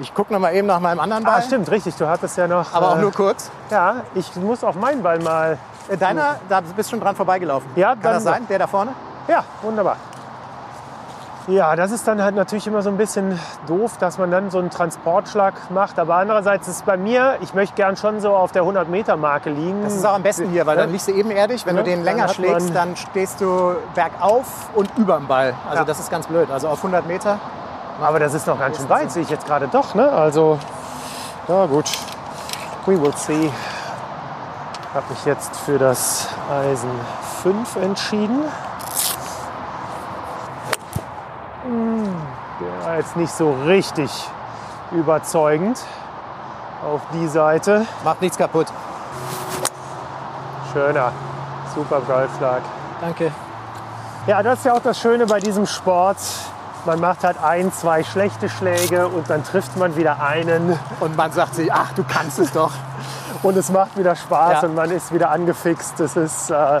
Ich 0.00 0.14
gucke 0.14 0.32
noch 0.32 0.38
mal 0.40 0.54
eben 0.54 0.66
nach 0.68 0.78
meinem 0.80 1.00
anderen 1.00 1.24
Ball, 1.24 1.36
Ah, 1.38 1.42
stimmt, 1.42 1.70
richtig. 1.70 1.96
Du 1.96 2.06
hattest 2.08 2.36
ja 2.36 2.46
noch. 2.46 2.72
aber 2.72 2.90
auch 2.92 2.98
äh, 2.98 3.00
nur 3.00 3.12
kurz. 3.12 3.50
Ja, 3.70 3.96
ich 4.14 4.34
muss 4.36 4.62
auf 4.62 4.76
meinen 4.76 5.02
Ball 5.02 5.18
mal. 5.18 5.58
Äh, 5.88 5.96
Deiner, 5.96 6.36
da 6.48 6.60
bist 6.60 6.88
du 6.88 6.96
schon 6.96 7.00
dran 7.00 7.16
vorbeigelaufen. 7.16 7.68
Ja, 7.74 7.90
Kann 7.90 8.00
dann- 8.02 8.12
das 8.14 8.22
sein? 8.24 8.46
Der 8.48 8.58
da 8.60 8.66
vorne? 8.66 8.92
Ja, 9.26 9.42
wunderbar. 9.62 9.96
Ja, 11.48 11.74
das 11.76 11.92
ist 11.92 12.06
dann 12.06 12.22
halt 12.22 12.34
natürlich 12.34 12.66
immer 12.66 12.82
so 12.82 12.90
ein 12.90 12.98
bisschen 12.98 13.40
doof, 13.66 13.96
dass 13.98 14.18
man 14.18 14.30
dann 14.30 14.50
so 14.50 14.58
einen 14.58 14.68
Transportschlag 14.68 15.54
macht. 15.70 15.98
Aber 15.98 16.16
andererseits 16.16 16.68
ist 16.68 16.76
es 16.76 16.82
bei 16.82 16.98
mir, 16.98 17.36
ich 17.40 17.54
möchte 17.54 17.74
gern 17.74 17.96
schon 17.96 18.20
so 18.20 18.34
auf 18.36 18.52
der 18.52 18.64
100-Meter-Marke 18.64 19.48
liegen. 19.48 19.82
Das 19.82 19.94
ist 19.94 20.04
auch 20.04 20.12
am 20.12 20.22
besten 20.22 20.50
hier, 20.50 20.66
weil 20.66 20.76
Ja. 20.76 20.82
dann 20.82 20.92
liegst 20.92 21.08
du 21.08 21.12
ebenerdig. 21.12 21.64
Wenn 21.64 21.76
Ja, 21.76 21.82
du 21.82 21.88
den 21.88 22.00
dann 22.00 22.04
länger 22.04 22.24
hat 22.24 22.34
schlägst, 22.34 22.74
dann 22.76 22.94
stehst 22.96 23.40
du 23.40 23.76
bergauf 23.94 24.68
und 24.74 24.90
überm 24.98 25.26
Ball. 25.26 25.54
Also 25.66 25.78
Ja. 25.80 25.84
das 25.86 25.98
ist 26.00 26.10
ganz 26.10 26.26
blöd. 26.26 26.50
Also 26.50 26.68
auf 26.68 26.82
100 26.82 27.06
Meter. 27.06 27.38
Aber 28.00 28.20
das 28.20 28.34
ist 28.34 28.46
noch 28.46 28.58
ganz 28.58 28.76
schön 28.76 28.88
weit, 28.88 29.10
sehe 29.10 29.22
ich 29.22 29.30
jetzt 29.30 29.46
gerade 29.46 29.66
doch. 29.68 29.94
Ne? 29.94 30.10
Also, 30.10 30.58
ja 31.48 31.66
gut. 31.66 31.86
We 32.86 33.00
will 33.00 33.12
see. 33.16 33.52
Habe 34.94 35.04
mich 35.10 35.24
jetzt 35.26 35.54
für 35.56 35.78
das 35.78 36.28
Eisen 36.50 36.90
5 37.42 37.76
entschieden. 37.76 38.44
Hm, 41.64 42.16
Der 42.60 42.86
war 42.86 42.96
jetzt 42.96 43.16
nicht 43.16 43.32
so 43.32 43.52
richtig 43.66 44.10
überzeugend 44.92 45.78
auf 46.90 47.00
die 47.12 47.26
Seite. 47.26 47.84
Macht 48.04 48.22
nichts 48.22 48.38
kaputt. 48.38 48.68
Schöner, 50.72 51.12
super 51.74 52.00
Golfschlag. 52.00 52.62
Danke. 53.00 53.32
Ja, 54.26 54.42
das 54.42 54.60
ist 54.60 54.64
ja 54.66 54.72
auch 54.74 54.82
das 54.82 54.98
Schöne 54.98 55.26
bei 55.26 55.40
diesem 55.40 55.66
Sport. 55.66 56.16
Man 56.88 57.00
macht 57.00 57.22
halt 57.22 57.36
ein, 57.44 57.70
zwei 57.70 58.02
schlechte 58.02 58.48
Schläge 58.48 59.08
und 59.08 59.28
dann 59.28 59.44
trifft 59.44 59.76
man 59.76 59.94
wieder 59.94 60.22
einen 60.22 60.78
Und 61.00 61.18
man 61.18 61.30
sagt 61.32 61.54
sich, 61.54 61.70
ach, 61.70 61.92
du 61.92 62.02
kannst 62.02 62.38
es 62.38 62.50
doch. 62.50 62.72
und 63.42 63.58
es 63.58 63.70
macht 63.70 63.98
wieder 63.98 64.16
Spaß 64.16 64.62
Ja. 64.62 64.68
und 64.68 64.74
man 64.74 64.90
ist 64.90 65.12
wieder 65.12 65.30
angefixt. 65.30 66.00
Das 66.00 66.16
ist 66.16 66.48
äh, 66.48 66.80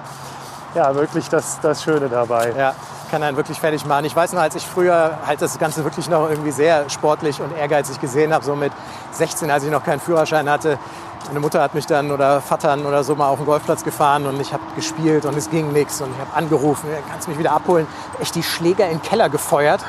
ja 0.74 0.94
wirklich 0.94 1.28
das, 1.28 1.60
das 1.60 1.82
Schöne 1.82 2.08
dabei. 2.08 2.54
Ja, 2.56 2.72
kann 3.10 3.22
einen 3.22 3.36
wirklich 3.36 3.60
fertig 3.60 3.84
machen. 3.84 4.06
Ich 4.06 4.16
weiß 4.16 4.32
noch, 4.32 4.40
als 4.40 4.54
ich 4.54 4.66
früher 4.66 5.18
halt 5.26 5.42
das 5.42 5.58
Ganze 5.58 5.84
wirklich 5.84 6.08
noch 6.08 6.30
irgendwie 6.30 6.52
sehr 6.52 6.88
sportlich 6.88 7.42
und 7.42 7.54
ehrgeizig 7.54 8.00
gesehen 8.00 8.32
habe, 8.32 8.42
so 8.46 8.56
mit 8.56 8.72
16, 9.12 9.50
als 9.50 9.64
ich 9.64 9.70
noch 9.70 9.84
keinen 9.84 10.00
Führerschein 10.00 10.48
hatte. 10.48 10.78
Meine 11.26 11.40
Mutter 11.40 11.60
hat 11.60 11.74
mich 11.74 11.84
dann 11.84 12.10
oder 12.10 12.40
Vatern 12.40 12.86
oder 12.86 13.04
so 13.04 13.14
mal 13.14 13.28
auf 13.28 13.38
den 13.38 13.44
Golfplatz 13.44 13.84
gefahren 13.84 14.26
und 14.26 14.40
ich 14.40 14.52
habe 14.52 14.62
gespielt 14.76 15.26
und 15.26 15.36
es 15.36 15.50
ging 15.50 15.72
nichts 15.72 16.00
und 16.00 16.10
ich 16.10 16.18
habe 16.18 16.34
angerufen, 16.34 16.88
"Ja, 16.90 16.98
kannst 17.10 17.26
du 17.26 17.30
mich 17.30 17.38
wieder 17.38 17.52
abholen. 17.52 17.86
Echt 18.18 18.34
die 18.34 18.42
Schläger 18.42 18.86
in 18.86 18.98
den 18.98 19.02
Keller 19.02 19.28
gefeuert. 19.28 19.84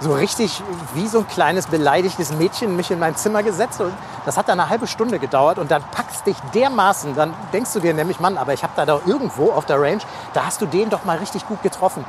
So 0.00 0.14
richtig 0.14 0.62
wie 0.94 1.06
so 1.06 1.18
ein 1.18 1.28
kleines 1.28 1.66
beleidigtes 1.66 2.32
Mädchen 2.32 2.74
mich 2.74 2.90
in 2.90 2.98
mein 2.98 3.14
Zimmer 3.16 3.42
gesetzt 3.42 3.80
und 3.82 3.92
das 4.24 4.36
hat 4.36 4.48
dann 4.48 4.58
eine 4.58 4.70
halbe 4.70 4.86
Stunde 4.86 5.18
gedauert 5.18 5.58
und 5.58 5.70
dann 5.70 5.82
packst 5.94 6.26
dich 6.26 6.36
dermaßen, 6.54 7.14
dann 7.14 7.34
denkst 7.52 7.72
du 7.74 7.80
dir 7.80 7.92
nämlich, 7.92 8.18
Mann, 8.18 8.38
aber 8.38 8.54
ich 8.54 8.62
habe 8.62 8.72
da 8.76 8.86
doch 8.86 9.06
irgendwo 9.06 9.52
auf 9.52 9.66
der 9.66 9.80
Range, 9.80 10.00
da 10.32 10.46
hast 10.46 10.60
du 10.62 10.66
den 10.66 10.88
doch 10.88 11.04
mal 11.04 11.18
richtig 11.18 11.46
gut 11.46 11.62
getroffen. 11.62 12.04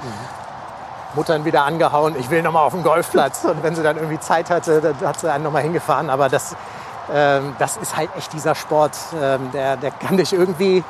Muttern 1.13 1.43
wieder 1.43 1.65
angehauen, 1.65 2.15
ich 2.17 2.29
will 2.29 2.41
nochmal 2.41 2.63
auf 2.63 2.73
den 2.73 2.83
Golfplatz. 2.83 3.43
Und 3.43 3.63
wenn 3.63 3.75
sie 3.75 3.83
dann 3.83 3.97
irgendwie 3.97 4.19
Zeit 4.19 4.49
hatte, 4.49 4.79
dann 4.79 4.95
hat 5.07 5.19
sie 5.19 5.29
einen 5.31 5.43
nochmal 5.43 5.63
hingefahren. 5.63 6.09
Aber 6.09 6.29
das, 6.29 6.55
ähm, 7.13 7.55
das 7.59 7.77
ist 7.77 7.95
halt 7.97 8.09
echt 8.17 8.33
dieser 8.33 8.55
Sport, 8.55 8.93
ähm, 9.21 9.51
der, 9.53 9.77
der 9.77 9.91
kann 9.91 10.17
dich 10.17 10.33
irgendwie, 10.33 10.83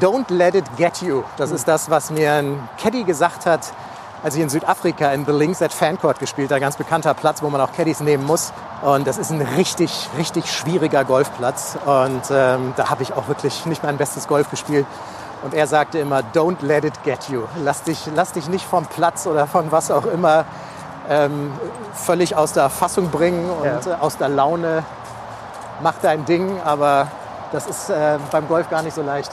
don't 0.00 0.30
let 0.32 0.54
it 0.54 0.64
get 0.76 1.02
you. 1.02 1.22
Das 1.36 1.50
ist 1.50 1.66
das, 1.68 1.90
was 1.90 2.10
mir 2.10 2.32
ein 2.34 2.68
Caddy 2.80 3.04
gesagt 3.04 3.46
hat, 3.46 3.72
als 4.24 4.36
ich 4.36 4.42
in 4.42 4.48
Südafrika 4.48 5.10
in 5.12 5.26
The 5.26 5.32
Links 5.32 5.60
at 5.62 5.72
Fancourt 5.72 6.20
gespielt 6.20 6.50
habe, 6.52 6.60
ganz 6.60 6.76
bekannter 6.76 7.12
Platz, 7.14 7.42
wo 7.42 7.50
man 7.50 7.60
auch 7.60 7.72
Caddies 7.72 8.00
nehmen 8.00 8.24
muss. 8.24 8.52
Und 8.82 9.06
das 9.06 9.18
ist 9.18 9.30
ein 9.30 9.40
richtig, 9.42 10.08
richtig 10.16 10.50
schwieriger 10.52 11.04
Golfplatz. 11.04 11.76
Und 11.84 12.22
ähm, 12.30 12.72
da 12.76 12.88
habe 12.88 13.02
ich 13.02 13.14
auch 13.14 13.26
wirklich 13.28 13.66
nicht 13.66 13.82
mein 13.82 13.96
bestes 13.96 14.28
Golf 14.28 14.48
gespielt. 14.50 14.86
Und 15.42 15.54
er 15.54 15.66
sagte 15.66 15.98
immer, 15.98 16.20
don't 16.34 16.58
let 16.64 16.84
it 16.84 17.02
get 17.02 17.28
you. 17.30 17.42
Lass 17.64 17.82
dich, 17.82 18.08
lass 18.14 18.30
dich 18.30 18.48
nicht 18.48 18.64
vom 18.64 18.86
Platz 18.86 19.26
oder 19.26 19.48
von 19.48 19.72
was 19.72 19.90
auch 19.90 20.04
immer 20.06 20.44
ähm, 21.10 21.52
völlig 21.94 22.36
aus 22.36 22.52
der 22.52 22.70
Fassung 22.70 23.10
bringen 23.10 23.50
und 23.50 23.86
Ja. 23.86 23.98
aus 23.98 24.18
der 24.18 24.28
Laune. 24.28 24.84
Mach 25.82 25.94
dein 26.00 26.24
Ding, 26.24 26.60
aber 26.64 27.08
das 27.50 27.66
ist 27.66 27.90
äh, 27.90 28.18
beim 28.30 28.48
Golf 28.48 28.70
gar 28.70 28.82
nicht 28.82 28.94
so 28.94 29.02
leicht. 29.02 29.32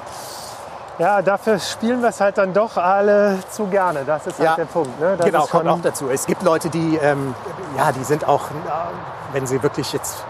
Ja, 0.97 1.21
dafür 1.21 1.59
spielen 1.59 2.01
wir 2.01 2.09
es 2.09 2.19
halt 2.19 2.38
dann 2.38 2.53
doch 2.53 2.76
alle 2.76 3.39
zu 3.49 3.67
gerne. 3.67 4.03
Das 4.05 4.27
ist 4.27 4.38
halt 4.39 4.49
Ja. 4.49 4.55
der 4.55 4.65
Punkt. 4.65 4.99
Ne? 4.99 5.15
Das 5.15 5.26
genau, 5.26 5.45
kommt 5.45 5.67
auch 5.69 5.80
dazu. 5.81 6.09
Es 6.09 6.26
gibt 6.26 6.43
Leute, 6.43 6.69
die, 6.69 6.97
ähm, 6.97 7.34
ja, 7.77 7.91
die 7.93 8.03
sind 8.03 8.27
auch, 8.27 8.45
äh, 8.45 8.53
wenn 9.31 9.47
sie 9.47 9.63
wirklich 9.63 9.93
jetzt 9.93 10.23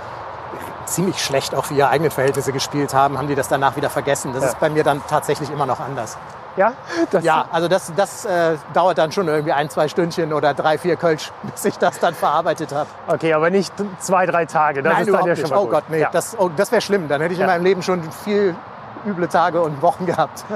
ziemlich 0.86 1.24
schlecht 1.24 1.56
auch 1.56 1.66
für 1.66 1.74
ihre 1.74 1.90
eigenen 1.90 2.12
Verhältnisse 2.12 2.52
gespielt 2.52 2.94
haben, 2.94 3.18
haben 3.18 3.28
die 3.28 3.36
das 3.36 3.48
danach 3.48 3.76
wieder 3.78 3.90
vergessen. 3.90 4.34
Das 4.34 4.44
Ja. 4.44 4.50
ist 4.50 4.60
bei 4.60 4.70
mir 4.70 4.84
dann 4.84 5.02
tatsächlich 5.08 5.50
immer 5.50 5.66
noch 5.66 5.80
anders. 5.80 6.18
Ja, 6.60 6.74
Ja, 7.22 7.46
also 7.52 7.70
das, 7.70 7.94
das 7.96 8.26
äh, 8.26 8.58
dauert 8.74 8.98
dann 8.98 9.14
schon 9.14 9.30
irgendwie 9.30 9.54
ein, 9.54 9.70
zwei 9.70 9.88
Stündchen 9.88 10.34
oder 10.34 10.54
drei, 10.54 10.78
vier 10.78 10.98
Kölsch, 10.98 11.32
bis 11.44 11.64
ich 11.64 11.78
das 11.78 12.00
dann 12.00 12.14
verarbeitet 12.14 12.74
habe. 12.74 12.90
Okay, 13.08 13.34
aber 13.34 13.50
nicht 13.50 13.74
zwei, 14.00 14.26
drei 14.26 14.46
Tage. 14.46 14.84
Das 14.84 14.94
Nein, 14.94 15.08
ist 15.08 15.14
dann 15.14 15.26
ja 15.26 15.36
schon 15.38 15.50
mal 15.52 15.56
Oh 15.58 15.62
gut. 15.62 15.72
Gott, 15.72 15.84
nee, 15.88 16.02
Ja. 16.02 16.10
das, 16.12 16.38
oh, 16.38 16.50
das 16.56 16.72
wäre 16.74 16.82
schlimm. 16.82 17.08
Dann 17.08 17.22
hätte 17.22 17.34
ich 17.34 17.40
in 17.40 17.48
Ja. 17.48 17.54
meinem 17.54 17.64
Leben 17.64 17.82
schon 17.82 18.04
viel 18.26 18.56
üble 19.06 19.28
Tage 19.28 19.62
und 19.62 19.82
Wochen 19.82 20.06
gehabt. 20.06 20.46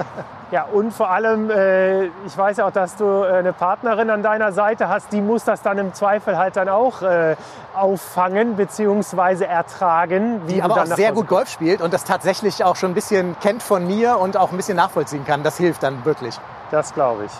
Ja, 0.51 0.65
und 0.71 0.93
vor 0.93 1.09
allem, 1.09 1.49
äh, 1.49 2.03
ich 2.27 2.37
weiß 2.37 2.57
ja 2.57 2.67
auch, 2.67 2.71
dass 2.71 2.95
du 2.95 3.05
äh, 3.05 3.37
eine 3.37 3.53
Partnerin 3.53 4.11
an 4.11 4.21
deiner 4.21 4.51
Seite 4.51 4.87
hast, 4.87 5.11
die 5.11 5.19
muss 5.19 5.43
das 5.43 5.63
dann 5.63 5.79
im 5.79 5.95
Zweifel 5.95 6.37
halt 6.37 6.57
dann 6.57 6.69
auch 6.69 7.01
äh, 7.01 7.35
auffangen 7.73 8.55
bzw. 8.55 9.45
ertragen. 9.45 10.43
Wie 10.45 10.53
die 10.53 10.61
aber 10.61 10.83
auch 10.83 10.85
sehr 10.85 11.11
gut 11.11 11.27
Golf 11.27 11.49
spielt 11.49 11.81
und 11.81 11.91
das 11.91 12.03
tatsächlich 12.03 12.63
auch 12.63 12.75
schon 12.75 12.91
ein 12.91 12.93
bisschen 12.93 13.35
kennt 13.39 13.63
von 13.63 13.87
mir 13.87 14.19
und 14.19 14.37
auch 14.37 14.51
ein 14.51 14.57
bisschen 14.57 14.77
nachvollziehen 14.77 15.25
kann. 15.25 15.41
Das 15.41 15.57
hilft 15.57 15.81
dann 15.81 16.05
wirklich. 16.05 16.39
Das 16.69 16.93
glaube 16.93 17.25
ich. 17.25 17.31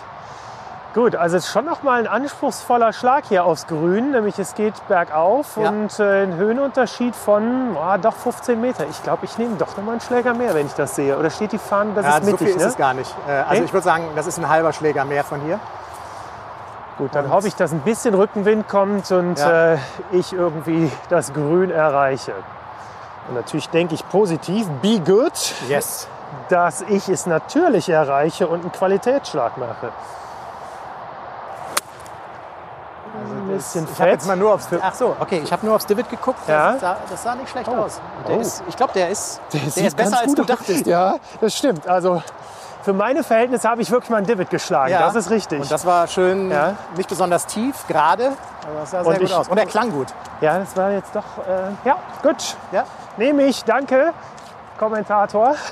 Gut, 0.94 1.16
also 1.16 1.36
es 1.36 1.46
ist 1.46 1.50
schon 1.52 1.64
noch 1.64 1.82
mal 1.82 1.98
ein 1.98 2.06
anspruchsvoller 2.06 2.92
Schlag 2.92 3.24
hier 3.28 3.44
aufs 3.44 3.66
Grün, 3.66 4.12
nämlich 4.12 4.38
es 4.38 4.54
geht 4.54 4.74
bergauf 4.86 5.56
Ja. 5.60 5.68
und 5.70 5.98
äh, 5.98 6.22
ein 6.22 6.36
Höhenunterschied 6.36 7.16
von 7.16 7.76
ah, 7.76 7.98
doch 7.98 8.14
15 8.14 8.60
Meter. 8.60 8.86
Ich 8.88 9.02
glaube, 9.02 9.24
ich 9.24 9.36
nehme 9.36 9.56
doch 9.56 9.76
noch 9.76 9.82
mal 9.82 9.92
einen 9.92 10.00
Schläger 10.00 10.34
mehr, 10.34 10.54
wenn 10.54 10.66
ich 10.66 10.74
das 10.74 10.94
sehe. 10.94 11.18
Oder 11.18 11.30
steht 11.30 11.50
die 11.50 11.58
Fahne, 11.58 11.94
das 11.96 12.04
Ja, 12.06 12.18
ist 12.18 12.24
so 12.26 12.30
mittig, 12.30 12.46
viel 12.46 12.56
ist 12.56 12.62
ne? 12.62 12.68
es 12.68 12.76
gar 12.76 12.94
nicht. 12.94 13.12
Äh, 13.26 13.32
Also 13.32 13.54
Nee? 13.60 13.64
ich 13.64 13.72
würde 13.72 13.84
sagen, 13.84 14.04
das 14.14 14.28
ist 14.28 14.38
ein 14.38 14.48
halber 14.48 14.72
Schläger 14.72 15.04
mehr 15.04 15.24
von 15.24 15.40
hier. 15.40 15.58
Gut, 16.96 17.12
dann 17.12 17.24
Und- 17.24 17.32
hoffe 17.32 17.48
ich, 17.48 17.56
dass 17.56 17.72
ein 17.72 17.80
bisschen 17.80 18.14
Rückenwind 18.14 18.68
kommt 18.68 19.10
und 19.10 19.36
Ja. 19.40 19.72
äh, 19.72 19.78
ich 20.12 20.32
irgendwie 20.32 20.92
das 21.08 21.32
Grün 21.32 21.72
erreiche. 21.72 22.34
Und 23.28 23.34
natürlich 23.34 23.68
denke 23.70 23.94
ich 23.94 24.08
positiv, 24.10 24.68
be 24.80 25.00
good, 25.00 25.32
Yes. 25.68 26.06
dass 26.50 26.82
ich 26.82 27.08
es 27.08 27.26
natürlich 27.26 27.88
erreiche 27.88 28.46
und 28.46 28.60
einen 28.60 28.70
Qualitätsschlag 28.70 29.56
mache. 29.58 29.88
Ein 33.14 33.48
bisschen 33.48 33.82
Also 33.82 33.92
Ich 33.94 34.00
habe 34.00 34.10
jetzt 34.10 34.26
mal 34.26 34.36
nur 34.36 34.54
aufs 34.54 34.68
Ach 34.80 34.94
so, 34.94 35.16
okay, 35.20 35.40
ich 35.44 35.52
habe 35.52 35.64
nur 35.66 35.74
aufs 35.76 35.86
Divid 35.86 36.08
geguckt. 36.08 36.40
Ja. 36.48 36.72
Das, 36.72 36.80
sah, 36.80 36.96
das 37.10 37.22
sah 37.22 37.34
nicht 37.34 37.48
schlecht 37.50 37.68
Oh. 37.68 37.76
aus. 37.76 38.00
Der 38.28 38.36
Oh. 38.36 38.40
ist, 38.40 38.62
ich 38.68 38.76
glaube, 38.76 38.92
der 38.94 39.08
ist, 39.10 39.40
der 39.52 39.60
sieht 39.70 39.86
ist 39.86 39.96
besser 39.96 40.18
als 40.20 40.34
du 40.34 40.44
dachtest. 40.44 40.86
Ja, 40.86 41.16
das 41.40 41.56
stimmt. 41.56 41.86
Also 41.88 42.22
für 42.82 42.92
meine 42.92 43.22
Verhältnisse 43.24 43.68
habe 43.68 43.80
ich 43.82 43.90
wirklich 43.90 44.10
mal 44.10 44.18
einen 44.18 44.26
Divid 44.26 44.50
geschlagen. 44.50 44.90
Ja. 44.92 45.00
Das 45.00 45.14
ist 45.14 45.30
richtig. 45.30 45.60
Und 45.62 45.70
das 45.70 45.86
war 45.86 46.06
schön, 46.06 46.50
Ja. 46.50 46.74
nicht 46.96 47.08
besonders 47.08 47.46
tief, 47.46 47.86
gerade. 47.88 48.26
Aber 48.66 48.80
das 48.80 48.90
sah 48.90 49.02
sehr 49.02 49.06
Und 49.12 49.18
gut 49.20 49.28
ich- 49.28 49.34
aus. 49.34 49.48
Und 49.48 49.56
er 49.58 49.66
klang 49.66 49.90
gut. 49.90 50.08
ja, 50.40 50.58
das 50.58 50.76
war 50.76 50.90
jetzt 50.90 51.14
doch. 51.16 51.24
Äh, 51.48 51.88
ja, 51.88 51.96
gut. 52.22 52.56
Ja. 52.72 52.84
Nehme 53.16 53.44
ich, 53.44 53.64
danke, 53.64 54.12
Kommentator. 54.78 55.54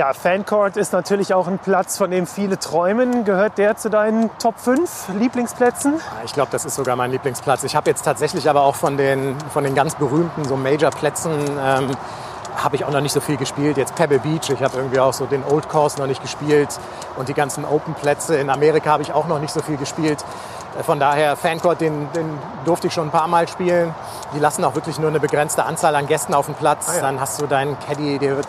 Ja, 0.00 0.14
Fancourt 0.14 0.78
ist 0.78 0.94
natürlich 0.94 1.34
auch 1.34 1.46
ein 1.46 1.58
Platz, 1.58 1.98
von 1.98 2.10
dem 2.10 2.26
viele 2.26 2.58
träumen. 2.58 3.26
Gehört 3.26 3.58
der 3.58 3.76
zu 3.76 3.90
deinen 3.90 4.30
Top 4.38 4.58
5 4.58 5.10
Lieblingsplätzen? 5.18 5.92
Ja, 5.98 6.24
Ich 6.24 6.32
glaube, 6.32 6.48
das 6.50 6.64
ist 6.64 6.76
sogar 6.76 6.96
mein 6.96 7.10
Lieblingsplatz. 7.10 7.64
Ich 7.64 7.76
habe 7.76 7.90
jetzt 7.90 8.02
tatsächlich 8.02 8.48
aber 8.48 8.62
auch 8.62 8.76
von 8.76 8.96
den, 8.96 9.36
von 9.52 9.62
den 9.62 9.74
ganz 9.74 9.96
berühmten 9.96 10.46
so 10.46 10.56
Major-Plätzen 10.56 11.32
ähm, 11.62 11.90
habe 12.56 12.76
ich 12.76 12.86
auch 12.86 12.90
noch 12.90 13.02
nicht 13.02 13.12
so 13.12 13.20
viel 13.20 13.36
gespielt. 13.36 13.76
Jetzt 13.76 13.94
Pebble 13.94 14.20
Beach, 14.20 14.48
ich 14.48 14.62
habe 14.62 14.78
irgendwie 14.78 15.00
auch 15.00 15.12
so 15.12 15.26
den 15.26 15.44
Old 15.44 15.68
Course 15.68 15.98
noch 15.98 16.06
nicht 16.06 16.22
gespielt 16.22 16.70
und 17.18 17.28
die 17.28 17.34
ganzen 17.34 17.66
Open-Plätze 17.66 18.36
in 18.36 18.48
Amerika 18.48 18.92
habe 18.92 19.02
ich 19.02 19.12
auch 19.12 19.26
noch 19.26 19.38
nicht 19.38 19.52
so 19.52 19.60
viel 19.60 19.76
gespielt. 19.76 20.24
Äh, 20.78 20.82
Von 20.82 20.98
daher, 20.98 21.36
Fancourt, 21.36 21.82
den, 21.82 22.10
den 22.14 22.38
durfte 22.64 22.86
ich 22.86 22.94
schon 22.94 23.08
ein 23.08 23.12
paar 23.12 23.28
Mal 23.28 23.48
spielen. 23.48 23.94
Die 24.34 24.38
lassen 24.38 24.64
auch 24.64 24.74
wirklich 24.74 24.98
nur 24.98 25.10
eine 25.10 25.20
begrenzte 25.20 25.64
Anzahl 25.64 25.94
an 25.94 26.06
Gästen 26.06 26.32
auf 26.32 26.46
dem 26.46 26.54
Platz. 26.54 26.86
Ah 26.88 26.94
ja. 26.94 27.00
Dann 27.02 27.20
hast 27.20 27.38
du 27.38 27.46
deinen 27.46 27.78
Caddy, 27.80 28.18
der 28.18 28.36
wird 28.36 28.48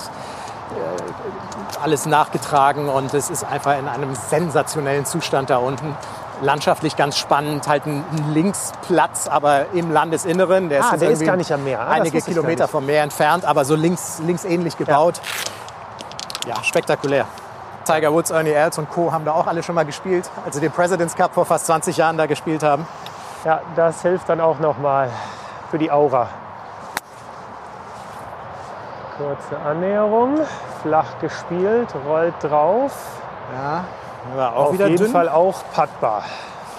alles 1.81 2.05
nachgetragen 2.05 2.89
und 2.89 3.13
es 3.13 3.29
ist 3.29 3.43
einfach 3.43 3.77
in 3.77 3.87
einem 3.87 4.15
sensationellen 4.15 5.05
Zustand 5.05 5.49
da 5.49 5.57
unten. 5.57 5.95
Landschaftlich 6.41 6.95
ganz 6.95 7.17
spannend, 7.17 7.67
halt 7.67 7.85
ein 7.85 8.03
Linksplatz, 8.33 9.27
aber 9.27 9.67
im 9.73 9.91
Landesinneren. 9.91 10.69
Der 10.69 10.83
Ah, 10.83 10.91
jetzt 10.91 11.01
der 11.01 11.11
ist 11.11 11.23
gar 11.25 11.35
nicht 11.35 11.51
am 11.51 11.63
Meer. 11.63 11.81
Ah, 11.81 11.91
Einige 11.91 12.21
Kilometer 12.21 12.67
vom 12.67 12.85
Meer 12.85 13.03
entfernt, 13.03 13.45
aber 13.45 13.63
so 13.65 13.75
links, 13.75 14.19
linksähnlich 14.25 14.77
gebaut. 14.77 15.21
Ja. 16.47 16.55
spektakulär. 16.63 17.25
Tiger 17.85 18.11
Woods, 18.13 18.31
Ernie 18.31 18.51
Els 18.51 18.77
und 18.77 18.89
Co. 18.89 19.11
haben 19.11 19.25
da 19.25 19.33
auch 19.33 19.47
alle 19.47 19.61
schon 19.63 19.75
mal 19.75 19.85
gespielt, 19.85 20.29
als 20.45 20.55
sie 20.55 20.61
den 20.61 20.71
President's 20.71 21.15
Cup 21.15 21.33
vor 21.33 21.45
fast 21.45 21.65
20 21.67 21.97
Jahren 21.97 22.17
da 22.17 22.25
gespielt 22.25 22.63
haben. 22.63 22.87
Ja, 23.43 23.61
das 23.75 24.01
hilft 24.01 24.29
dann 24.29 24.39
auch 24.41 24.59
noch 24.59 24.77
mal 24.77 25.09
für 25.69 25.77
die 25.77 25.91
Aura. 25.91 26.27
Kurze 29.21 29.55
Annäherung, 29.63 30.39
flach 30.81 31.19
gespielt, 31.19 31.89
rollt 32.07 32.33
drauf. 32.41 32.91
Ja, 33.55 33.83
war 34.35 34.55
auch 34.55 34.65
Auf 34.65 34.73
wieder 34.73 34.87
jeden 34.87 35.03
dünn. 35.03 35.11
Fall 35.11 35.29
auch 35.29 35.63
puttbar. 35.75 36.23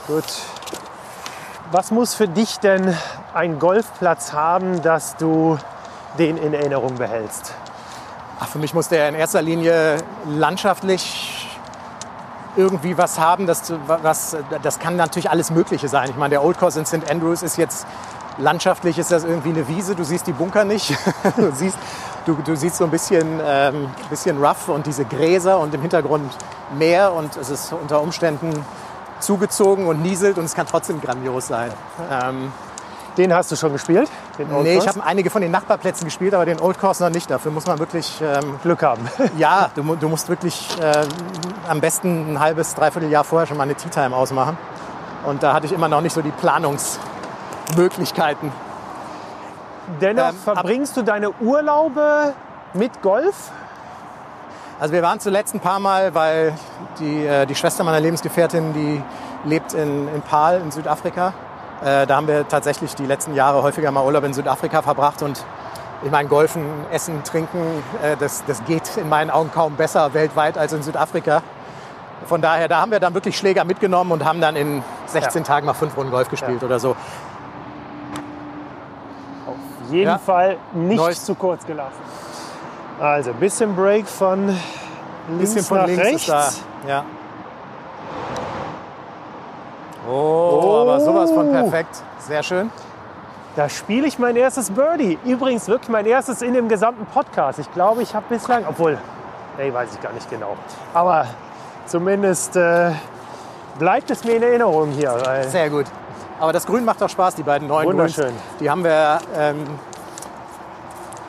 Gut. 0.09 0.25
Was 1.71 1.93
muss 1.93 2.15
für 2.15 2.27
dich 2.27 2.59
denn 2.59 2.97
ein 3.33 3.61
Golfplatz 3.61 4.33
haben, 4.33 4.83
dass 4.83 5.15
du 5.17 5.57
den 6.19 6.37
in 6.37 6.53
Erinnerung 6.53 6.97
behältst? 6.97 7.55
Ach, 8.41 8.49
für 8.49 8.59
mich 8.59 8.75
muss 8.75 8.89
der 8.89 9.09
in 9.09 9.15
erster 9.15 9.41
Linie 9.41 9.99
landschaftlich 10.27 11.49
irgendwie 12.57 12.99
was 12.99 13.21
haben. 13.21 13.47
Das, 13.47 13.73
was, 13.87 14.37
das 14.65 14.81
kann 14.81 14.97
natürlich 14.97 15.31
alles 15.31 15.53
Mögliche 15.53 15.87
sein. 15.87 16.11
Ich 16.11 16.17
meine, 16.17 16.31
der 16.31 16.43
Old 16.43 16.59
Course 16.59 16.77
in 16.81 16.87
St. 16.87 17.09
Andrews 17.09 17.43
ist 17.43 17.57
jetzt 17.57 17.87
landschaftlich 18.39 18.99
ist 18.99 19.13
das 19.13 19.25
irgendwie 19.25 19.51
eine 19.51 19.69
Wiese. 19.69 19.95
Du 19.95 20.05
siehst 20.05 20.27
die 20.27 20.33
Bunker 20.33 20.65
nicht. 20.65 20.95
Du 21.37 21.53
siehst, 21.53 21.79
du, 22.27 22.37
du 22.45 22.57
siehst 22.57 22.77
so 22.77 22.85
ein 22.85 22.91
bisschen, 22.91 23.41
ähm, 23.45 23.89
bisschen 24.11 24.43
rough 24.43 24.69
und 24.69 24.87
diese 24.87 25.05
Gräser 25.05 25.59
und 25.59 25.75
im 25.75 25.81
Hintergrund 25.81 26.33
Meer 26.79 27.13
und 27.13 27.37
es 27.37 27.51
ist 27.51 27.73
unter 27.73 28.01
Umständen 28.01 28.53
zugezogen 29.21 29.87
und 29.87 30.03
nieselt 30.03 30.39
und 30.39 30.45
es 30.45 30.55
kann 30.55 30.67
trotzdem 30.67 31.01
grandios 31.01 31.49
sein. 31.49 31.71
Ähm, 32.11 32.53
Den 33.17 33.33
hast 33.35 33.51
du 33.53 33.57
schon 33.57 33.73
gespielt? 33.73 34.11
Den 34.39 34.53
Old 34.53 34.65
nee, 34.65 34.73
ich 34.73 34.85
Course? 34.85 34.99
habe 34.99 35.07
einige 35.07 35.29
von 35.29 35.43
den 35.43 35.51
Nachbarplätzen 35.51 36.07
gespielt, 36.07 36.33
aber 36.35 36.47
den 36.47 36.59
Old 36.61 36.81
Course 36.81 37.03
noch 37.03 37.11
nicht. 37.11 37.31
Dafür 37.31 37.53
muss 37.53 37.67
man 37.67 37.79
wirklich 37.79 38.23
ähm, 38.23 38.59
Glück 38.63 38.83
haben. 38.83 39.07
ja, 39.37 39.71
du, 39.75 39.83
du 39.97 40.09
musst 40.09 40.31
wirklich 40.31 40.67
äh, 40.81 41.05
am 41.69 41.81
besten 41.81 42.33
ein 42.33 42.41
halbes, 42.41 42.75
dreiviertel 42.75 43.11
Jahr 43.11 43.25
vorher 43.25 43.47
schon 43.47 43.59
mal 43.59 43.65
eine 43.65 43.75
Tea 43.75 43.91
Time 43.91 44.17
ausmachen. 44.17 44.57
Und 45.27 45.43
da 45.43 45.53
hatte 45.53 45.67
ich 45.67 45.73
immer 45.73 45.89
noch 45.89 46.01
nicht 46.01 46.15
so 46.15 46.23
die 46.23 46.31
Planungsmöglichkeiten. 46.31 48.51
Dennoch 50.01 50.31
Ähm, 50.31 50.37
verbringst 50.37 50.97
du 50.97 51.03
deine 51.03 51.31
Urlaube 51.41 52.35
mit 52.75 53.03
Golf? 53.03 53.51
Also 54.81 54.95
wir 54.95 55.03
waren 55.03 55.21
zuletzt 55.21 55.55
ein 55.55 55.61
paar 55.61 55.79
Mal, 55.79 56.15
weil 56.15 56.55
die, 56.99 57.25
äh, 57.25 57.47
die 57.47 57.55
Schwester 57.55 57.85
meiner 57.85 58.01
Lebensgefährtin, 58.01 58.73
die 58.73 59.03
lebt 59.45 59.75
in, 59.75 60.09
in 60.13 60.23
Paarl 60.23 60.61
in 60.61 60.71
Südafrika. 60.71 61.35
Äh, 61.85 62.07
da 62.07 62.17
haben 62.17 62.27
wir 62.29 62.49
tatsächlich 62.49 62.95
die 62.95 63.07
letzten 63.07 63.35
Jahre 63.35 63.63
häufiger 63.63 63.91
mal 63.91 64.05
Urlaub 64.05 64.25
in 64.25 64.33
Südafrika 64.35 64.83
verbracht. 64.83 65.23
Und 65.23 65.45
ich 66.03 66.11
meine, 66.11 66.29
Golfen, 66.29 66.65
Essen, 66.91 67.23
Trinken, 67.25 67.83
äh, 68.03 68.17
das, 68.19 68.45
das 68.47 68.65
geht 68.65 68.97
in 68.97 69.09
meinen 69.09 69.31
Augen 69.31 69.51
kaum 69.53 69.77
besser 69.77 70.15
weltweit 70.15 70.59
als 70.59 70.73
in 70.73 70.83
Südafrika. 70.83 71.43
Von 72.27 72.41
daher, 72.41 72.69
da 72.69 72.81
haben 72.81 72.93
wir 72.93 73.01
dann 73.01 73.15
wirklich 73.15 73.37
Schläger 73.37 73.65
mitgenommen 73.65 74.13
und 74.13 74.25
haben 74.25 74.41
dann 74.41 74.57
in 74.57 74.83
16 75.07 75.45
Tagen 75.45 75.67
mal 75.67 75.75
fünf 75.75 75.97
Runden 75.97 76.13
Golf 76.13 76.29
gespielt 76.29 76.63
oder 76.63 76.79
so. 76.79 76.97
Jeden 79.93 80.11
Ja. 80.11 80.19
Fall 80.19 80.57
nicht 80.73 80.97
Neues- 80.97 81.25
zu 81.25 81.35
kurz 81.35 81.65
gelassen. 81.67 82.01
Also, 83.01 83.33
bisschen 83.35 83.75
Break 83.77 84.07
von 84.07 84.47
links 84.49 84.59
Bisschen 85.55 85.63
von 85.65 85.79
nach 85.79 85.87
links 85.87 86.05
rechts. 86.05 86.23
ist 86.23 86.29
da. 86.31 86.89
Ja. 86.89 87.05
Oh, 90.11 90.79
aber 90.83 91.01
sowas 91.01 91.31
von 91.31 91.51
perfekt. 91.51 92.03
Sehr 92.19 92.43
schön. 92.43 92.71
Da 93.55 93.69
spiele 93.69 94.07
ich 94.07 94.19
mein 94.19 94.35
erstes 94.37 94.71
Birdie. 94.71 95.19
Übrigens 95.25 95.69
wirklich 95.69 95.91
mein 95.91 96.07
erstes 96.07 96.43
in 96.43 96.55
dem 96.55 96.69
gesamten 96.69 97.07
Podcast. 97.07 97.59
Ich 97.59 97.71
glaube, 97.73 98.03
ich 98.03 98.15
habe 98.15 98.25
bislang, 98.29 98.65
obwohl, 98.69 98.99
nee, 99.59 99.73
weiß 99.73 99.91
ich 99.95 100.01
gar 100.01 100.13
nicht 100.13 100.29
genau. 100.31 100.57
Aber 100.95 101.27
zumindest 101.87 102.57
äh, 102.57 102.93
bleibt 103.79 104.11
es 104.11 104.25
mir 104.25 104.37
in 104.37 104.43
Erinnerung 104.43 104.91
hier. 104.93 105.15
Sehr 105.49 105.69
gut. 105.71 105.87
Aber 106.43 106.53
das 106.53 106.67
Grün 106.67 106.85
macht 106.85 107.01
doch 107.01 107.09
Spaß, 107.09 107.37
die 107.37 107.45
beiden 107.45 107.69
neuen 107.69 107.87
Wunderschön. 107.87 108.25
Grüns. 108.25 108.41
Die 108.59 108.69
haben 108.69 108.83
wir, 108.83 109.21
ähm, 109.37 109.65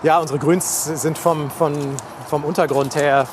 ja, 0.01 0.17
unsere 0.17 0.39
Grüns 0.39 0.85
sind 0.85 1.19
vom, 1.19 1.51
von, 1.51 1.75
vom 2.27 2.43
Untergrund 2.43 2.95
her, 2.95 3.27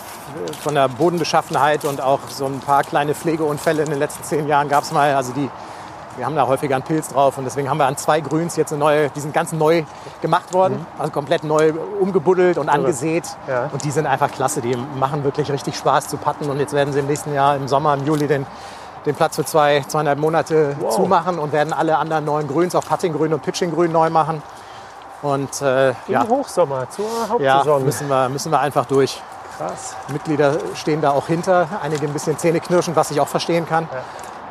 von 0.62 0.74
der 0.74 0.88
Bodenbeschaffenheit 0.88 1.86
und 1.86 2.02
auch 2.02 2.20
so 2.28 2.44
ein 2.44 2.60
paar 2.60 2.84
kleine 2.84 3.14
Pflegeunfälle 3.14 3.82
in 3.82 3.88
den 3.88 3.98
letzten 3.98 4.22
zehn 4.24 4.46
Jahren 4.46 4.68
gab 4.68 4.84
es 4.84 4.92
mal. 4.92 5.14
Also 5.14 5.32
die, 5.32 5.48
wir 6.18 6.26
haben 6.26 6.36
da 6.36 6.46
häufiger 6.46 6.74
einen 6.74 6.84
Pilz 6.84 7.08
drauf 7.08 7.38
und 7.38 7.44
deswegen 7.44 7.70
haben 7.70 7.78
wir 7.78 7.86
an 7.86 7.96
zwei 7.96 8.20
Grüns 8.20 8.56
jetzt 8.56 8.74
eine 8.74 8.80
neue, 8.80 9.08
die 9.08 9.20
sind 9.20 9.32
ganz 9.32 9.52
neu 9.52 9.84
gemacht 10.20 10.52
worden, 10.52 10.84
also 10.98 11.10
komplett 11.10 11.44
neu 11.44 11.72
umgebuddelt 11.98 12.58
und 12.58 12.68
angesät. 12.68 13.24
Ja. 13.48 13.70
Und 13.72 13.84
die 13.84 13.90
sind 13.90 14.06
einfach 14.06 14.30
klasse, 14.30 14.60
die 14.60 14.76
machen 14.98 15.24
wirklich 15.24 15.50
richtig 15.50 15.78
Spaß 15.78 16.08
zu 16.08 16.18
patten 16.18 16.50
und 16.50 16.60
jetzt 16.60 16.74
werden 16.74 16.92
sie 16.92 16.98
im 16.98 17.06
nächsten 17.06 17.32
Jahr 17.32 17.56
im 17.56 17.68
Sommer, 17.68 17.94
im 17.94 18.04
Juli 18.04 18.26
den 18.26 18.44
den 19.06 19.14
Platz 19.14 19.36
für 19.36 19.44
zwei, 19.44 19.82
zweieinhalb 19.86 20.18
Monate 20.18 20.76
zumachen 20.90 21.38
und 21.38 21.52
werden 21.52 21.72
alle 21.72 21.96
anderen 21.96 22.24
neuen 22.24 22.48
Grüns, 22.48 22.74
auch 22.74 22.84
Puttinggrün 22.84 23.32
und 23.32 23.42
Pitchinggrün 23.42 23.92
neu 23.92 24.10
machen. 24.10 24.42
Und 25.22 25.60
äh, 25.60 25.90
im 25.90 25.94
ja, 26.08 26.26
Hochsommer 26.26 26.88
zur 26.88 27.04
ja 27.04 27.28
Hauptsaison. 27.28 27.84
müssen, 27.84 28.08
wir, 28.08 28.28
müssen 28.28 28.50
wir 28.52 28.60
einfach 28.60 28.86
durch. 28.86 29.22
Krass. 29.58 29.94
Mitglieder 30.08 30.56
stehen 30.74 31.02
da 31.02 31.10
auch 31.10 31.26
hinter, 31.26 31.68
einige 31.82 32.06
ein 32.06 32.12
bisschen 32.12 32.38
zähneknirschen, 32.38 32.96
was 32.96 33.10
ich 33.10 33.20
auch 33.20 33.28
verstehen 33.28 33.66
kann. 33.66 33.88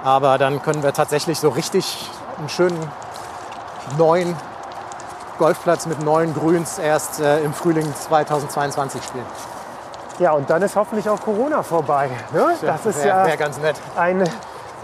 Aber 0.04 0.38
dann 0.38 0.62
können 0.62 0.84
wir 0.84 0.94
tatsächlich 0.94 1.40
so 1.40 1.50
richtig 1.50 2.10
einen 2.38 2.50
schönen 2.50 2.80
neuen 3.98 4.36
Golfplatz 5.40 5.88
mit 5.88 6.04
neuen 6.04 6.34
Grüns 6.34 6.78
erst 6.78 7.20
äh, 7.20 7.40
im 7.42 7.54
Frühling 7.54 7.92
2022 7.96 9.04
spielen. 9.04 9.26
Ja, 10.20 10.34
und 10.34 10.50
dann 10.50 10.62
ist 10.62 10.76
hoffentlich 10.76 11.10
auch 11.10 11.22
Corona 11.22 11.64
vorbei. 11.64 12.10
Ne? 12.34 12.46
Das 12.62 12.86
ist 12.86 13.04
ja 13.06 13.26
wär 13.26 13.38
ganz 13.38 13.58
nett. 13.58 13.76
ein, 13.96 14.24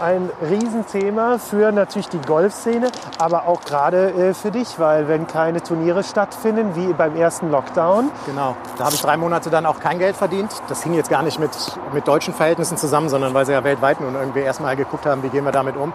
ein 0.00 0.30
Riesenthema 0.42 1.36
für 1.38 1.72
natürlich 1.72 2.08
die 2.08 2.20
Golfszene, 2.20 2.88
aber 3.18 3.46
auch 3.46 3.60
gerade 3.60 4.12
äh, 4.12 4.34
für 4.34 4.50
dich, 4.50 4.78
weil 4.78 5.08
wenn 5.08 5.26
keine 5.26 5.62
Turniere 5.62 6.04
stattfinden, 6.04 6.74
wie 6.74 6.92
beim 6.94 7.16
ersten 7.16 7.50
Lockdown, 7.50 8.10
Genau. 8.24 8.56
Da 8.78 8.86
habe 8.86 8.94
ich 8.94 9.02
drei 9.02 9.18
Monate 9.18 9.50
dann 9.50 9.66
auch 9.66 9.78
kein 9.78 9.98
Geld 9.98 10.16
verdient. 10.16 10.50
Das 10.68 10.82
hing 10.82 10.94
jetzt 10.94 11.10
gar 11.10 11.22
nicht 11.22 11.38
mit, 11.38 11.50
mit 11.92 12.08
deutschen 12.08 12.32
Verhältnissen 12.32 12.78
zusammen, 12.78 13.10
sondern 13.10 13.34
weil 13.34 13.44
sie 13.44 13.52
ja 13.52 13.62
weltweit 13.62 14.00
nun 14.00 14.14
irgendwie 14.14 14.40
erstmal 14.40 14.74
geguckt 14.74 15.04
haben, 15.04 15.22
wie 15.22 15.28
gehen 15.28 15.44
wir 15.44 15.52
damit 15.52 15.76
um. 15.76 15.92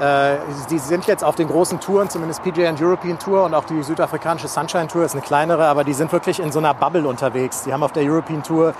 Äh, 0.00 0.36
die 0.70 0.78
sind 0.78 1.06
jetzt 1.06 1.24
auf 1.24 1.34
den 1.34 1.48
großen 1.48 1.80
Touren, 1.80 2.08
zumindest 2.08 2.42
PGA 2.42 2.68
und 2.70 2.80
European 2.80 3.18
Tour 3.18 3.44
und 3.44 3.54
auch 3.54 3.64
die 3.64 3.82
südafrikanische 3.82 4.48
Sunshine 4.48 4.86
Tour 4.86 5.04
ist 5.04 5.12
eine 5.12 5.22
kleinere, 5.22 5.66
aber 5.66 5.84
die 5.84 5.94
sind 5.94 6.12
wirklich 6.12 6.40
in 6.40 6.52
so 6.52 6.60
einer 6.60 6.74
Bubble 6.74 7.06
unterwegs. 7.08 7.64
Die 7.64 7.72
haben 7.72 7.82
auf 7.82 7.92
der 7.92 8.04
European 8.04 8.42
Tour 8.42 8.74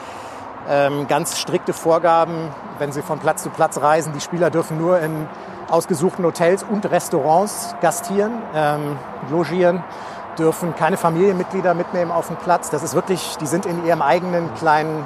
ähm, 0.68 1.09
ganz 1.09 1.39
strikte 1.39 1.72
Vorgaben, 1.72 2.51
wenn 2.78 2.93
sie 2.93 3.02
von 3.02 3.18
Platz 3.18 3.43
zu 3.43 3.51
Platz 3.51 3.80
reisen. 3.80 4.12
Die 4.12 4.20
Spieler 4.20 4.51
dürfen 4.51 4.78
nur 4.78 5.01
in 5.01 5.28
ausgesuchten 5.68 6.24
Hotels 6.24 6.62
und 6.62 6.86
Restaurants 6.90 7.74
gastieren, 7.80 8.32
ähm, 8.55 8.97
logieren, 9.30 9.82
dürfen 10.39 10.74
keine 10.76 10.97
Familienmitglieder 10.97 11.74
mitnehmen 11.74 12.10
auf 12.10 12.28
den 12.28 12.36
Platz. 12.36 12.70
Das 12.70 12.82
ist 12.82 12.94
wirklich, 12.94 13.36
die 13.40 13.47
sind 13.47 13.66
in 13.66 13.85
ihrem 13.85 14.02
eigenen 14.02 14.55
kleinen 14.55 15.05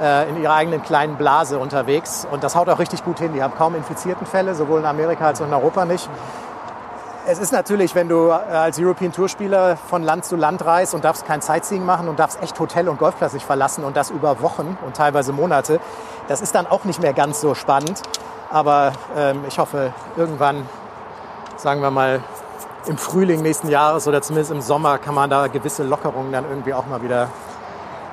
äh, 0.00 0.28
in 0.28 0.42
ihrer 0.42 0.54
eigenen 0.54 0.82
kleinen 0.82 1.16
Blase 1.16 1.58
unterwegs. 1.58 2.26
Und 2.30 2.44
das 2.44 2.54
haut 2.54 2.68
auch 2.68 2.78
richtig 2.78 3.04
gut 3.04 3.18
hin. 3.18 3.32
Die 3.32 3.42
haben 3.42 3.54
kaum 3.56 3.74
Infiziertenfälle, 3.74 4.54
sowohl 4.54 4.80
in 4.80 4.86
Amerika 4.86 5.26
als 5.26 5.40
auch 5.40 5.46
in 5.46 5.54
Europa 5.54 5.84
nicht. 5.84 6.08
Es 7.26 7.38
ist 7.38 7.52
natürlich, 7.52 7.94
wenn 7.94 8.08
du 8.08 8.28
äh, 8.28 8.32
als 8.32 8.78
European 8.78 9.12
Tourspieler 9.12 9.76
von 9.76 10.02
Land 10.02 10.24
zu 10.24 10.36
Land 10.36 10.64
reist 10.64 10.94
und 10.94 11.04
darfst 11.04 11.26
kein 11.26 11.42
Sightseeing 11.42 11.84
machen 11.84 12.08
und 12.08 12.18
darfst 12.18 12.42
echt 12.42 12.58
Hotel 12.58 12.88
und 12.88 12.98
Golfplatz 12.98 13.34
nicht 13.34 13.44
verlassen 13.44 13.84
und 13.84 13.96
das 13.96 14.10
über 14.10 14.40
Wochen 14.40 14.78
und 14.86 14.96
teilweise 14.96 15.32
Monate, 15.32 15.78
das 16.26 16.40
ist 16.40 16.54
dann 16.54 16.66
auch 16.66 16.84
nicht 16.84 17.02
mehr 17.02 17.12
ganz 17.12 17.40
so 17.40 17.54
spannend. 17.54 18.02
Aber 18.50 18.92
ähm, 19.14 19.44
ich 19.46 19.58
hoffe, 19.58 19.92
irgendwann, 20.16 20.66
sagen 21.58 21.82
wir 21.82 21.90
mal, 21.90 22.20
im 22.86 22.96
Frühling 22.96 23.42
nächsten 23.42 23.68
Jahres 23.68 24.08
oder 24.08 24.22
zumindest 24.22 24.50
im 24.50 24.62
Sommer 24.62 24.96
kann 24.96 25.14
man 25.14 25.28
da 25.28 25.48
gewisse 25.48 25.82
Lockerungen 25.82 26.32
dann 26.32 26.46
irgendwie 26.48 26.72
auch 26.72 26.86
mal 26.86 27.02
wieder 27.02 27.28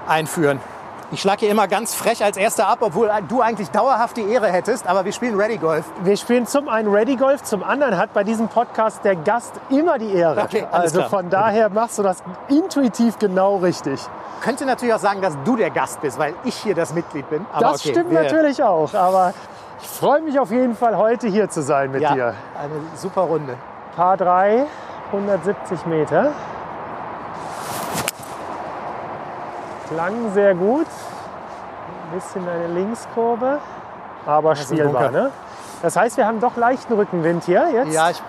einführen. 0.07 0.59
Ich 1.11 1.21
schlage 1.21 1.41
hier 1.41 1.51
immer 1.51 1.67
ganz 1.67 1.93
frech 1.93 2.23
als 2.23 2.35
Erster 2.35 2.67
ab, 2.67 2.79
obwohl 2.81 3.09
du 3.29 3.39
eigentlich 3.41 3.69
dauerhaft 3.69 4.17
die 4.17 4.27
Ehre 4.27 4.47
hättest, 4.51 4.87
aber 4.87 5.05
wir 5.05 5.11
spielen 5.11 5.39
Ready 5.39 5.57
Golf. 5.57 5.85
wir 6.01 6.17
spielen 6.17 6.47
zum 6.47 6.67
einen 6.67 6.91
Ready 6.91 7.15
Golf, 7.15 7.43
zum 7.43 7.63
anderen 7.63 7.97
hat 7.97 8.11
bei 8.13 8.23
diesem 8.23 8.47
Podcast 8.47 9.03
der 9.05 9.15
Gast 9.15 9.53
immer 9.69 9.97
die 9.99 10.11
Ehre. 10.13 10.41
Okay, 10.41 10.65
also 10.71 10.97
klar. 10.99 11.09
von 11.09 11.29
daher 11.29 11.69
machst 11.69 11.99
du 11.99 12.03
das 12.03 12.23
intuitiv 12.49 13.19
genau 13.19 13.57
richtig. 13.57 14.01
Könnte 14.41 14.65
natürlich 14.65 14.93
auch 14.95 14.99
sagen, 14.99 15.21
dass 15.21 15.37
du 15.45 15.55
der 15.55 15.69
Gast 15.69 16.01
bist, 16.01 16.17
weil 16.19 16.33
ich 16.43 16.55
hier 16.55 16.75
das 16.75 16.93
Mitglied 16.93 17.29
bin. 17.29 17.45
Aber 17.53 17.61
das 17.71 17.81
okay, 17.81 17.91
stimmt 17.91 18.11
wir- 18.11 18.23
natürlich 18.23 18.61
auch, 18.63 18.93
aber 18.93 19.33
ich 19.81 19.87
freue 19.87 20.21
mich 20.21 20.39
auf 20.39 20.49
jeden 20.51 20.75
Fall 20.75 20.97
heute 20.97 21.27
hier 21.27 21.49
zu 21.49 21.61
sein 21.61 21.91
mit 21.91 22.01
Ja, 22.01 22.13
dir. 22.13 22.33
eine 22.59 22.73
super 22.95 23.21
Runde. 23.21 23.55
Paar 23.95 24.17
3, 24.17 24.65
170 25.11 25.85
Meter. 25.85 26.31
Klang 29.89 30.33
sehr 30.33 30.55
gut. 30.55 30.87
Ein 32.11 32.19
bisschen 32.19 32.47
eine 32.47 32.67
Linkskurve, 32.67 33.59
aber 34.25 34.51
ein 34.51 34.55
spielbar. 34.55 35.11
Ne? 35.11 35.31
Das 35.81 35.95
heißt, 35.95 36.17
wir 36.17 36.25
haben 36.25 36.39
doch 36.39 36.55
leichten 36.55 36.93
Rückenwind 36.93 37.43
hier 37.43 37.69
jetzt. 37.71 37.93
Ja, 37.93 38.09
ich 38.09 38.21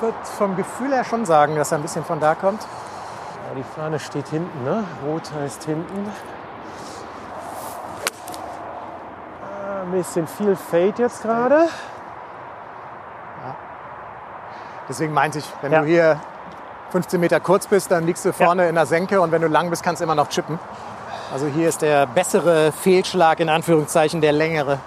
würde 0.00 0.16
vom 0.38 0.56
Gefühl 0.56 0.92
her 0.92 1.04
schon 1.04 1.24
sagen, 1.24 1.54
dass 1.56 1.72
er 1.72 1.78
ein 1.78 1.82
bisschen 1.82 2.04
von 2.04 2.20
da 2.20 2.34
kommt. 2.34 2.62
Ja, 2.62 3.54
die 3.56 3.62
Fahne 3.80 3.98
steht 3.98 4.28
hinten, 4.28 4.64
ne? 4.64 4.84
Rot 5.06 5.30
heißt 5.42 5.64
hinten. 5.64 6.10
Ah, 9.42 9.82
Ein 9.82 9.92
bisschen 9.92 10.26
viel 10.26 10.56
Fade 10.56 10.94
jetzt 10.96 11.22
gerade. 11.22 11.66
Deswegen 14.88 15.12
meinte 15.14 15.38
ich, 15.38 15.52
wenn 15.62 15.70
Ja. 15.72 15.80
du 15.82 15.86
hier 15.86 16.18
15 16.90 17.20
Meter 17.20 17.38
kurz 17.38 17.68
bist, 17.68 17.92
dann 17.92 18.06
liegst 18.06 18.24
du 18.24 18.32
vorne 18.32 18.68
in 18.68 18.74
der 18.74 18.86
Senke 18.86 19.20
und 19.20 19.30
wenn 19.30 19.40
du 19.40 19.46
lang 19.46 19.70
bist, 19.70 19.84
kannst 19.84 20.00
du 20.00 20.04
immer 20.04 20.16
noch 20.16 20.28
chippen. 20.28 20.58
Also 21.32 21.46
hier 21.46 21.68
ist 21.68 21.80
der 21.82 22.06
bessere 22.06 22.72
Fehlschlag, 22.72 23.38
in 23.38 23.48
Anführungszeichen, 23.48 24.20
der 24.20 24.32
längere. 24.32 24.78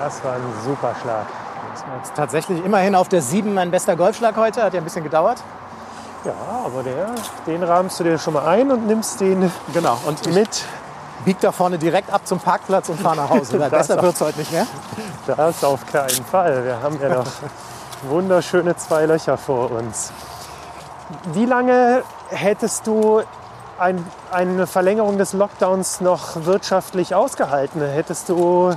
Das 0.00 0.24
war 0.24 0.34
ein 0.34 0.42
super 0.64 0.94
Schlag. 1.02 1.26
Das 1.74 1.86
war 1.86 1.96
jetzt 1.98 2.14
tatsächlich 2.14 2.64
immerhin 2.64 2.94
auf 2.94 3.08
der 3.08 3.20
7 3.20 3.52
mein 3.52 3.70
bester 3.70 3.94
Golfschlag 3.94 4.36
heute, 4.36 4.62
hat 4.62 4.72
ja 4.72 4.80
ein 4.80 4.84
bisschen 4.84 5.04
gedauert. 5.04 5.42
Ja, 6.24 6.32
aber 6.64 6.82
der, 6.82 7.10
den 7.46 7.62
rahmst 7.62 8.00
du 8.00 8.04
dir 8.04 8.18
schon 8.18 8.34
mal 8.34 8.46
ein 8.46 8.70
und 8.72 8.86
nimmst 8.86 9.20
den 9.20 9.52
Genau, 9.74 9.98
und 10.06 10.34
mit. 10.34 10.64
bieg 11.24 11.38
da 11.40 11.52
vorne 11.52 11.78
direkt 11.78 12.10
ab 12.12 12.22
zum 12.24 12.40
Parkplatz 12.40 12.88
und 12.88 13.00
fahre 13.00 13.16
nach 13.16 13.30
Hause. 13.30 13.58
Besser 13.70 14.00
wird 14.00 14.14
es 14.14 14.20
heute 14.20 14.38
nicht 14.38 14.50
mehr. 14.50 14.66
Das 15.26 15.62
auf 15.62 15.84
keinen 15.86 16.24
Fall. 16.24 16.64
Wir 16.64 16.80
haben 16.82 16.98
ja 17.00 17.10
noch 17.10 17.26
wunderschöne 18.08 18.76
zwei 18.76 19.04
Löcher 19.04 19.36
vor 19.36 19.70
uns. 19.70 20.10
Wie 21.32 21.44
lange 21.44 22.02
hättest 22.30 22.86
du 22.86 23.22
ein, 23.78 24.04
eine 24.30 24.66
Verlängerung 24.66 25.18
des 25.18 25.32
Lockdowns 25.32 26.00
noch 26.00 26.44
wirtschaftlich 26.44 27.14
ausgehalten? 27.14 27.80
Hättest 27.80 28.28
du, 28.28 28.74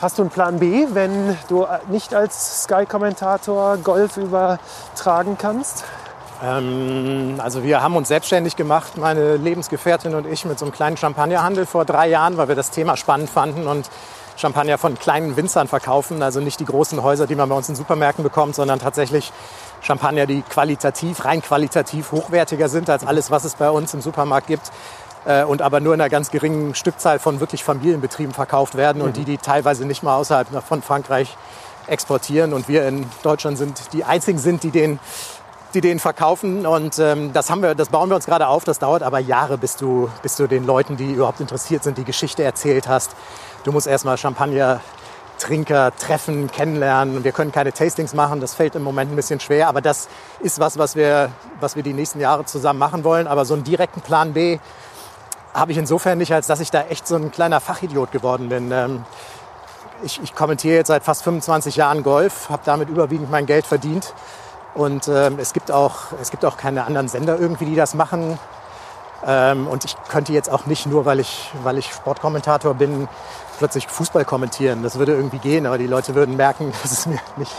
hast 0.00 0.18
du 0.18 0.22
einen 0.22 0.30
Plan 0.30 0.58
B, 0.58 0.86
wenn 0.92 1.36
du 1.48 1.66
nicht 1.88 2.14
als 2.14 2.64
Sky-Kommentator 2.64 3.78
Golf 3.78 4.16
übertragen 4.16 5.36
kannst? 5.38 5.84
Ähm, 6.42 7.36
also 7.38 7.62
wir 7.62 7.82
haben 7.82 7.96
uns 7.96 8.08
selbstständig 8.08 8.56
gemacht, 8.56 8.96
meine 8.96 9.36
Lebensgefährtin 9.36 10.14
und 10.14 10.26
ich, 10.26 10.44
mit 10.44 10.58
so 10.58 10.64
einem 10.64 10.72
kleinen 10.72 10.96
Champagnerhandel 10.96 11.66
vor 11.66 11.84
drei 11.84 12.08
Jahren, 12.08 12.36
weil 12.36 12.48
wir 12.48 12.54
das 12.54 12.70
Thema 12.70 12.96
spannend 12.96 13.30
fanden 13.30 13.66
und 13.66 13.88
Champagner 14.36 14.78
von 14.78 14.98
kleinen 14.98 15.36
Winzern 15.36 15.68
verkaufen. 15.68 16.22
Also 16.22 16.40
nicht 16.40 16.60
die 16.60 16.64
großen 16.64 17.02
Häuser, 17.02 17.26
die 17.26 17.34
man 17.34 17.48
bei 17.48 17.54
uns 17.54 17.68
in 17.68 17.74
Supermärkten 17.74 18.22
bekommt, 18.22 18.54
sondern 18.54 18.78
tatsächlich 18.78 19.32
Champagner, 19.80 20.26
die 20.26 20.42
qualitativ, 20.42 21.24
rein 21.24 21.42
qualitativ 21.42 22.12
hochwertiger 22.12 22.68
sind 22.68 22.88
als 22.90 23.06
alles, 23.06 23.30
was 23.30 23.44
es 23.44 23.54
bei 23.54 23.70
uns 23.70 23.94
im 23.94 24.00
Supermarkt 24.00 24.46
gibt. 24.46 24.70
äh, 25.24 25.44
Und 25.44 25.62
aber 25.62 25.80
nur 25.80 25.94
in 25.94 26.00
einer 26.00 26.10
ganz 26.10 26.30
geringen 26.30 26.74
Stückzahl 26.74 27.18
von 27.18 27.40
wirklich 27.40 27.64
Familienbetrieben 27.64 28.34
verkauft 28.34 28.76
werden 28.76 29.02
und 29.02 29.16
die, 29.16 29.24
die 29.24 29.38
teilweise 29.38 29.84
nicht 29.84 30.02
mal 30.02 30.16
außerhalb 30.16 30.48
von 30.66 30.82
Frankreich 30.82 31.36
exportieren. 31.86 32.52
Und 32.52 32.68
wir 32.68 32.86
in 32.88 33.06
Deutschland 33.22 33.58
sind 33.58 33.92
die 33.92 34.04
einzigen 34.04 34.38
sind, 34.38 34.62
die 34.62 34.70
den 34.70 34.98
die 35.74 35.80
den 35.80 35.98
verkaufen 35.98 36.66
und 36.66 36.98
ähm, 37.00 37.32
das 37.32 37.50
haben 37.50 37.62
wir, 37.62 37.74
das 37.74 37.88
bauen 37.88 38.08
wir 38.08 38.14
uns 38.14 38.26
gerade 38.26 38.46
auf. 38.46 38.64
Das 38.64 38.78
dauert 38.78 39.02
aber 39.02 39.18
Jahre, 39.18 39.58
bis 39.58 39.76
du, 39.76 40.08
bis 40.22 40.36
du 40.36 40.46
den 40.46 40.64
Leuten, 40.64 40.96
die 40.96 41.12
überhaupt 41.12 41.40
interessiert 41.40 41.82
sind, 41.82 41.98
die 41.98 42.04
Geschichte 42.04 42.44
erzählt 42.44 42.86
hast. 42.86 43.16
Du 43.64 43.72
musst 43.72 43.86
erstmal 43.86 44.18
Champagner 44.18 44.80
Trinker 45.38 45.92
treffen, 45.96 46.50
kennenlernen. 46.50 47.24
Wir 47.24 47.32
können 47.32 47.50
keine 47.50 47.72
Tastings 47.72 48.14
machen, 48.14 48.40
das 48.40 48.54
fällt 48.54 48.74
im 48.74 48.82
Moment 48.82 49.10
ein 49.10 49.16
bisschen 49.16 49.40
schwer, 49.40 49.68
aber 49.68 49.80
das 49.80 50.08
ist 50.40 50.60
was, 50.60 50.78
was 50.78 50.96
wir, 50.96 51.30
was 51.60 51.74
wir 51.74 51.82
die 51.82 51.94
nächsten 51.94 52.20
Jahre 52.20 52.44
zusammen 52.44 52.78
machen 52.78 53.04
wollen. 53.04 53.26
Aber 53.26 53.44
so 53.44 53.54
einen 53.54 53.64
direkten 53.64 54.00
Plan 54.00 54.34
B 54.34 54.58
habe 55.54 55.72
ich 55.72 55.78
insofern 55.78 56.18
nicht, 56.18 56.32
als 56.32 56.46
dass 56.46 56.60
ich 56.60 56.70
da 56.70 56.82
echt 56.82 57.06
so 57.08 57.16
ein 57.16 57.32
kleiner 57.32 57.60
Fachidiot 57.60 58.12
geworden 58.12 58.48
bin. 58.48 58.70
Ähm, 58.70 59.04
ich, 60.02 60.20
ich 60.22 60.34
kommentiere 60.34 60.76
jetzt 60.76 60.88
seit 60.88 61.02
fast 61.02 61.22
25 61.22 61.76
Jahren 61.76 62.02
Golf, 62.02 62.50
habe 62.50 62.62
damit 62.64 62.88
überwiegend 62.88 63.30
mein 63.30 63.46
Geld 63.46 63.66
verdient. 63.66 64.12
Und 64.74 65.08
ähm, 65.08 65.38
es, 65.38 65.52
gibt 65.52 65.70
auch, 65.70 66.12
es 66.20 66.30
gibt 66.30 66.44
auch 66.44 66.56
keine 66.56 66.84
anderen 66.84 67.08
Sender 67.08 67.38
irgendwie, 67.38 67.64
die 67.64 67.76
das 67.76 67.94
machen. 67.94 68.38
Ähm, 69.26 69.68
und 69.68 69.84
ich 69.84 69.96
könnte 70.08 70.32
jetzt 70.32 70.50
auch 70.50 70.66
nicht 70.66 70.86
nur, 70.86 71.06
weil 71.06 71.20
ich, 71.20 71.50
weil 71.62 71.78
ich 71.78 71.92
Sportkommentator 71.92 72.74
bin, 72.74 73.08
plötzlich 73.64 73.86
Fußball 73.86 74.26
kommentieren. 74.26 74.82
Das 74.82 74.98
würde 74.98 75.12
irgendwie 75.12 75.38
gehen, 75.38 75.64
aber 75.64 75.78
die 75.78 75.86
Leute 75.86 76.14
würden 76.14 76.36
merken, 76.36 76.70
dass 76.82 76.92
es 76.92 77.06
mir 77.06 77.18
nicht, 77.38 77.52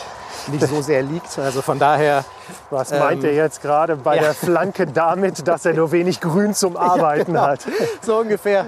nicht 0.50 0.68
so 0.68 0.84
sehr 0.84 1.02
liegt. 1.02 1.40
Also 1.40 1.64
von 1.64 1.80
daher. 1.80 2.24
Was 2.70 2.92
meint 2.92 3.24
ähm, 3.24 3.32
er 3.32 3.34
jetzt 3.34 3.64
gerade 3.64 3.96
bei 3.96 4.18
ja. 4.18 4.22
der 4.22 4.34
Flanke 4.36 4.86
damit, 4.86 5.48
dass 5.48 5.66
er 5.66 5.74
nur 5.74 5.92
wenig 5.92 6.22
Grün 6.22 6.54
zum 6.54 6.78
Arbeiten 6.94 7.34
ja, 7.34 7.42
genau. 7.42 7.48
hat? 7.48 7.62
So 8.02 8.20
ungefähr. 8.20 8.68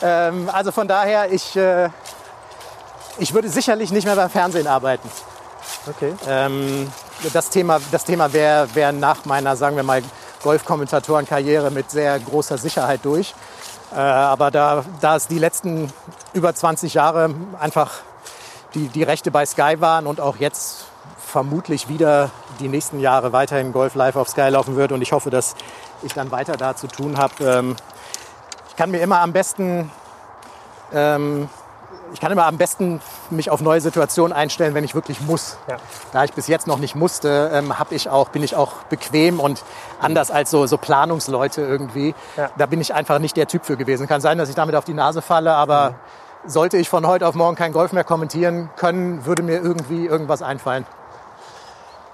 Ähm, 0.00 0.48
also 0.50 0.72
von 0.72 0.88
daher, 0.88 1.30
ich, 1.30 1.54
äh, 1.54 1.90
ich 3.18 3.34
würde 3.34 3.50
sicherlich 3.50 3.92
nicht 3.92 4.06
mehr 4.06 4.16
beim 4.16 4.30
Fernsehen 4.30 4.66
arbeiten. 4.66 5.06
Okay. 5.86 6.14
Ähm, 6.26 6.90
das 7.34 7.50
Thema, 7.50 7.78
das 7.92 8.04
Thema 8.04 8.32
wäre 8.32 8.74
wär 8.74 8.92
nach 8.92 9.26
meiner, 9.26 9.54
sagen 9.54 9.76
wir 9.76 9.82
mal, 9.82 10.02
Golfkommentatorenkarriere 10.42 11.70
mit 11.70 11.90
sehr 11.90 12.18
großer 12.18 12.56
Sicherheit 12.56 13.00
durch. 13.02 13.34
Äh, 13.92 13.96
aber 13.96 14.50
da, 14.50 14.82
da 15.02 15.16
es 15.16 15.26
die 15.26 15.38
letzten 15.38 15.92
über 16.32 16.54
20 16.54 16.94
Jahre 16.94 17.34
einfach 17.58 18.00
die, 18.74 18.88
die 18.88 19.02
Rechte 19.02 19.30
bei 19.30 19.44
Sky 19.46 19.80
waren 19.80 20.06
und 20.06 20.20
auch 20.20 20.36
jetzt 20.36 20.86
vermutlich 21.18 21.88
wieder 21.88 22.30
die 22.58 22.68
nächsten 22.68 23.00
Jahre 23.00 23.32
weiterhin 23.32 23.72
Golf 23.72 23.94
live 23.94 24.16
auf 24.16 24.28
Sky 24.28 24.48
laufen 24.48 24.76
wird 24.76 24.92
und 24.92 25.02
ich 25.02 25.12
hoffe, 25.12 25.30
dass 25.30 25.54
ich 26.02 26.12
dann 26.12 26.30
weiter 26.30 26.56
da 26.56 26.76
zu 26.76 26.86
tun 26.86 27.18
habe. 27.18 27.34
Ähm, 27.44 27.76
ich 28.68 28.76
kann 28.76 28.90
mir 28.90 29.00
immer 29.00 29.20
am 29.20 29.32
besten 29.32 29.90
ähm, 30.92 31.48
ich 32.12 32.20
kann 32.20 32.32
immer 32.32 32.46
am 32.46 32.58
besten 32.58 33.00
mich 33.30 33.50
auf 33.50 33.60
neue 33.60 33.80
Situationen 33.80 34.36
einstellen, 34.36 34.74
wenn 34.74 34.84
ich 34.84 34.94
wirklich 34.94 35.20
muss. 35.20 35.58
Ja. 35.68 35.76
Da 36.12 36.24
ich 36.24 36.32
bis 36.32 36.46
jetzt 36.48 36.66
noch 36.66 36.78
nicht 36.78 36.94
musste, 36.94 37.50
ähm, 37.52 37.72
ich 37.90 38.08
auch, 38.08 38.28
bin 38.28 38.42
ich 38.42 38.56
auch 38.56 38.72
bequem 38.84 39.40
und 39.40 39.62
anders 40.00 40.30
als 40.30 40.50
so, 40.50 40.66
so 40.66 40.76
Planungsleute 40.76 41.62
irgendwie. 41.62 42.14
Ja. 42.36 42.50
Da 42.56 42.66
bin 42.66 42.80
ich 42.80 42.94
einfach 42.94 43.18
nicht 43.18 43.36
der 43.36 43.46
Typ 43.46 43.64
für 43.64 43.76
gewesen. 43.76 44.06
Kann 44.06 44.20
sein, 44.20 44.38
dass 44.38 44.48
ich 44.48 44.54
damit 44.54 44.74
auf 44.74 44.84
die 44.84 44.94
Nase 44.94 45.22
falle, 45.22 45.54
aber 45.54 45.90
mhm. 45.90 46.50
sollte 46.50 46.76
ich 46.76 46.88
von 46.88 47.06
heute 47.06 47.26
auf 47.26 47.34
morgen 47.34 47.56
kein 47.56 47.72
Golf 47.72 47.92
mehr 47.92 48.04
kommentieren 48.04 48.70
können, 48.76 49.24
würde 49.26 49.42
mir 49.42 49.60
irgendwie 49.60 50.06
irgendwas 50.06 50.42
einfallen. 50.42 50.86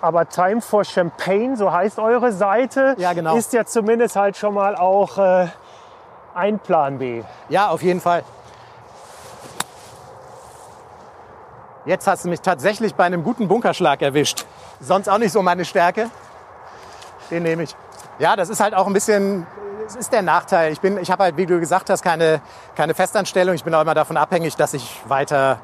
Aber 0.01 0.29
Time 0.29 0.61
for 0.61 0.85
Champagne, 0.85 1.57
so 1.57 1.73
heißt 1.73 1.99
eure 1.99 2.31
Seite, 2.33 2.95
ja, 2.99 3.13
genau. 3.13 3.37
ist 3.37 3.53
ja 3.53 3.65
zumindest 3.65 4.15
halt 4.15 4.37
schon 4.37 4.55
mal 4.55 4.77
auch 4.77 5.19
äh, 5.19 5.49
ein 6.35 6.59
Plan 6.59 6.99
B. 6.99 7.23
Ja, 7.49 7.69
auf 7.71 7.83
jeden 7.83 8.01
Fall. 8.01 8.23
Jetzt 11.87 12.09
hast 12.09 12.25
du 12.25 12.29
mich 12.29 12.41
tatsächlich 12.41 12.97
bei 12.97 13.05
einem 13.05 13.23
guten 13.23 13.47
Bunkerschlag 13.47 14.03
erwischt. 14.03 14.45
Sonst 14.81 15.09
auch 15.09 15.19
nicht 15.19 15.31
so 15.31 15.41
meine 15.41 15.65
Stärke. 15.65 16.11
Den 17.31 17.45
nehme 17.45 17.63
ich. 17.63 17.77
Ja, 18.19 18.35
das 18.35 18.49
ist 18.49 18.59
halt 18.59 18.75
auch 18.75 18.89
ein 18.89 18.93
bisschen, 18.93 19.47
es 19.87 19.95
ist 19.95 20.13
der 20.13 20.23
Nachteil. 20.23 20.73
Ich, 20.73 20.81
bin, 20.81 20.99
ich 20.99 21.13
habe 21.13 21.23
halt, 21.23 21.37
wie 21.37 21.47
du 21.47 21.61
gesagt 21.61 21.89
hast, 21.89 22.03
keine, 22.03 22.41
keine 22.75 22.95
Festanstellung. 22.95 23.55
Ich 23.55 23.63
bin 23.63 23.73
auch 23.73 23.83
immer 23.83 23.95
davon 23.95 24.17
abhängig, 24.17 24.57
dass 24.57 24.75
ich 24.75 25.01
weiter 25.07 25.61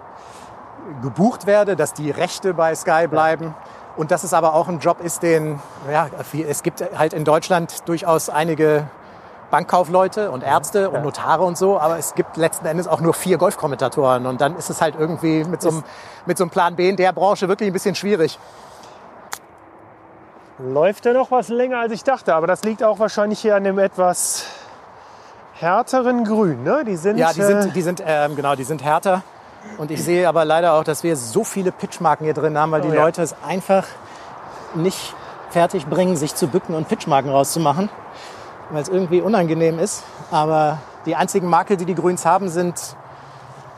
gebucht 1.03 1.47
werde, 1.47 1.74
dass 1.74 1.93
die 1.93 2.12
Rechte 2.12 2.55
bei 2.55 2.73
Sky 2.77 3.09
bleiben. 3.09 3.57
Und 3.97 4.12
dass 4.12 4.23
es 4.23 4.32
aber 4.32 4.55
auch 4.55 4.69
ein 4.69 4.78
Job 4.78 5.01
ist, 5.01 5.24
den, 5.24 5.61
ja, 5.90 6.09
es 6.49 6.62
gibt 6.62 6.85
halt 6.97 7.15
in 7.15 7.24
Deutschland 7.24 7.89
durchaus 7.89 8.31
einige 8.31 8.86
Bankkaufleute 9.53 10.31
und 10.31 10.43
Ärzte 10.43 10.89
und 10.89 11.03
Notare 11.03 11.43
und 11.43 11.59
so, 11.59 11.79
aber 11.79 11.99
es 11.99 12.15
gibt 12.15 12.39
letzten 12.39 12.65
Endes 12.65 12.89
auch 12.89 13.03
nur 13.03 13.12
vier 13.12 13.37
Golfkommentatoren 13.37 14.24
und 14.24 14.41
dann 14.41 14.57
ist 14.57 14.70
es 14.70 14.81
halt 14.81 14.95
irgendwie 14.99 15.45
mit 15.45 15.61
so 15.61 15.69
einem, 15.69 15.85
mit 16.24 16.39
so 16.39 16.45
einem 16.45 16.51
Plan 16.51 16.74
B 16.74 16.89
in 16.89 16.97
der 16.97 17.12
Branche 17.12 17.49
wirklich 17.49 17.69
ein 17.69 17.73
bisschen 17.74 17.95
schwierig. 17.95 18.39
Läuft 20.59 21.05
ja 21.05 21.12
noch 21.12 21.31
was 21.31 21.49
länger 21.49 21.81
als 21.81 21.93
ich 21.93 22.03
dachte, 22.03 22.35
aber 22.35 22.47
das 22.47 22.65
liegt 22.65 22.83
auch 22.83 22.99
wahrscheinlich 22.99 23.41
hier 23.41 23.55
an 23.55 23.65
dem 23.65 23.79
etwas 23.79 24.47
härteren 25.53 26.24
Grün, 26.24 26.62
ne? 26.62 26.83
Die 26.87 26.97
sind, 26.97 27.19
ja, 27.19 27.35
die 27.35 27.43
sind, 27.43 27.66
äh, 27.66 27.70
die 27.73 27.83
sind 27.83 28.03
ähm, 28.07 28.35
genau, 28.35 28.55
die 28.55 28.65
sind 28.65 28.83
härter. 28.83 29.23
Und 29.77 29.91
ich 29.91 30.03
sehe 30.03 30.27
aber 30.29 30.47
leider 30.47 30.73
auch, 30.73 30.83
dass 30.83 31.05
wir 31.05 31.15
so 31.15 31.45
viele 31.45 31.73
Pitchmarken 31.73 32.24
hier 32.24 32.35
drin 32.35 32.57
haben, 32.57 32.73
weil 32.73 32.81
oh, 32.81 32.89
die 32.89 32.97
ja. 32.97 33.05
Leute 33.05 33.20
es 33.20 33.35
einfach 33.47 33.85
nicht 34.74 35.15
fertig 35.51 35.87
bringen, 35.87 36.16
sich 36.16 36.35
zu 36.35 36.49
bücken 36.49 36.74
und 36.74 36.89
Pitchmarken 36.89 37.31
rauszumachen 37.31 37.91
weil 38.70 38.82
es 38.82 38.89
irgendwie 38.89 39.20
unangenehm 39.20 39.78
ist. 39.78 40.05
Aber 40.30 40.78
die 41.06 41.16
einzigen 41.16 41.48
Makel, 41.48 41.76
die 41.76 41.84
die 41.84 41.94
Grüns 41.94 42.24
haben, 42.24 42.48
sind 42.48 42.97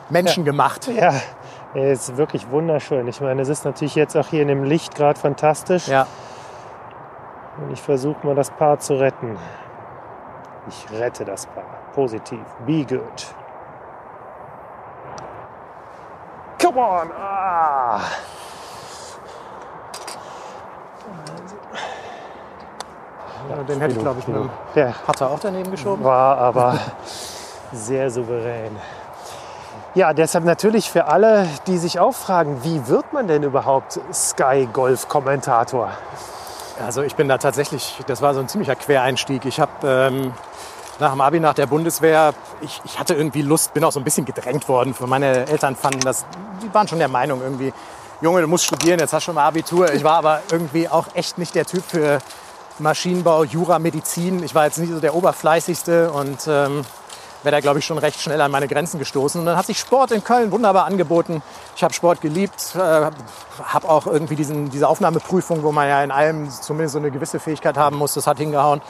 menschengemacht. 0.09 0.87
Ja, 0.87 1.13
ja. 1.73 1.83
ist 1.83 2.17
wirklich 2.17 2.49
wunderschön. 2.49 3.07
Ich 3.07 3.21
meine, 3.21 3.41
es 3.41 3.49
ist 3.49 3.65
natürlich 3.65 3.95
jetzt 3.95 4.15
auch 4.15 4.27
hier 4.27 4.41
in 4.41 4.47
dem 4.47 4.63
Licht 4.63 4.95
gerade 4.95 5.19
fantastisch. 5.19 5.87
Ja. 5.87 6.07
Und 7.57 7.71
ich 7.71 7.81
versuche 7.81 8.25
mal 8.25 8.35
das 8.35 8.51
Paar 8.51 8.79
zu 8.79 8.95
retten. 8.95 9.37
Ich 10.67 10.99
rette 10.99 11.25
das 11.25 11.45
Paar. 11.45 11.63
Positiv. 11.93 12.39
Be 12.65 12.85
good. 12.85 13.35
Come 16.61 16.79
on! 16.79 17.11
Ah. 17.11 18.01
Ja, 23.49 23.63
den 23.63 23.79
hätte 23.79 23.93
ich, 23.93 23.99
glaube 23.99 24.19
ich, 24.19 24.27
mit 24.27 24.37
dem 24.37 24.49
ja. 24.75 24.93
Putter 25.05 25.29
auch 25.29 25.39
daneben 25.39 25.71
geschoben. 25.71 26.03
War 26.03 26.37
aber 26.37 26.79
sehr 27.71 28.09
souverän. 28.09 28.75
Ja, 29.95 30.13
deshalb 30.13 30.43
natürlich 30.43 30.89
für 30.89 31.05
alle, 31.05 31.47
die 31.67 31.77
sich 31.77 31.99
auch 31.99 32.13
fragen, 32.13 32.63
wie 32.63 32.87
wird 32.87 33.13
man 33.13 33.27
denn 33.27 33.43
überhaupt 33.43 33.99
Sky 34.13 34.67
Golf 34.71 35.07
Kommentator? 35.07 35.91
Also 36.85 37.01
ich 37.01 37.15
bin 37.15 37.29
da 37.29 37.37
tatsächlich, 37.37 37.99
das 38.05 38.21
war 38.21 38.33
so 38.33 38.41
ein 38.41 38.49
ziemlicher 38.49 38.75
Quereinstieg. 38.75 39.45
Ich 39.45 39.59
habe 39.61 39.71
ähm, 39.85 40.33
nach 40.99 41.11
dem 41.11 41.21
Abi, 41.21 41.39
nach 41.39 41.53
der 41.53 41.67
Bundeswehr, 41.67 42.33
ich, 42.61 42.81
ich, 42.83 42.99
hatte 42.99 43.13
irgendwie 43.13 43.41
Lust, 43.41 43.73
bin 43.73 43.83
auch 43.83 43.91
so 43.91 43.99
ein 44.01 44.03
bisschen 44.03 44.25
gedrängt 44.25 44.67
worden. 44.67 44.93
Meine 45.05 45.47
Eltern 45.47 45.75
fanden 45.77 46.01
das, 46.01 46.25
die 46.61 46.73
waren 46.73 46.87
schon 46.87 46.99
der 46.99 47.07
Meinung 47.07 47.41
irgendwie, 47.41 47.71
Junge, 48.21 48.41
du 48.41 48.47
musst 48.47 48.65
studieren, 48.65 48.99
jetzt 48.99 49.13
hast 49.13 49.23
du 49.23 49.25
schon 49.27 49.35
mal 49.35 49.45
Abitur. 49.45 49.93
Ich 49.93 50.03
war 50.03 50.17
aber 50.17 50.41
irgendwie 50.51 50.89
auch 50.89 51.05
echt 51.13 51.37
nicht 51.37 51.55
der 51.55 51.65
Typ 51.65 51.83
für 51.83 52.19
Maschinenbau, 52.79 53.43
Jura, 53.43 53.79
Medizin. 53.79 54.43
Ich 54.43 54.53
war 54.53 54.65
jetzt 54.65 54.77
nicht 54.77 54.91
so 54.91 54.99
der 54.99 55.15
Oberfleißigste 55.15 56.11
und 56.11 56.39
ähm, 56.47 56.83
wäre 57.43 57.55
da, 57.55 57.59
glaube 57.61 57.79
ich, 57.79 57.85
schon 57.85 57.97
recht 57.97 58.19
schnell 58.19 58.41
an 58.41 58.51
meine 58.51 58.67
Grenzen 58.67 58.99
gestoßen. 58.99 59.39
Und 59.39 59.45
dann 59.45 59.57
hat 59.57 59.65
sich 59.65 59.79
Sport 59.79 60.11
in 60.11 60.23
Köln 60.23 60.51
wunderbar 60.51 60.85
angeboten. 60.85 61.41
Ich 61.75 61.83
habe 61.83 61.93
Sport 61.93 62.19
geliebt, 62.19 62.75
äh, 62.75 62.79
habe 62.79 63.89
auch 63.89 64.07
irgendwie 64.07 64.35
diesen, 64.35 64.69
diese 64.71 64.89
Aufnahmeprüfung, 64.89 65.63
wo 65.63 65.71
man 65.71 65.87
ja 65.87 66.03
in 66.03 66.11
allem 66.11 66.49
zumindest 66.49 66.93
so 66.93 66.99
eine 66.99 67.11
gewisse 67.11 67.39
Fähigkeit 67.39 67.77
haben 67.77 67.97
muss, 67.97 68.13
das 68.13 68.27
hat 68.27 68.39
hingehauen. 68.39 68.81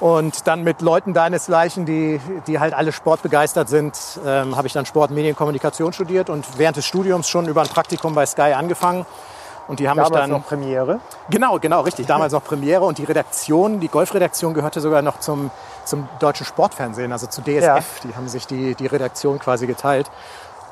Und 0.00 0.46
dann 0.46 0.62
mit 0.62 0.80
Leuten 0.80 1.12
deinesgleichen, 1.12 1.84
die, 1.84 2.20
die 2.46 2.60
halt 2.60 2.72
alle 2.72 2.92
sportbegeistert 2.92 3.68
sind, 3.68 3.98
ähm, 4.24 4.56
habe 4.56 4.68
ich 4.68 4.72
dann 4.72 4.86
Sport, 4.86 5.10
Medien, 5.10 5.34
Kommunikation 5.34 5.92
studiert 5.92 6.30
und 6.30 6.46
während 6.56 6.76
des 6.76 6.86
Studiums 6.86 7.28
schon 7.28 7.48
über 7.48 7.62
ein 7.62 7.68
Praktikum 7.68 8.14
bei 8.14 8.24
Sky 8.24 8.52
angefangen 8.54 9.04
und 9.68 9.80
die 9.80 9.88
haben 9.88 9.96
damals 9.96 10.10
mich 10.10 10.20
dann 10.20 10.30
noch 10.30 10.46
Premiere. 10.46 11.00
Genau, 11.30 11.58
genau, 11.58 11.82
richtig. 11.82 12.06
Damals 12.06 12.32
noch 12.32 12.42
Premiere 12.42 12.84
und 12.84 12.98
die 12.98 13.04
Redaktion, 13.04 13.80
die 13.80 13.88
Golfredaktion 13.88 14.54
gehörte 14.54 14.80
sogar 14.80 15.02
noch 15.02 15.20
zum, 15.20 15.50
zum 15.84 16.08
deutschen 16.18 16.46
Sportfernsehen, 16.46 17.12
also 17.12 17.26
zu 17.26 17.42
DSF. 17.42 17.62
Ja. 17.62 17.80
Die 18.04 18.16
haben 18.16 18.28
sich 18.28 18.46
die, 18.46 18.74
die 18.74 18.86
Redaktion 18.86 19.38
quasi 19.38 19.66
geteilt. 19.66 20.10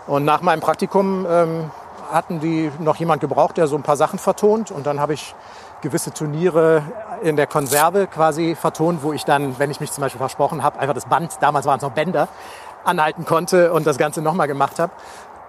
Und 0.07 0.25
nach 0.25 0.41
meinem 0.41 0.61
Praktikum 0.61 1.27
ähm, 1.29 1.71
hatten 2.11 2.41
die 2.41 2.71
noch 2.79 2.97
jemand 2.97 3.21
gebraucht, 3.21 3.59
der 3.59 3.67
so 3.67 3.77
ein 3.77 3.83
paar 3.83 3.97
Sachen 3.97 4.19
vertont. 4.19 4.71
Und 4.71 4.87
dann 4.87 4.99
habe 4.99 5.13
ich 5.15 5.35
gewisse 5.83 6.13
Turniere 6.13 6.83
in 7.23 7.37
der 7.37 7.47
Konserve 7.47 8.07
quasi 8.07 8.55
vertont, 8.55 9.03
wo 9.03 9.13
ich 9.13 9.25
dann, 9.25 9.59
wenn 9.59 9.71
ich 9.71 9.81
mich 9.81 9.93
zum 9.93 10.03
Beispiel 10.03 10.19
versprochen 10.19 10.63
habe, 10.63 10.79
einfach 10.79 10.95
das 10.95 11.07
Band, 11.07 11.37
damals 11.41 11.67
waren 11.67 11.77
es 11.77 11.83
noch 11.83 11.93
Bänder, 11.93 12.29
anhalten 12.85 13.25
konnte 13.25 13.73
und 13.73 13.87
das 13.87 13.99
Ganze 13.99 14.23
nochmal 14.23 14.47
gemacht 14.47 14.79
habe. 14.79 14.93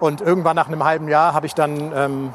Und 0.00 0.20
irgendwann 0.20 0.54
nach 0.54 0.68
einem 0.68 0.84
halben 0.84 1.08
Jahr 1.08 1.34
habe 1.34 1.46
ich 1.46 1.54
dann 1.54 1.92
ähm, 1.94 2.32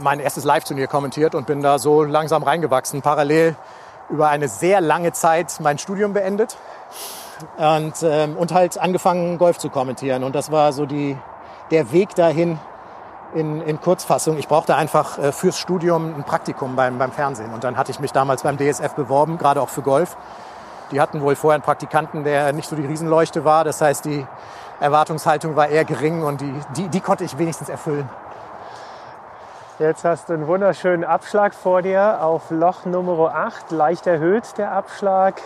mein 0.00 0.20
erstes 0.20 0.44
Live-Turnier 0.44 0.86
kommentiert 0.86 1.34
und 1.34 1.46
bin 1.46 1.62
da 1.62 1.78
so 1.78 2.02
langsam 2.02 2.42
reingewachsen. 2.42 3.02
Parallel 3.02 3.56
über 4.08 4.28
eine 4.28 4.48
sehr 4.48 4.80
lange 4.80 5.12
Zeit 5.12 5.58
mein 5.60 5.78
Studium 5.78 6.12
beendet 6.12 6.56
und, 7.56 7.94
ähm, 8.02 8.36
und 8.36 8.52
halt 8.52 8.78
angefangen, 8.78 9.38
Golf 9.38 9.58
zu 9.58 9.68
kommentieren. 9.68 10.24
Und 10.24 10.34
das 10.34 10.50
war 10.50 10.72
so 10.72 10.86
die, 10.86 11.16
der 11.70 11.92
Weg 11.92 12.14
dahin 12.14 12.58
in, 13.34 13.60
in 13.62 13.80
Kurzfassung. 13.80 14.38
Ich 14.38 14.48
brauchte 14.48 14.76
einfach 14.76 15.18
äh, 15.18 15.32
fürs 15.32 15.58
Studium 15.58 16.14
ein 16.14 16.24
Praktikum 16.24 16.76
beim, 16.76 16.98
beim 16.98 17.12
Fernsehen. 17.12 17.52
Und 17.52 17.64
dann 17.64 17.76
hatte 17.76 17.90
ich 17.90 18.00
mich 18.00 18.12
damals 18.12 18.42
beim 18.42 18.56
DSF 18.56 18.94
beworben, 18.94 19.38
gerade 19.38 19.60
auch 19.60 19.68
für 19.68 19.82
Golf. 19.82 20.16
Die 20.90 21.00
hatten 21.00 21.22
wohl 21.22 21.36
vorher 21.36 21.54
einen 21.54 21.62
Praktikanten, 21.62 22.24
der 22.24 22.52
nicht 22.52 22.68
so 22.68 22.76
die 22.76 22.84
Riesenleuchte 22.84 23.44
war. 23.44 23.64
Das 23.64 23.80
heißt, 23.80 24.04
die 24.04 24.26
Erwartungshaltung 24.82 25.54
war 25.56 25.68
eher 25.68 25.84
gering 25.84 26.22
und 26.24 26.40
die, 26.40 26.52
die, 26.76 26.88
die 26.88 27.00
konnte 27.00 27.22
ich 27.24 27.38
wenigstens 27.38 27.68
erfüllen. 27.68 28.08
Jetzt 29.78 30.04
hast 30.04 30.28
du 30.28 30.34
einen 30.34 30.46
wunderschönen 30.48 31.04
Abschlag 31.04 31.54
vor 31.54 31.82
dir 31.82 32.22
auf 32.22 32.50
Loch 32.50 32.84
Nummer 32.84 33.34
8, 33.34 33.70
leicht 33.70 34.06
erhöht 34.06 34.58
der 34.58 34.72
Abschlag. 34.72 35.40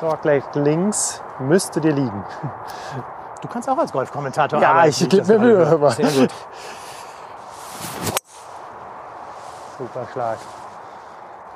Dort 0.00 0.22
gleich 0.22 0.42
links 0.54 1.22
müsste 1.38 1.80
dir 1.80 1.92
liegen. 1.92 2.24
Du 3.42 3.48
kannst 3.48 3.68
auch 3.68 3.76
als 3.76 3.92
Golfkommentator 3.92 4.60
Ja, 4.60 4.70
arbeiten. 4.70 4.88
ich 4.88 5.00
wie 5.02 5.08
geb 5.08 5.18
das 5.20 5.28
mir 5.28 5.38
Mühe, 5.38 5.90
Sehr 5.90 6.10
gut. 6.10 6.30
Super 9.78 10.06
Schlag. 10.10 10.38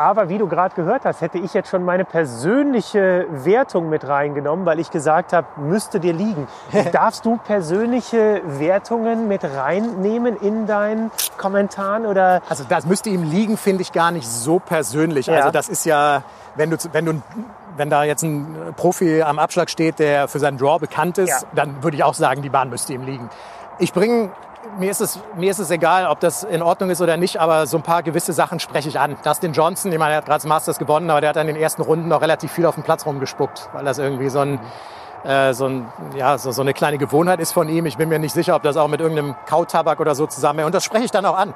Aber 0.01 0.31
wie 0.31 0.39
du 0.39 0.49
gerade 0.49 0.75
gehört 0.75 1.05
hast, 1.05 1.21
hätte 1.21 1.37
ich 1.37 1.53
jetzt 1.53 1.69
schon 1.69 1.85
meine 1.85 2.07
persönliche 2.07 3.27
Wertung 3.31 3.91
mit 3.91 4.09
reingenommen, 4.09 4.65
weil 4.65 4.81
ich 4.81 4.91
gesagt 4.91 5.35
habe, 5.35 5.47
müsste 5.61 6.01
dir 6.01 6.15
liegen. 6.15 6.49
Darfst 6.93 7.27
du 7.27 7.37
persönliche 7.37 8.41
Wertungen 8.47 9.29
mit 9.29 9.45
reinnehmen 9.45 10.39
in 10.39 10.67
deinen 10.67 11.11
Kommentaren 11.37 12.07
oder 12.07 12.41
Also 12.49 12.65
das 12.67 12.87
müsste 12.87 13.11
ihm 13.11 13.25
liegen, 13.25 13.59
finde 13.59 13.83
ich 13.83 13.93
gar 13.93 14.11
nicht 14.11 14.27
so 14.27 14.59
persönlich. 14.59 15.27
Ja. 15.27 15.35
Also 15.35 15.51
das 15.51 15.69
ist 15.69 15.85
ja, 15.85 16.23
wenn 16.57 16.71
du, 16.71 16.79
wenn 16.93 17.05
du, 17.05 17.23
wenn 17.77 17.91
da 17.91 18.03
jetzt 18.05 18.23
ein 18.23 18.73
Profi 18.79 19.23
am 19.23 19.39
Abschlag 19.39 19.69
steht, 19.69 19.99
der 19.99 20.29
für 20.29 20.39
seinen 20.39 20.57
Draw 20.57 20.79
bekannt 20.79 21.19
ist, 21.19 21.29
Ja. 21.29 21.49
dann 21.55 21.83
würde 21.83 21.99
ich 21.99 22.05
auch 22.05 22.15
sagen, 22.15 22.41
die 22.41 22.49
Bahn 22.49 22.71
müsste 22.71 22.95
ihm 22.95 23.03
liegen. 23.03 23.29
Ich 23.79 23.93
bringe, 23.93 24.31
mir 24.79 24.91
ist 24.91 25.01
es, 25.01 25.19
mir 25.37 25.51
ist 25.51 25.59
es 25.59 25.71
egal, 25.71 26.07
ob 26.07 26.21
das 26.21 26.45
in 26.45 26.63
Ordnung 26.63 26.91
ist 26.91 27.01
oder 27.01 27.17
nicht, 27.17 27.39
aber 27.39 27.67
so 27.67 27.77
ein 27.77 27.83
paar 27.83 28.03
gewisse 28.03 28.33
Sachen 28.33 28.61
spreche 28.61 28.89
ich 28.89 28.99
an. 28.99 29.17
Dustin 29.23 29.53
Johnson, 29.53 29.93
ich 29.93 29.99
meine, 29.99 30.13
er 30.13 30.17
hat 30.19 30.27
gerade 30.27 30.39
das 30.39 30.47
Masters 30.47 30.79
gewonnen, 30.79 31.11
aber 31.11 31.21
der 31.21 31.31
hat 31.31 31.37
in 31.37 31.47
den 31.47 31.57
ersten 31.57 31.83
Runden 31.83 32.09
noch 32.09 32.21
relativ 32.21 32.53
viel 32.53 32.67
auf 32.67 32.75
dem 32.75 32.85
Platz 32.85 33.07
rumgespuckt, 33.07 33.69
weil 33.73 33.85
das 33.85 33.99
irgendwie 33.99 34.29
so 34.29 34.41
ein, 34.41 34.61
äh, 35.25 35.53
so, 35.53 35.67
ein, 35.67 35.87
ja, 36.15 36.39
so, 36.39 36.51
so 36.51 36.63
eine 36.63 36.75
kleine 36.75 36.99
Gewohnheit 36.99 37.41
ist 37.41 37.53
von 37.53 37.69
ihm. 37.69 37.87
Ich 37.87 37.97
bin 37.97 38.09
mir 38.09 38.19
nicht 38.19 38.33
sicher, 38.33 38.55
ob 38.55 38.63
das 38.63 38.77
auch 38.77 38.89
mit 38.89 39.01
irgendeinem 39.01 39.35
Kautabak 39.47 40.01
oder 40.01 40.15
so 40.15 40.27
zusammenhängt. 40.27 40.67
Und 40.67 40.75
das 40.75 40.85
spreche 40.85 41.05
ich 41.05 41.11
dann 41.11 41.27
auch 41.27 41.37
an. 41.37 41.55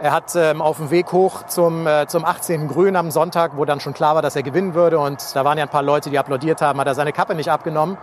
Er 0.00 0.10
hat 0.10 0.34
ähm, 0.34 0.60
auf 0.60 0.78
dem 0.78 0.90
Weg 0.90 1.12
hoch 1.12 1.44
zum, 1.46 1.86
äh, 1.86 2.06
zum 2.08 2.24
18. 2.24 2.66
Grün 2.66 2.96
am 2.96 3.12
Sonntag, 3.12 3.52
wo 3.56 3.64
dann 3.64 3.78
schon 3.78 3.94
klar 3.94 4.16
war, 4.16 4.22
dass 4.22 4.34
er 4.34 4.42
gewinnen 4.42 4.74
würde. 4.74 4.98
Und 4.98 5.36
da 5.36 5.44
waren 5.44 5.56
ja 5.56 5.64
ein 5.64 5.70
paar 5.70 5.84
Leute, 5.84 6.10
die 6.10 6.18
applaudiert 6.18 6.60
haben, 6.62 6.80
hat 6.80 6.88
er 6.88 6.96
seine 6.96 7.12
Kappe 7.12 7.34
nicht 7.36 7.50
abgenommen. 7.50 7.96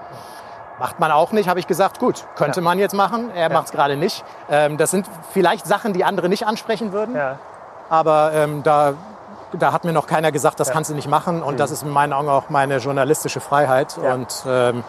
Macht 0.80 1.00
man 1.00 1.12
auch 1.12 1.32
nicht, 1.32 1.48
habe 1.48 1.60
ich 1.60 1.68
gesagt, 1.68 2.00
gut, 2.00 2.26
könnte 2.36 2.60
Ja. 2.60 2.64
man 2.64 2.80
jetzt 2.80 2.94
machen. 2.96 3.30
Er 3.36 3.50
macht 3.52 3.66
es 3.66 3.72
gerade 3.72 3.98
nicht. 3.98 4.24
Ähm, 4.50 4.78
das 4.78 4.90
sind 4.92 5.08
vielleicht 5.32 5.68
Sachen, 5.68 5.94
die 5.94 6.04
andere 6.04 6.28
nicht 6.30 6.48
ansprechen 6.48 6.92
würden. 6.92 7.16
ja, 7.16 7.38
Aber 7.90 8.32
ähm, 8.34 8.64
da, 8.64 8.94
da 9.54 9.74
hat 9.74 9.84
mir 9.84 9.94
noch 9.94 10.08
keiner 10.08 10.32
gesagt, 10.32 10.60
das 10.60 10.72
kannst 10.72 10.90
du 10.90 10.96
nicht 10.96 11.08
machen. 11.08 11.44
Und 11.44 11.60
das 11.60 11.70
ist 11.72 11.84
in 11.84 11.90
meinen 11.90 12.14
Augen 12.14 12.30
auch 12.30 12.50
meine 12.50 12.78
journalistische 12.78 13.42
Freiheit. 13.42 13.98
Ja. 14.02 14.14
Und 14.16 14.44
ähm, 14.48 14.84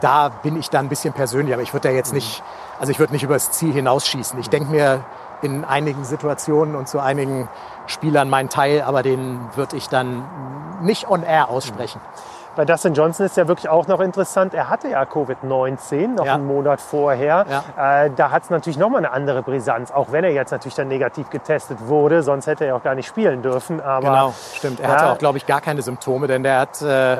da 0.00 0.30
bin 0.30 0.56
ich 0.58 0.70
dann 0.70 0.86
ein 0.86 0.88
bisschen 0.88 1.12
persönlich. 1.12 1.52
Aber 1.52 1.62
ich 1.62 1.74
würde 1.74 1.88
da 1.88 1.94
jetzt 1.94 2.14
nicht, 2.14 2.42
also 2.80 2.90
ich 2.90 2.98
würde 2.98 3.12
nicht 3.12 3.22
über 3.24 3.34
das 3.34 3.50
Ziel 3.50 3.72
hinausschießen. 3.74 4.38
Ich 4.40 4.48
denke 4.48 4.70
mir 4.70 5.04
in 5.42 5.64
einigen 5.64 6.04
Situationen 6.04 6.74
und 6.74 6.88
zu 6.88 7.00
einigen 7.00 7.48
Spielern 7.86 8.30
meinen 8.30 8.48
Teil, 8.48 8.80
aber 8.80 9.02
den 9.02 9.40
würde 9.56 9.76
ich 9.76 9.90
dann 9.90 10.24
nicht 10.80 11.06
on 11.10 11.22
air 11.22 11.50
aussprechen. 11.50 12.00
Bei 12.56 12.64
Dustin 12.64 12.94
Johnson 12.94 13.26
ist 13.26 13.36
ja 13.36 13.48
wirklich 13.48 13.68
auch 13.68 13.86
noch 13.86 14.00
interessant. 14.00 14.54
Er 14.54 14.68
hatte 14.70 14.88
ja 14.88 15.02
Covid-19 15.02 16.08
noch 16.14 16.24
Ja. 16.26 16.34
einen 16.34 16.46
Monat 16.46 16.80
vorher. 16.80 17.46
Ja. 17.76 18.04
Äh, 18.04 18.10
da 18.14 18.30
hat 18.30 18.44
es 18.44 18.50
natürlich 18.50 18.78
nochmal 18.78 18.98
eine 18.98 19.12
andere 19.12 19.42
Brisanz, 19.42 19.90
auch 19.90 20.12
wenn 20.12 20.24
er 20.24 20.30
jetzt 20.30 20.50
natürlich 20.52 20.74
dann 20.74 20.88
negativ 20.88 21.30
getestet 21.30 21.78
wurde. 21.88 22.22
Sonst 22.22 22.46
hätte 22.46 22.64
er 22.64 22.76
auch 22.76 22.82
gar 22.82 22.94
nicht 22.94 23.06
spielen 23.08 23.42
dürfen. 23.42 23.80
Aber 23.80 24.06
Genau, 24.06 24.34
stimmt. 24.54 24.80
Er 24.80 24.88
Ja. 24.88 24.94
hatte 24.96 25.06
auch, 25.10 25.18
glaube 25.18 25.38
ich, 25.38 25.46
gar 25.46 25.60
keine 25.60 25.82
Symptome, 25.82 26.26
denn 26.26 26.42
der 26.42 26.60
hat, 26.60 26.80
äh, 26.82 27.16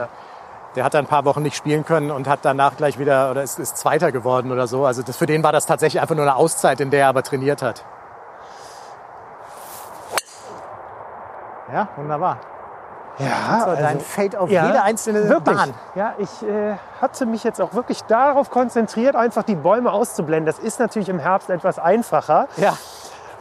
der 0.77 0.85
hat 0.85 0.95
ein 0.95 1.07
paar 1.07 1.25
Wochen 1.25 1.43
nicht 1.43 1.57
spielen 1.57 1.85
können 1.85 2.11
und 2.11 2.29
hat 2.29 2.41
danach 2.43 2.77
gleich 2.77 2.99
wieder 2.99 3.31
oder 3.31 3.43
ist, 3.43 3.59
ist 3.59 3.77
Zweiter 3.77 4.13
geworden 4.13 4.51
oder 4.53 4.67
so. 4.67 4.85
Also 4.87 5.03
das, 5.03 5.17
für 5.17 5.27
den 5.27 5.43
war 5.43 5.53
das 5.53 5.67
tatsächlich 5.67 6.01
einfach 6.01 6.15
nur 6.15 6.25
eine 6.25 6.37
Auszeit, 6.37 6.81
in 6.81 6.91
der 6.91 7.01
er 7.03 7.09
aber 7.09 7.23
trainiert 7.23 7.63
hat. 7.63 7.85
Ja, 11.73 11.89
wunderbar. 11.97 12.37
Ja, 13.19 13.61
So, 13.65 13.73
dein 13.75 13.85
also- 13.85 14.01
Fade 14.01 14.41
auf 14.41 14.51
Ja, 14.51 14.67
jede 14.67 14.83
einzelne 14.83 15.29
wirklich. 15.29 15.57
Bahn. 15.57 15.75
Ja, 15.95 16.15
ich 16.19 16.43
äh, 16.43 16.75
hatte 17.01 17.27
mich 17.27 17.45
jetzt 17.45 17.61
auch 17.61 17.75
wirklich 17.75 18.03
darauf 18.03 18.51
konzentriert, 18.51 19.17
einfach 19.17 19.43
die 19.43 19.55
Bäume 19.55 19.93
auszublenden. 19.93 20.47
Das 20.47 20.59
ist 20.59 20.81
natürlich 20.81 21.09
im 21.09 21.19
Herbst 21.19 21.51
etwas 21.51 21.79
einfacher. 21.79 22.49
Ja, 22.57 22.77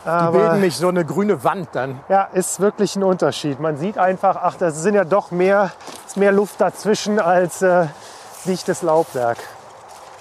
die 0.05 0.09
aber 0.09 0.31
bilden 0.39 0.61
nicht 0.61 0.77
so 0.77 0.89
eine 0.89 1.05
grüne 1.05 1.43
Wand 1.43 1.69
dann. 1.73 1.99
ja, 2.09 2.27
ist 2.33 2.59
wirklich 2.59 2.95
ein 2.95 3.03
Unterschied. 3.03 3.59
Man 3.59 3.77
sieht 3.77 3.97
einfach, 3.97 4.35
ach, 4.41 4.55
da 4.57 4.69
sind 4.71 4.95
ja 4.95 5.05
doch 5.05 5.31
mehr, 5.31 5.71
ist 6.05 6.17
mehr 6.17 6.31
Luft 6.33 6.59
dazwischen 6.59 7.19
als 7.19 7.61
äh, 7.61 7.87
dichtes 8.45 8.81
Laubwerk. 8.81 9.37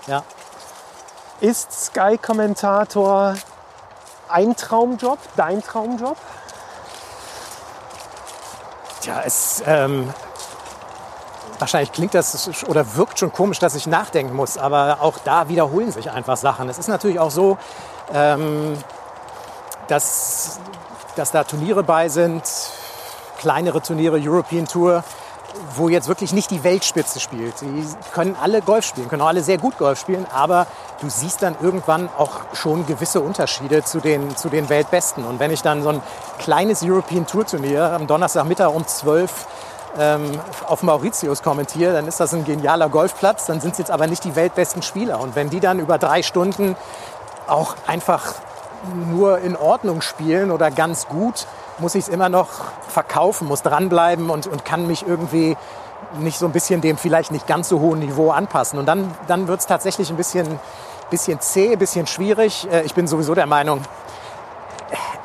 Ja. 0.07 0.23
Ist 1.41 1.73
Sky-Kommentator 1.87 3.35
ein 4.29 4.55
Traumjob, 4.57 5.19
dein 5.37 5.61
Traumjob? 5.63 6.17
Tja, 9.03 9.21
es 9.27 9.65
ähm, 9.67 10.09
wahrscheinlich 11.59 11.91
klingt 11.91 12.15
das 12.15 12.65
oder 12.69 12.95
wirkt 12.95 13.19
schon 13.19 13.33
komisch, 13.33 13.59
dass 13.59 13.75
ich 13.75 13.89
nachdenken 13.89 14.33
muss, 14.33 14.57
aber 14.57 14.99
auch 15.01 15.19
da 15.25 15.49
wiederholen 15.49 15.91
sich 15.91 16.09
einfach 16.09 16.37
Sachen. 16.37 16.69
Es 16.69 16.79
ist 16.79 16.87
natürlich 16.87 17.19
auch 17.19 17.33
so, 17.33 17.59
ähm, 18.15 18.79
dass, 19.89 20.61
dass 21.17 21.33
da 21.33 21.43
Turniere 21.43 21.83
bei 21.83 22.09
sind, 22.09 22.45
kleinere 23.39 23.83
Turniere, 23.83 24.21
European 24.23 24.67
Tour, 24.67 25.03
wo 25.77 25.89
jetzt 25.89 26.09
wirklich 26.09 26.33
nicht 26.33 26.51
die 26.51 26.65
Weltspitze 26.65 27.21
spielt. 27.21 27.61
Die 27.61 27.87
können 28.13 28.37
alle 28.41 28.63
Golf 28.63 28.85
spielen, 28.85 29.09
können 29.09 29.23
auch 29.23 29.29
alle 29.29 29.43
sehr 29.43 29.59
gut 29.59 29.79
Golf 29.79 29.99
spielen, 29.99 30.27
aber 30.33 30.67
du 31.01 31.09
siehst 31.09 31.43
dann 31.43 31.57
irgendwann 31.61 32.09
auch 32.19 32.41
schon 32.53 32.87
gewisse 32.87 33.21
Unterschiede 33.21 33.83
zu 33.85 34.01
den, 34.01 34.37
zu 34.37 34.49
den 34.49 34.69
Weltbesten. 34.69 35.25
Und 35.25 35.41
wenn 35.41 35.51
ich 35.51 35.63
dann 35.63 35.83
so 35.83 35.91
ein 35.91 36.03
kleines 36.39 36.83
European 36.83 37.27
Tour 37.27 37.47
Turnier 37.47 37.93
am 37.93 38.07
Donnerstagmittag 38.07 38.73
um 38.75 38.87
12 38.87 39.47
ähm, 39.99 40.31
auf 40.67 40.83
Mauritius 40.83 41.43
kommentiere, 41.43 41.93
dann 41.93 42.07
ist 42.07 42.21
das 42.21 42.33
ein 42.35 42.45
genialer 42.45 42.89
Golfplatz, 42.89 43.47
dann 43.47 43.61
sind 43.61 43.73
es 43.73 43.79
jetzt 43.79 43.91
aber 43.91 44.07
nicht 44.07 44.25
die 44.25 44.37
weltbesten 44.37 44.83
Spieler. 44.83 45.21
Und 45.21 45.37
wenn 45.37 45.51
die 45.51 45.61
dann 45.61 45.79
über 45.79 45.99
drei 45.99 46.23
Stunden 46.23 46.77
auch 47.47 47.75
einfach 47.87 48.35
nur 49.11 49.39
in 49.39 49.57
Ordnung 49.57 50.01
spielen 50.01 50.51
oder 50.51 50.71
ganz 50.71 51.07
gut, 51.07 51.47
muss 51.79 51.95
ich 51.95 52.05
es 52.05 52.09
immer 52.09 52.29
noch 52.29 52.49
verkaufen, 52.89 53.49
muss 53.49 53.63
dranbleiben 53.63 54.31
und, 54.31 54.47
und 54.47 54.65
kann 54.65 54.87
mich 54.87 55.07
irgendwie 55.07 55.57
nicht 56.19 56.39
so 56.39 56.47
ein 56.47 56.53
bisschen 56.53 56.81
dem 56.81 56.97
vielleicht 56.99 57.33
nicht 57.33 57.47
ganz 57.47 57.69
so 57.69 57.81
hohen 57.81 58.01
Niveau 58.01 58.31
anpassen. 58.31 58.79
Und 58.79 58.87
dann, 58.87 59.11
dann 59.29 59.49
wird 59.49 59.61
es 59.61 59.67
tatsächlich 59.67 60.11
ein 60.11 60.17
bisschen, 60.17 60.59
bisschen 61.11 61.41
zäh, 61.41 61.73
ein 61.73 61.79
bisschen 61.79 62.07
schwierig. 62.07 62.69
Äh, 62.71 62.83
Ich 62.83 62.95
bin 62.95 63.07
sowieso 63.07 63.35
der 63.35 63.47
Meinung, 63.47 63.81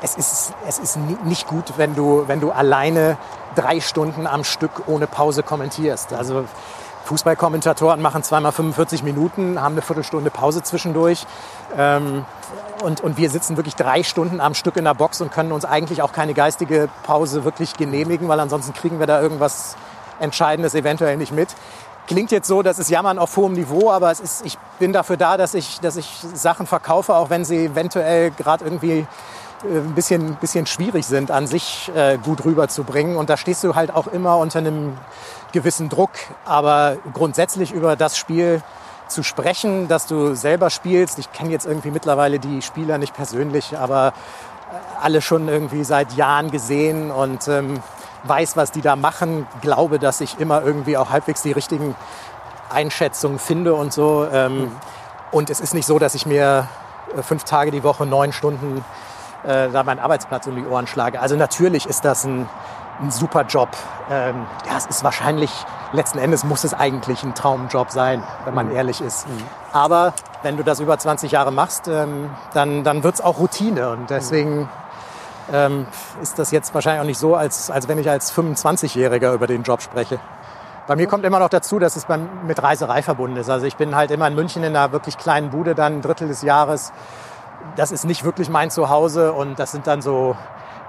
es 0.00 0.16
ist, 0.16 0.52
es 0.66 0.78
ist 0.78 0.96
ni- 0.96 1.18
nicht 1.24 1.46
gut, 1.48 1.74
wenn 1.76 1.94
du, 1.94 2.24
wenn 2.26 2.40
du 2.40 2.50
alleine 2.52 3.18
drei 3.54 3.80
Stunden 3.80 4.26
am 4.26 4.44
Stück 4.44 4.70
ohne 4.86 5.06
Pause 5.06 5.42
kommentierst. 5.42 6.12
Also 6.12 6.44
Fußballkommentatoren 7.08 8.02
machen 8.02 8.22
zweimal 8.22 8.52
45 8.52 9.02
Minuten, 9.02 9.60
haben 9.62 9.72
eine 9.72 9.82
Viertelstunde 9.82 10.28
Pause 10.30 10.62
zwischendurch. 10.62 11.24
Ähm, 11.74 12.26
und, 12.82 13.00
und 13.00 13.16
wir 13.16 13.30
sitzen 13.30 13.56
wirklich 13.56 13.76
drei 13.76 14.02
Stunden 14.02 14.42
am 14.42 14.52
Stück 14.52 14.76
in 14.76 14.84
der 14.84 14.92
Box 14.92 15.22
und 15.22 15.32
können 15.32 15.50
uns 15.52 15.64
eigentlich 15.64 16.02
auch 16.02 16.12
keine 16.12 16.34
geistige 16.34 16.90
Pause 17.04 17.44
wirklich 17.44 17.74
genehmigen, 17.78 18.28
weil 18.28 18.38
ansonsten 18.40 18.74
kriegen 18.74 18.98
wir 18.98 19.06
da 19.06 19.22
irgendwas 19.22 19.76
Entscheidendes 20.20 20.74
eventuell 20.74 21.16
nicht 21.16 21.32
mit. 21.32 21.48
Klingt 22.08 22.30
jetzt 22.30 22.46
so, 22.46 22.62
das 22.62 22.78
ist 22.78 22.90
Jammern 22.90 23.18
auf 23.18 23.34
hohem 23.38 23.54
Niveau, 23.54 23.90
aber 23.90 24.10
es 24.10 24.20
ist, 24.20 24.44
ich 24.44 24.58
bin 24.78 24.92
dafür 24.92 25.16
da, 25.16 25.38
dass 25.38 25.54
ich, 25.54 25.80
dass 25.80 25.96
ich 25.96 26.20
Sachen 26.34 26.66
verkaufe, 26.66 27.14
auch 27.14 27.30
wenn 27.30 27.46
sie 27.46 27.66
eventuell 27.66 28.32
gerade 28.32 28.64
irgendwie 28.64 29.06
äh, 29.64 29.78
ein 29.78 29.94
bisschen, 29.94 30.36
bisschen 30.36 30.66
schwierig 30.66 31.06
sind, 31.06 31.30
an 31.30 31.46
sich 31.46 31.90
äh, 31.94 32.18
gut 32.18 32.44
rüberzubringen. 32.44 33.16
Und 33.16 33.30
da 33.30 33.38
stehst 33.38 33.64
du 33.64 33.74
halt 33.74 33.94
auch 33.94 34.08
immer 34.08 34.36
unter 34.36 34.58
einem 34.58 34.96
gewissen 35.52 35.88
Druck. 35.88 36.10
Aber 36.44 36.96
grundsätzlich 37.12 37.72
über 37.72 37.96
das 37.96 38.16
Spiel 38.16 38.62
zu 39.08 39.22
sprechen, 39.22 39.88
dass 39.88 40.06
du 40.06 40.34
selber 40.34 40.70
spielst. 40.70 41.18
Ich 41.18 41.32
kenne 41.32 41.50
jetzt 41.50 41.66
irgendwie 41.66 41.90
mittlerweile 41.90 42.38
die 42.38 42.62
Spieler 42.62 42.98
nicht 42.98 43.14
persönlich, 43.14 43.76
aber 43.78 44.08
äh, 44.08 45.02
alle 45.02 45.20
schon 45.22 45.48
irgendwie 45.48 45.84
seit 45.84 46.12
Jahren 46.12 46.50
gesehen 46.50 47.10
und 47.10 47.48
ähm, 47.48 47.80
weiß, 48.24 48.56
was 48.56 48.70
die 48.72 48.82
da 48.82 48.96
machen. 48.96 49.46
Glaube, 49.62 49.98
dass 49.98 50.20
ich 50.20 50.38
immer 50.38 50.62
irgendwie 50.62 50.96
auch 50.96 51.10
halbwegs 51.10 51.42
die 51.42 51.52
richtigen 51.52 51.94
Einschätzungen 52.70 53.38
finde 53.38 53.74
und 53.74 53.92
so. 53.92 54.26
Ähm, 54.32 54.72
Und 55.30 55.50
es 55.50 55.60
ist 55.60 55.74
nicht 55.74 55.86
so, 55.86 55.98
dass 55.98 56.14
ich 56.14 56.24
mir 56.24 56.68
äh, 57.14 57.22
fünf 57.22 57.44
Tage 57.44 57.70
die 57.70 57.82
Woche, 57.82 58.06
neun 58.06 58.32
Stunden 58.32 58.82
äh, 59.44 59.68
da 59.68 59.82
meinen 59.82 59.98
Arbeitsplatz 59.98 60.46
um 60.46 60.56
die 60.56 60.64
Ohren 60.64 60.86
schlage. 60.86 61.20
Also 61.20 61.36
natürlich 61.36 61.84
ist 61.84 62.02
das 62.04 62.24
ein, 62.24 62.48
ein 63.00 63.10
super 63.10 63.42
Job. 63.42 63.68
Ähm, 64.10 64.46
ja, 64.66 64.76
es 64.76 64.86
ist 64.86 65.04
wahrscheinlich, 65.04 65.50
letzten 65.92 66.18
Endes 66.18 66.44
muss 66.44 66.64
es 66.64 66.74
eigentlich 66.74 67.22
ein 67.22 67.34
Traumjob 67.34 67.90
sein, 67.90 68.22
wenn 68.44 68.54
man 68.54 68.70
ehrlich 68.72 69.00
ist. 69.00 69.26
Aber 69.72 70.14
wenn 70.42 70.56
du 70.56 70.64
das 70.64 70.80
über 70.80 70.98
20 70.98 71.32
Jahre 71.32 71.52
machst, 71.52 71.88
ähm, 71.88 72.30
dann, 72.54 72.84
dann 72.84 73.02
wird 73.02 73.16
es 73.16 73.20
auch 73.20 73.38
Routine. 73.38 73.90
Und 73.90 74.10
deswegen 74.10 74.68
ähm, 75.52 75.86
ist 76.22 76.38
das 76.38 76.50
jetzt 76.50 76.74
wahrscheinlich 76.74 77.00
auch 77.00 77.06
nicht 77.06 77.18
so, 77.18 77.34
als, 77.34 77.70
als 77.70 77.88
wenn 77.88 77.98
ich 77.98 78.08
als 78.08 78.32
25-Jähriger 78.32 79.32
über 79.32 79.46
den 79.46 79.62
Job 79.62 79.82
spreche. 79.82 80.18
Bei 80.86 80.96
mir 80.96 81.06
kommt 81.06 81.24
immer 81.24 81.38
noch 81.38 81.50
dazu, 81.50 81.78
dass 81.78 81.96
es 81.96 82.06
beim, 82.06 82.46
mit 82.46 82.62
Reiserei 82.62 83.02
verbunden 83.02 83.36
ist. 83.36 83.50
Also 83.50 83.66
ich 83.66 83.76
bin 83.76 83.94
halt 83.94 84.10
immer 84.10 84.26
in 84.26 84.34
München 84.34 84.64
in 84.64 84.74
einer 84.74 84.90
wirklich 84.90 85.18
kleinen 85.18 85.50
Bude 85.50 85.74
dann 85.74 85.96
ein 85.96 86.02
Drittel 86.02 86.28
des 86.28 86.42
Jahres. 86.42 86.92
Das 87.76 87.92
ist 87.92 88.04
nicht 88.04 88.24
wirklich 88.24 88.48
mein 88.48 88.70
Zuhause 88.70 89.32
und 89.32 89.58
das 89.58 89.70
sind 89.70 89.86
dann 89.86 90.00
so, 90.00 90.34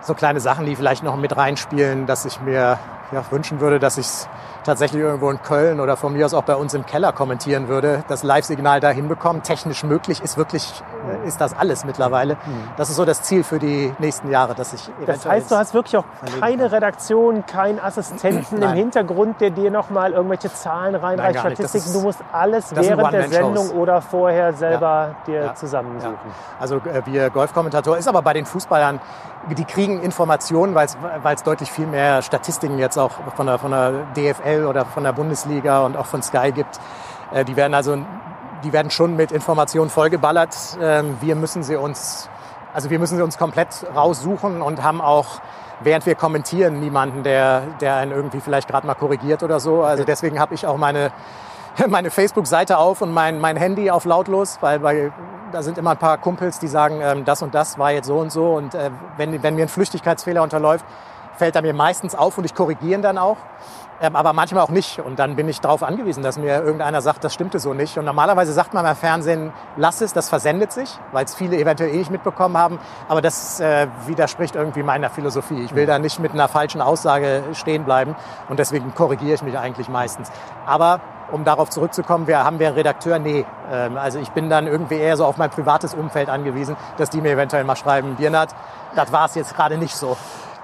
so 0.01 0.13
kleine 0.13 0.39
Sachen, 0.39 0.65
die 0.65 0.75
vielleicht 0.75 1.03
noch 1.03 1.15
mit 1.15 1.35
reinspielen, 1.35 2.05
dass 2.05 2.25
ich 2.25 2.41
mir 2.41 2.79
ja, 3.11 3.23
wünschen 3.31 3.59
würde, 3.59 3.79
dass 3.79 3.97
ich 3.97 4.05
es 4.05 4.29
tatsächlich 4.63 5.01
irgendwo 5.01 5.31
in 5.31 5.41
Köln 5.41 5.79
oder 5.79 5.95
von 5.97 6.13
mir 6.13 6.25
aus 6.25 6.33
auch 6.33 6.43
bei 6.43 6.55
uns 6.55 6.73
im 6.73 6.85
Keller 6.85 7.11
kommentieren 7.11 7.67
würde, 7.69 8.03
das 8.07 8.23
Live-Signal 8.23 8.79
da 8.81 8.89
hinbekommen. 8.89 9.41
Technisch 9.41 9.83
möglich 9.83 10.21
ist 10.21 10.37
wirklich, 10.37 10.83
äh, 11.23 11.27
ist 11.27 11.39
das 11.41 11.57
alles 11.57 11.85
mittlerweile. 11.85 12.37
Das 12.77 12.89
ist 12.89 12.97
so 12.97 13.05
das 13.05 13.21
Ziel 13.23 13.43
für 13.43 13.57
die 13.57 13.91
nächsten 13.99 14.29
Jahre, 14.29 14.53
dass 14.55 14.73
ich 14.73 14.89
Das 15.07 15.25
heißt, 15.25 15.49
du 15.49 15.55
hast 15.55 15.73
wirklich 15.73 15.97
auch 15.97 16.03
keine 16.39 16.71
Redaktion, 16.71 17.45
keinen 17.45 17.79
Assistenten 17.79 18.61
im. 18.61 18.69
Hintergrund, 18.73 19.41
der 19.41 19.49
dir 19.49 19.71
nochmal 19.71 20.11
irgendwelche 20.11 20.53
Zahlen 20.53 20.93
reinreicht, 20.95 21.39
Statistiken. 21.39 21.85
ist- 21.85 21.95
Du 21.95 22.01
musst 22.01 22.19
alles 22.31 22.75
während 22.75 23.11
der. 23.13 23.29
Sendung 23.29 23.71
oder 23.71 24.01
vorher 24.01 24.53
selber 24.53 25.15
dir 25.25 25.41
Ja. 25.45 25.55
zusammensuchen. 25.55 26.15
Also 26.59 26.75
äh, 26.77 27.01
wir 27.05 27.29
Golfkommentator 27.29 27.97
ist 27.97 28.07
aber 28.07 28.21
bei 28.21 28.33
den 28.33 28.45
Fußballern, 28.45 28.99
die 29.57 29.63
kriegen 29.65 30.01
Informationen, 30.01 30.75
weil 30.75 30.85
es 31.33 31.43
deutlich 31.43 31.71
viel 31.71 31.87
mehr 31.87 32.21
Statistiken 32.21 32.77
jetzt 32.77 32.97
auch 32.99 33.11
von 33.35 33.47
der, 33.47 33.57
von 33.57 33.71
der 33.71 33.91
DFL 34.15 34.65
oder 34.65 34.85
von 34.85 35.03
der 35.03 35.13
Bundesliga 35.13 35.81
und 35.81 35.97
auch 35.97 36.05
von 36.05 36.21
Sky 36.21 36.51
gibt. 36.51 36.79
Äh, 37.33 37.45
die 37.45 37.55
werden 37.55 37.73
also, 37.73 37.97
die 38.63 38.73
werden 38.73 38.91
schon 38.91 39.15
mit 39.15 39.31
Informationen 39.31 39.89
vollgeballert. 39.89 40.55
Ähm, 40.81 41.17
wir 41.21 41.35
müssen 41.35 41.63
sie 41.63 41.75
uns, 41.75 42.29
also 42.73 42.89
wir 42.89 42.99
müssen 42.99 43.17
sie 43.17 43.23
uns 43.23 43.37
komplett 43.37 43.85
raussuchen 43.95 44.61
und 44.61 44.83
haben 44.83 45.01
auch 45.01 45.41
während 45.81 46.05
wir 46.05 46.15
kommentieren 46.15 46.81
niemanden, 46.81 47.23
der, 47.23 47.61
der 47.79 47.95
einen 47.95 48.11
irgendwie 48.11 48.41
vielleicht 48.41 48.67
gerade 48.67 48.85
mal 48.85 48.95
korrigiert 48.95 49.43
oder 49.43 49.61
so. 49.61 49.83
Also 49.83 50.03
deswegen 50.03 50.37
habe 50.37 50.53
ich 50.53 50.67
auch 50.67 50.75
meine 50.75 51.11
meine 51.87 52.11
Facebook-Seite 52.11 52.77
auf 52.77 53.01
und 53.01 53.13
mein, 53.13 53.39
mein 53.39 53.57
Handy 53.57 53.91
auf 53.91 54.05
lautlos, 54.05 54.57
weil, 54.61 54.83
weil 54.83 55.11
da 55.51 55.63
sind 55.63 55.77
immer 55.77 55.91
ein 55.91 55.97
paar 55.97 56.17
Kumpels, 56.17 56.59
die 56.59 56.67
sagen, 56.67 56.99
ähm, 57.01 57.25
das 57.25 57.41
und 57.41 57.55
das 57.55 57.77
war 57.77 57.91
jetzt 57.91 58.07
so 58.07 58.17
und 58.17 58.31
so. 58.31 58.53
Und 58.53 58.75
äh, 58.75 58.91
wenn, 59.17 59.41
wenn 59.43 59.55
mir 59.55 59.63
ein 59.63 59.69
Flüchtigkeitsfehler 59.69 60.43
unterläuft, 60.43 60.85
fällt 61.39 61.55
er 61.55 61.63
mir 61.63 61.73
meistens 61.73 62.13
auf 62.13 62.37
und 62.37 62.43
ich 62.43 62.53
korrigiere 62.53 62.93
ihn 62.93 63.01
dann 63.01 63.17
auch. 63.17 63.37
Ähm, 64.01 64.15
aber 64.15 64.33
manchmal 64.33 64.63
auch 64.63 64.69
nicht. 64.69 64.99
Und 64.99 65.19
dann 65.19 65.35
bin 65.35 65.49
ich 65.49 65.59
darauf 65.59 65.83
angewiesen, 65.83 66.23
dass 66.23 66.37
mir 66.37 66.61
irgendeiner 66.63 67.01
sagt, 67.01 67.23
das 67.23 67.33
stimmte 67.33 67.59
so 67.59 67.73
nicht. 67.73 67.97
Und 67.97 68.05
normalerweise 68.05 68.53
sagt 68.53 68.73
man 68.73 68.83
beim 68.83 68.95
Fernsehen, 68.95 69.51
lass 69.75 69.99
es, 70.01 70.13
das 70.13 70.29
versendet 70.29 70.71
sich, 70.71 70.97
weil 71.11 71.25
es 71.25 71.35
viele 71.35 71.57
eventuell 71.57 71.89
eh 71.89 71.97
nicht 71.97 72.11
mitbekommen 72.11 72.57
haben. 72.57 72.79
Aber 73.09 73.21
das 73.21 73.59
äh, 73.59 73.87
widerspricht 74.05 74.55
irgendwie 74.55 74.83
meiner 74.83 75.09
Philosophie. 75.09 75.63
Ich 75.63 75.75
will 75.75 75.85
da 75.85 75.99
nicht 75.99 76.19
mit 76.19 76.31
einer 76.31 76.47
falschen 76.47 76.81
Aussage 76.81 77.43
stehen 77.53 77.83
bleiben. 77.83 78.15
Und 78.47 78.59
deswegen 78.59 78.93
korrigiere 78.95 79.33
ich 79.33 79.41
mich 79.41 79.57
eigentlich 79.57 79.89
meistens. 79.89 80.31
Aber 80.65 81.01
um 81.31 81.43
darauf 81.43 81.69
zurückzukommen, 81.69 82.25
wir, 82.27 82.43
haben 82.43 82.59
wir 82.59 82.67
einen 82.67 82.77
Redakteur? 82.77 83.19
Nee. 83.19 83.45
Ähm, 83.69 83.97
also 83.97 84.19
ich 84.19 84.29
bin 84.31 84.49
dann 84.49 84.65
irgendwie 84.67 84.95
eher 84.95 85.17
so 85.17 85.25
auf 85.25 85.37
mein 85.37 85.49
privates 85.49 85.93
Umfeld 85.93 86.29
angewiesen, 86.29 86.77
dass 86.97 87.09
die 87.09 87.19
mir 87.19 87.31
eventuell 87.31 87.65
mal 87.65 87.75
schreiben, 87.75 88.15
Birnat, 88.15 88.55
das 88.95 89.11
war 89.11 89.25
es 89.25 89.35
jetzt 89.35 89.55
gerade 89.55 89.77
nicht 89.77 89.95
so. 89.95 90.15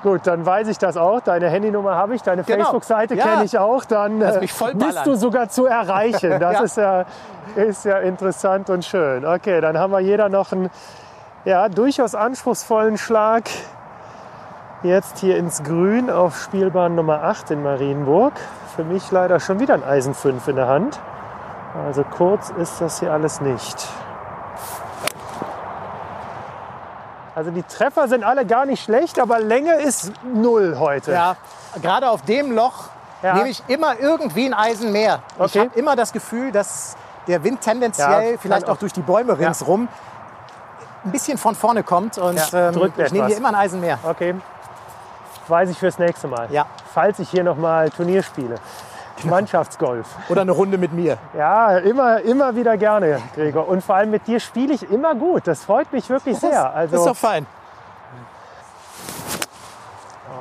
Gut, 0.05 0.27
dann 0.27 0.45
weiß 0.45 0.67
ich 0.67 0.77
das 0.77 0.97
auch. 0.97 1.19
Deine 1.19 1.49
Handynummer 1.49 1.95
habe 1.95 2.13
ich, 2.13 2.21
deine 2.21 2.43
Genau. 2.43 2.59
Facebook-Seite 2.65 3.15
Ja. 3.15 3.23
kenne 3.23 3.43
ich 3.43 3.57
auch. 3.57 3.85
Dann 3.85 4.21
äh, 4.21 4.39
bist 4.75 5.03
du 5.03 5.15
sogar 5.15 5.49
zu 5.49 5.65
erreichen. 5.65 6.39
Das 6.39 6.53
Ja. 6.53 6.61
ist, 6.63 6.77
ja, 6.77 7.05
ist 7.55 7.85
ja 7.85 7.97
interessant 7.97 8.69
und 8.69 8.85
schön. 8.85 9.25
Okay, 9.25 9.61
dann 9.61 9.79
haben 9.79 9.91
wir 9.91 10.01
jeder 10.01 10.29
noch 10.29 10.51
einen 10.51 10.69
ja, 11.43 11.69
durchaus 11.69 12.13
anspruchsvollen 12.13 12.99
Schlag. 12.99 13.45
Jetzt 14.83 15.17
hier 15.17 15.37
ins 15.37 15.63
Grün 15.63 16.11
auf 16.11 16.37
Spielbahn 16.39 16.93
Nummer 16.93 17.23
8 17.23 17.49
in 17.49 17.63
Marienburg. 17.63 18.33
Für 18.75 18.83
mich 18.83 19.09
leider 19.09 19.39
schon 19.39 19.59
wieder 19.59 19.73
ein 19.73 19.83
Eisen 19.83 20.13
5 20.13 20.47
in 20.49 20.55
der 20.57 20.67
Hand. 20.67 20.99
Also 21.83 22.03
kurz 22.03 22.51
ist 22.51 22.79
das 22.79 22.99
hier 22.99 23.11
alles 23.11 23.41
nicht. 23.41 23.87
Also 27.35 27.51
die 27.51 27.63
Treffer 27.63 28.07
sind 28.07 28.23
alle 28.23 28.45
gar 28.45 28.65
nicht 28.65 28.83
schlecht, 28.83 29.19
aber 29.19 29.39
Länge 29.39 29.73
ist 29.75 30.11
null 30.23 30.77
heute. 30.79 31.11
Ja, 31.11 31.35
gerade 31.81 32.09
auf 32.09 32.21
dem 32.21 32.51
Loch 32.53 32.85
Ja. 33.21 33.33
nehme 33.35 33.49
ich 33.49 33.61
immer 33.67 33.99
irgendwie 33.99 34.45
ein 34.45 34.53
Eisen 34.53 34.91
mehr. 34.91 35.19
Ich 35.35 35.41
Okay. 35.41 35.59
habe 35.59 35.77
immer 35.79 35.95
das 35.95 36.13
Gefühl, 36.13 36.51
dass 36.51 36.95
der 37.27 37.43
Wind 37.43 37.59
tendenziell, 37.61 38.33
Ja, 38.33 38.37
vielleicht 38.39 38.67
auch 38.67 38.73
auch- 38.73 38.77
durch 38.77 38.93
die 38.93 39.01
Bäume 39.01 39.37
ringsrum, 39.37 39.87
ein 41.03 41.11
bisschen 41.11 41.37
von 41.37 41.55
vorne 41.55 41.83
kommt. 41.83 42.17
Und 42.17 42.39
ähm, 42.53 42.91
ich 42.97 43.11
nehme 43.11 43.27
hier 43.27 43.37
immer 43.37 43.49
ein 43.49 43.55
Eisen 43.55 43.81
mehr. 43.81 43.99
Okay. 44.03 44.35
Weiß 45.47 45.69
ich 45.69 45.77
fürs 45.77 45.99
nächste 45.99 46.27
Mal. 46.27 46.47
Ja. 46.51 46.65
Falls 46.93 47.19
ich 47.19 47.29
hier 47.29 47.43
nochmal 47.43 47.89
Turnier 47.89 48.23
spiele. 48.23 48.55
Mannschaftsgolf. 49.23 50.07
Oder 50.29 50.41
eine 50.41 50.51
Runde 50.51 50.77
mit 50.77 50.93
mir. 50.93 51.17
Ja, 51.37 51.77
immer, 51.77 52.21
immer 52.21 52.55
wieder 52.55 52.77
gerne, 52.77 53.21
Gregor. 53.35 53.67
Und 53.67 53.83
vor 53.83 53.95
allem 53.95 54.11
mit 54.11 54.27
dir 54.27 54.39
spiele 54.39 54.73
ich 54.73 54.89
immer 54.89 55.15
gut. 55.15 55.47
Das 55.47 55.63
freut 55.63 55.91
mich 55.93 56.09
wirklich 56.09 56.37
sehr. 56.37 56.73
Also, 56.73 56.97
ist 56.97 57.05
doch 57.05 57.15
fein. 57.15 57.45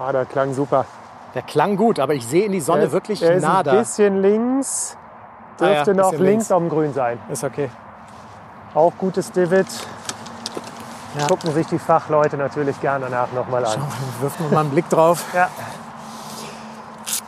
ah, 0.00 0.12
der 0.12 0.24
klang 0.26 0.52
super. 0.54 0.86
Der 1.34 1.42
klang 1.42 1.76
gut, 1.76 1.98
aber 1.98 2.14
ich 2.14 2.26
sehe 2.26 2.46
in 2.46 2.52
die 2.52 2.60
Sonne 2.60 2.82
Der 2.82 2.92
wirklich 2.92 3.20
der 3.20 3.34
ist 3.34 3.42
nah 3.42 3.58
ein 3.60 3.64
bisschen 3.64 4.22
links. 4.22 4.96
Ah 5.60 5.64
ja, 5.64 5.72
Dürfte 5.84 5.94
noch 5.94 6.12
links 6.12 6.48
dem 6.48 6.68
Grün 6.68 6.92
sein. 6.92 7.18
Ist 7.28 7.44
okay. 7.44 7.70
Auch 8.74 8.92
gutes 8.98 9.30
Divid. 9.30 9.66
Ja. 11.18 11.26
Gucken 11.26 11.52
sich 11.52 11.66
die 11.68 11.78
Fachleute 11.78 12.36
natürlich 12.36 12.80
gerne 12.80 13.06
danach 13.08 13.32
nochmal 13.32 13.64
an. 13.64 13.80
Wirft 14.20 14.40
mal 14.50 14.60
einen 14.60 14.70
Blick 14.70 14.88
drauf. 14.88 15.24
Ja. 15.32 15.48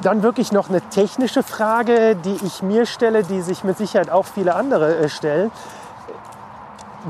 Dann 0.02 0.22
wirklich 0.22 0.52
noch 0.52 0.68
eine 0.68 0.80
technische 0.82 1.42
Frage, 1.42 2.16
die 2.16 2.38
ich 2.44 2.62
mir 2.62 2.84
stelle, 2.86 3.22
die 3.22 3.40
sich 3.40 3.64
mit 3.64 3.78
Sicherheit 3.78 4.10
auch 4.10 4.26
viele 4.26 4.54
andere 4.54 4.96
äh, 4.96 5.08
stellen. 5.08 5.50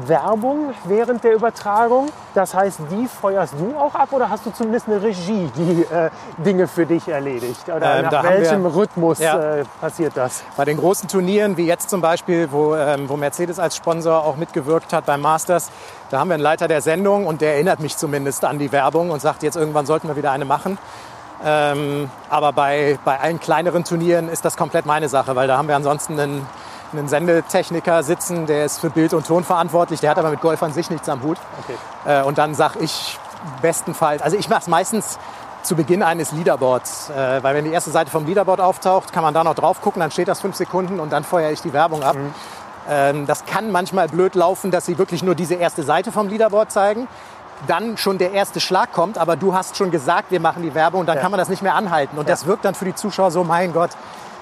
Werbung 0.07 0.75
während 0.85 1.25
der 1.25 1.33
Übertragung, 1.35 2.09
das 2.35 2.53
heißt, 2.55 2.81
die 2.91 3.09
feuerst 3.09 3.55
du 3.59 3.75
auch 3.79 3.95
ab 3.95 4.13
oder 4.13 4.29
hast 4.29 4.45
du 4.45 4.51
zumindest 4.51 4.89
eine 4.89 5.01
Regie, 5.03 5.51
die 5.57 5.83
äh, 5.91 6.11
Dinge 6.37 6.69
für 6.69 6.85
dich 6.85 7.09
erledigt? 7.09 7.67
Oder 7.75 8.01
Ähm, 8.01 8.09
nach 8.11 8.23
welchem 8.25 8.63
wir- 8.65 8.75
Rhythmus 8.77 9.21
Ja. 9.21 9.39
äh, 9.61 9.65
passiert 9.81 10.13
das? 10.15 10.43
Bei 10.55 10.67
den 10.67 10.77
großen 10.77 11.09
Turnieren, 11.09 11.57
wie 11.57 11.65
jetzt 11.65 11.89
zum 11.89 12.03
Beispiel, 12.03 12.53
wo, 12.53 12.75
ähm, 12.77 13.09
wo 13.09 13.17
Mercedes 13.17 13.59
als 13.59 13.75
Sponsor 13.75 14.23
auch 14.23 14.37
mitgewirkt 14.37 14.93
hat 14.93 15.07
beim 15.07 15.23
Masters, 15.23 15.71
da 16.11 16.19
haben 16.19 16.29
wir 16.29 16.35
einen 16.35 16.43
Leiter 16.43 16.69
der 16.69 16.83
Sendung 16.83 17.27
und 17.27 17.41
der 17.41 17.55
erinnert 17.55 17.81
mich 17.81 17.97
zumindest 17.97 18.45
an 18.45 18.59
die 18.59 18.73
Werbung 18.73 19.11
und 19.11 19.23
sagt, 19.23 19.43
jetzt 19.43 19.57
irgendwann 19.57 19.87
sollten 19.87 20.09
wir 20.09 20.17
wieder 20.17 20.31
eine 20.31 20.45
machen. 20.45 20.77
Ähm, 21.45 22.11
aber 22.31 22.53
bei, 22.53 22.99
bei 23.05 23.21
allen 23.21 23.41
kleineren 23.41 23.85
Turnieren 23.85 24.29
ist 24.29 24.45
das 24.45 24.57
komplett 24.57 24.87
meine 24.87 25.09
Sache, 25.09 25.37
weil 25.37 25.49
da 25.49 25.59
haben 25.59 25.69
wir 25.69 25.77
ansonsten 25.77 26.19
einen, 26.19 26.47
einen 26.93 27.09
Sendetechniker 27.09 28.03
sitzen, 28.03 28.47
der 28.47 28.65
ist 28.65 28.81
für 28.81 28.91
Bild 28.91 29.13
und 29.13 29.27
Ton 29.27 29.45
verantwortlich, 29.45 30.01
der 30.01 30.11
hat 30.11 30.19
aber 30.19 30.31
mit 30.31 30.41
Golf 30.41 30.63
an 30.63 30.73
sich 30.73 30.91
nichts 30.91 31.09
am 31.09 31.23
Hut. 31.23 31.39
Okay. 31.65 32.21
Äh, 32.21 32.23
und 32.23 32.39
dann 32.39 32.55
sag 32.55 32.77
ich 32.77 33.19
bestenfalls, 33.61 34.23
also 34.23 34.37
ich 34.37 34.49
mache 34.49 34.61
es 34.61 34.67
meistens 34.67 35.19
zu 35.63 35.77
Beginn 35.77 36.03
eines 36.03 36.33
Leaderboards, 36.33 37.11
äh, 37.11 37.43
weil 37.43 37.55
wenn 37.55 37.65
die 37.65 37.73
erste 37.73 37.91
Seite 37.91 38.11
vom 38.11 38.25
Leaderboard 38.25 38.61
auftaucht, 38.61 39.13
kann 39.13 39.23
man 39.23 39.35
da 39.35 39.45
noch 39.45 39.55
drauf 39.55 39.83
gucken, 39.83 40.01
dann 40.01 40.11
steht 40.11 40.29
das 40.29 40.41
fünf 40.41 40.57
Sekunden 40.57 41.01
und 41.01 41.13
dann 41.13 41.25
feuere 41.25 41.51
ich 41.51 41.61
die 41.61 41.73
Werbung 41.73 42.03
ab. 42.03 42.17
Ähm, 42.89 43.27
das 43.27 43.45
kann 43.45 43.71
manchmal 43.73 44.09
blöd 44.09 44.35
laufen, 44.35 44.71
dass 44.71 44.87
sie 44.87 44.97
wirklich 44.97 45.23
nur 45.23 45.35
diese 45.35 45.55
erste 45.55 45.83
Seite 45.83 46.13
vom 46.13 46.29
Leaderboard 46.29 46.71
zeigen. 46.71 47.09
Dann 47.66 47.97
schon 47.97 48.19
der 48.19 48.33
erste 48.33 48.61
Schlag 48.61 48.93
kommt, 48.93 49.19
aber 49.19 49.37
du 49.37 49.55
hast 49.55 49.77
schon 49.77 49.91
gesagt, 49.91 50.31
wir 50.31 50.41
machen 50.41 50.62
die 50.62 50.74
Werbung 50.74 51.01
und 51.01 51.07
dann 51.07 51.16
Ja. 51.16 51.23
kann 51.23 51.31
man 51.31 51.39
das 51.39 51.49
nicht 51.49 51.62
mehr 51.62 51.74
anhalten. 51.74 52.19
Und 52.19 52.28
das 52.28 52.47
wirkt 52.47 52.65
dann 52.65 52.74
für 52.74 52.85
die 52.85 52.95
Zuschauer 52.95 53.31
so, 53.31 53.45
mein 53.45 53.73
Gott, 53.73 53.91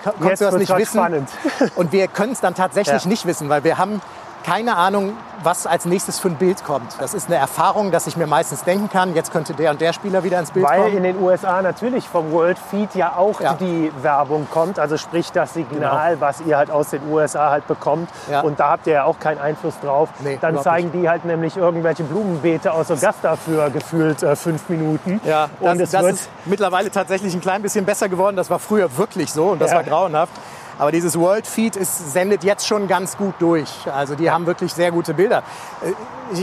konntest 0.03 0.29
Jetzt 0.29 0.41
du 0.41 0.45
das 0.47 0.55
nicht 0.57 0.71
halt 0.71 0.81
wissen? 0.83 0.99
spannend. 0.99 1.29
Und 1.77 1.93
wir 1.93 2.09
können 2.09 2.33
es 2.33 2.41
dann 2.41 2.55
tatsächlich 2.55 3.05
Ja. 3.05 3.09
nicht 3.09 3.25
wissen, 3.27 3.49
weil 3.49 3.65
wir 3.65 3.79
haben 3.79 4.01
keine 4.45 4.77
Ahnung, 4.77 5.15
was 5.43 5.67
als 5.67 5.85
nächstes 5.87 6.19
für 6.19 6.29
ein 6.29 6.37
Bild 6.37 6.65
kommt. 6.65 6.93
Das 7.01 7.15
ist 7.15 7.27
eine 7.29 7.37
Erfahrung, 7.37 7.91
dass 7.91 8.07
ich 8.07 8.17
mir 8.17 8.27
meistens 8.27 8.63
denken 8.65 8.89
kann, 8.91 9.15
jetzt 9.15 9.33
könnte 9.33 9.55
der 9.55 9.71
und 9.71 9.81
der 9.81 9.93
Spieler 9.93 10.23
wieder 10.23 10.39
ins 10.39 10.51
Bild 10.51 10.67
Weil 10.67 10.83
kommen. 10.83 10.97
in 10.99 11.03
den 11.03 11.21
USA 11.23 11.61
natürlich 11.63 12.07
vom 12.09 12.31
World 12.33 12.59
Feed 12.71 12.95
ja 12.95 13.15
auch 13.17 13.41
Ja. 13.41 13.55
die 13.55 13.91
Werbung 14.03 14.47
kommt, 14.51 14.79
also 14.79 14.97
sprich 14.97 15.33
das 15.33 15.55
Signal, 15.55 16.21
was 16.21 16.41
ihr 16.43 16.57
halt 16.59 16.71
aus 16.71 16.91
den 16.91 17.01
USA 17.11 17.51
halt 17.51 17.67
bekommt. 17.67 18.09
Ja. 18.31 18.41
Und 18.43 18.61
da 18.61 18.71
habt 18.71 18.87
ihr 18.87 18.93
ja 18.95 19.05
auch 19.05 19.19
keinen 19.19 19.39
Einfluss 19.41 19.75
drauf. 19.81 20.09
Nee, 20.21 20.39
Dann 20.41 20.61
zeigen 20.63 20.93
die 20.93 21.09
halt 21.09 21.25
nämlich 21.25 21.57
irgendwelche 21.57 22.05
Blumenbeete 22.05 22.73
aus 22.73 22.91
Augusta 22.91 23.37
für 23.37 23.71
gefühlt 23.71 24.23
äh, 24.23 24.37
fünf 24.37 24.69
Minuten. 24.69 25.21
Ja, 25.25 25.49
das, 25.61 25.73
und 25.73 25.81
es 25.81 25.91
das 25.91 26.03
wird 26.03 26.15
ist 26.15 26.29
mittlerweile 26.45 26.91
tatsächlich 26.91 27.35
ein 27.35 27.41
klein 27.41 27.63
bisschen 27.63 27.85
besser 27.85 28.09
geworden. 28.09 28.37
Das 28.37 28.51
war 28.51 28.59
früher 28.59 28.97
wirklich 28.97 29.33
so 29.33 29.47
und 29.49 29.61
das 29.61 29.71
Ja. 29.71 29.79
war 29.79 29.85
grauenhaft. 29.85 30.33
Aber 30.79 30.91
dieses 30.93 31.19
World 31.19 31.47
Feed 31.47 31.77
ist, 31.77 32.13
sendet 32.13 32.43
jetzt 32.45 32.67
schon 32.67 32.89
ganz 32.89 33.17
gut 33.17 33.35
durch. 33.39 33.71
Also 33.95 34.15
die 34.15 34.31
haben 34.31 34.47
wirklich 34.47 34.73
sehr 34.75 34.91
gute 34.91 35.15
Bilder. 35.15 35.43
Äh, 35.83 35.93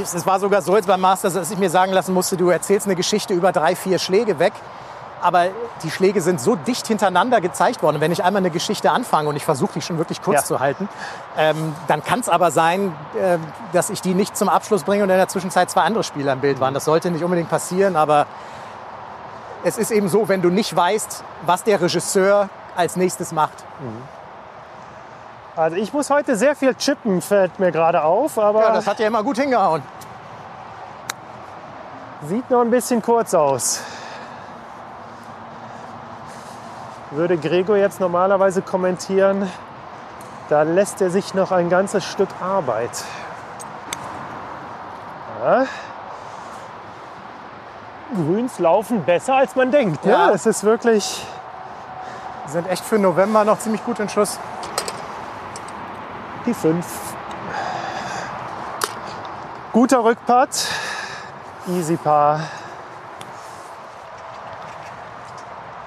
Es 0.04 0.26
war 0.26 0.40
sogar 0.40 0.62
so 0.62 0.76
jetzt 0.76 0.88
beim 0.88 1.02
Masters, 1.02 1.34
dass 1.34 1.52
ich 1.52 1.58
mir 1.58 1.70
sagen 1.70 1.92
lassen 1.92 2.14
musste, 2.14 2.38
du 2.38 2.50
erzählst 2.50 2.86
eine 2.88 2.96
Geschichte 2.96 3.34
über 3.34 3.52
drei, 3.52 3.76
vier 3.76 4.00
Schläge 4.00 4.40
weg. 4.40 4.54
Aber 5.24 5.50
die 5.84 5.92
Schläge 5.92 6.20
sind 6.22 6.42
so 6.42 6.56
dicht 6.56 6.88
hintereinander 6.88 7.42
gezeigt 7.42 7.84
worden. 7.84 7.98
Und 7.98 8.02
wenn 8.02 8.12
ich 8.12 8.24
einmal 8.24 8.40
eine 8.42 8.50
Geschichte 8.50 8.90
anfange 8.90 9.30
und 9.30 9.36
ich 9.36 9.46
versuche, 9.46 9.74
die 9.74 9.82
schon 9.82 10.00
wirklich 10.00 10.20
kurz 10.22 10.40
Ja. 10.42 10.44
zu 10.46 10.60
halten, 10.60 10.90
ähm, 11.38 11.76
dann 11.88 12.04
kann 12.04 12.22
es 12.22 12.30
aber 12.30 12.50
sein, 12.50 12.96
äh, 13.16 13.38
dass 13.72 13.92
ich 13.92 14.02
die 14.02 14.16
nicht 14.16 14.36
zum 14.36 14.50
Abschluss 14.50 14.84
bringe 14.84 15.04
und 15.04 15.10
in 15.12 15.18
der 15.18 15.28
Zwischenzeit 15.28 15.70
zwei 15.70 15.82
andere 15.82 16.04
Spieler 16.04 16.34
im 16.34 16.40
Bild 16.40 16.60
waren. 16.60 16.74
Das 16.74 16.86
sollte 16.86 17.12
nicht 17.12 17.24
unbedingt 17.24 17.50
passieren, 17.50 17.96
aber 17.96 18.26
es 19.64 19.78
ist 19.78 19.92
eben 19.92 20.10
so, 20.10 20.28
wenn 20.28 20.42
du 20.42 20.50
nicht 20.50 20.76
weißt, 20.76 21.24
was 21.46 21.64
der 21.64 21.80
Regisseur 21.82 22.50
als 22.76 22.96
nächstes 22.96 23.32
macht. 23.32 23.64
Also 25.56 25.76
ich 25.76 25.92
muss 25.92 26.10
heute 26.10 26.36
sehr 26.36 26.56
viel 26.56 26.74
chippen, 26.76 27.22
fällt 27.22 27.60
mir 27.60 27.72
gerade 27.72 28.04
auf, 28.04 28.38
aber 28.40 28.62
Ja, 28.62 28.74
das 28.74 28.88
hat 28.88 29.00
ja 29.00 29.08
immer 29.08 29.24
gut 29.24 29.38
hingehauen. 29.38 29.84
sieht 32.24 32.50
noch 32.50 32.62
ein 32.62 32.70
bisschen 32.72 33.02
kurz 33.02 33.34
aus. 33.34 33.82
würde 37.14 37.38
Gregor 37.38 37.76
jetzt 37.76 38.00
normalerweise 38.00 38.62
kommentieren, 38.62 39.52
da 40.48 40.62
lässt 40.62 41.02
er 41.02 41.10
sich 41.10 41.34
noch 41.34 41.52
ein 41.52 41.70
ganzes 41.70 42.06
Stück 42.06 42.30
Arbeit. 42.42 43.04
Ja. 45.44 45.66
Grüns 48.16 48.60
laufen 48.60 49.04
besser 49.04 49.36
als 49.36 49.56
man 49.58 49.72
denkt. 49.72 50.06
Ja, 50.06 50.28
Ja. 50.28 50.34
es 50.34 50.46
ist 50.46 50.64
wirklich 50.64 51.26
Die 52.48 52.52
sind 52.52 52.68
echt 52.70 52.84
für 52.86 52.98
November 53.00 53.44
noch 53.46 53.60
ziemlich 53.60 53.84
gut 53.86 54.00
in 54.00 54.08
Schuss. 54.10 54.40
Die 56.46 56.54
5. 56.54 56.86
Guter 59.74 60.04
Rückpart. 60.04 60.68
Easy 61.68 61.96
Paar. 61.96 62.40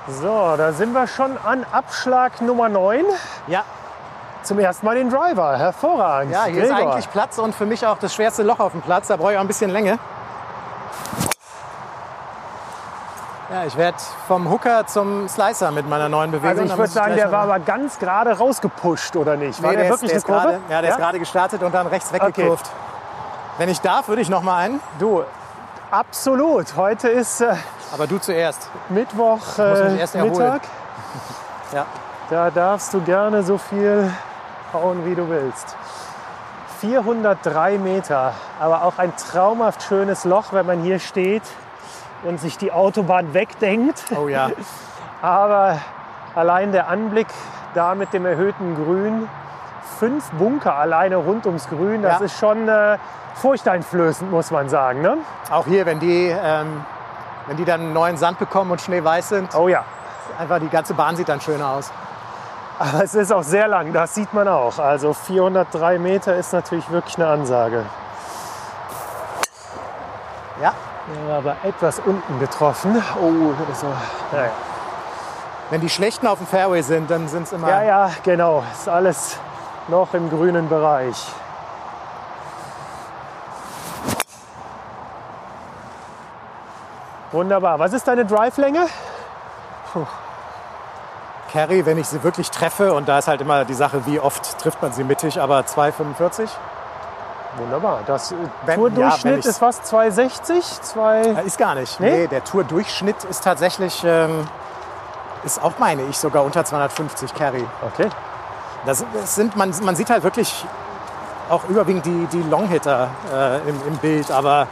So, 0.09 0.55
da 0.56 0.72
sind 0.72 0.93
wir 0.93 1.06
schon 1.06 1.36
an 1.39 1.64
Abschlag 1.72 2.40
Nummer 2.43 2.68
9. 2.68 3.05
Ja, 3.47 3.64
Zum 4.43 4.59
ersten 4.59 4.85
Mal 4.85 4.97
den 4.97 5.09
Driver. 5.09 5.56
Hervorragend. 5.56 6.32
ja 6.32 6.44
hier 6.44 6.64
ist 6.64 6.70
Gregor. 6.74 6.93
eigentlich 6.93 7.10
Platz 7.10 7.39
und 7.39 7.55
für 7.55 7.64
mich 7.64 7.86
auch 7.86 7.97
das 7.98 8.14
schwerste 8.14 8.43
Loch 8.43 8.60
auf 8.60 8.72
dem 8.72 8.82
Platz. 8.82 9.09
Da 9.09 9.16
brauche 9.16 9.32
ich 9.32 9.39
auch 9.39 9.43
ein 9.43 9.47
bisschen 9.48 9.70
Länge. 9.70 9.98
Ja, 13.55 13.64
ich 13.64 13.76
werde 13.76 13.98
vom 14.26 14.51
Hooker 14.51 14.85
zum 14.89 15.28
Slicer 15.28 15.70
mit 15.70 15.89
meiner 15.89 16.09
neuen 16.09 16.32
Bewegung. 16.32 16.62
Also 16.62 16.72
ich 16.72 16.76
würde 16.76 16.90
sagen, 16.90 17.14
der 17.14 17.31
war 17.31 17.43
aber 17.43 17.60
ganz 17.60 18.01
gerade 18.01 18.36
rausgepusht, 18.36 19.14
oder 19.14 19.36
nicht? 19.36 19.62
War 19.62 19.70
Nee, 19.70 19.76
der, 19.76 19.85
der, 19.85 19.93
wirklich 19.93 20.10
ist, 20.10 20.26
der 20.26 20.35
eine 20.35 20.43
Kurve? 20.43 20.59
gerade, 20.59 20.72
ja, 20.72 20.82
der 20.82 20.90
ist 20.90 20.97
gerade 20.97 21.18
gestartet 21.20 21.62
und 21.62 21.72
dann 21.72 21.86
rechts 21.86 22.12
weggekurvt. 22.12 22.68
Wenn 23.59 23.68
ich 23.68 23.81
darf, 23.81 24.09
würde 24.09 24.22
ich 24.22 24.28
noch 24.28 24.43
mal 24.43 24.56
einen. 24.56 24.81
Du, 24.98 25.22
absolut. 25.93 26.74
Heute 26.76 27.09
ist 27.09 27.43
äh, 27.43 27.55
Aber 27.93 28.09
du 28.09 28.18
zuerst. 28.18 28.68
Mittwoch 28.89 29.39
äh, 29.56 30.01
erst. 30.01 30.16
Mittag. 30.16 30.62
Ja. 31.72 31.86
Da 32.31 32.51
darfst 32.51 32.93
du 32.93 33.02
gerne 33.02 33.44
so 33.44 33.56
viel 33.56 34.10
hauen, 34.72 35.06
wie 35.06 35.14
du 35.14 35.28
willst. 35.28 35.76
403 36.81 37.78
Meter, 37.78 38.32
aber 38.59 38.82
auch 38.82 38.98
ein 38.98 39.12
traumhaft 39.16 39.85
schönes 39.85 40.24
Loch, 40.24 40.47
wenn 40.51 40.66
man 40.66 40.81
hier 40.82 40.98
steht 40.98 41.44
und 42.24 42.40
sich 42.40 42.59
die 42.59 42.72
Autobahn 42.72 43.34
wegdenkt. 43.34 44.05
Oh 44.18 44.28
ja. 44.28 44.51
Aber 45.22 45.78
allein 46.34 46.72
der 46.72 46.88
Anblick 46.88 47.28
da 47.74 47.94
mit 47.94 48.12
dem 48.12 48.26
erhöhten 48.26 48.74
Grün, 48.76 49.28
fünf 49.98 50.30
Bunker 50.32 50.74
alleine 50.76 51.16
rund 51.16 51.46
ums 51.46 51.68
Grün, 51.68 52.02
das 52.02 52.18
Ja. 52.20 52.24
ist 52.26 52.38
schon 52.38 52.68
äh, 52.68 52.98
furchteinflößend, 53.34 54.30
muss 54.30 54.51
man 54.51 54.68
sagen. 54.68 55.02
Ne? 55.02 55.18
Auch 55.51 55.66
hier, 55.66 55.86
wenn 55.86 56.01
die, 56.01 56.28
ähm, 56.28 56.84
wenn 57.46 57.56
die 57.56 57.64
dann 57.64 57.92
neuen 57.92 58.16
Sand 58.16 58.38
bekommen 58.38 58.70
und 58.70 58.80
schneeweiß 58.80 59.28
sind, 59.30 59.55
Oh 59.55 59.68
ja, 59.68 59.84
einfach 60.38 60.59
die 60.60 60.68
ganze 60.68 60.94
Bahn 60.94 61.16
sieht 61.16 61.28
dann 61.28 61.40
schöner 61.40 61.68
aus. 61.70 61.90
aber 62.78 63.05
es 63.05 63.14
ist 63.14 63.32
auch 63.32 63.42
sehr 63.42 63.68
lang, 63.68 63.92
das 63.92 64.14
sieht 64.14 64.32
man 64.34 64.48
auch. 64.48 64.78
Also 64.78 65.12
403 65.14 65.98
Meter 65.98 66.34
ist 66.36 66.52
natürlich 66.52 66.88
wirklich 66.90 67.16
eine 67.16 67.28
Ansage. 67.28 67.84
Ja. 70.62 70.72
Ja, 71.28 71.36
aber 71.39 71.56
etwas 71.62 71.98
unten 71.98 72.40
getroffen. 72.40 73.02
Oh, 73.20 73.52
das 73.68 73.82
war, 73.85 73.93
naja. 74.32 74.51
Wenn 75.70 75.81
die 75.81 75.90
schlechten 75.90 76.26
auf 76.26 76.39
dem 76.39 76.47
Fairway 76.47 76.82
sind, 76.82 77.10
dann 77.10 77.28
sind 77.28 77.44
es 77.44 77.52
immer. 77.52 77.68
Ja, 77.68 77.82
ja, 77.82 78.10
genau. 78.22 78.62
Ist 78.72 78.89
alles 78.89 79.39
noch 79.89 80.14
im 80.14 80.31
grünen 80.31 80.68
Bereich. 80.68 81.16
Wunderbar. 87.32 87.78
Was 87.78 87.93
ist 87.93 88.06
deine 88.06 88.24
Drive-Länge? 88.24 88.86
Carry, 91.52 91.85
wenn 91.86 91.98
ich 91.98 92.09
sie 92.09 92.22
wirklich 92.22 92.51
treffe, 92.51 92.94
und 92.94 93.09
da 93.09 93.18
ist 93.18 93.28
halt 93.28 93.40
immer 93.40 93.64
die 93.64 93.74
Sache, 93.74 94.06
wie 94.06 94.20
oft 94.20 94.59
trifft 94.59 94.82
man 94.82 94.93
sie 94.93 95.05
mittig, 95.05 95.40
aber 95.40 95.60
2,45. 95.60 96.48
Wunderbar. 97.59 98.01
Das 98.06 98.32
äh, 98.32 98.36
ja, 98.66 98.74
Tourdurchschnitt 98.74 99.39
ich's- 99.39 99.47
ist 99.47 99.62
was? 99.62 99.82
260? 99.82 100.64
Zwei... 100.82 101.20
Äh, 101.22 101.47
Ist 101.47 101.59
gar 101.59 101.74
nicht. 101.74 102.01
Nee? 102.01 102.10
Nee, 102.10 102.26
der 102.26 102.43
Tour-Durchschnitt 102.44 103.24
ist 103.24 103.44
tatsächlich, 103.44 104.02
ähm, 104.05 104.47
ist 105.44 105.62
auch 105.62 105.78
meine 105.78 106.02
ich, 106.02 106.18
sogar 106.18 106.44
unter 106.44 106.64
250 106.64 107.35
Carry. 107.35 107.64
Okay. 107.93 108.09
Das, 108.86 109.05
das 109.14 109.35
sind, 109.35 109.56
man, 109.56 109.72
man 109.82 109.97
sieht 109.97 110.10
halt 110.10 110.24
wirklich 110.24 110.64
auch 111.48 111.64
überwiegend 111.68 112.06
die, 112.06 112.26
die 112.32 112.43
Longhitter 112.43 113.09
äh, 113.32 113.68
im, 113.68 113.81
im 113.86 113.97
Bild, 113.98 114.31
aber 114.31 114.66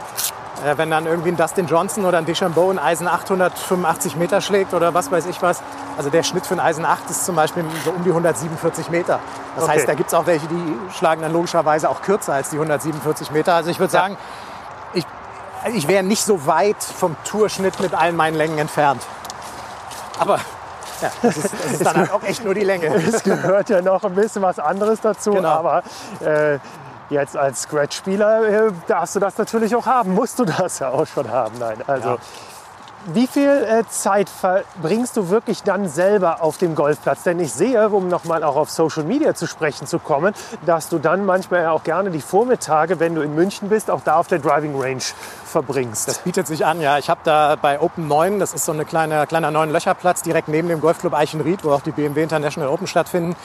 äh, 0.65 0.75
wenn 0.77 0.89
dann 0.91 1.05
irgendwie 1.05 1.29
ein 1.29 1.37
Dustin 1.37 1.67
Johnson 1.67 2.05
oder 2.05 2.17
ein 2.17 2.25
DeChambeau 2.25 2.69
ein 2.71 2.79
Eisen 2.79 3.07
885 3.07 4.15
Meter 4.15 4.41
schlägt 4.41 4.73
oder 4.73 4.93
was 4.93 5.11
weiß 5.11 5.25
ich 5.27 5.41
was, 5.41 5.61
also 5.97 6.09
der 6.09 6.23
Schnitt 6.23 6.45
für 6.45 6.55
ein 6.55 6.59
Eisen 6.59 6.85
8 6.85 7.09
ist 7.09 7.25
zum 7.25 7.35
Beispiel 7.35 7.63
so 7.85 7.91
um 7.91 8.03
die 8.03 8.09
147 8.09 8.89
Meter. 8.89 9.19
Das 9.55 9.63
Okay. 9.65 9.73
heißt, 9.73 9.87
da 9.87 9.93
gibt 9.93 10.07
es 10.09 10.13
auch 10.13 10.25
welche, 10.25 10.47
die 10.47 10.77
schlagen 10.97 11.21
dann 11.21 11.31
logischerweise 11.33 11.89
auch 11.89 12.01
kürzer 12.01 12.33
als 12.33 12.49
die 12.49 12.55
147 12.57 13.31
Meter. 13.31 13.53
Also 13.55 13.69
ich 13.69 13.79
würde 13.79 13.91
sagen, 13.91 14.17
ich, 14.93 15.05
ich 15.73 15.87
wäre 15.87 16.03
nicht 16.03 16.23
so 16.23 16.45
weit 16.47 16.81
vom 16.83 17.15
Tourschnitt 17.25 17.79
mit 17.79 17.93
allen 17.93 18.15
meinen 18.15 18.35
Längen 18.35 18.57
entfernt. 18.57 19.01
Aber 20.19 20.37
ja, 21.01 21.09
das 21.21 21.37
ist, 21.37 21.53
das 21.53 21.65
ist 21.73 21.85
dann 21.85 21.97
halt 21.97 22.11
auch 22.11 22.23
echt 22.23 22.43
nur 22.43 22.53
die 22.53 22.63
Länge. 22.63 22.87
Es 22.95 23.23
gehört 23.23 23.69
ja 23.69 23.81
noch 23.81 24.03
ein 24.03 24.15
bisschen 24.15 24.41
was 24.41 24.59
anderes 24.59 25.01
dazu, 25.01 25.31
Genau. 25.31 25.49
aber 25.49 25.83
äh, 26.21 26.59
jetzt 27.09 27.35
als 27.37 27.63
Scratch-Spieler 27.63 28.67
äh, 28.67 28.71
darfst 28.87 29.15
du 29.15 29.19
das 29.19 29.37
natürlich 29.37 29.75
auch 29.75 29.85
haben, 29.85 30.13
musst 30.15 30.39
du 30.39 30.45
das 30.45 30.79
ja 30.79 30.89
auch 30.89 31.05
schon 31.05 31.29
haben. 31.31 31.57
Nein, 31.59 31.77
also 31.85 32.09
Ja. 32.09 32.17
Wie 33.07 33.27
viel 33.27 33.49
äh, 33.49 33.83
Zeit 33.89 34.29
verbringst 34.29 35.17
du 35.17 35.29
wirklich 35.29 35.63
dann 35.63 35.89
selber 35.89 36.41
auf 36.41 36.57
dem 36.57 36.75
Golfplatz? 36.75 37.23
Denn 37.23 37.39
ich 37.39 37.51
sehe, 37.51 37.89
um 37.89 38.07
nochmal 38.07 38.43
auch 38.43 38.55
auf 38.55 38.69
Social 38.69 39.03
Media 39.03 39.35
zu 39.35 39.47
sprechen 39.47 39.87
zu 39.87 39.99
kommen, 39.99 40.33
dass 40.65 40.89
du 40.89 40.99
dann 40.99 41.25
manchmal 41.25 41.67
auch 41.67 41.83
gerne 41.83 42.11
die 42.11 42.21
Vormittage, 42.21 42.99
wenn 42.99 43.15
du 43.15 43.21
in 43.21 43.35
München 43.35 43.69
bist, 43.69 43.91
auch 43.91 44.01
da 44.01 44.15
auf 44.15 44.27
der 44.27 44.39
Driving 44.39 44.79
Range 44.79 45.03
verbringst. 45.45 46.07
Das 46.07 46.19
bietet 46.19 46.47
sich 46.47 46.65
an, 46.65 46.81
ja. 46.81 46.97
Ich 46.97 47.09
habe 47.09 47.21
da 47.23 47.55
bei 47.61 47.79
Open 47.79 48.07
9, 48.07 48.39
das 48.39 48.53
ist 48.53 48.65
so 48.65 48.71
ein 48.71 48.85
kleiner, 48.87 49.27
kleiner 49.27 49.51
neun 49.51 49.71
Löcherplatz 49.71 50.21
direkt 50.21 50.47
neben 50.47 50.67
dem 50.67 50.79
Golfclub 50.79 51.13
Eichenried, 51.13 51.63
wo 51.63 51.71
auch 51.71 51.81
die 51.81 51.91
BMW 51.91 52.23
International 52.23 52.69
Open 52.69 52.87
stattfinden. 52.87 53.35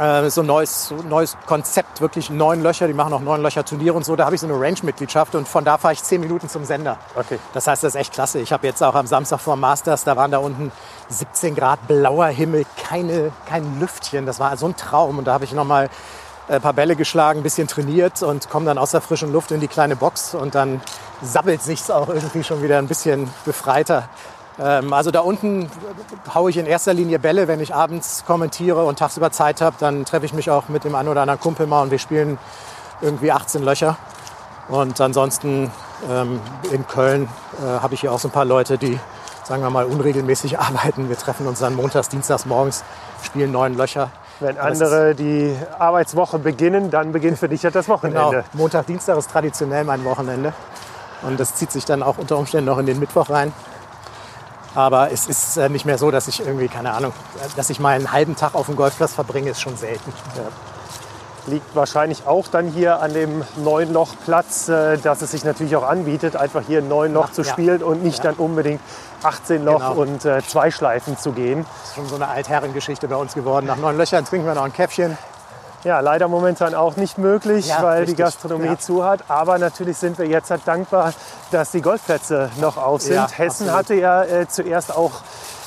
Äh, 0.00 0.30
so 0.30 0.40
ein 0.40 0.46
neues, 0.46 0.94
neues 1.10 1.36
Konzept, 1.44 2.00
wirklich 2.00 2.30
neun 2.30 2.62
Löcher. 2.62 2.86
Die 2.86 2.94
machen 2.94 3.12
auch 3.12 3.20
neun 3.20 3.42
Löcher 3.42 3.66
Turniere 3.66 3.94
und 3.94 4.04
so. 4.06 4.16
Da 4.16 4.24
habe 4.24 4.34
ich 4.34 4.40
so 4.40 4.46
eine 4.46 4.58
Range-Mitgliedschaft 4.58 5.34
und 5.34 5.46
von 5.46 5.62
da 5.62 5.76
fahre 5.76 5.92
ich 5.92 6.02
zehn 6.02 6.22
Minuten 6.22 6.48
zum 6.48 6.64
Sender. 6.64 6.96
Okay. 7.14 7.38
Das 7.52 7.66
heißt, 7.66 7.84
das 7.84 7.94
ist 7.94 8.00
echt 8.00 8.14
klasse. 8.14 8.38
Ich 8.38 8.50
habe 8.50 8.66
jetzt 8.66 8.82
auch 8.82 8.94
am 8.94 9.06
Samstag 9.06 9.40
vor 9.40 9.56
Masters, 9.56 10.04
da 10.04 10.16
waren 10.16 10.30
da 10.30 10.38
unten 10.38 10.72
17 11.10 11.54
Grad 11.54 11.86
blauer 11.86 12.28
Himmel, 12.28 12.64
keine, 12.82 13.30
kein 13.46 13.78
Lüftchen. 13.78 14.24
Das 14.24 14.40
war 14.40 14.56
so 14.56 14.68
ein 14.68 14.74
Traum. 14.74 15.18
Und 15.18 15.26
da 15.26 15.34
habe 15.34 15.44
ich 15.44 15.52
noch 15.52 15.66
mal 15.66 15.90
ein 16.48 16.62
paar 16.62 16.72
Bälle 16.72 16.96
geschlagen, 16.96 17.40
ein 17.40 17.42
bisschen 17.42 17.68
trainiert 17.68 18.22
und 18.22 18.48
komme 18.48 18.64
dann 18.64 18.78
aus 18.78 18.92
der 18.92 19.02
frischen 19.02 19.30
Luft 19.32 19.50
in 19.50 19.60
die 19.60 19.68
kleine 19.68 19.96
Box 19.96 20.34
und 20.34 20.54
dann 20.54 20.80
sabbelt 21.22 21.62
sich's 21.62 21.90
auch 21.90 22.08
irgendwie 22.08 22.42
schon 22.42 22.62
wieder 22.62 22.78
ein 22.78 22.88
bisschen 22.88 23.28
befreiter. 23.44 24.08
Ähm, 24.60 24.92
also 24.92 25.10
da 25.10 25.20
unten 25.20 25.70
haue 26.34 26.50
ich 26.50 26.56
in 26.58 26.66
erster 26.66 26.92
Linie 26.92 27.18
Bälle, 27.18 27.48
wenn 27.48 27.60
ich 27.60 27.74
abends 27.74 28.24
kommentiere 28.26 28.84
und 28.84 28.98
tagsüber 28.98 29.30
Zeit 29.30 29.60
habe, 29.60 29.76
dann 29.80 30.04
treffe 30.04 30.26
ich 30.26 30.34
mich 30.34 30.50
auch 30.50 30.68
mit 30.68 30.84
dem 30.84 30.94
einen 30.94 31.08
oder 31.08 31.22
anderen 31.22 31.40
Kumpel 31.40 31.66
mal 31.66 31.82
und 31.82 31.90
wir 31.90 31.98
spielen 31.98 32.38
irgendwie 33.00 33.32
18 33.32 33.62
Löcher. 33.62 33.96
Und 34.68 35.00
ansonsten 35.00 35.72
ähm, 36.10 36.40
in 36.70 36.86
Köln 36.86 37.28
äh, 37.58 37.80
habe 37.80 37.94
ich 37.94 38.00
hier 38.00 38.12
auch 38.12 38.18
so 38.18 38.28
ein 38.28 38.32
paar 38.32 38.44
Leute, 38.44 38.78
die, 38.78 38.98
sagen 39.44 39.62
wir 39.62 39.70
mal, 39.70 39.86
unregelmäßig 39.86 40.58
arbeiten. 40.60 41.08
Wir 41.08 41.16
treffen 41.16 41.46
uns 41.46 41.60
dann 41.60 41.74
montags, 41.74 42.08
dienstags 42.08 42.44
morgens, 42.46 42.84
spielen 43.22 43.52
neun 43.52 43.76
Löcher. 43.76 44.10
Wenn 44.40 44.58
andere 44.58 45.14
die 45.14 45.54
Arbeitswoche 45.78 46.38
beginnen, 46.38 46.90
dann 46.90 47.12
beginnt 47.12 47.38
für 47.38 47.48
dich 47.48 47.62
ja 47.62 47.70
das 47.70 47.88
Wochenende. 47.88 48.30
Genau, 48.30 48.44
Montag, 48.54 48.86
Dienstag 48.86 49.18
ist 49.18 49.30
traditionell 49.30 49.84
mein 49.84 50.02
Wochenende. 50.04 50.54
Und 51.22 51.38
das 51.38 51.54
zieht 51.56 51.70
sich 51.70 51.84
dann 51.84 52.02
auch 52.02 52.16
unter 52.16 52.38
Umständen 52.38 52.66
noch 52.66 52.78
in 52.78 52.86
den 52.86 52.98
Mittwoch 52.98 53.28
rein. 53.28 53.52
Aber 54.74 55.10
es 55.10 55.26
ist 55.26 55.56
äh, 55.56 55.68
nicht 55.68 55.84
mehr 55.84 55.98
so, 55.98 56.10
dass 56.10 56.28
ich 56.28 56.40
irgendwie, 56.40 56.68
keine 56.68 56.92
Ahnung, 56.92 57.12
dass 57.56 57.70
ich 57.70 57.80
mal 57.80 57.94
einen 57.96 58.12
halben 58.12 58.36
Tag 58.36 58.54
auf 58.54 58.66
dem 58.66 58.76
Golfplatz 58.76 59.14
verbringe, 59.14 59.50
ist 59.50 59.60
schon 59.60 59.76
selten. 59.76 60.12
Liegt 61.46 61.74
wahrscheinlich 61.74 62.26
auch 62.26 62.46
dann 62.48 62.68
hier 62.68 63.00
an 63.00 63.14
dem 63.14 63.42
neuen 63.56 63.92
Lochplatz, 63.92 64.68
äh, 64.68 64.98
dass 64.98 65.22
es 65.22 65.30
sich 65.32 65.42
natürlich 65.42 65.74
auch 65.74 65.88
anbietet, 65.88 66.36
einfach 66.36 66.62
hier 66.66 66.78
ein 66.80 66.88
neun 66.88 67.12
Loch 67.14 67.28
Ja, 67.28 67.32
zu 67.32 67.42
ja. 67.42 67.48
spielen 67.52 67.82
und 67.82 68.04
nicht 68.04 68.24
dann 68.24 68.34
unbedingt 68.34 68.80
18 69.22 69.64
Loch 69.64 69.78
Genau. 69.78 69.92
und 69.94 70.24
äh, 70.24 70.42
zwei 70.46 70.70
Schleifen 70.70 71.18
zu 71.18 71.32
gehen. 71.32 71.64
Das 71.80 71.88
ist 71.90 71.94
schon 71.96 72.06
so 72.08 72.14
eine 72.16 72.28
Altherrengeschichte 72.28 73.08
bei 73.08 73.16
uns 73.16 73.34
geworden. 73.34 73.66
Nach 73.66 73.76
neun 73.76 73.96
Löchern 73.96 74.24
trinken 74.24 74.46
wir 74.46 74.54
noch 74.54 74.64
ein 74.64 74.72
Käffchen. 74.72 75.16
Ja, 75.84 76.00
leider 76.00 76.28
momentan 76.28 76.74
auch 76.74 76.96
nicht 76.96 77.16
möglich, 77.16 77.66
Ja, 77.68 77.82
weil 77.82 78.00
richtig. 78.00 78.16
die 78.16 78.22
Gastronomie 78.22 78.66
Ja. 78.66 78.78
zu 78.78 79.02
hat. 79.04 79.20
Aber 79.28 79.58
natürlich 79.58 79.96
sind 79.96 80.18
wir 80.18 80.26
jetzt 80.26 80.50
halt 80.50 80.62
dankbar, 80.66 81.12
dass 81.52 81.70
die 81.70 81.80
Golfplätze 81.80 82.50
noch 82.60 82.76
auf 82.76 83.00
sind. 83.02 83.14
Ja, 83.14 83.28
Hessen 83.30 83.68
absolut. 83.70 83.72
hatte 83.72 83.94
ja 83.94 84.22
äh, 84.24 84.46
zuerst 84.48 84.94
auch 84.94 85.12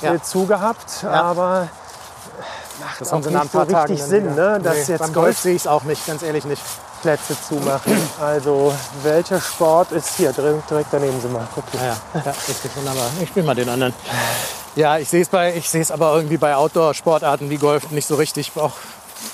äh, 0.03 0.19
zugehabt, 0.21 1.03
aber 1.05 1.67
Das 2.99 3.07
auch 3.09 3.13
haben 3.13 3.23
sie 3.23 3.31
nach 3.31 3.41
ein 3.43 3.49
so 3.51 3.59
Tagen 3.65 3.75
richtig 3.75 4.03
Sinn, 4.03 4.33
wieder- 4.33 4.57
ne, 4.57 4.59
dass 4.59 4.75
Nee, 4.75 4.93
jetzt 4.93 4.99
beim 4.99 5.13
Golf- 5.13 5.25
Golf 5.25 5.39
sehe 5.39 5.55
ich 5.55 5.61
es 5.63 5.67
auch 5.67 5.83
nicht, 5.83 6.05
ganz 6.05 6.21
ehrlich 6.23 6.45
nicht. 6.45 6.61
Plätze 7.01 7.35
zumachen. 7.49 7.97
Also 8.21 8.73
welcher 9.03 9.41
Sport 9.41 9.91
ist 9.91 10.15
hier? 10.15 10.31
Direkt 10.31 10.69
direkt 10.69 10.87
daneben 10.91 11.19
sind 11.19 11.33
wir. 11.33 11.45
Guck 11.53 11.65
hier. 11.71 11.81
Ja, 11.81 11.87
ja, 12.13 12.21
ja 12.25 12.31
richtig 12.47 12.71
wunderbar. 12.77 13.07
Ich 13.21 13.27
spiele 13.27 13.45
mal 13.45 13.55
den 13.55 13.67
anderen. 13.67 13.93
Ja, 14.75 14.97
ich 14.97 15.09
sehe 15.09 15.21
es 15.21 15.27
bei, 15.27 15.53
ich 15.53 15.69
sehe 15.69 15.81
es 15.81 15.91
aber 15.91 16.15
irgendwie 16.15 16.37
bei 16.37 16.55
Outdoor-Sportarten 16.55 17.49
wie 17.49 17.57
Golf 17.57 17.91
nicht 17.91 18.07
so 18.07 18.15
richtig. 18.15 18.53
Auch, 18.55 18.71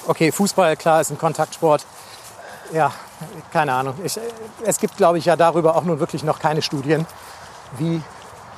okay, 0.08 0.32
Fußball, 0.32 0.76
klar, 0.78 1.02
ist 1.02 1.12
ein 1.12 1.18
Kontaktsport. 1.18 1.86
Ja, 2.72 2.92
keine 3.52 3.74
Ahnung. 3.74 3.96
Ich, 4.04 4.20
es 4.64 4.80
gibt, 4.80 4.98
glaube 4.98 5.18
ich, 5.18 5.26
ja 5.26 5.36
darüber 5.36 5.76
auch 5.76 5.84
nun 5.84 6.00
wirklich 6.00 6.24
noch 6.24 6.40
keine 6.40 6.62
Studien, 6.62 7.06
wie 7.78 8.02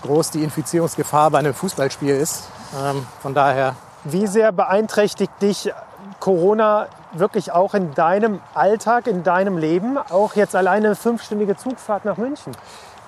groß 0.03 0.31
die 0.31 0.43
Infizierungsgefahr 0.43 1.31
bei 1.31 1.39
einem 1.39 1.53
Fußballspiel 1.53 2.15
ist. 2.15 2.43
Ähm, 2.83 3.05
von 3.21 3.33
daher. 3.33 3.75
Wie 4.03 4.27
sehr 4.27 4.51
beeinträchtigt 4.51 5.31
dich 5.41 5.71
Corona 6.19 6.87
wirklich 7.13 7.51
auch 7.51 7.73
in 7.73 7.93
deinem 7.93 8.39
Alltag, 8.53 9.07
in 9.07 9.23
deinem 9.23 9.57
Leben? 9.57 9.97
Auch 9.97 10.35
jetzt 10.35 10.55
alleine 10.55 10.87
eine 10.87 10.95
fünfstündige 10.95 11.55
Zugfahrt 11.55 12.05
nach 12.05 12.17
München? 12.17 12.53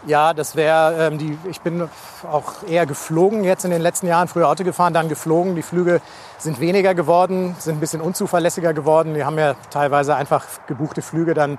Ja, 0.05 0.33
das 0.33 0.57
wäre 0.57 1.07
ähm, 1.07 1.17
die. 1.17 1.37
Ich 1.49 1.61
bin 1.61 1.89
auch 2.29 2.63
eher 2.67 2.85
geflogen 2.85 3.45
jetzt 3.45 3.63
in 3.63 3.71
den 3.71 3.81
letzten 3.81 4.07
Jahren. 4.07 4.27
Früher 4.27 4.49
Auto 4.49 4.65
gefahren, 4.65 4.93
dann 4.93 5.07
geflogen. 5.07 5.55
Die 5.55 5.61
Flüge 5.61 6.01
sind 6.37 6.59
weniger 6.59 6.93
geworden, 6.93 7.55
sind 7.57 7.77
ein 7.77 7.79
bisschen 7.79 8.01
unzuverlässiger 8.01 8.73
geworden. 8.73 9.15
Wir 9.15 9.25
haben 9.25 9.37
ja 9.37 9.55
teilweise 9.69 10.15
einfach 10.15 10.45
gebuchte 10.67 11.01
Flüge 11.01 11.33
dann 11.33 11.57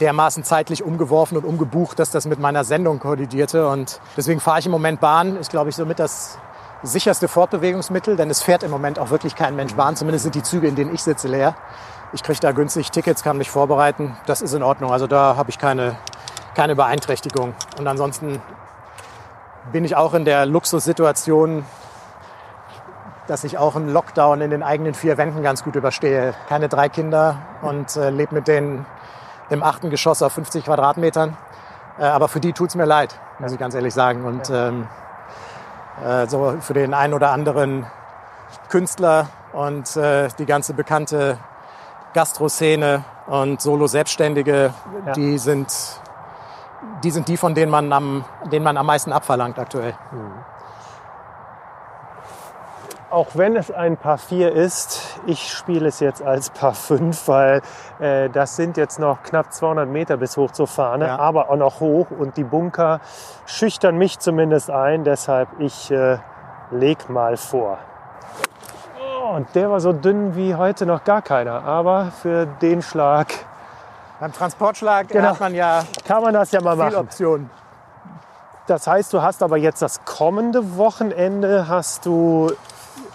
dermaßen 0.00 0.44
zeitlich 0.44 0.82
umgeworfen 0.82 1.36
und 1.36 1.44
umgebucht, 1.44 1.98
dass 1.98 2.10
das 2.10 2.24
mit 2.26 2.38
meiner 2.38 2.64
Sendung 2.64 3.00
kollidierte. 3.00 3.68
Und 3.68 4.00
deswegen 4.16 4.40
fahre 4.40 4.60
ich 4.60 4.66
im 4.66 4.72
Moment 4.72 5.00
Bahn. 5.00 5.36
Ist, 5.36 5.50
glaube 5.50 5.68
ich, 5.68 5.76
somit 5.76 5.98
das 5.98 6.38
sicherste 6.82 7.28
Fortbewegungsmittel, 7.28 8.16
denn 8.16 8.30
es 8.30 8.42
fährt 8.42 8.62
im 8.62 8.70
Moment 8.70 8.98
auch 8.98 9.10
wirklich 9.10 9.36
kein 9.36 9.56
Mensch 9.56 9.74
Bahn. 9.74 9.94
Zumindest 9.94 10.24
sind 10.24 10.34
die 10.34 10.42
Züge, 10.42 10.68
in 10.68 10.74
denen 10.74 10.94
ich 10.94 11.02
sitze, 11.02 11.28
leer. 11.28 11.54
Ich 12.12 12.22
kriege 12.22 12.40
da 12.40 12.52
günstig 12.52 12.90
Tickets, 12.90 13.22
kann 13.22 13.38
mich 13.38 13.50
vorbereiten. 13.50 14.16
Das 14.26 14.40
ist 14.40 14.54
in 14.54 14.62
Ordnung. 14.62 14.92
Also 14.92 15.06
da 15.06 15.36
habe 15.36 15.50
ich 15.50 15.58
keine, 15.58 15.96
keine 16.54 16.76
Beeinträchtigung. 16.76 17.54
Und 17.78 17.86
ansonsten 17.86 18.40
bin 19.72 19.84
ich 19.84 19.96
auch 19.96 20.14
in 20.14 20.24
der 20.24 20.46
Luxussituation, 20.46 21.64
dass 23.26 23.44
ich 23.44 23.56
auch 23.56 23.76
einen 23.76 23.90
Lockdown 23.92 24.40
in 24.42 24.50
den 24.50 24.62
eigenen 24.62 24.94
vier 24.94 25.16
Wänden 25.16 25.42
ganz 25.42 25.64
gut 25.64 25.76
überstehe. 25.76 26.34
Keine 26.48 26.68
drei 26.68 26.88
Kinder 26.88 27.36
und 27.62 27.96
äh, 27.96 28.10
lebe 28.10 28.34
mit 28.34 28.48
denen 28.48 28.84
im 29.48 29.62
achten 29.62 29.90
Geschoss 29.90 30.22
auf 30.22 30.32
50 30.32 30.64
Quadratmetern. 30.64 31.36
Äh, 31.98 32.04
aber 32.04 32.28
für 32.28 32.40
die 32.40 32.52
tut's 32.52 32.74
mir 32.74 32.84
leid, 32.84 33.18
muss 33.38 33.52
ich 33.52 33.58
ganz 33.58 33.74
ehrlich 33.74 33.94
sagen. 33.94 34.24
Und 34.24 34.50
ähm, 34.50 34.86
äh, 36.04 36.26
so 36.26 36.56
für 36.60 36.74
den 36.74 36.92
einen 36.92 37.14
oder 37.14 37.30
anderen 37.30 37.86
Künstler 38.68 39.28
und 39.52 39.96
äh, 39.96 40.28
die 40.38 40.46
ganze 40.46 40.74
bekannte 40.74 41.38
Gastroszene 42.12 43.04
und 43.26 43.60
Solo-Selbstständige, 43.60 44.74
Ja. 45.06 45.12
die 45.12 45.38
sind 45.38 45.72
die 47.02 47.10
sind 47.10 47.28
die, 47.28 47.36
von 47.36 47.54
denen 47.54 47.70
man 47.70 47.92
am, 47.92 48.24
denen 48.50 48.64
man 48.64 48.76
am 48.76 48.86
meisten 48.86 49.12
abverlangt 49.12 49.58
aktuell. 49.58 49.94
Auch 53.10 53.28
wenn 53.34 53.54
es 53.54 53.70
ein 53.70 53.96
Paar 53.96 54.18
4 54.18 54.50
ist, 54.52 55.20
ich 55.26 55.52
spiele 55.52 55.86
es 55.86 56.00
jetzt 56.00 56.20
als 56.20 56.50
Paar 56.50 56.74
5, 56.74 57.28
weil 57.28 57.62
äh, 58.00 58.28
das 58.28 58.56
sind 58.56 58.76
jetzt 58.76 58.98
noch 58.98 59.22
knapp 59.22 59.52
200 59.52 59.88
Meter 59.88 60.16
bis 60.16 60.36
hoch 60.36 60.50
zur 60.50 60.66
Fahne, 60.66 61.06
Ja. 61.06 61.18
aber 61.20 61.48
auch 61.48 61.56
noch 61.56 61.78
hoch 61.78 62.08
und 62.10 62.36
die 62.36 62.42
Bunker 62.42 63.00
schüchtern 63.46 63.96
mich 63.98 64.18
zumindest 64.18 64.68
ein, 64.70 65.04
deshalb 65.04 65.48
ich 65.60 65.92
äh, 65.92 66.18
leg 66.72 67.08
mal 67.08 67.36
vor. 67.36 67.78
Oh, 68.98 69.36
und 69.36 69.54
der 69.54 69.70
war 69.70 69.78
so 69.78 69.92
dünn 69.92 70.34
wie 70.34 70.56
heute 70.56 70.84
noch 70.84 71.04
gar 71.04 71.22
keiner, 71.22 71.62
aber 71.62 72.06
für 72.20 72.46
den 72.46 72.82
Schlag 72.82 73.28
Beim 74.24 74.32
Transportschlag 74.32 75.08
Genau. 75.08 75.28
hat 75.28 75.40
man 75.40 75.54
ja 75.54 75.84
kann 76.08 76.22
man 76.22 76.32
das 76.32 76.50
ja 76.50 76.62
mal 76.62 76.76
viele 76.76 76.84
machen. 76.86 76.96
Optionen. 76.96 77.50
Das 78.66 78.86
heißt, 78.86 79.12
du 79.12 79.20
hast 79.20 79.42
aber 79.42 79.58
jetzt 79.58 79.82
das 79.82 80.02
kommende 80.06 80.78
Wochenende 80.78 81.68
hast 81.68 82.06
du 82.06 82.50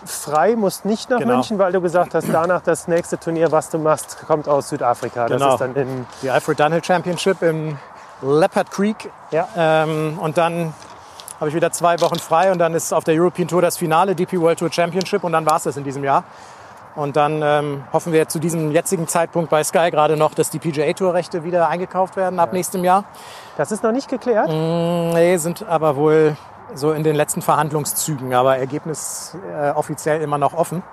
frei, 0.06 0.56
musst 0.56 0.86
nicht 0.86 1.10
nach 1.10 1.18
Genau. 1.18 1.34
München, 1.34 1.58
weil 1.58 1.72
du 1.72 1.82
gesagt 1.82 2.14
hast, 2.14 2.28
danach 2.32 2.62
das 2.62 2.88
nächste 2.88 3.18
Turnier, 3.18 3.52
was 3.52 3.72
du 3.72 3.80
machst, 3.80 4.20
kommt 4.28 4.48
aus 4.48 4.70
Südafrika. 4.70 5.28
Das 5.28 5.42
Genau. 5.42 5.54
ist 5.56 5.62
dann 5.62 5.76
in 5.76 6.06
Die 6.22 6.30
Alfred 6.30 6.60
Dunhill 6.60 6.84
Championship 6.84 7.42
im 7.42 7.80
Leopard 8.22 8.70
Creek. 8.70 9.12
ja, 9.32 9.48
Ähm, 9.58 10.20
und 10.22 10.38
dann 10.38 10.76
habe 11.40 11.50
ich 11.50 11.56
wieder 11.56 11.72
zwei 11.72 12.00
Wochen 12.02 12.20
frei 12.20 12.52
und 12.52 12.60
dann 12.60 12.76
ist 12.76 12.94
auf 12.94 13.04
der 13.04 13.16
European 13.20 13.48
Tour 13.48 13.64
das 13.64 13.78
Finale, 13.78 14.14
DP 14.14 14.40
World 14.40 14.60
Tour 14.60 14.72
Championship 14.72 15.24
und 15.24 15.32
dann 15.32 15.48
war 15.48 15.56
es 15.56 15.64
das 15.64 15.76
in 15.76 15.84
diesem 15.84 16.04
Jahr. 16.04 16.24
Und 16.96 17.16
dann 17.16 17.42
ähm, 17.44 17.84
hoffen 17.94 18.14
wir 18.14 18.28
zu 18.28 18.40
diesem 18.40 18.72
jetzigen 18.72 19.08
Zeitpunkt 19.08 19.50
bei 19.50 19.64
Sky 19.64 19.90
gerade 19.92 20.18
noch, 20.18 20.34
dass 20.34 20.50
die 20.50 20.60
PGA 20.60 20.92
Tour 20.94 21.14
Rechte 21.14 21.44
wieder 21.44 21.70
eingekauft 21.70 22.16
werden 22.16 22.40
ab 22.40 22.52
nächstem 22.54 22.84
Jahr. 22.84 23.06
das 23.58 23.72
ist 23.72 23.84
noch 23.84 23.92
nicht 23.92 24.10
geklärt. 24.10 24.50
Nee, 24.50 25.38
sind 25.38 25.66
aber 25.68 25.96
wohl 25.96 26.36
so 26.74 26.92
in 26.92 27.04
den 27.04 27.16
letzten 27.16 27.42
Verhandlungszügen, 27.42 28.34
aber 28.34 28.58
Ergebnis 28.58 29.38
äh, 29.56 29.72
offiziell 29.72 30.22
immer 30.22 30.38
noch 30.38 30.54
offen. 30.54 30.84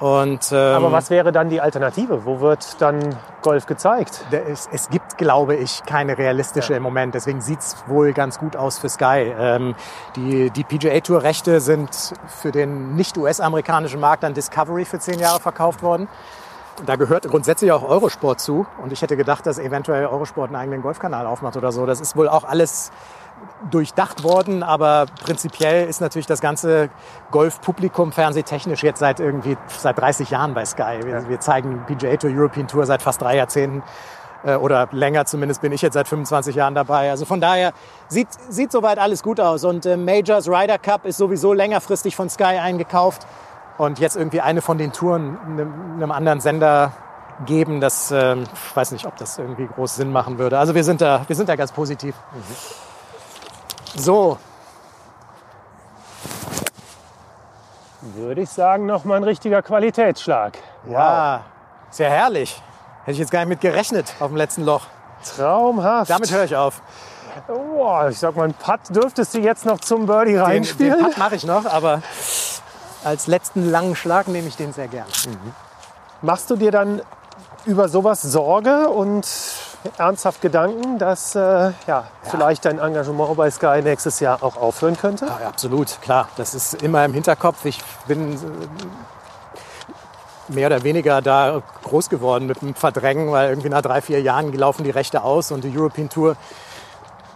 Und, 0.00 0.52
ähm, 0.52 0.76
Aber 0.76 0.92
was 0.92 1.10
wäre 1.10 1.32
dann 1.32 1.48
die 1.48 1.60
Alternative? 1.60 2.24
Wo 2.24 2.40
wird 2.40 2.80
dann 2.80 3.16
Golf 3.42 3.66
gezeigt? 3.66 4.24
Es, 4.30 4.68
es 4.70 4.90
gibt, 4.90 5.18
glaube 5.18 5.56
ich, 5.56 5.82
keine 5.86 6.16
realistische 6.16 6.74
im 6.74 6.84
Moment. 6.84 7.14
Deswegen 7.14 7.40
sieht's 7.40 7.76
wohl 7.88 8.12
ganz 8.12 8.38
gut 8.38 8.54
aus 8.54 8.78
für 8.78 8.88
Sky. 8.88 9.32
Ähm, 9.36 9.74
die 10.14 10.50
die 10.50 10.62
PGA-Tour-Rechte 10.62 11.60
sind 11.60 12.14
für 12.28 12.52
den 12.52 12.94
nicht-US-amerikanischen 12.94 13.98
Markt 13.98 14.24
an 14.24 14.34
Discovery 14.34 14.84
für 14.84 15.00
zehn 15.00 15.18
Jahre 15.18 15.40
verkauft 15.40 15.82
worden. 15.82 16.06
Da 16.86 16.94
gehört 16.94 17.26
grundsätzlich 17.26 17.72
auch 17.72 17.82
Eurosport 17.82 18.40
zu. 18.40 18.66
Und 18.80 18.92
ich 18.92 19.02
hätte 19.02 19.16
gedacht, 19.16 19.46
dass 19.46 19.58
eventuell 19.58 20.06
Eurosport 20.06 20.48
einen 20.48 20.56
eigenen 20.56 20.82
Golfkanal 20.82 21.26
aufmacht 21.26 21.56
oder 21.56 21.72
so. 21.72 21.86
Das 21.86 22.00
ist 22.00 22.16
wohl 22.16 22.28
auch 22.28 22.44
alles 22.44 22.92
durchdacht 23.70 24.24
worden, 24.24 24.62
aber 24.62 25.06
prinzipiell 25.24 25.88
ist 25.88 26.00
natürlich 26.00 26.26
das 26.26 26.40
ganze 26.40 26.90
Golfpublikum 27.30 28.12
fernsehtechnisch 28.12 28.82
jetzt 28.82 29.00
seit 29.00 29.20
irgendwie 29.20 29.56
seit 29.66 29.98
30 29.98 30.30
Jahren 30.30 30.54
bei 30.54 30.64
Sky. 30.64 31.00
Wir, 31.04 31.28
wir 31.28 31.40
zeigen 31.40 31.84
PGA 31.86 32.16
Tour, 32.16 32.30
European 32.32 32.68
Tour 32.68 32.86
seit 32.86 33.02
fast 33.02 33.20
drei 33.20 33.36
Jahrzehnten 33.36 33.82
äh, 34.44 34.54
oder 34.54 34.88
länger 34.92 35.24
zumindest 35.26 35.60
bin 35.60 35.72
ich 35.72 35.82
jetzt 35.82 35.94
seit 35.94 36.08
25 36.08 36.54
Jahren 36.54 36.74
dabei. 36.74 37.10
Also 37.10 37.24
von 37.24 37.40
daher 37.40 37.72
sieht, 38.08 38.28
sieht 38.48 38.72
soweit 38.72 38.98
alles 38.98 39.22
gut 39.22 39.40
aus. 39.40 39.64
Und 39.64 39.86
äh, 39.86 39.96
Majors 39.96 40.48
Ryder 40.48 40.78
Cup 40.78 41.04
ist 41.04 41.18
sowieso 41.18 41.52
längerfristig 41.52 42.16
von 42.16 42.28
Sky 42.28 42.44
eingekauft 42.44 43.26
und 43.76 43.98
jetzt 43.98 44.16
irgendwie 44.16 44.40
eine 44.40 44.60
von 44.62 44.78
den 44.78 44.92
Touren 44.92 45.38
einem, 45.44 45.94
einem 45.96 46.12
anderen 46.12 46.40
Sender 46.40 46.92
geben, 47.46 47.80
das 47.80 48.10
ähm, 48.10 48.44
ich 48.52 48.76
weiß 48.76 48.92
nicht, 48.92 49.06
ob 49.06 49.16
das 49.16 49.38
irgendwie 49.38 49.66
groß 49.66 49.96
Sinn 49.96 50.12
machen 50.12 50.38
würde. 50.38 50.58
Also 50.58 50.74
wir 50.74 50.84
sind 50.84 51.00
da, 51.00 51.22
wir 51.26 51.36
sind 51.36 51.48
da 51.48 51.56
ganz 51.56 51.72
positiv. 51.72 52.14
So, 53.96 54.38
Würde 58.00 58.42
ich 58.42 58.50
sagen, 58.50 58.86
noch 58.86 59.04
mal 59.04 59.16
ein 59.16 59.24
richtiger 59.24 59.60
Qualitätsschlag. 59.60 60.56
ja, 60.88 61.42
ist 61.90 61.98
ja 61.98 62.08
herrlich. 62.08 62.62
Hätte 63.00 63.12
ich 63.12 63.18
jetzt 63.18 63.30
gar 63.30 63.40
nicht 63.40 63.48
mit 63.48 63.60
gerechnet 63.60 64.14
auf 64.20 64.28
dem 64.28 64.36
letzten 64.36 64.64
Loch. 64.64 64.86
Traumhaft. 65.36 66.10
Damit 66.10 66.30
höre 66.30 66.44
ich 66.44 66.54
auf. 66.54 66.80
oh, 67.48 68.06
ich 68.08 68.18
sag 68.18 68.36
mal, 68.36 68.44
ein 68.44 68.54
Putt 68.54 68.80
dürftest 68.90 69.34
du 69.34 69.38
jetzt 69.38 69.66
noch 69.66 69.80
zum 69.80 70.06
Birdie 70.06 70.32
Den, 70.32 70.36
den 70.36 70.44
reinspielen. 70.44 71.04
Putt 71.04 71.18
mache 71.18 71.36
ich 71.36 71.44
noch, 71.44 71.66
aber 71.66 72.02
als 73.04 73.26
letzten 73.26 73.68
langen 73.68 73.96
Schlag 73.96 74.28
nehme 74.28 74.46
ich 74.46 74.56
den 74.56 74.72
sehr 74.72 74.88
gern. 74.88 75.06
Machst 76.22 76.50
du 76.50 76.56
dir 76.56 76.70
dann 76.70 77.02
über 77.64 77.88
sowas 77.88 78.22
Sorge 78.22 78.88
und 78.90 79.26
ernsthaft 79.96 80.40
Gedanken, 80.40 80.98
dass 80.98 81.34
äh, 81.34 81.72
ja, 81.86 82.04
vielleicht 82.22 82.64
dein 82.64 82.78
Engagement 82.78 83.36
bei 83.36 83.50
Sky 83.50 83.80
nächstes 83.82 84.20
Jahr 84.20 84.42
auch 84.42 84.56
aufhören 84.56 84.96
könnte? 84.96 85.26
Ja, 85.26 85.38
ja, 85.40 85.48
absolut, 85.48 86.00
klar. 86.00 86.28
Das 86.36 86.54
ist 86.54 86.82
immer 86.82 87.04
im 87.04 87.12
Hinterkopf. 87.14 87.64
Ich 87.64 87.80
bin 88.06 88.34
äh, 88.34 88.36
mehr 90.48 90.66
oder 90.66 90.82
weniger 90.82 91.22
da 91.22 91.62
groß 91.84 92.08
geworden 92.08 92.46
mit 92.46 92.62
dem 92.62 92.74
Verdrängen, 92.74 93.30
weil 93.30 93.50
irgendwie 93.50 93.68
nach 93.68 93.82
drei, 93.82 94.00
vier 94.00 94.20
Jahren 94.20 94.52
laufen 94.52 94.84
die 94.84 94.90
Rechte 94.90 95.22
aus 95.22 95.52
und 95.52 95.62
die 95.64 95.76
European 95.76 96.08
Tour, 96.08 96.36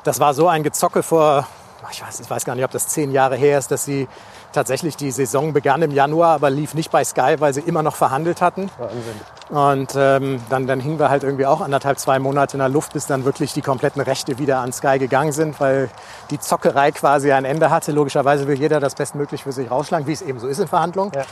das 0.05 0.19
war 0.19 0.35
so 0.35 0.49
ein 0.49 0.63
Gezocke 0.63 1.03
vor, 1.03 1.47
ich 1.91 2.03
weiß, 2.03 2.21
ich 2.21 2.31
weiß 2.31 2.45
gar 2.45 2.55
nicht, 2.55 2.65
ob 2.65 2.71
das 2.71 2.89
zehn 2.89 3.13
Jahre 3.13 3.37
her 3.37 3.59
ist, 3.59 3.71
dass 3.71 3.85
sie 3.85 4.09
tatsächlich 4.53 4.97
die 4.97 5.11
Saison 5.11 5.53
begann 5.53 5.83
im 5.83 5.91
Januar, 5.91 6.35
aber 6.35 6.51
lief 6.51 6.75
nicht 6.75 6.91
bei 6.91 7.05
Sky, 7.05 7.37
weil 7.39 7.53
sie 7.53 7.61
immer 7.61 7.83
noch 7.83 7.97
verhandelt 7.97 8.41
hatten. 8.41 8.71
Wahnsinn. 8.79 9.21
Und 9.51 9.95
ähm, 9.97 10.41
dann, 10.49 10.67
dann 10.67 10.81
hingen 10.81 10.99
wir 10.99 11.11
halt 11.11 11.25
irgendwie 11.25 11.47
auch 11.47 11.61
anderthalb, 11.61 11.99
zwei 11.99 12.19
Monate 12.19 12.57
in 12.57 12.61
der 12.61 12.69
Luft, 12.69 12.95
bis 12.95 13.07
dann 13.07 13.25
wirklich 13.25 13.53
die 13.53 13.61
kompletten 13.61 14.01
Rechte 14.01 14.39
wieder 14.39 14.61
an 14.61 14.73
Sky 14.73 14.99
gegangen 14.99 15.33
sind, 15.33 15.61
weil 15.61 15.91
die 16.31 16.39
Zockerei 16.39 16.93
quasi 16.93 17.33
ein 17.33 17.45
Ende 17.45 17.71
hatte. 17.71 17.93
Logischerweise 17.93 18.47
will 18.47 18.59
jeder 18.59 18.81
das 18.81 18.95
bestmöglich 18.95 19.43
für 19.43 19.53
sich 19.53 19.71
rausschlagen, 19.71 20.07
wie 20.07 20.13
es 20.13 20.23
eben 20.23 20.39
so 20.39 20.47
ist 20.47 20.59
in 20.59 20.69
Verhandlungen. 20.69 21.13
Ja. 21.15 21.25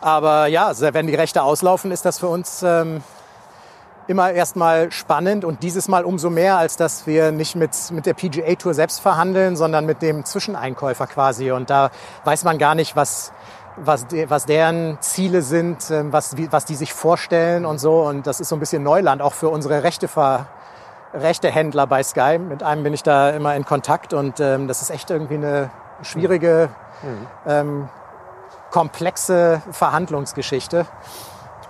Aber 0.00 0.46
ja, 0.46 0.72
wenn 0.92 1.06
die 1.06 1.14
Rechte 1.14 1.42
auslaufen, 1.42 1.92
ist 1.92 2.04
das 2.04 2.18
für 2.18 2.28
uns 2.28 2.62
ähm, 2.62 3.02
immer 4.10 4.32
erstmal 4.32 4.90
spannend 4.90 5.44
und 5.44 5.62
dieses 5.62 5.86
Mal 5.86 6.04
umso 6.04 6.30
mehr, 6.30 6.58
als 6.58 6.76
dass 6.76 7.06
wir 7.06 7.30
nicht 7.30 7.54
mit, 7.54 7.70
mit 7.92 8.06
der 8.06 8.14
PGA 8.14 8.56
Tour 8.56 8.74
selbst 8.74 9.00
verhandeln, 9.00 9.54
sondern 9.54 9.86
mit 9.86 10.02
dem 10.02 10.24
Zwischeneinkäufer 10.24 11.06
quasi. 11.06 11.52
Und 11.52 11.70
da 11.70 11.90
weiß 12.24 12.42
man 12.42 12.58
gar 12.58 12.74
nicht, 12.74 12.96
was, 12.96 13.32
was, 13.76 14.06
was 14.26 14.46
deren 14.46 14.98
Ziele 15.00 15.42
sind, 15.42 15.92
ähm, 15.92 16.12
was, 16.12 16.36
wie, 16.36 16.50
was 16.50 16.64
die 16.64 16.74
sich 16.74 16.92
vorstellen 16.92 17.64
und 17.64 17.78
so. 17.78 18.00
Und 18.00 18.26
das 18.26 18.40
ist 18.40 18.48
so 18.48 18.56
ein 18.56 18.58
bisschen 18.58 18.82
Neuland, 18.82 19.22
auch 19.22 19.32
für 19.32 19.48
unsere 19.48 19.84
Rechtever 19.84 20.48
Rechtehändler 21.14 21.86
bei 21.86 22.02
Sky. 22.02 22.38
Mit 22.38 22.64
einem 22.64 22.82
bin 22.82 22.92
ich 22.92 23.04
da 23.04 23.30
immer 23.30 23.54
in 23.54 23.64
Kontakt 23.64 24.12
und 24.12 24.40
ähm, 24.40 24.66
das 24.66 24.82
ist 24.82 24.90
echt 24.90 25.10
irgendwie 25.10 25.34
eine 25.34 25.70
schwierige, 26.02 26.68
ähm, 27.46 27.88
komplexe 28.72 29.62
Verhandlungsgeschichte. 29.70 30.86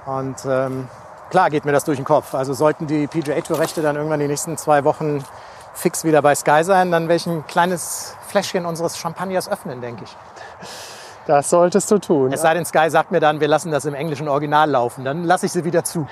Und 0.06 0.36
ähm, 0.46 0.88
klar 1.31 1.51
geht 1.51 1.65
mir 1.65 1.73
das 1.73 1.85
durch 1.85 1.98
den 1.98 2.05
Kopf. 2.05 2.35
Also 2.35 2.52
sollten 2.52 2.86
die 2.86 3.07
PGA 3.07 3.40
Tour 3.40 3.59
Rechte 3.59 3.82
dann 3.82 3.97
irgendwann 3.97 4.20
die 4.20 4.28
nächsten 4.28 4.57
zwei 4.57 4.85
Wochen 4.85 5.24
fix 5.73 6.05
wieder 6.05 6.20
bei 6.20 6.35
Sky 6.35 6.65
sein, 6.65 6.90
dann 6.90 7.05
werde 7.05 7.16
ich 7.16 7.27
ein 7.27 7.47
kleines 7.47 8.16
Fläschchen 8.27 8.66
unseres 8.66 8.98
Champagners 8.98 9.48
öffnen, 9.48 9.81
denke 9.81 10.05
ich. 10.05 10.16
Das 11.27 11.48
solltest 11.48 11.90
du 11.90 11.98
tun. 11.98 12.32
Es 12.32 12.43
sei 12.43 12.55
denn, 12.55 12.65
Sky 12.65 12.90
sagt 12.90 13.12
mir 13.12 13.20
dann, 13.20 13.40
wir 13.40 13.47
lassen 13.48 13.70
das 13.70 13.85
im 13.85 13.94
englischen 13.94 14.27
Original 14.28 14.69
laufen. 14.69 15.05
Dann 15.05 15.24
lasse 15.24 15.47
ich 15.47 15.52
sie 15.52 15.65
wieder 15.65 15.85
zu. 15.85 16.09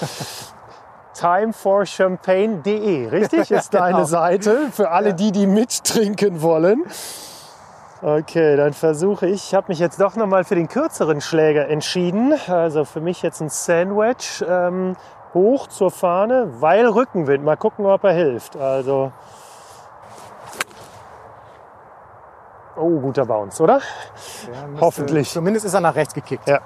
timeforchampagne.de, 1.14 3.08
richtig? 3.08 3.50
Ist 3.50 3.74
deine 3.74 3.96
Genau. 3.96 4.04
Seite 4.04 4.70
für 4.72 4.90
alle 4.90 5.14
die, 5.14 5.32
die 5.32 5.46
mittrinken 5.46 6.42
wollen. 6.42 6.84
Okay, 8.06 8.56
dann 8.56 8.72
versuche 8.72 9.26
ich. 9.26 9.46
Ich 9.46 9.54
habe 9.56 9.66
mich 9.66 9.80
jetzt 9.80 10.00
doch 10.00 10.14
noch 10.14 10.28
mal 10.28 10.44
für 10.44 10.54
den 10.54 10.68
kürzeren 10.68 11.20
Schläger 11.20 11.68
entschieden. 11.68 12.34
Also 12.46 12.84
für 12.84 13.00
mich 13.00 13.20
jetzt 13.20 13.40
ein 13.40 13.48
Sandwich 13.48 14.44
ähm, 14.48 14.94
hoch 15.34 15.66
zur 15.66 15.90
Fahne, 15.90 16.46
weil 16.60 16.86
Rückenwind. 16.86 17.42
Mal 17.42 17.56
gucken, 17.56 17.84
ob 17.84 18.04
er 18.04 18.12
hilft. 18.12 18.56
Also 18.56 19.10
Oh, 22.76 23.00
guter 23.00 23.26
Bounce, 23.26 23.60
oder? 23.60 23.80
Hoffentlich. 24.80 25.28
Zumindest 25.28 25.66
ist 25.66 25.74
er 25.74 25.80
nach 25.80 25.96
rechts 25.96 26.14
gekickt. 26.14 26.48
Ja. 26.48 26.60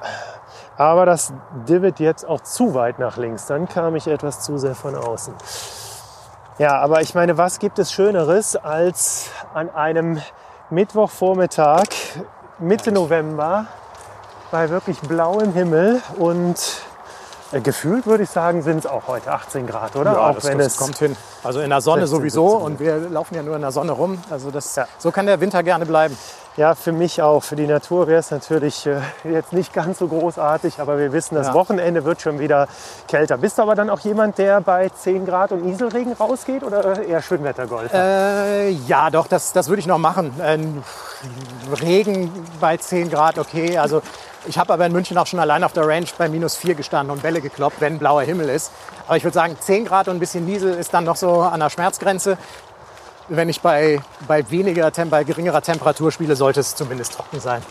Aber 0.77 1.07
das 1.07 1.33
Divot 1.67 2.01
jetzt 2.01 2.29
auch 2.29 2.43
zu 2.43 2.75
weit 2.75 2.99
nach 2.99 3.17
links. 3.17 3.47
Dann 3.47 3.67
kam 3.67 3.97
ich 3.97 4.07
etwas 4.09 4.41
zu 4.41 4.59
sehr 4.59 4.75
von 4.75 4.95
außen. 4.95 5.33
Ja, 6.59 6.79
aber 6.81 7.01
ich 7.01 7.15
meine, 7.15 7.39
was 7.39 7.61
gibt 7.61 7.79
es 7.79 7.93
Schöneres 7.93 8.57
als 8.57 9.31
an 9.55 9.71
einem 9.71 10.21
Mittwochvormittag, 10.71 11.87
Mitte 12.61 12.93
November, 12.93 13.67
bei 14.53 14.71
wirklich 14.71 15.01
blauem 15.01 15.53
Himmel 15.53 16.01
und 16.17 16.57
äh, 17.51 17.61
gefühlt 17.61 18.07
würde 18.07 18.23
ich 18.23 18.31
sagen, 18.31 18.63
sind 18.63 18.79
es 18.79 18.87
auch 18.87 19.09
heute 19.09 19.33
18 19.33 19.67
Grad, 19.67 19.97
oder? 19.97 20.13
Ja, 20.13 20.31
auch 20.31 20.35
das, 20.37 20.45
wenn 20.47 20.59
das 20.59 20.69
es 20.69 20.77
kommt 20.77 20.97
hin. 20.99 21.17
Also 21.43 21.61
in 21.61 21.71
der 21.71 21.81
Sonne 21.81 22.03
16, 22.03 22.19
sowieso 22.19 22.51
17. 22.51 22.67
und 22.67 22.81
wir 22.81 22.97
laufen 23.11 23.35
ja 23.35 23.43
nur 23.43 23.57
in 23.57 23.63
der 23.63 23.73
Sonne 23.73 23.91
rum. 23.93 24.19
Also 24.31 24.53
das, 24.53 24.77
Ja. 24.77 24.87
so 24.99 25.11
kann 25.11 25.27
der 25.27 25.41
Winter 25.41 25.63
gerne 25.65 25.87
bleiben. 25.87 26.17
Ja, 26.57 26.75
für 26.75 26.93
mich 26.93 27.23
auch. 27.23 27.43
Für 27.43 27.57
die 27.57 27.67
Natur 27.67 28.07
wäre 28.09 28.19
es 28.19 28.31
natürlich 28.31 28.87
äh, 28.87 29.01
jetzt 29.25 29.53
nicht 29.53 29.73
ganz 29.73 29.99
so 29.99 30.09
großartig, 30.09 30.81
aber 30.81 30.99
wir 30.99 31.13
wissen, 31.13 31.37
das 31.37 31.49
Ja. 31.49 31.55
Wochenende 31.55 32.05
wird 32.05 32.21
schon 32.21 32.39
wieder 32.39 32.67
kälter. 33.09 33.39
Bist 33.39 33.59
du 33.59 33.63
aber 33.63 33.75
dann 33.75 33.89
auch 33.89 34.01
jemand, 34.01 34.37
der 34.39 34.61
bei 34.61 34.89
10 34.89 35.27
Grad 35.27 35.53
und 35.53 35.65
Nieselregen 35.65 36.13
rausgeht 36.13 36.63
oder 36.65 37.03
eher 37.03 37.23
Schönwettergolf? 37.23 37.93
Äh, 37.95 38.71
ja, 38.71 39.11
doch, 39.11 39.27
das, 39.29 39.53
das 39.53 39.69
würde 39.69 39.81
ich 39.81 39.87
noch 39.87 39.99
machen. 39.99 40.35
Ähm, 40.43 40.83
Regen 41.81 42.33
bei 42.61 42.77
10 42.77 43.11
Grad, 43.11 43.39
okay. 43.39 43.79
Also 43.79 44.03
ich 44.47 44.59
habe 44.59 44.73
aber 44.73 44.87
in 44.87 44.93
München 44.93 45.17
auch 45.19 45.27
schon 45.27 45.39
allein 45.39 45.63
auf 45.65 45.73
der 45.73 45.87
Range 45.87 46.07
bei 46.19 46.29
minus 46.29 46.57
4 46.57 46.75
gestanden 46.75 47.13
und 47.13 47.23
Bälle 47.23 47.41
gekloppt, 47.41 47.77
wenn 47.81 47.99
blauer 47.99 48.23
Himmel 48.23 48.49
ist. 48.49 48.73
Aber 49.07 49.17
ich 49.17 49.25
würde 49.25 49.35
sagen, 49.35 49.57
10 49.59 49.85
Grad 49.85 50.09
und 50.09 50.17
ein 50.17 50.21
bisschen 50.21 50.45
Niesel 50.47 50.75
ist 50.75 50.93
dann 50.93 51.05
noch 51.05 51.17
so 51.17 51.41
an 51.43 51.61
der 51.61 51.71
Schmerzgrenze. 51.71 52.37
Wenn 53.33 53.49
ich 53.49 53.61
bei, 53.61 54.01
bei, 54.27 54.51
weniger, 54.51 54.91
bei 54.91 55.23
geringerer 55.23 55.63
Temperatur 55.63 56.11
spiele, 56.11 56.35
sollte 56.35 56.59
es 56.59 56.75
zumindest 56.75 57.15
trocken 57.15 57.39
sein. 57.39 57.63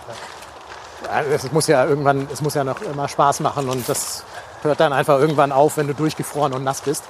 Es 1.33 1.51
muss 1.51 1.67
ja 1.67 1.85
irgendwann, 1.85 2.29
es 2.31 2.41
muss 2.41 2.53
ja 2.53 2.63
noch 2.63 2.81
immer 2.81 3.09
Spaß 3.09 3.41
machen 3.41 3.67
und 3.67 3.87
das 3.89 4.23
hört 4.61 4.79
dann 4.79 4.93
einfach 4.93 5.19
irgendwann 5.19 5.51
auf, 5.51 5.75
wenn 5.75 5.87
du 5.87 5.93
durchgefroren 5.93 6.53
und 6.53 6.63
nass 6.63 6.79
bist. 6.79 7.03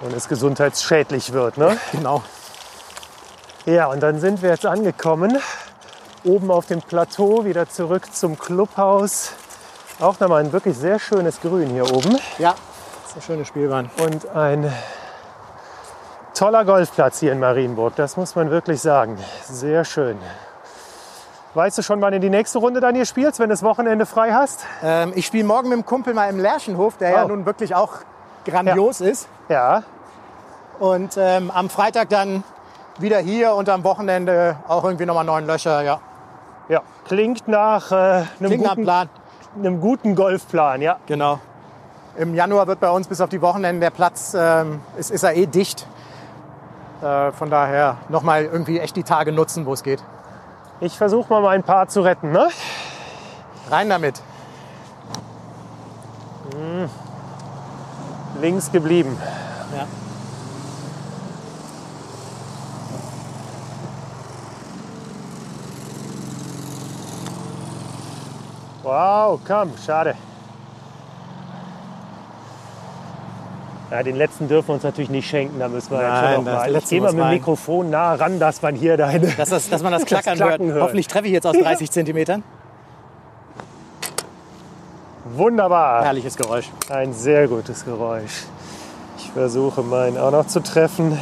Und 0.00 0.12
es 0.12 0.28
gesundheitsschädlich 0.28 1.32
wird, 1.32 1.56
ne? 1.56 1.78
Genau. 1.92 2.22
Ja, 3.64 3.86
und 3.86 4.00
dann 4.00 4.18
sind 4.18 4.42
wir 4.42 4.50
jetzt 4.50 4.66
angekommen, 4.66 5.38
oben 6.24 6.50
auf 6.50 6.66
dem 6.66 6.82
Plateau, 6.82 7.44
wieder 7.44 7.68
zurück 7.68 8.12
zum 8.12 8.38
Clubhaus. 8.38 9.32
Auch 10.00 10.18
nochmal 10.18 10.42
ein 10.42 10.52
wirklich 10.52 10.76
sehr 10.76 10.98
schönes 10.98 11.40
Grün 11.40 11.70
hier 11.70 11.92
oben 11.92 12.18
Ja, 12.38 12.54
das 13.02 13.10
ist 13.10 13.14
eine 13.14 13.22
schöne 13.22 13.44
Spielbahn. 13.44 13.88
und 14.02 14.28
ein 14.34 14.72
toller 16.34 16.64
Golfplatz 16.64 17.20
hier 17.20 17.32
in 17.32 17.40
Marienburg, 17.40 17.96
das 17.96 18.16
muss 18.16 18.34
man 18.36 18.50
wirklich 18.50 18.80
sagen. 18.80 19.18
Sehr 19.44 19.84
schön. 19.84 20.18
Weißt 21.54 21.78
du 21.78 21.82
schon, 21.82 22.00
wann 22.00 22.12
du 22.12 22.20
die 22.20 22.30
nächste 22.30 22.58
Runde 22.58 22.80
dann 22.80 22.94
hier 22.94 23.06
spielst, 23.06 23.40
wenn 23.40 23.48
du 23.48 23.54
das 23.54 23.62
Wochenende 23.64 24.06
frei 24.06 24.32
hast? 24.32 24.64
Ähm, 24.84 25.12
ich 25.16 25.26
spiele 25.26 25.44
morgen 25.44 25.68
mit 25.68 25.78
dem 25.78 25.84
Kumpel 25.84 26.14
mal 26.14 26.28
im 26.30 26.38
Lerchenhof, 26.38 26.96
der 26.96 27.10
ja 27.10 27.24
Oh. 27.24 27.28
nun 27.28 27.44
wirklich 27.44 27.74
auch 27.74 27.94
grandios 28.44 29.00
ist. 29.00 29.28
Ja, 29.48 29.82
Und 30.78 31.16
ähm, 31.18 31.50
am 31.50 31.68
Freitag 31.68 32.08
dann 32.08 32.44
wieder 32.98 33.18
hier 33.18 33.54
und 33.54 33.68
am 33.68 33.82
Wochenende 33.84 34.56
auch 34.68 34.84
irgendwie 34.84 35.06
nochmal 35.06 35.24
neun 35.24 35.46
Löcher. 35.46 35.82
Ja, 35.82 36.00
ja. 36.68 36.82
Klingt 37.06 37.48
nach, 37.48 37.90
äh, 37.90 37.94
einem, 37.94 38.26
klingt 38.38 38.62
nach 38.62 38.70
guten, 38.70 38.84
Plan. 38.84 39.08
einem 39.58 39.80
guten 39.80 40.14
Golfplan, 40.14 40.80
ja. 40.82 40.98
Genau. 41.06 41.40
Im 42.16 42.34
Januar 42.34 42.66
wird 42.68 42.78
bei 42.80 42.90
uns 42.90 43.08
bis 43.08 43.20
auf 43.20 43.28
die 43.28 43.42
Wochenenden 43.42 43.80
der 43.80 43.90
Platz, 43.90 44.34
ähm, 44.38 44.80
ist, 44.96 45.10
ist 45.10 45.22
er 45.24 45.34
eh 45.34 45.46
dicht. 45.46 45.86
Äh, 47.02 47.32
von 47.32 47.50
daher 47.50 47.96
nochmal 48.08 48.44
irgendwie 48.44 48.78
echt 48.78 48.96
die 48.96 49.04
Tage 49.04 49.32
nutzen, 49.32 49.66
wo 49.66 49.72
es 49.72 49.82
geht. 49.82 50.02
Ich 50.80 50.96
versuche 50.96 51.32
mal 51.32 51.42
mein 51.42 51.62
Paar 51.62 51.88
zu 51.88 52.02
retten, 52.02 52.32
ne? 52.32 52.48
Rein 53.70 53.88
damit. 53.88 54.22
Links 58.40 58.72
geblieben. 58.72 59.16
Ja. 59.76 59.86
Wow, 68.82 69.40
komm, 69.46 69.72
schade. 69.84 70.16
Ja, 73.90 74.02
den 74.04 74.14
letzten 74.16 74.46
dürfen 74.46 74.68
wir 74.68 74.74
uns 74.74 74.84
natürlich 74.84 75.10
nicht 75.10 75.28
schenken, 75.28 75.58
da 75.58 75.68
müssen 75.68 75.90
wir 75.90 75.98
jetzt 76.00 76.08
Nein, 76.08 76.34
schon 76.36 76.44
noch 76.44 76.52
das 76.52 76.60
mal. 76.70 76.76
Ich 76.76 76.88
gehe 76.88 77.00
mal 77.00 77.12
mit 77.12 77.24
dem. 77.24 77.30
Mikrofon 77.30 77.90
nah 77.90 78.14
ran, 78.14 78.38
dass 78.38 78.62
man 78.62 78.76
hier 78.76 78.96
deine. 78.96 79.26
Dass, 79.26 79.48
das, 79.48 79.68
dass 79.68 79.82
man 79.82 79.90
das 79.92 80.04
Klackern, 80.06 80.36
Klacken 80.36 80.66
hört. 80.66 80.74
hört. 80.74 80.82
Hoffentlich 80.84 81.08
treffe 81.08 81.26
ich 81.26 81.32
jetzt 81.32 81.46
aus 81.46 81.56
30 81.56 81.90
Zentimetern. 81.90 82.44
Wunderbar. 85.34 86.04
Herrliches 86.04 86.36
Geräusch. 86.36 86.70
Ein 86.88 87.12
sehr 87.12 87.48
gutes 87.48 87.84
Geräusch. 87.84 88.44
Ich 89.18 89.30
versuche 89.32 89.82
meinen 89.82 90.18
auch 90.18 90.30
noch 90.30 90.46
zu 90.46 90.60
treffen. 90.60 91.18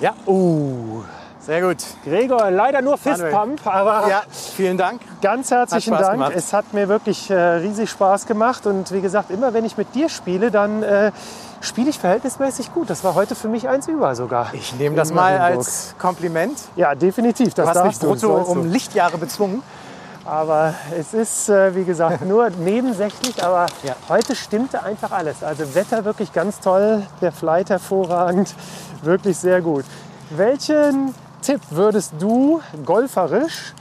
Ja, 0.00 0.12
Uh, 0.26 1.02
sehr 1.44 1.60
gut. 1.62 1.78
Gregor, 2.04 2.50
leider 2.50 2.80
nur 2.82 2.96
Fistpump, 2.98 3.66
aber 3.66 4.08
Ja, 4.08 4.22
vielen 4.56 4.76
Dank. 4.78 5.00
ganz 5.20 5.50
herzlichen 5.50 5.92
Dank. 5.92 6.12
gemacht. 6.12 6.32
Es 6.34 6.52
hat 6.52 6.72
mir 6.72 6.88
wirklich 6.88 7.30
äh, 7.30 7.34
riesig 7.34 7.90
Spaß 7.90 8.26
gemacht. 8.26 8.66
Und 8.66 8.90
wie 8.92 9.00
gesagt, 9.00 9.30
immer 9.30 9.52
wenn 9.54 9.64
ich 9.64 9.76
mit 9.76 9.94
dir 9.94 10.08
spiele, 10.08 10.50
dann 10.50 10.82
äh, 10.82 11.12
spiele 11.60 11.90
ich 11.90 11.98
verhältnismäßig 11.98 12.72
gut. 12.72 12.88
Das 12.90 13.04
war 13.04 13.14
heute 13.14 13.34
für 13.34 13.48
mich 13.48 13.68
eins 13.68 13.88
über 13.88 14.14
sogar. 14.14 14.48
Ich 14.54 14.74
nehme 14.78 14.96
das 14.96 15.12
mal 15.12 15.38
Marienburg. 15.38 15.66
als 15.66 15.94
Kompliment. 15.98 16.58
Ja, 16.76 16.94
definitiv. 16.94 17.54
Das 17.54 17.70
Du 17.72 17.78
hast 17.78 17.84
mich 17.86 17.98
brutto 17.98 18.34
um 18.34 18.64
Lichtjahre 18.70 19.18
bezwungen. 19.18 19.62
Aber 20.26 20.72
es 20.98 21.12
ist, 21.12 21.50
äh, 21.50 21.74
wie 21.74 21.84
gesagt, 21.84 22.24
nur 22.26 22.48
nebensächlich. 22.48 23.44
Aber 23.44 23.66
Ja. 23.82 23.94
heute 24.08 24.34
stimmte 24.34 24.82
einfach 24.82 25.12
alles. 25.12 25.42
Also 25.42 25.74
Wetter 25.74 26.06
wirklich 26.06 26.32
ganz 26.32 26.60
toll, 26.60 27.02
der 27.20 27.32
Flight 27.32 27.68
hervorragend, 27.68 28.54
wirklich 29.02 29.36
sehr 29.36 29.60
gut. 29.60 29.84
Welchen 30.30 31.14
Tipp 31.44 31.60
würdest 31.68 32.14
du 32.18 32.62
golferisch 32.86 33.74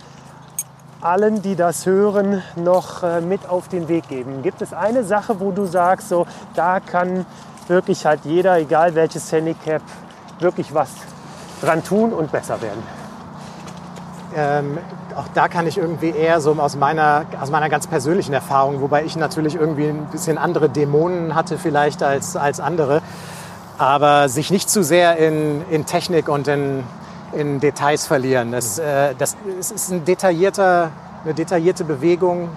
allen, 1.00 1.42
die 1.42 1.56
das 1.56 1.86
hören, 1.86 2.44
noch 2.58 3.04
äh, 3.04 3.22
mit 3.22 3.48
auf 3.48 3.70
den 3.70 3.88
Weg 3.88 4.10
geben? 4.10 4.42
Gibt 4.42 4.62
es 4.62 4.74
eine 4.74 5.06
Sache, 5.06 5.40
wo 5.40 5.52
du 5.52 5.66
sagst, 5.66 6.10
so, 6.10 6.28
da 6.56 6.82
kann 6.82 7.26
wirklich 7.70 8.06
halt 8.06 8.26
jeder, 8.26 8.58
egal 8.58 8.96
welches 8.96 9.32
Handicap, 9.32 9.82
wirklich 10.40 10.74
was 10.74 10.90
dran 11.62 11.86
tun 11.86 12.12
und 12.12 12.34
besser 12.34 12.62
werden? 12.62 12.84
Ähm, 14.36 14.78
auch 15.16 15.30
da 15.34 15.48
kann 15.48 15.66
ich 15.66 15.78
irgendwie 15.78 16.10
eher 16.10 16.42
so 16.42 16.52
aus 16.56 16.76
meiner, 16.76 17.26
aus 17.40 17.50
meiner 17.50 17.70
ganz 17.70 17.88
persönlichen 17.88 18.34
Erfahrung, 18.34 18.82
wobei 18.82 19.06
ich 19.06 19.16
natürlich 19.16 19.56
irgendwie 19.56 19.88
ein 19.88 20.08
bisschen 20.12 20.38
andere 20.38 20.68
Dämonen 20.68 21.34
hatte 21.34 21.58
vielleicht 21.58 22.04
als, 22.04 22.36
als 22.36 22.60
andere, 22.60 23.02
aber 23.78 24.28
sich 24.28 24.52
nicht 24.52 24.70
zu 24.70 24.84
sehr 24.84 25.16
in, 25.16 25.64
in 25.70 25.86
Technik 25.86 26.28
und 26.28 26.50
in, 26.50 26.84
in 27.36 27.60
Details 27.60 28.08
verlieren. 28.08 28.52
Das, 28.52 28.80
äh, 28.80 29.16
das, 29.18 29.36
es 29.60 29.72
ist 29.72 29.92
ein 29.92 30.06
detaillierter, 30.06 30.92
eine 31.24 31.34
detaillierte 31.34 31.84
Bewegung, 31.84 32.50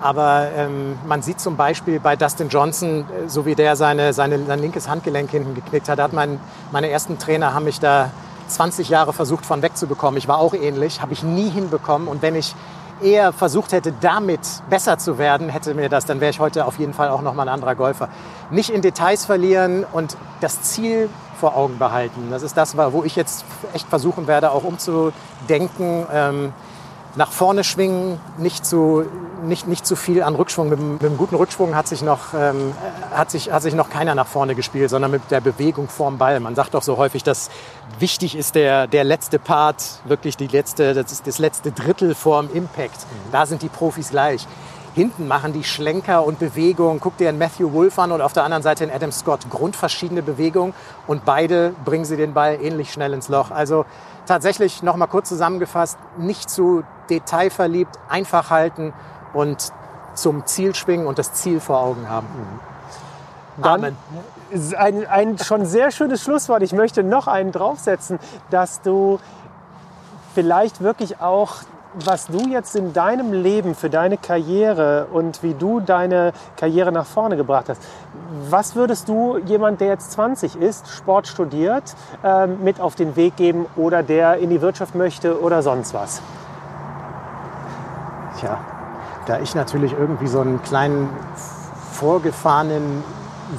aber 0.00 0.48
ähm, 0.56 0.98
man 1.06 1.22
sieht 1.22 1.40
zum 1.40 1.56
Beispiel 1.56 1.98
bei 1.98 2.14
Dustin 2.14 2.48
Johnson, 2.48 3.00
äh, 3.00 3.28
so 3.28 3.46
wie 3.46 3.54
der 3.54 3.76
seine, 3.76 4.12
seine, 4.12 4.44
sein 4.44 4.60
linkes 4.60 4.88
Handgelenk 4.88 5.30
hinten 5.30 5.54
geknickt 5.54 5.88
hat, 5.88 5.98
hat 5.98 6.12
mein, 6.12 6.38
meine 6.70 6.88
ersten 6.88 7.18
Trainer 7.18 7.54
haben 7.54 7.64
mich 7.64 7.80
da 7.80 8.10
20 8.48 8.88
Jahre 8.88 9.12
versucht 9.12 9.44
von 9.44 9.62
wegzubekommen. 9.62 10.16
Ich 10.16 10.28
war 10.28 10.38
auch 10.38 10.54
ähnlich, 10.54 11.02
habe 11.02 11.12
ich 11.12 11.22
nie 11.22 11.50
hinbekommen. 11.50 12.08
Und 12.08 12.22
wenn 12.22 12.34
ich 12.34 12.54
eher 13.02 13.32
versucht 13.32 13.72
hätte, 13.72 13.92
damit 14.00 14.40
besser 14.70 14.98
zu 14.98 15.18
werden, 15.18 15.48
hätte 15.48 15.74
mir 15.74 15.88
das, 15.88 16.04
dann 16.06 16.20
wäre 16.20 16.30
ich 16.30 16.40
heute 16.40 16.64
auf 16.64 16.78
jeden 16.78 16.94
Fall 16.94 17.08
auch 17.08 17.22
noch 17.22 17.34
mal 17.34 17.42
ein 17.42 17.48
anderer 17.48 17.74
Golfer. 17.74 18.08
Nicht 18.50 18.70
in 18.70 18.82
Details 18.82 19.24
verlieren 19.24 19.84
und 19.92 20.16
das 20.40 20.62
Ziel 20.62 21.08
vor 21.38 21.56
Augen 21.56 21.78
behalten. 21.78 22.28
Das 22.30 22.42
ist 22.42 22.56
das, 22.56 22.76
wo 22.76 23.04
ich 23.04 23.16
jetzt 23.16 23.44
echt 23.72 23.88
versuchen 23.88 24.26
werde, 24.26 24.50
auch 24.50 24.64
umzudenken. 24.64 26.06
Ähm, 26.12 26.52
nach 27.16 27.32
vorne 27.32 27.64
schwingen, 27.64 28.20
nicht 28.36 28.64
zu, 28.64 29.04
nicht, 29.44 29.66
nicht 29.66 29.86
zu 29.86 29.96
viel 29.96 30.22
an 30.22 30.34
Rückschwung. 30.34 30.68
Mit, 30.68 30.80
mit 30.80 31.04
einem 31.04 31.16
guten 31.16 31.34
Rückschwung 31.34 31.74
hat 31.74 31.88
sich, 31.88 32.02
noch, 32.02 32.34
ähm, 32.34 32.72
hat, 33.12 33.30
sich, 33.30 33.50
hat 33.50 33.62
sich 33.62 33.74
noch 33.74 33.90
keiner 33.90 34.14
nach 34.14 34.26
vorne 34.26 34.54
gespielt, 34.54 34.90
sondern 34.90 35.10
mit 35.10 35.22
der 35.30 35.40
Bewegung 35.40 35.88
vorm 35.88 36.18
Ball. 36.18 36.38
Man 36.40 36.54
sagt 36.54 36.74
doch 36.74 36.82
so 36.82 36.96
häufig, 36.96 37.24
dass 37.24 37.50
wichtig 37.98 38.36
ist 38.36 38.54
der, 38.54 38.86
der 38.86 39.04
letzte 39.04 39.38
Part, 39.38 40.00
wirklich 40.04 40.36
die 40.36 40.46
letzte, 40.46 40.94
das, 40.94 41.10
ist 41.10 41.26
das 41.26 41.38
letzte 41.38 41.72
Drittel 41.72 42.14
vorm 42.14 42.48
Impact. 42.52 43.06
Da 43.32 43.46
sind 43.46 43.62
die 43.62 43.68
Profis 43.68 44.10
gleich. 44.10 44.46
Hinten 44.98 45.28
machen 45.28 45.52
die 45.52 45.62
Schlenker 45.62 46.24
und 46.24 46.40
Bewegungen. 46.40 46.98
Guck 46.98 47.16
dir 47.18 47.28
einen 47.28 47.38
Matthew 47.38 47.72
Wolf 47.72 48.00
an 48.00 48.10
und 48.10 48.20
auf 48.20 48.32
der 48.32 48.42
anderen 48.42 48.64
Seite 48.64 48.82
einen 48.82 48.92
Adam 48.92 49.12
Scott. 49.12 49.48
Grundverschiedene 49.48 50.22
Bewegungen 50.22 50.74
und 51.06 51.24
beide 51.24 51.72
bringen 51.84 52.04
sie 52.04 52.16
den 52.16 52.34
Ball 52.34 52.58
ähnlich 52.60 52.92
schnell 52.92 53.12
ins 53.12 53.28
Loch. 53.28 53.52
Also 53.52 53.84
tatsächlich 54.26 54.82
noch 54.82 54.96
mal 54.96 55.06
kurz 55.06 55.28
zusammengefasst, 55.28 55.98
nicht 56.16 56.50
zu 56.50 56.82
detailverliebt, 57.10 57.96
einfach 58.08 58.50
halten 58.50 58.92
und 59.34 59.72
zum 60.14 60.44
Ziel 60.46 60.74
schwingen 60.74 61.06
und 61.06 61.20
das 61.20 61.32
Ziel 61.32 61.60
vor 61.60 61.78
Augen 61.78 62.08
haben. 62.08 62.26
Dann 63.58 63.84
Amen. 63.84 63.96
Ein, 64.76 65.06
ein 65.06 65.38
schon 65.38 65.64
sehr 65.64 65.92
schönes 65.92 66.24
Schlusswort. 66.24 66.64
Ich 66.64 66.72
möchte 66.72 67.04
noch 67.04 67.28
einen 67.28 67.52
draufsetzen, 67.52 68.18
dass 68.50 68.80
du 68.80 69.20
vielleicht 70.34 70.80
wirklich 70.80 71.20
auch 71.20 71.58
was 71.94 72.26
du 72.26 72.48
jetzt 72.48 72.76
in 72.76 72.92
deinem 72.92 73.32
Leben 73.32 73.74
für 73.74 73.90
deine 73.90 74.18
Karriere 74.18 75.06
und 75.12 75.42
wie 75.42 75.54
du 75.54 75.80
deine 75.80 76.32
Karriere 76.56 76.92
nach 76.92 77.06
vorne 77.06 77.36
gebracht 77.36 77.68
hast, 77.68 77.82
was 78.50 78.76
würdest 78.76 79.08
du 79.08 79.38
jemand, 79.38 79.80
der 79.80 79.88
jetzt 79.88 80.12
20 80.12 80.56
ist, 80.56 80.88
Sport 80.88 81.26
studiert, 81.26 81.94
ähm, 82.22 82.62
mit 82.62 82.80
auf 82.80 82.94
den 82.94 83.16
Weg 83.16 83.36
geben 83.36 83.66
oder 83.76 84.02
der 84.02 84.38
in 84.38 84.50
die 84.50 84.60
Wirtschaft 84.60 84.94
möchte 84.94 85.40
oder 85.40 85.62
sonst 85.62 85.94
was? 85.94 86.20
Tja, 88.38 88.58
da 89.26 89.40
ich 89.40 89.54
natürlich 89.54 89.92
irgendwie 89.92 90.28
so 90.28 90.40
einen 90.40 90.62
kleinen 90.62 91.08
vorgefahrenen 91.92 93.02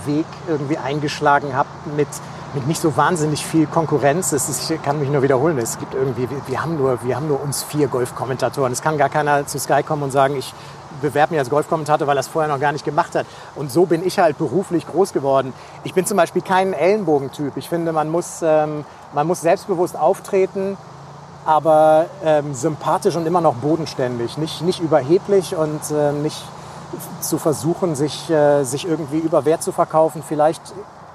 Weg 0.06 0.26
irgendwie 0.48 0.78
eingeschlagen 0.78 1.56
habe 1.56 1.70
mit 1.96 2.08
mit 2.54 2.68
nicht 2.68 2.82
so 2.82 2.98
wahnsinnig 2.98 3.46
viel 3.46 3.68
Konkurrenz. 3.68 4.34
Ist, 4.34 4.72
ich 4.72 4.82
kann 4.82 5.00
mich 5.00 5.10
nur 5.10 5.22
wiederholen. 5.22 5.58
Es 5.58 5.78
gibt 5.78 5.94
irgendwie, 5.94 6.28
wir, 6.48 6.62
haben 6.62 6.78
nur, 6.78 7.04
wir 7.04 7.16
haben 7.16 7.28
nur 7.28 7.42
uns 7.42 7.64
vier 7.64 7.88
Golfkommentatoren. 7.88 8.72
Es 8.72 8.82
kann 8.82 8.98
gar 8.98 9.10
keiner 9.10 9.46
zu 9.46 9.60
Sky 9.60 9.84
kommen 9.84 10.04
und 10.04 10.12
sagen, 10.12 10.36
ich 10.36 10.54
bewerbe 11.02 11.34
mich 11.34 11.40
als 11.40 11.50
Golfkommentator, 11.50 12.08
weil 12.08 12.18
er 12.18 12.22
es 12.22 12.28
vorher 12.28 12.52
noch 12.52 12.60
gar 12.60 12.72
nicht 12.72 12.86
gemacht 12.86 13.16
hat. 13.16 13.26
Und 13.56 13.72
so 13.72 13.86
bin 13.86 14.06
ich 14.06 14.20
halt 14.20 14.38
beruflich 14.38 14.88
groß 14.88 15.14
geworden. 15.14 15.54
Ich 15.84 15.94
bin 15.94 16.06
zum 16.06 16.18
Beispiel 16.18 16.42
kein 16.42 16.74
Ellenbogentyp. 16.74 17.56
Ich 17.56 17.70
finde, 17.70 17.92
man 17.92 18.10
muss, 18.10 18.42
ähm, 18.42 18.84
man 19.14 19.28
muss 19.28 19.42
selbstbewusst 19.42 19.98
auftreten, 19.98 20.78
aber 21.46 22.08
ähm, 22.24 22.54
sympathisch 22.54 23.16
und 23.16 23.26
immer 23.26 23.42
noch 23.42 23.56
bodenständig. 23.56 24.38
Nicht, 24.38 24.62
nicht 24.62 24.80
überheblich 24.80 25.56
und 25.56 25.80
äh, 25.92 26.12
nicht 26.12 26.44
zu 27.22 27.38
versuchen, 27.38 27.96
sich, 27.96 28.30
äh, 28.30 28.64
sich 28.64 28.88
irgendwie 28.88 29.20
über 29.20 29.46
Wert 29.46 29.64
zu 29.64 29.72
verkaufen. 29.72 30.24
Vielleicht 30.28 30.62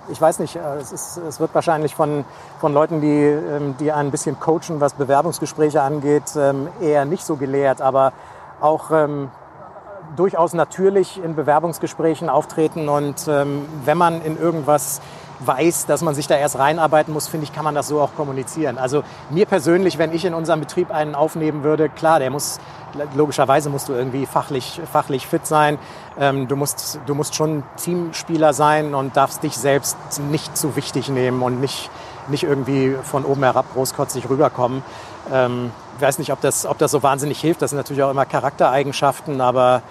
ich 0.08 0.20
weiß 0.20 0.38
nicht, 0.38 0.56
äh, 0.56 0.76
es, 0.76 0.92
ist, 0.92 1.16
es 1.16 1.40
wird 1.40 1.54
wahrscheinlich 1.54 1.94
von, 1.94 2.24
von 2.60 2.72
Leuten, 2.72 3.00
die, 3.00 3.22
ähm, 3.22 3.76
die 3.78 3.92
ein 3.92 4.10
bisschen 4.10 4.38
coachen, 4.38 4.80
was 4.80 4.94
Bewerbungsgespräche 4.94 5.82
angeht, 5.82 6.24
ähm, 6.36 6.68
eher 6.80 7.04
nicht 7.04 7.24
so 7.24 7.36
gelehrt, 7.36 7.80
aber 7.80 8.12
auch 8.60 8.90
ähm, 8.90 9.30
durchaus 10.16 10.54
natürlich 10.54 11.22
in 11.22 11.34
Bewerbungsgesprächen 11.34 12.28
auftreten 12.28 12.88
und 12.88 13.26
ähm, 13.28 13.66
wenn 13.84 13.98
man 13.98 14.22
in 14.22 14.38
irgendwas 14.38 15.00
weiß, 15.40 15.86
dass 15.86 16.02
man 16.02 16.14
sich 16.14 16.26
da 16.26 16.36
erst 16.36 16.58
reinarbeiten 16.58 17.12
muss, 17.12 17.28
finde 17.28 17.44
ich, 17.44 17.52
kann 17.52 17.64
man 17.64 17.74
das 17.74 17.88
so 17.88 18.00
auch 18.00 18.14
kommunizieren. 18.14 18.78
Also 18.78 19.02
mir 19.30 19.46
persönlich, 19.46 19.98
wenn 19.98 20.12
ich 20.12 20.24
in 20.24 20.34
unserem 20.34 20.60
Betrieb 20.60 20.90
einen 20.90 21.14
aufnehmen 21.14 21.64
würde, 21.64 21.88
klar, 21.88 22.18
der 22.18 22.30
muss 22.30 22.60
logischerweise 23.14 23.70
musst 23.70 23.88
du 23.88 23.92
irgendwie 23.92 24.26
fachlich, 24.26 24.80
fachlich 24.92 25.26
fit 25.26 25.46
sein. 25.46 25.78
Ähm, 26.18 26.48
du, 26.48 26.56
musst, 26.56 27.00
du 27.06 27.14
musst 27.14 27.34
schon 27.34 27.64
Teamspieler 27.76 28.52
sein 28.52 28.94
und 28.94 29.16
darfst 29.16 29.42
dich 29.42 29.56
selbst 29.56 29.96
nicht 30.30 30.56
zu 30.56 30.76
wichtig 30.76 31.08
nehmen 31.08 31.42
und 31.42 31.60
nicht, 31.60 31.90
nicht 32.28 32.44
irgendwie 32.44 32.96
von 33.02 33.24
oben 33.24 33.42
herab 33.42 33.66
großkotzig 33.74 34.28
rüberkommen. 34.28 34.82
Ähm, 35.32 35.70
ich 35.96 36.02
weiß 36.02 36.18
nicht, 36.18 36.32
ob 36.32 36.40
das, 36.40 36.66
ob 36.66 36.78
das 36.78 36.90
so 36.90 37.02
wahnsinnig 37.02 37.40
hilft. 37.40 37.62
Das 37.62 37.70
sind 37.70 37.78
natürlich 37.78 38.02
auch 38.02 38.10
immer 38.10 38.26
Charaktereigenschaften, 38.26 39.40
aber 39.40 39.82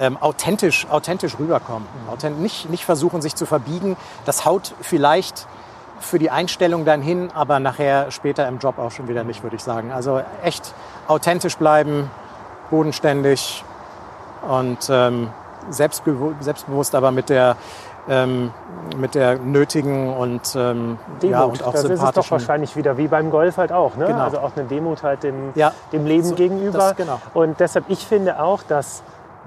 ähm, 0.00 0.16
authentisch, 0.16 0.86
authentisch 0.90 1.38
rüberkommen. 1.38 1.86
Authent 2.10 2.40
nicht, 2.40 2.70
nicht 2.70 2.84
versuchen, 2.84 3.22
sich 3.22 3.36
zu 3.36 3.46
verbiegen. 3.46 3.96
Das 4.24 4.44
haut 4.44 4.74
vielleicht 4.80 5.46
für 6.00 6.18
die 6.18 6.30
Einstellung 6.30 6.84
dann 6.84 7.02
hin, 7.02 7.30
aber 7.34 7.60
nachher 7.60 8.10
später 8.10 8.48
im 8.48 8.58
Job 8.58 8.78
auch 8.78 8.90
schon 8.90 9.08
wieder 9.08 9.22
nicht, 9.22 9.42
würde 9.42 9.56
ich 9.56 9.62
sagen. 9.62 9.92
Also 9.92 10.22
echt 10.42 10.74
authentisch 11.06 11.56
bleiben, 11.56 12.10
bodenständig 12.70 13.62
und 14.48 14.88
ähm, 14.90 15.28
selbstbewusst, 15.68 16.42
selbstbewusst, 16.42 16.94
aber 16.94 17.10
mit 17.10 17.28
der 17.28 17.56
ähm, 18.08 18.50
mit 18.96 19.14
der 19.14 19.38
nötigen 19.38 20.16
und, 20.16 20.56
ähm, 20.56 20.98
Demut. 21.22 21.30
Ja, 21.30 21.42
und 21.42 21.62
auch 21.62 21.72
das 21.72 21.84
ist 21.84 22.02
es 22.02 22.12
doch 22.12 22.30
wahrscheinlich 22.30 22.74
wieder 22.74 22.96
wie 22.96 23.08
beim 23.08 23.30
Golf 23.30 23.58
halt 23.58 23.72
auch. 23.72 23.94
Ne? 23.96 24.06
Genau. 24.06 24.24
Also 24.24 24.38
auch 24.38 24.52
eine 24.56 24.66
Demut 24.66 25.02
halt 25.02 25.22
dem, 25.22 25.52
ja. 25.54 25.72
dem 25.92 26.06
Leben 26.06 26.24
so, 26.24 26.34
gegenüber. 26.34 26.78
Das, 26.78 26.96
genau. 26.96 27.20
Und 27.34 27.60
deshalb, 27.60 27.84
ich 27.88 28.06
finde 28.06 28.42
auch, 28.42 28.62
dass 28.62 29.02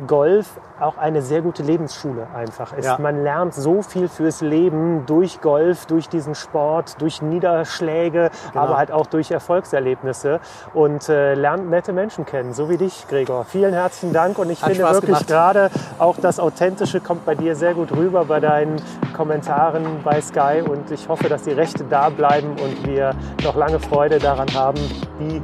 Golf 0.07 0.57
auch 0.84 0.97
eine 0.97 1.22
sehr 1.22 1.41
gute 1.41 1.64
Lebensschule 1.64 2.27
einfach 2.35 2.73
ist. 2.73 2.85
Ja. 2.85 2.97
Man 2.99 3.23
lernt 3.23 3.53
so 3.53 3.81
viel 3.81 4.07
fürs 4.07 4.41
Leben 4.41 5.05
durch 5.05 5.41
Golf, 5.41 5.85
durch 5.85 6.10
diesen 6.10 6.35
Sport, 6.35 7.01
durch 7.01 7.22
Niederschläge, 7.22 8.30
genau. 8.51 8.64
aber 8.64 8.77
halt 8.77 8.91
auch 8.91 9.07
durch 9.07 9.31
Erfolgserlebnisse 9.31 10.39
und 10.73 11.10
äh, 11.10 11.34
lernt 11.34 11.69
nette 11.69 11.93
Menschen 11.93 12.26
kennen, 12.26 12.53
so 12.53 12.69
wie 12.69 12.77
dich, 12.77 13.07
Gregor. 13.07 13.45
Vielen 13.45 13.73
herzlichen 13.73 14.14
Dank 14.14 14.38
und 14.38 14.49
ich 14.49 14.61
Hat 14.61 14.72
finde 14.72 14.84
Spaß 14.85 15.01
wirklich 15.01 15.27
gerade 15.27 15.69
auch 15.99 16.15
das 16.22 16.39
Authentische 16.39 16.99
kommt 16.99 17.26
bei 17.26 17.35
dir 17.35 17.55
sehr 17.55 17.73
gut 17.73 17.91
rüber 17.91 18.26
bei 18.26 18.39
deinen 18.39 18.81
Kommentaren 19.15 19.85
bei 20.03 20.22
Sky 20.22 20.61
und 20.68 20.91
ich 20.91 21.07
hoffe, 21.07 21.30
dass 21.30 21.43
die 21.43 21.51
Rechte 21.51 21.84
da 21.89 22.10
bleiben 22.10 22.49
und 22.51 22.85
wir 22.88 23.15
noch 23.43 23.55
lange 23.55 23.80
Freude 23.80 24.19
daran 24.19 24.53
haben, 24.53 24.80
die 25.19 25.41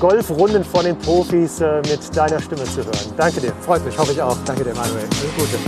Golfrunden 0.00 0.64
von 0.64 0.84
den 0.84 0.98
Profis 0.98 1.60
äh, 1.60 1.76
mit 1.82 2.16
deiner 2.16 2.40
Stimme 2.40 2.64
zu 2.64 2.84
hören. 2.84 3.14
Danke 3.16 3.40
dir. 3.40 3.52
Freut 3.60 3.84
mich, 3.84 3.96
hoffe 3.98 4.12
ich 4.12 4.20
auch. 4.20 4.36
Danke 4.44 4.64
dir, 4.64 4.74
Manuel. 4.82 5.04
Alles 5.04 5.34
Gute. 5.36 5.58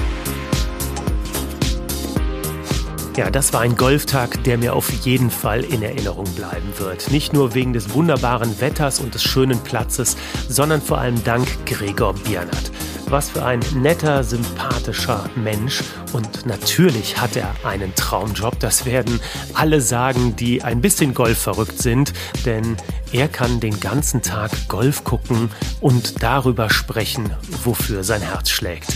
Ja, 3.17 3.31
das 3.31 3.53
war 3.53 3.61
ein 3.61 3.77
Golftag, 3.77 4.43
der 4.43 4.59
mir 4.59 4.75
auf 4.75 4.91
jeden 4.91 5.31
Fall 5.31 5.63
in 5.63 5.83
Erinnerung 5.83 6.25
bleiben 6.35 6.73
wird. 6.79 7.13
Nicht 7.13 7.33
nur 7.33 7.55
wegen 7.55 7.73
des 7.73 7.95
wunderbaren 7.95 8.61
Wetters 8.61 8.99
und 8.99 9.15
des 9.15 9.23
schönen 9.23 9.61
Platzes, 9.61 10.17
sondern 10.49 10.83
vor 10.83 10.99
allem 10.99 11.23
dank 11.23 11.47
Gregor 11.65 12.15
Biernat. 12.15 12.73
Was 13.09 13.31
für 13.31 13.45
ein 13.45 13.61
netter, 13.75 14.25
sympathischer 14.25 15.29
Mensch. 15.37 15.83
Und 16.13 16.47
natürlich 16.47 17.21
hat 17.21 17.37
er 17.37 17.55
einen 17.65 17.95
Traumjob. 17.95 18.59
Das 18.61 18.87
werden 18.87 19.21
alle 19.53 19.81
sagen, 19.81 20.37
die 20.37 20.63
ein 20.63 20.81
bisschen 20.81 21.15
Golf 21.15 21.39
verrückt 21.39 21.81
sind. 21.81 22.13
Denn 22.45 22.77
er 23.13 23.29
kann 23.29 23.61
den 23.61 23.79
ganzen 23.79 24.23
Tag 24.23 24.51
Golf 24.69 25.05
gucken 25.05 25.51
und 25.81 26.23
darüber 26.23 26.71
sprechen, 26.71 27.31
wofür 27.63 28.03
sein 28.03 28.23
Herz 28.23 28.51
schlägt. 28.51 28.93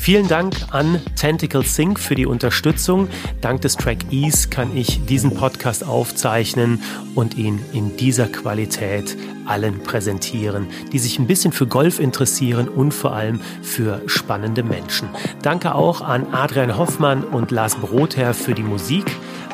Vielen 0.00 0.28
Dank 0.28 0.54
an 0.70 1.02
Tentacle 1.16 1.64
Sync 1.64 1.98
für 2.00 2.14
die 2.14 2.24
Unterstützung. 2.24 3.08
Dank 3.40 3.60
des 3.60 3.76
Track 3.76 4.10
Ease 4.10 4.48
kann 4.48 4.74
ich 4.74 5.04
diesen 5.04 5.34
Podcast 5.34 5.84
aufzeichnen 5.84 6.82
und 7.14 7.36
ihn 7.36 7.60
in 7.72 7.96
dieser 7.96 8.28
Qualität 8.28 9.16
allen 9.44 9.82
präsentieren, 9.82 10.68
die 10.92 10.98
sich 10.98 11.18
ein 11.18 11.26
bisschen 11.26 11.52
für 11.52 11.66
Golf 11.66 11.98
interessieren 11.98 12.68
und 12.68 12.92
vor 12.92 13.12
allem 13.12 13.40
für 13.62 14.02
spannende 14.06 14.62
Menschen. 14.62 15.08
Danke 15.42 15.74
auch 15.74 16.00
an 16.00 16.26
Adrian 16.32 16.76
Hoffmann 16.76 17.24
und 17.24 17.50
Lars 17.50 17.76
Brotherr 17.76 18.34
für 18.34 18.54
die 18.54 18.62
Musik, 18.62 19.04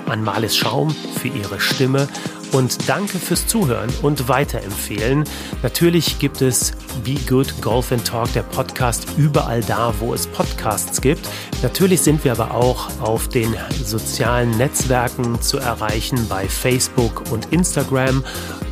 an 0.06 0.22
Malis 0.22 0.56
Schaum 0.56 0.90
für 0.90 1.28
ihre 1.28 1.60
Stimme 1.60 2.08
und 2.54 2.88
danke 2.88 3.18
fürs 3.18 3.46
Zuhören 3.46 3.92
und 4.02 4.28
weiterempfehlen. 4.28 5.24
Natürlich 5.62 6.18
gibt 6.18 6.40
es 6.40 6.72
Be 7.04 7.16
Good 7.28 7.60
Golf 7.60 7.92
and 7.92 8.06
Talk, 8.06 8.32
der 8.32 8.44
Podcast, 8.44 9.06
überall 9.16 9.60
da, 9.62 9.92
wo 9.98 10.14
es 10.14 10.28
Podcasts 10.28 11.00
gibt. 11.00 11.28
Natürlich 11.62 12.00
sind 12.00 12.24
wir 12.24 12.32
aber 12.32 12.54
auch 12.54 12.88
auf 13.00 13.28
den 13.28 13.54
sozialen 13.84 14.56
Netzwerken 14.56 15.42
zu 15.42 15.58
erreichen, 15.58 16.26
bei 16.28 16.48
Facebook 16.48 17.24
und 17.30 17.52
Instagram. 17.52 18.24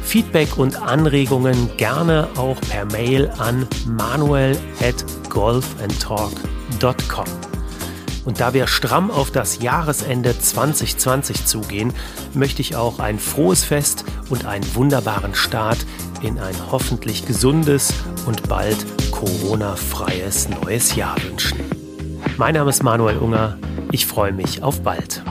Feedback 0.03 0.59
und 0.59 0.81
Anregungen 0.81 1.71
gerne 1.77 2.29
auch 2.37 2.61
per 2.61 2.85
Mail 2.87 3.31
an 3.39 3.67
manuel 3.87 4.57
at 4.81 5.05
golfandtalk.com. 5.29 7.52
Und 8.25 8.41
da 8.41 8.55
wir 8.55 8.67
stramm 8.67 9.11
auf 9.11 9.31
das 9.31 9.61
Jahresende 9.61 10.39
2020 10.39 11.45
zugehen, 11.45 11.93
möchte 12.35 12.63
ich 12.63 12.77
auch 12.77 12.99
ein 12.99 13.19
frohes 13.19 13.65
Fest 13.65 14.05
und 14.31 14.45
einen 14.47 14.75
wunderbaren 14.75 15.35
Start 15.35 15.79
in 16.23 16.39
ein 16.39 16.55
hoffentlich 16.71 17.27
gesundes 17.27 17.93
und 18.27 18.49
bald 18.49 18.77
Corona-freies 19.11 20.49
neues 20.49 20.95
Jahr 20.95 21.17
wünschen. 21.23 21.59
Mein 22.37 22.55
Name 22.55 22.71
ist 22.71 22.83
Manuel 22.83 23.19
Unger. 23.19 23.59
Ich 23.91 24.07
freue 24.07 24.33
mich 24.33 24.63
auf 24.63 24.83
bald. 24.83 25.23